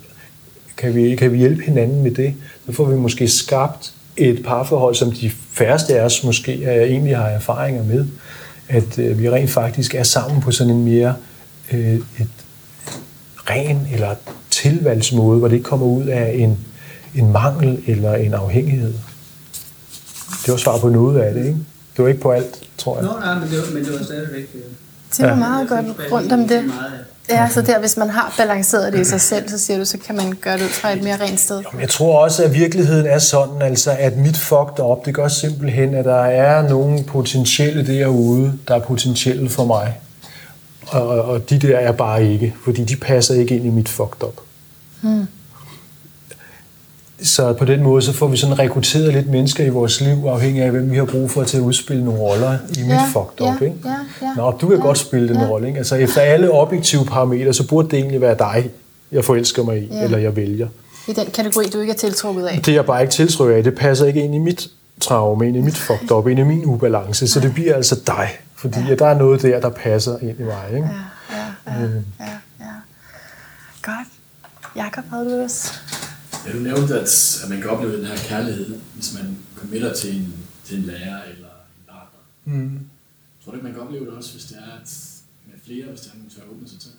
kan 0.77 0.95
vi, 0.95 1.15
kan 1.15 1.31
vi 1.31 1.38
hjælpe 1.38 1.63
hinanden 1.63 2.03
med 2.03 2.11
det. 2.11 2.33
Så 2.65 2.71
får 2.71 2.85
vi 2.85 2.95
måske 2.95 3.27
skabt 3.27 3.93
et 4.17 4.43
parforhold, 4.45 4.95
som 4.95 5.11
de 5.11 5.29
færreste 5.29 5.99
af 5.99 6.05
os 6.05 6.23
måske 6.23 6.63
er, 6.63 6.83
egentlig 6.83 7.17
har 7.17 7.27
erfaringer 7.27 7.83
med. 7.83 8.05
At 8.69 8.99
øh, 8.99 9.19
vi 9.19 9.29
rent 9.29 9.49
faktisk 9.49 9.95
er 9.95 10.03
sammen 10.03 10.41
på 10.41 10.51
sådan 10.51 10.73
en 10.73 10.85
mere 10.85 11.15
øh, 11.73 11.93
et 11.95 12.27
ren 13.49 13.88
eller 13.93 14.15
tilvalgsmåde, 14.49 15.39
hvor 15.39 15.47
det 15.47 15.55
ikke 15.55 15.69
kommer 15.69 15.85
ud 15.85 16.05
af 16.05 16.31
en, 16.35 16.57
en 17.15 17.31
mangel 17.31 17.83
eller 17.88 18.15
en 18.15 18.33
afhængighed. 18.33 18.93
Det 20.47 20.51
var 20.53 20.57
svar 20.57 20.77
på 20.77 20.89
noget 20.89 21.19
af 21.21 21.33
det, 21.33 21.45
ikke? 21.45 21.57
Det 21.97 22.03
var 22.03 22.07
ikke 22.07 22.21
på 22.21 22.31
alt, 22.31 22.59
tror 22.77 22.95
jeg. 22.97 23.05
Nå, 23.05 23.11
nej, 23.19 23.39
men 23.39 23.49
det 23.49 23.57
var, 23.57 23.73
men 23.73 23.85
det 23.85 23.93
var 23.99 24.03
stadigvæk... 24.05 24.47
øh, 24.55 24.61
Det 25.11 25.19
er 25.19 25.27
Ja. 25.27 25.35
meget 25.35 25.69
godt 25.69 25.85
rundt 26.11 26.31
om 26.31 26.47
det. 26.47 26.55
af- 26.55 26.63
Ja, 27.29 27.49
så 27.53 27.61
der, 27.61 27.79
hvis 27.79 27.97
man 27.97 28.09
har 28.09 28.33
balanceret 28.37 28.93
det 28.93 28.99
i 28.99 29.03
sig 29.03 29.21
selv, 29.21 29.49
så 29.49 29.57
siger 29.57 29.77
du, 29.79 29.85
så 29.85 29.97
kan 29.97 30.15
man 30.15 30.33
gøre 30.41 30.57
det 30.57 30.63
ud 30.63 30.69
fra 30.69 30.93
et 30.93 31.03
mere 31.03 31.15
rent 31.21 31.39
sted. 31.39 31.61
Men 31.71 31.81
Jeg 31.81 31.89
tror 31.89 32.23
også, 32.23 32.43
at 32.43 32.53
virkeligheden 32.53 33.05
er 33.05 33.19
sådan, 33.19 33.61
altså, 33.61 33.91
at 33.99 34.17
mit 34.17 34.37
fucked 34.37 34.79
op, 34.79 35.05
det 35.05 35.13
gør 35.15 35.27
simpelthen, 35.27 35.93
at 35.95 36.05
der 36.05 36.15
er 36.21 36.69
nogle 36.69 37.03
potentielle 37.03 37.87
derude, 37.87 38.53
der 38.67 38.75
er 38.75 38.79
potentielle 38.79 39.49
for 39.49 39.65
mig. 39.65 39.99
Og, 40.87 41.07
og 41.07 41.49
de 41.49 41.59
der 41.59 41.77
er 41.77 41.91
bare 41.91 42.25
ikke, 42.25 42.55
fordi 42.65 42.83
de 42.83 42.95
passer 42.95 43.33
ikke 43.35 43.55
ind 43.55 43.65
i 43.65 43.69
mit 43.69 43.89
fucked 43.89 44.23
up. 44.23 44.35
Hmm. 45.01 45.27
Så 47.24 47.53
på 47.53 47.65
den 47.65 47.84
måde, 47.84 48.01
så 48.01 48.13
får 48.13 48.28
vi 48.28 48.38
sådan 48.38 48.59
rekrutteret 48.59 49.13
lidt 49.13 49.30
mennesker 49.30 49.65
i 49.65 49.70
vores 49.70 50.01
liv, 50.01 50.26
afhængig 50.28 50.63
af, 50.63 50.72
hvem 50.72 50.91
vi 50.91 50.97
har 50.97 51.05
brug 51.05 51.32
for 51.32 51.43
til 51.43 51.57
at 51.57 51.61
udspille 51.61 52.05
nogle 52.05 52.20
roller 52.20 52.57
i 52.78 52.82
mit 52.82 52.89
Ja, 52.89 53.03
fucked 53.05 53.41
up. 53.41 53.61
ja, 53.61 53.65
ikke? 53.65 53.78
ja, 53.86 53.95
ja. 54.22 54.34
Nå, 54.36 54.51
du 54.51 54.68
kan 54.70 54.80
godt 54.80 54.97
spille 54.97 55.28
den 55.30 55.38
rolle. 55.45 55.68
Ikke? 55.68 55.78
Altså, 55.78 55.95
efter 55.95 56.22
alle 56.22 56.51
objektive 56.51 57.05
parametre, 57.05 57.53
så 57.53 57.68
burde 57.68 57.89
det 57.89 57.99
egentlig 57.99 58.22
være 58.22 58.36
dig, 58.38 58.70
jeg 59.11 59.26
forelsker 59.26 59.63
mig 59.63 59.78
i, 59.84 59.88
Ja. 59.91 60.03
eller 60.03 60.18
jeg 60.18 60.36
vælger. 60.36 60.68
I 61.07 61.13
den 61.13 61.26
kategori, 61.34 61.65
du 61.65 61.80
ikke 61.80 61.93
er 61.93 61.97
tiltrukket 61.97 62.45
af. 62.45 62.57
Det 62.57 62.68
er 62.68 62.74
jeg 62.76 62.86
bare 62.86 63.01
ikke 63.01 63.11
tiltryk 63.13 63.57
af. 63.57 63.63
Det 63.63 63.76
passer 63.76 64.05
ikke 64.05 64.22
ind 64.22 64.36
i 64.36 64.38
mit 64.38 64.68
traume, 65.01 65.47
ind 65.47 65.57
i 65.57 65.61
mit 65.61 65.78
fucked 65.78 66.11
up, 66.11 66.28
ind 66.28 66.39
i 66.39 66.43
min 66.43 66.65
ubalance. 66.65 67.28
Så 67.28 67.39
det 67.39 67.53
bliver 67.53 67.76
altså 67.76 67.99
dig. 68.07 68.30
Fordi 68.55 68.80
ja. 68.89 68.95
der 68.95 69.05
er 69.07 69.18
noget 69.18 69.41
der, 69.41 69.59
der 69.59 69.70
passer 69.70 70.18
ind 70.22 70.39
i 70.39 70.43
mig. 70.43 70.63
Ikke? 70.76 70.88
Ja, 71.32 71.38
ja, 71.72 71.82
ja, 71.82 71.88
ja, 72.20 72.26
ja. 72.59 72.65
Godt. 73.82 74.07
Jakob, 74.76 75.03
havde 75.11 75.26
du 75.38 75.43
også? 75.43 75.74
Ja, 76.47 76.53
du 76.53 76.59
nævnte, 76.59 76.99
at, 76.99 77.39
at 77.43 77.49
man 77.49 77.61
kan 77.61 77.69
opleve 77.69 77.97
den 77.97 78.05
her 78.05 78.17
kærlighed, 78.17 78.79
hvis 78.95 79.13
man 79.13 79.37
committer 79.55 79.93
til 79.93 80.15
en, 80.15 80.33
til 80.65 80.77
en 80.77 80.83
lærer 80.83 81.23
eller 81.23 81.47
en 81.47 81.83
partner. 81.87 82.19
Mm. 82.45 82.79
Tror 83.43 83.51
du 83.51 83.57
ikke, 83.57 83.63
man 83.63 83.73
kan 83.73 83.81
opleve 83.81 84.05
det 84.05 84.13
også, 84.13 84.31
hvis 84.31 84.43
det 84.43 84.57
er 84.57 84.81
at 84.81 84.89
med 85.45 85.59
flere, 85.65 85.85
hvis 85.85 85.99
det 85.99 86.11
er, 86.11 86.17
man 86.17 86.29
tør 86.29 86.41
åbne 86.51 86.69
sig 86.69 86.79
til? 86.79 86.91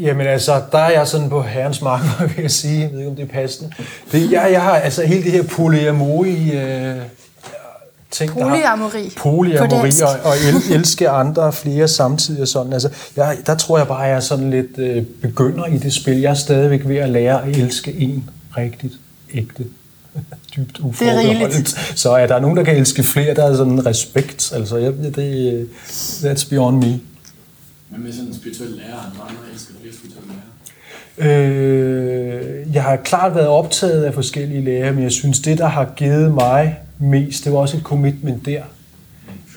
Jamen 0.00 0.26
altså, 0.26 0.62
der 0.72 0.78
er 0.78 0.90
jeg 0.90 1.08
sådan 1.08 1.28
på 1.28 1.42
herrens 1.42 1.82
mark, 1.82 2.02
vil 2.36 2.42
jeg 2.42 2.50
sige. 2.50 2.80
Jeg 2.80 2.92
ved 2.92 2.98
ikke, 2.98 3.10
om 3.10 3.16
det 3.16 3.22
er 3.22 3.32
passende. 3.32 3.72
Det, 4.12 4.30
jeg, 4.30 4.48
jeg 4.52 4.62
har 4.62 4.76
altså 4.76 5.06
hele 5.06 5.24
det 5.24 5.32
her 5.32 5.42
polyamori... 5.42 6.56
Øh, 6.56 7.02
ting, 8.12 8.34
der 8.34 8.44
har- 8.44 8.50
Polyamori. 8.50 9.12
Polyamori 9.16 9.90
og, 10.02 10.08
og 10.24 10.32
el, 10.48 10.76
elske 10.78 11.08
andre 11.08 11.52
flere 11.52 11.88
samtidig 11.88 12.42
og 12.42 12.48
sådan. 12.48 12.72
Altså, 12.72 12.88
jeg, 13.16 13.36
der 13.46 13.54
tror 13.54 13.78
jeg 13.78 13.86
bare, 13.86 14.04
at 14.04 14.08
jeg 14.10 14.16
er 14.16 14.20
sådan 14.20 14.50
lidt 14.50 14.78
øh, 14.78 15.02
begynder 15.22 15.66
i 15.66 15.78
det 15.78 15.92
spil. 15.92 16.20
Jeg 16.20 16.30
er 16.30 16.34
stadigvæk 16.34 16.88
ved 16.88 16.96
at 16.96 17.08
lære 17.08 17.44
at 17.44 17.56
elske 17.56 17.92
en 17.92 18.30
rigtigt, 18.56 18.92
ægte, 19.34 19.64
dybt 20.56 20.78
uforbeholdt. 20.80 21.98
Så 21.98 22.10
er 22.10 22.26
der 22.26 22.40
nogen, 22.40 22.56
der 22.56 22.62
kan 22.64 22.76
elske 22.76 23.02
flere, 23.02 23.34
der 23.34 23.44
er 23.44 23.56
sådan 23.56 23.72
en 23.72 23.86
respekt. 23.86 24.52
Altså, 24.54 24.76
jeg, 24.76 24.92
det, 25.16 25.68
that's 25.94 26.48
beyond 26.50 26.76
me. 26.76 27.00
Men 27.90 28.02
med 28.04 28.12
sådan 28.12 28.26
en 28.28 28.34
spirituel 28.34 28.70
lærer, 28.70 28.96
andre 28.98 29.22
andre 29.28 29.40
elsker 29.52 29.74
flere 29.80 29.94
spirituelle 29.94 30.28
lærer. 30.28 30.38
Øh, 31.18 32.74
jeg 32.74 32.82
har 32.82 32.96
klart 32.96 33.34
været 33.34 33.46
optaget 33.48 34.04
af 34.04 34.14
forskellige 34.14 34.64
læger, 34.64 34.92
men 34.92 35.02
jeg 35.02 35.12
synes, 35.12 35.40
det, 35.40 35.58
der 35.58 35.66
har 35.66 35.84
givet 35.96 36.34
mig 36.34 36.78
mest, 37.02 37.44
det 37.44 37.52
var 37.52 37.58
også 37.58 37.76
et 37.76 37.82
commitment 37.82 38.46
der. 38.46 38.62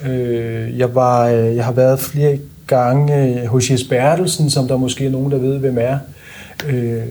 Øh, 0.06 0.78
jeg, 0.78 0.96
var, 0.96 1.28
øh, 1.28 1.56
jeg 1.56 1.66
har 1.66 1.72
været 1.72 2.00
flere 2.00 2.39
gange 2.68 3.41
øh, 3.41 3.46
hos 3.46 3.72
Jes 3.72 3.84
Bertelsen, 3.84 4.50
som 4.50 4.68
der 4.68 4.78
måske 4.78 5.06
er 5.06 5.10
nogen, 5.10 5.32
der 5.32 5.38
ved, 5.38 5.58
hvem 5.58 5.78
er. 5.80 5.98
Øh, 6.68 7.04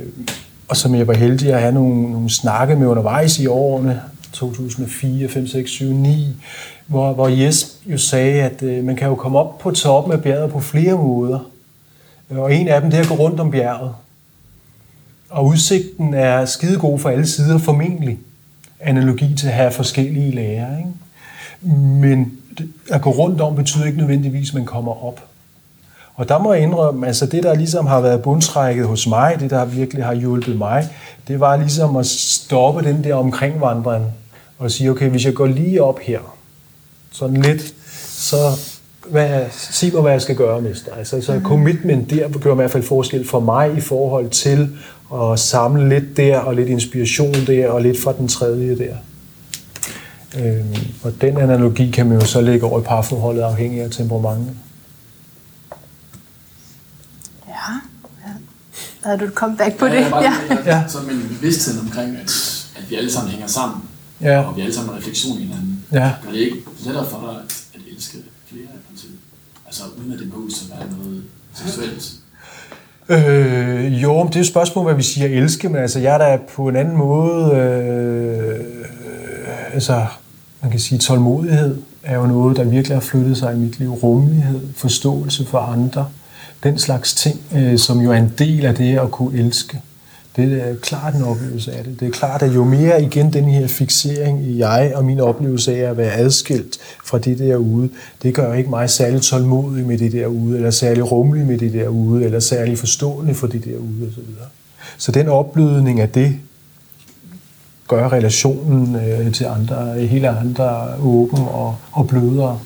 og 0.68 0.76
som 0.76 0.94
jeg 0.94 1.06
var 1.06 1.14
heldig 1.14 1.52
at 1.54 1.60
have 1.60 1.72
nogle, 1.72 2.12
nogle 2.12 2.30
snakke 2.30 2.76
med 2.76 2.86
undervejs 2.86 3.38
i 3.38 3.46
årene, 3.46 4.00
2004, 4.32 5.28
5, 5.28 5.46
6, 5.46 5.70
7, 5.70 5.84
9, 5.84 6.36
hvor, 6.86 7.12
hvor 7.12 7.28
Jes 7.28 7.78
jo 7.86 7.98
sagde, 7.98 8.42
at 8.42 8.62
øh, 8.62 8.84
man 8.84 8.96
kan 8.96 9.08
jo 9.08 9.14
komme 9.14 9.38
op 9.38 9.58
på 9.58 9.70
toppen 9.70 10.12
af 10.12 10.22
bjerget 10.22 10.50
på 10.50 10.60
flere 10.60 10.96
måder. 10.96 11.50
Og 12.30 12.54
en 12.54 12.68
af 12.68 12.80
dem, 12.80 12.90
det 12.90 12.98
er 12.98 13.02
at 13.02 13.08
gå 13.08 13.14
rundt 13.14 13.40
om 13.40 13.50
bjerget. 13.50 13.92
Og 15.30 15.46
udsigten 15.46 16.14
er 16.14 16.44
skidegod 16.44 16.98
for 16.98 17.08
alle 17.08 17.26
sider, 17.26 17.58
formentlig. 17.58 18.18
Analogi 18.84 19.34
til 19.34 19.46
at 19.46 19.52
have 19.52 19.70
forskellige 19.70 20.34
lærer. 20.34 20.78
Ikke? 20.78 20.90
Men 21.76 22.32
at 22.90 23.02
gå 23.02 23.10
rundt 23.10 23.40
om 23.40 23.54
betyder 23.54 23.84
ikke 23.84 23.98
nødvendigvis, 23.98 24.48
at 24.48 24.54
man 24.54 24.64
kommer 24.64 25.04
op. 25.04 25.20
Og 26.14 26.28
der 26.28 26.38
må 26.38 26.52
jeg 26.52 26.62
indrømme, 26.62 27.06
altså 27.06 27.26
det, 27.26 27.42
der 27.42 27.54
ligesom 27.54 27.86
har 27.86 28.00
været 28.00 28.22
bundtrækket 28.22 28.86
hos 28.86 29.06
mig, 29.06 29.36
det, 29.40 29.50
der 29.50 29.64
virkelig 29.64 30.04
har 30.04 30.14
hjulpet 30.14 30.58
mig, 30.58 30.88
det 31.28 31.40
var 31.40 31.56
ligesom 31.56 31.96
at 31.96 32.06
stoppe 32.06 32.82
den 32.82 33.04
der 33.04 33.14
omkringvandring 33.14 34.04
og 34.58 34.70
sige, 34.70 34.90
okay, 34.90 35.08
hvis 35.08 35.24
jeg 35.24 35.34
går 35.34 35.46
lige 35.46 35.82
op 35.82 35.98
her, 35.98 36.20
sådan 37.12 37.42
lidt, 37.42 37.74
så 38.08 38.36
hvad, 39.10 39.44
sig 39.50 39.92
mig, 39.92 40.02
hvad 40.02 40.12
jeg 40.12 40.22
skal 40.22 40.36
gøre, 40.36 40.60
mester. 40.60 40.94
Altså, 40.94 41.20
så 41.20 41.40
commitment 41.44 42.10
der 42.10 42.28
gør 42.28 42.52
i 42.52 42.54
hvert 42.54 42.70
fald 42.70 42.82
forskel 42.82 43.28
for 43.28 43.40
mig 43.40 43.76
i 43.76 43.80
forhold 43.80 44.30
til 44.30 44.76
at 45.14 45.38
samle 45.40 45.88
lidt 45.88 46.16
der, 46.16 46.38
og 46.38 46.54
lidt 46.54 46.68
inspiration 46.68 47.34
der, 47.34 47.68
og 47.68 47.82
lidt 47.82 48.00
fra 48.02 48.12
den 48.12 48.28
tredje 48.28 48.78
der. 48.78 48.96
Øhm, 50.38 50.74
og 51.02 51.12
den 51.20 51.36
analogi 51.38 51.90
kan 51.90 52.08
man 52.08 52.20
jo 52.20 52.26
så 52.26 52.40
lægge 52.40 52.66
over 52.66 52.80
i 52.80 52.82
parforholdet, 52.82 53.42
afhængig 53.42 53.80
af 53.82 53.90
temperamentet. 53.90 54.56
Ja. 57.48 57.52
ja. 58.26 58.32
Havde 59.04 59.18
du 59.18 59.24
et 59.24 59.32
comeback 59.32 59.76
på 59.78 59.86
det? 59.86 59.94
Ja, 59.94 60.20
Ja. 60.20 60.32
ja. 60.50 60.56
Ja. 60.78 60.88
Sådan 60.88 61.06
med 61.06 61.14
en 61.14 61.28
bevidsthed 61.28 61.80
omkring, 61.80 62.16
at, 62.16 62.30
at 62.76 62.90
vi 62.90 62.94
alle 62.96 63.12
sammen 63.12 63.30
hænger 63.30 63.46
sammen, 63.46 63.82
Ja. 64.20 64.40
og 64.40 64.56
vi 64.56 64.60
alle 64.60 64.74
sammen 64.74 64.90
har 64.92 64.98
refleksion 64.98 65.38
i 65.38 65.42
hinanden. 65.42 65.84
Ja. 65.92 66.12
Gør 66.24 66.30
det 66.30 66.38
ikke 66.38 66.56
lettere 66.84 67.06
for 67.10 67.20
dig 67.20 67.30
at, 67.30 67.64
at 67.74 67.80
elske 67.96 68.18
flere 68.48 68.62
i 68.62 68.78
princippet? 68.88 69.18
Altså 69.66 69.82
uden 69.98 70.12
at 70.12 70.18
det 70.18 70.30
behøver 70.30 70.48
at 70.48 70.78
være 70.78 70.98
noget 70.98 71.24
seksuelt. 71.54 72.12
Øh, 73.08 74.02
jo, 74.02 74.22
men 74.22 74.26
det 74.26 74.36
er 74.36 74.40
jo 74.40 74.40
et 74.40 74.46
spørgsmål, 74.46 74.84
hvad 74.84 74.94
vi 74.94 75.02
siger 75.02 75.28
elske, 75.28 75.68
men 75.68 75.82
altså, 75.82 76.00
jeg 76.00 76.14
er 76.14 76.18
da 76.18 76.38
på 76.54 76.68
en 76.68 76.76
anden 76.76 76.96
måde, 76.96 77.54
øh, 77.54 78.50
øh, 78.50 79.74
altså, 79.74 80.06
man 80.62 80.70
kan 80.70 80.80
sige, 80.80 80.98
tålmodighed 80.98 81.78
er 82.02 82.16
jo 82.16 82.26
noget, 82.26 82.56
der 82.56 82.64
virkelig 82.64 82.96
har 82.96 83.00
flyttet 83.00 83.36
sig 83.36 83.54
i 83.54 83.58
mit 83.58 83.78
liv. 83.78 83.92
Rummelighed, 83.92 84.60
forståelse 84.76 85.46
for 85.46 85.58
andre, 85.58 86.06
den 86.62 86.78
slags 86.78 87.14
ting, 87.14 87.40
øh, 87.56 87.78
som 87.78 88.00
jo 88.00 88.12
er 88.12 88.16
en 88.16 88.32
del 88.38 88.66
af 88.66 88.74
det 88.74 88.98
at 88.98 89.10
kunne 89.10 89.38
elske. 89.38 89.80
Det 90.36 90.68
er 90.68 90.76
klart 90.76 91.14
en 91.14 91.22
oplevelse 91.22 91.72
af 91.72 91.84
det. 91.84 92.00
Det 92.00 92.08
er 92.08 92.12
klart, 92.12 92.42
at 92.42 92.54
jo 92.54 92.64
mere 92.64 93.02
igen 93.02 93.32
den 93.32 93.44
her 93.44 93.66
fixering 93.68 94.42
i 94.42 94.58
jeg 94.58 94.92
og 94.94 95.04
min 95.04 95.20
oplevelse 95.20 95.76
af 95.76 95.90
at 95.90 95.96
være 95.96 96.12
adskilt 96.12 96.78
fra 97.04 97.18
det 97.18 97.38
derude, 97.38 97.88
det 98.22 98.34
gør 98.34 98.54
ikke 98.54 98.70
mig 98.70 98.90
særlig 98.90 99.22
tålmodig 99.22 99.86
med 99.86 99.98
det 99.98 100.12
derude, 100.12 100.56
eller 100.56 100.70
særlig 100.70 101.12
rummelig 101.12 101.46
med 101.46 101.58
det 101.58 101.72
derude, 101.72 102.24
eller 102.24 102.40
særlig 102.40 102.78
forstående 102.78 103.34
for 103.34 103.46
det 103.46 103.64
derude 103.64 104.08
osv. 104.12 104.24
Så 104.98 105.12
den 105.12 105.28
opblødning 105.28 106.00
af 106.00 106.08
det, 106.08 106.36
gør 107.88 108.12
relationen 108.12 108.96
øh, 108.96 109.32
til 109.32 109.44
andre 109.44 110.06
helt 110.06 110.26
andre 110.26 110.96
åben 110.98 111.38
og, 111.38 111.76
og 111.92 112.08
blødere. 112.08 112.60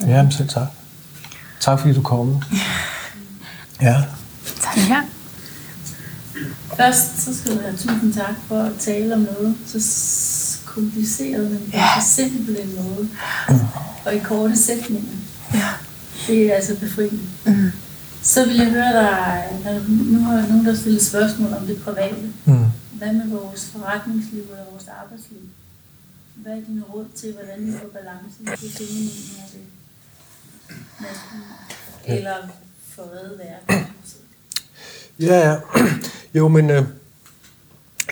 Jamen 0.00 0.32
selv 0.32 0.48
tak. 0.48 0.66
Tak 1.60 1.80
fordi 1.80 1.94
du 1.94 2.02
kom. 2.02 2.36
Ja. 3.82 4.02
Tak. 4.62 4.76
Ja. 4.88 5.02
Først 6.76 7.22
så 7.24 7.38
skal 7.38 7.54
du 7.56 7.60
have 7.60 7.76
tusind 7.76 8.14
tak 8.14 8.34
for 8.48 8.58
at 8.62 8.72
tale 8.78 9.14
om 9.14 9.20
noget 9.20 9.56
så 9.66 9.78
kompliceret, 10.64 11.50
men 11.50 11.58
på 11.60 11.76
Ja. 11.76 11.86
så 12.00 12.14
simpel 12.14 12.60
en 12.60 12.74
måde. 12.76 13.08
Og 14.06 14.14
i 14.14 14.18
korte 14.18 14.56
sætninger. 14.56 15.12
Ja. 15.54 15.68
Det 16.26 16.50
er 16.50 16.54
altså 16.54 16.76
befriende. 16.80 17.20
Mm. 17.46 17.70
Så 18.22 18.46
vil 18.46 18.56
jeg 18.56 18.70
høre 18.70 18.92
dig, 18.92 19.60
når 19.64 19.80
nu 19.88 20.18
har 20.24 20.34
jeg 20.38 20.48
nogen, 20.48 20.66
der 20.66 20.74
stillet 20.74 21.02
spørgsmål 21.06 21.52
om 21.52 21.66
det 21.66 21.82
private. 21.82 22.32
Mm. 22.44 22.64
Hvad 22.92 23.12
med 23.12 23.26
vores 23.26 23.64
forretningsliv 23.72 24.40
eller 24.42 24.64
vores 24.70 24.88
arbejdsliv? 25.02 25.38
Hvad 26.34 26.52
er 26.52 26.60
dine 26.68 26.82
råd 26.94 27.06
til, 27.14 27.32
hvordan 27.32 27.66
vi 27.66 27.72
får 27.72 27.88
balance 27.88 28.36
i 28.40 28.66
det 28.66 28.72
feminine 28.78 29.42
og 29.44 29.50
det 29.52 29.60
maskuline? 31.00 32.18
Eller 32.18 32.36
for 32.94 33.02
redde 33.02 33.38
verden? 33.38 33.86
Ja, 35.20 35.50
ja. 35.50 35.56
Jo, 36.36 36.48
men 36.48 36.70
øh, 36.70 36.82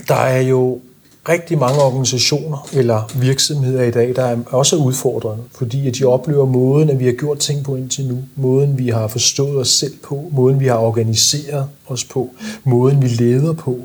der 0.09 0.14
er 0.14 0.41
jo 0.41 0.81
rigtig 1.29 1.59
mange 1.59 1.81
organisationer 1.83 2.68
eller 2.72 3.11
virksomheder 3.14 3.83
i 3.83 3.91
dag, 3.91 4.16
der 4.16 4.25
er 4.25 4.37
også 4.47 4.77
udfordrende, 4.77 5.45
fordi 5.55 5.89
at 5.89 5.95
de 5.99 6.05
oplever 6.05 6.47
måden, 6.47 6.91
at 6.91 6.99
vi 6.99 7.05
har 7.05 7.12
gjort 7.12 7.39
ting 7.39 7.64
på 7.64 7.77
indtil 7.77 8.07
nu, 8.07 8.18
måden 8.37 8.79
vi 8.79 8.89
har 8.89 9.09
forstået 9.09 9.57
os 9.57 9.68
selv 9.68 9.93
på, 10.03 10.29
måden 10.33 10.61
vi 10.61 10.66
har 10.66 10.77
organiseret 10.77 11.68
os 11.87 12.05
på, 12.05 12.31
måden 12.64 13.03
vi 13.03 13.09
leder 13.09 13.53
på, 13.53 13.79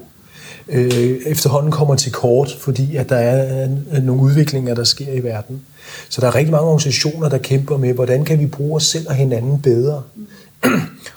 øh, 0.69 1.17
efterhånden 1.25 1.71
kommer 1.71 1.95
til 1.95 2.11
kort, 2.11 2.57
fordi 2.59 2.95
at 2.95 3.09
der 3.09 3.15
er 3.15 3.67
øh, 3.93 4.03
nogle 4.03 4.21
udviklinger, 4.21 4.75
der 4.75 4.83
sker 4.83 5.13
i 5.13 5.23
verden. 5.23 5.61
Så 6.09 6.21
der 6.21 6.27
er 6.27 6.35
rigtig 6.35 6.51
mange 6.51 6.67
organisationer, 6.67 7.29
der 7.29 7.37
kæmper 7.37 7.77
med, 7.77 7.93
hvordan 7.93 8.25
kan 8.25 8.39
vi 8.39 8.45
bruge 8.45 8.75
os 8.75 8.85
selv 8.85 9.07
og 9.09 9.15
hinanden 9.15 9.61
bedre. 9.61 10.03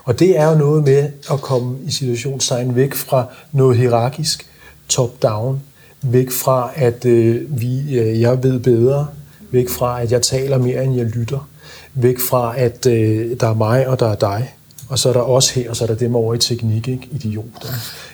Og 0.04 0.18
det 0.18 0.38
er 0.38 0.50
jo 0.50 0.58
noget 0.58 0.84
med 0.84 1.08
at 1.32 1.40
komme 1.40 1.78
i 1.84 1.90
situationstegn 1.90 2.76
væk 2.76 2.94
fra 2.94 3.26
noget 3.52 3.76
hierarkisk, 3.76 4.46
top-down, 4.88 5.62
væk 6.02 6.30
fra, 6.30 6.70
at 6.74 7.04
øh, 7.04 7.60
vi, 7.60 7.98
øh, 7.98 8.20
jeg 8.20 8.42
ved 8.42 8.60
bedre, 8.60 9.06
væk 9.50 9.68
fra, 9.68 10.02
at 10.02 10.12
jeg 10.12 10.22
taler 10.22 10.58
mere, 10.58 10.84
end 10.84 10.96
jeg 10.96 11.06
lytter, 11.06 11.48
væk 11.94 12.18
fra, 12.18 12.54
at 12.58 12.86
øh, 12.86 13.40
der 13.40 13.48
er 13.48 13.54
mig, 13.54 13.86
og 13.88 14.00
der 14.00 14.08
er 14.08 14.14
dig, 14.14 14.54
og 14.88 14.98
så 14.98 15.08
er 15.08 15.12
der 15.12 15.20
os 15.20 15.50
her, 15.50 15.70
og 15.70 15.76
så 15.76 15.84
er 15.84 15.88
der 15.88 15.94
dem 15.94 16.16
over 16.16 16.34
i 16.34 16.38
teknik, 16.38 16.88
ikke? 16.88 17.08
idioter, 17.10 17.68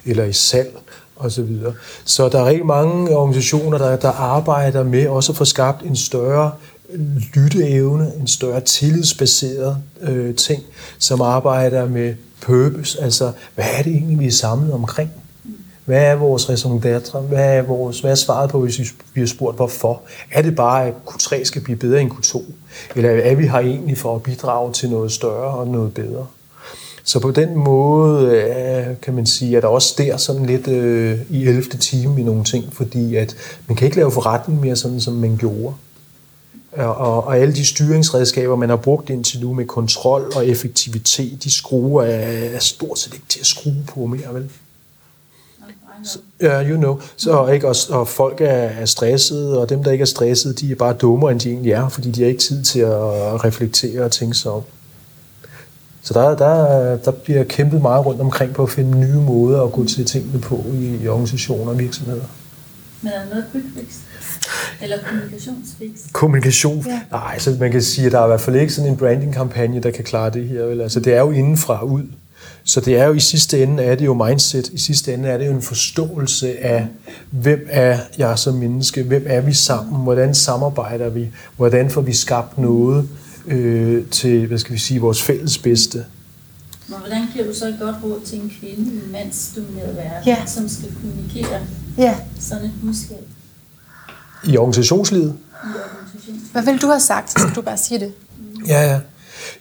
eller 0.07 0.25
i 0.25 0.33
salg, 0.33 0.79
og 1.17 1.33
så 1.33 1.43
videre. 1.43 1.73
Så 2.05 2.29
der 2.29 2.41
er 2.41 2.47
rigtig 2.47 2.67
mange 2.67 3.17
organisationer, 3.17 3.79
der, 3.79 3.97
der 3.97 4.11
arbejder 4.11 4.85
med 4.85 5.09
også 5.09 5.33
at 5.33 5.37
få 5.37 5.45
skabt 5.45 5.83
en 5.83 5.97
større 5.97 6.53
lytteevne, 7.35 8.13
en 8.21 8.27
større 8.27 8.61
tillidsbaseret 8.61 9.77
øh, 10.01 10.35
ting, 10.35 10.63
som 10.99 11.21
arbejder 11.21 11.89
med 11.89 12.15
purpose, 12.41 13.03
altså 13.03 13.33
hvad 13.55 13.65
er 13.79 13.83
det 13.83 13.93
egentlig, 13.93 14.19
vi 14.19 14.27
er 14.27 14.31
samlet 14.31 14.73
omkring? 14.73 15.11
Hvad 15.85 16.03
er 16.03 16.15
vores 16.15 16.49
raison 16.49 16.83
d'être? 16.85 17.19
Hvad 17.19 17.57
er, 17.57 17.63
vores, 17.63 18.01
hvad 18.01 18.11
er 18.11 18.15
svaret 18.15 18.51
på, 18.51 18.61
hvis 18.61 18.79
vi 18.79 18.89
bliver 19.13 19.27
spurgt, 19.27 19.57
hvorfor? 19.57 20.03
Er 20.33 20.43
det 20.43 20.57
bare, 20.57 20.87
at 20.87 20.95
Q3 21.07 21.45
skal 21.45 21.63
blive 21.63 21.79
bedre 21.79 22.01
end 22.01 22.11
Q2? 22.13 22.43
Eller 22.97 23.11
er 23.11 23.35
vi 23.35 23.47
her 23.47 23.59
egentlig 23.59 23.99
for 23.99 24.15
at 24.15 24.23
bidrage 24.23 24.73
til 24.73 24.91
noget 24.91 25.13
større 25.13 25.59
og 25.59 25.69
noget 25.69 25.95
bedre? 25.95 26.27
Så 27.05 27.21
på 27.21 27.31
den 27.31 27.57
måde 27.57 28.31
øh, 28.31 28.97
kan 29.03 29.15
man 29.15 29.27
sige, 29.27 29.57
at 29.57 29.63
der 29.63 29.69
også 29.69 29.95
der 29.99 30.17
sådan 30.17 30.47
lidt 30.47 30.69
øh, 30.69 31.19
i 31.31 31.47
11. 31.47 31.63
time 31.63 32.21
i 32.21 32.25
nogle 32.25 32.45
ting, 32.45 32.65
fordi 32.73 33.17
at 33.17 33.37
man 33.67 33.77
kan 33.77 33.85
ikke 33.85 33.97
lave 33.97 34.13
forretning 34.13 34.61
mere 34.61 34.77
sådan, 34.77 35.01
som 35.01 35.15
man 35.15 35.37
gjorde. 35.37 35.75
Og, 36.73 37.25
og, 37.25 37.39
alle 37.39 37.55
de 37.55 37.65
styringsredskaber, 37.65 38.57
man 38.57 38.69
har 38.69 38.77
brugt 38.77 39.11
indtil 39.11 39.41
nu 39.41 39.55
med 39.55 39.65
kontrol 39.65 40.33
og 40.37 40.47
effektivitet, 40.47 41.45
de 41.45 41.51
skruer 41.51 42.03
er, 42.03 42.49
er 42.55 42.59
stort 42.59 42.99
set 42.99 43.15
ikke 43.15 43.27
til 43.29 43.41
at 43.41 43.47
skrue 43.47 43.85
på 43.95 44.07
mere, 44.07 44.35
vel? 44.35 44.51
Ja, 46.43 46.69
you 46.69 46.77
know. 46.77 47.01
Så, 47.17 47.47
ikke? 47.47 47.69
Og, 47.69 47.77
og 47.91 48.09
folk 48.09 48.41
er, 48.41 48.47
er 48.47 48.85
stressede, 48.85 49.61
og 49.61 49.69
dem, 49.69 49.85
der 49.85 49.91
ikke 49.91 50.03
er 50.03 50.07
stressede, 50.07 50.55
de 50.55 50.71
er 50.71 50.75
bare 50.75 50.93
dummere, 50.93 51.33
end 51.33 51.41
de 51.41 51.51
egentlig 51.51 51.73
er, 51.73 51.89
fordi 51.89 52.11
de 52.11 52.23
har 52.23 52.29
ikke 52.29 52.41
tid 52.41 52.63
til 52.63 52.81
at 52.81 53.45
reflektere 53.45 54.03
og 54.05 54.13
tænke 54.13 54.35
sig 54.35 54.53
om. 54.53 54.63
Så 56.03 56.15
der, 56.15 56.37
der, 56.37 56.97
der 56.97 57.11
bliver 57.11 57.45
kæmpet 57.45 57.83
meget 57.83 58.07
rundt 58.07 58.21
omkring 58.21 58.55
på 58.55 58.63
at 58.63 58.71
finde 58.71 58.99
nye 58.99 59.21
måder 59.21 59.63
at 59.63 59.73
gå 59.73 59.85
til 59.85 60.05
tingene 60.05 60.41
på 60.41 60.65
i, 60.75 60.97
i 61.03 61.09
organisationer 61.09 61.73
og 61.73 61.79
virksomheder. 61.79 62.25
Men 63.03 63.13
er 63.13 63.19
der 63.19 63.29
noget 63.29 63.45
quick 63.53 63.67
fix? 63.75 63.95
Eller 64.83 64.97
kommunikationsfix? 65.09 65.91
Kommunikation. 66.13 66.85
Ja. 66.87 67.01
Nej, 67.11 67.39
så 67.39 67.57
man 67.61 67.71
kan 67.73 67.83
sige, 67.83 68.07
at 68.07 68.13
der 68.13 68.19
er 68.21 68.25
i 68.25 68.29
hvert 68.29 68.41
fald 68.41 68.57
ikke 68.57 68.73
sådan 68.73 68.91
en 68.91 68.97
branding-kampagne, 68.97 69.81
der 69.81 69.91
kan 69.91 70.05
klare 70.05 70.31
det 70.31 70.49
her. 70.49 70.63
Vel? 70.63 70.81
Altså, 70.81 71.01
det 71.01 71.15
er 71.15 71.21
jo 71.21 71.31
indenfra 71.31 71.83
ud. 71.85 72.03
Så 72.65 72.81
det 72.81 72.97
er 72.99 73.05
jo 73.07 73.13
i 73.13 73.21
sidste 73.21 73.63
ende 73.63 73.83
er 73.83 73.95
det 73.95 74.05
jo 74.05 74.25
mindset. 74.25 74.69
I 74.69 74.79
sidste 74.79 75.15
ende 75.15 75.29
er 75.29 75.39
det 75.39 75.47
jo 75.47 75.53
en 75.53 75.63
forståelse 75.63 76.59
af, 76.65 76.87
hvem 77.31 77.67
er 77.71 77.99
jeg 78.19 78.39
som 78.39 78.55
menneske? 78.55 79.03
Hvem 79.03 79.25
er 79.27 79.41
vi 79.41 79.53
sammen? 79.53 80.03
Hvordan 80.03 80.35
samarbejder 80.35 81.09
vi? 81.09 81.31
Hvordan 81.57 81.91
får 81.91 82.01
vi 82.01 82.13
skabt 82.13 82.59
noget 82.59 83.09
øh, 83.47 84.05
til, 84.11 84.47
hvad 84.47 84.59
skal 84.59 84.73
vi 84.75 84.79
sige, 84.79 85.01
vores 85.01 85.23
fælles 85.23 85.59
bedste? 85.59 86.05
Men 86.89 86.99
hvordan 86.99 87.23
giver 87.33 87.47
du 87.47 87.55
så 87.55 87.67
et 87.69 87.77
godt 87.81 87.97
råd 88.05 88.21
til 88.27 88.41
en 88.41 88.53
kvinde 88.61 88.91
i 88.91 88.95
en 88.95 89.13
mandsdomineret 89.13 89.97
verden, 89.97 90.23
Ja. 90.27 90.37
som 90.47 90.69
skal 90.69 90.89
kommunikere 91.01 91.61
Ja. 91.99 92.15
sådan 92.41 92.65
et 92.65 92.73
budskab 92.85 93.25
I 94.45 94.57
organisationslivet? 94.57 95.35
Hvad 96.53 96.63
vil 96.63 96.83
du 96.83 96.87
have 96.87 97.01
sagt? 97.01 97.31
Så 97.31 97.47
du 97.55 97.63
bare 97.63 97.79
sige 97.79 98.01
det. 98.01 98.13
Ja, 98.69 98.91
ja. 98.91 98.99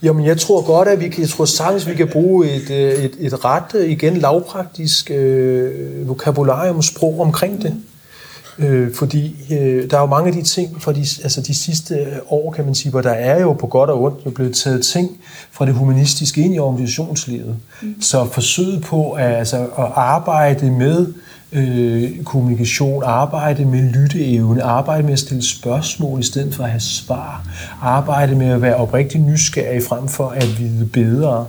Jamen, 0.03 0.25
jeg 0.25 0.37
tror 0.37 0.61
godt, 0.61 0.87
at 0.87 0.99
vi 0.99 1.09
kan, 1.09 1.21
jeg 1.21 1.29
tror 1.29 1.45
sagtens, 1.45 1.87
vi 1.87 1.95
kan 1.95 2.07
bruge 2.07 2.49
et, 2.49 2.69
øh, 2.69 3.03
et, 3.03 3.15
et 3.19 3.45
ret, 3.45 3.75
øh, 3.75 3.89
igen 3.89 4.17
lavpraktisk 4.17 5.11
øh, 5.11 6.07
vokabularium, 6.07 6.81
sprog 6.81 7.19
omkring 7.19 7.61
det. 7.61 7.75
Øh, 8.59 8.93
fordi 8.93 9.35
øh, 9.51 9.89
der 9.89 9.97
er 9.97 10.01
jo 10.01 10.07
mange 10.07 10.27
af 10.27 10.33
de 10.33 10.41
ting 10.41 10.81
fra 10.81 10.93
de, 10.93 10.99
altså 10.99 11.41
de 11.41 11.55
sidste 11.55 12.07
år, 12.29 12.51
kan 12.51 12.65
man 12.65 12.75
sige, 12.75 12.91
hvor 12.91 13.01
der 13.01 13.11
er 13.11 13.41
jo 13.41 13.53
på 13.53 13.67
godt 13.67 13.89
og 13.89 14.01
ondt 14.03 14.25
jo 14.25 14.29
blevet 14.29 14.55
taget 14.55 14.85
ting 14.85 15.17
fra 15.51 15.65
det 15.65 15.73
humanistiske 15.73 16.41
ind 16.41 16.55
i 16.55 16.59
organisationslivet. 16.59 17.55
Mm. 17.81 18.01
Så 18.01 18.25
forsøget 18.25 18.83
på 18.83 19.11
at, 19.11 19.35
altså, 19.35 19.57
at 19.57 19.91
arbejde 19.95 20.71
med 20.71 21.07
øh, 21.07 21.13
Øh, 21.51 22.23
kommunikation, 22.23 23.03
arbejde 23.05 23.65
med 23.65 23.81
lytteevne, 23.81 24.63
arbejde 24.63 25.03
med 25.03 25.13
at 25.13 25.19
stille 25.19 25.43
spørgsmål 25.43 26.19
i 26.19 26.23
stedet 26.23 26.55
for 26.55 26.63
at 26.63 26.69
have 26.69 26.79
svar, 26.79 27.47
arbejde 27.81 28.35
med 28.35 28.47
at 28.47 28.61
være 28.61 28.75
oprigtig 28.75 29.21
nysgerrig 29.21 29.83
frem 29.83 30.07
for 30.07 30.29
at 30.29 30.59
vide 30.59 30.85
bedre, 30.85 31.47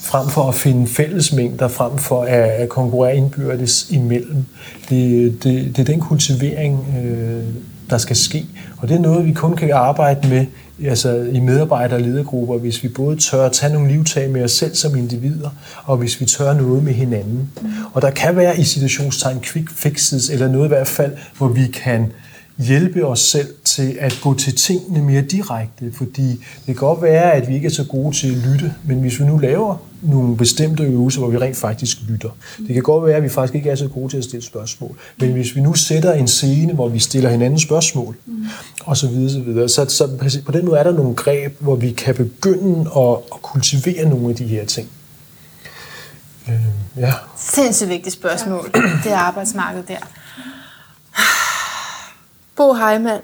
frem 0.00 0.28
for 0.28 0.48
at 0.48 0.54
finde 0.54 0.86
fællesmængder, 0.86 1.68
frem 1.68 1.98
for 1.98 2.22
at, 2.22 2.50
at 2.50 2.68
konkurrere 2.68 3.16
indbyrdes 3.16 3.90
imellem. 3.90 4.44
Det, 4.88 5.44
det, 5.44 5.76
det 5.76 5.78
er 5.78 5.92
den 5.92 6.00
kultivering, 6.00 6.86
øh, 7.04 7.44
der 7.90 7.98
skal 7.98 8.16
ske. 8.16 8.46
Og 8.76 8.88
det 8.88 8.96
er 8.96 9.00
noget, 9.00 9.26
vi 9.26 9.32
kun 9.32 9.56
kan 9.56 9.70
arbejde 9.72 10.28
med 10.28 10.46
altså 10.84 11.14
i 11.32 11.40
medarbejder- 11.40 11.96
og 11.96 12.02
ledergrupper, 12.02 12.58
hvis 12.58 12.82
vi 12.82 12.88
både 12.88 13.16
tør 13.16 13.46
at 13.46 13.52
tage 13.52 13.72
nogle 13.72 13.88
livtag 13.92 14.30
med 14.30 14.44
os 14.44 14.52
selv 14.52 14.74
som 14.74 14.96
individer, 14.96 15.50
og 15.84 15.96
hvis 15.96 16.20
vi 16.20 16.26
tør 16.26 16.54
noget 16.54 16.84
med 16.84 16.92
hinanden. 16.92 17.50
Og 17.92 18.02
der 18.02 18.10
kan 18.10 18.36
være 18.36 18.58
i 18.58 18.64
situationstegn 18.64 19.40
quick 19.40 19.70
fixes, 19.70 20.30
eller 20.30 20.48
noget 20.48 20.64
i 20.64 20.68
hvert 20.68 20.86
fald, 20.86 21.12
hvor 21.38 21.48
vi 21.48 21.66
kan 21.66 22.12
hjælpe 22.60 23.06
os 23.06 23.20
selv 23.20 23.54
til 23.64 23.96
at 24.00 24.18
gå 24.22 24.34
til 24.34 24.56
tingene 24.56 25.02
mere 25.02 25.22
direkte, 25.22 25.92
fordi 25.92 26.28
det 26.30 26.66
kan 26.66 26.74
godt 26.74 27.02
være, 27.02 27.32
at 27.32 27.48
vi 27.48 27.54
ikke 27.54 27.66
er 27.66 27.70
så 27.70 27.84
gode 27.84 28.16
til 28.16 28.28
at 28.28 28.36
lytte, 28.36 28.74
men 28.84 29.00
hvis 29.00 29.20
vi 29.20 29.24
nu 29.24 29.38
laver 29.38 29.76
nogle 30.02 30.36
bestemte 30.36 30.82
øvelser, 30.82 31.20
hvor 31.20 31.30
vi 31.30 31.38
rent 31.38 31.56
faktisk 31.56 31.98
lytter. 32.08 32.30
Det 32.58 32.74
kan 32.74 32.82
godt 32.82 33.06
være, 33.06 33.16
at 33.16 33.22
vi 33.22 33.28
faktisk 33.28 33.54
ikke 33.54 33.70
er 33.70 33.74
så 33.74 33.88
gode 33.88 34.08
til 34.08 34.16
at 34.16 34.24
stille 34.24 34.44
spørgsmål, 34.44 34.98
men 35.18 35.32
hvis 35.32 35.56
vi 35.56 35.60
nu 35.60 35.74
sætter 35.74 36.12
en 36.12 36.28
scene, 36.28 36.72
hvor 36.72 36.88
vi 36.88 36.98
stiller 36.98 37.30
hinanden 37.30 37.58
spørgsmål, 37.58 38.16
og 38.80 38.96
så 38.96 39.08
videre, 39.08 39.30
så 39.30 39.40
videre, 39.40 39.68
så, 39.68 39.84
så 39.88 40.40
på 40.46 40.52
den 40.52 40.64
måde 40.64 40.78
er 40.78 40.82
der 40.82 40.92
nogle 40.92 41.14
greb, 41.14 41.60
hvor 41.60 41.76
vi 41.76 41.90
kan 41.90 42.14
begynde 42.14 42.90
at, 42.96 43.16
at 43.34 43.42
kultivere 43.42 44.08
nogle 44.08 44.30
af 44.30 44.36
de 44.36 44.44
her 44.44 44.64
ting. 44.64 44.88
Øh, 46.48 46.54
ja. 46.96 47.12
Sindssygt 47.36 47.90
vigtigt 47.90 48.14
spørgsmål. 48.14 48.70
Det 49.04 49.12
er 49.12 49.16
arbejdsmarkedet 49.16 49.88
der. 49.88 49.98
Bo 52.60 52.74
Heimann, 52.74 53.22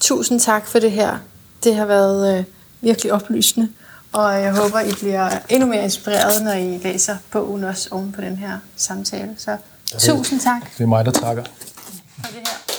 tusind 0.00 0.40
tak 0.40 0.66
for 0.66 0.78
det 0.78 0.90
her. 0.92 1.18
Det 1.64 1.74
har 1.74 1.84
været 1.86 2.38
øh, 2.38 2.44
virkelig 2.80 3.12
oplysende, 3.12 3.68
og 4.12 4.42
jeg 4.42 4.52
håber, 4.52 4.80
I 4.80 4.92
bliver 4.92 5.30
endnu 5.48 5.68
mere 5.68 5.84
inspireret, 5.84 6.42
når 6.42 6.52
I 6.52 6.78
læser 6.78 7.16
bogen 7.30 7.64
også 7.64 7.88
oven 7.90 8.12
på 8.12 8.20
den 8.20 8.36
her 8.36 8.58
samtale. 8.76 9.34
Så 9.38 9.56
tusind 9.98 10.40
tak 10.40 10.62
Det 10.78 10.84
er 10.84 10.86
mig, 10.86 11.04
der 11.04 11.10
takker. 11.10 11.44
for 12.24 12.32
det 12.32 12.32
her. 12.34 12.77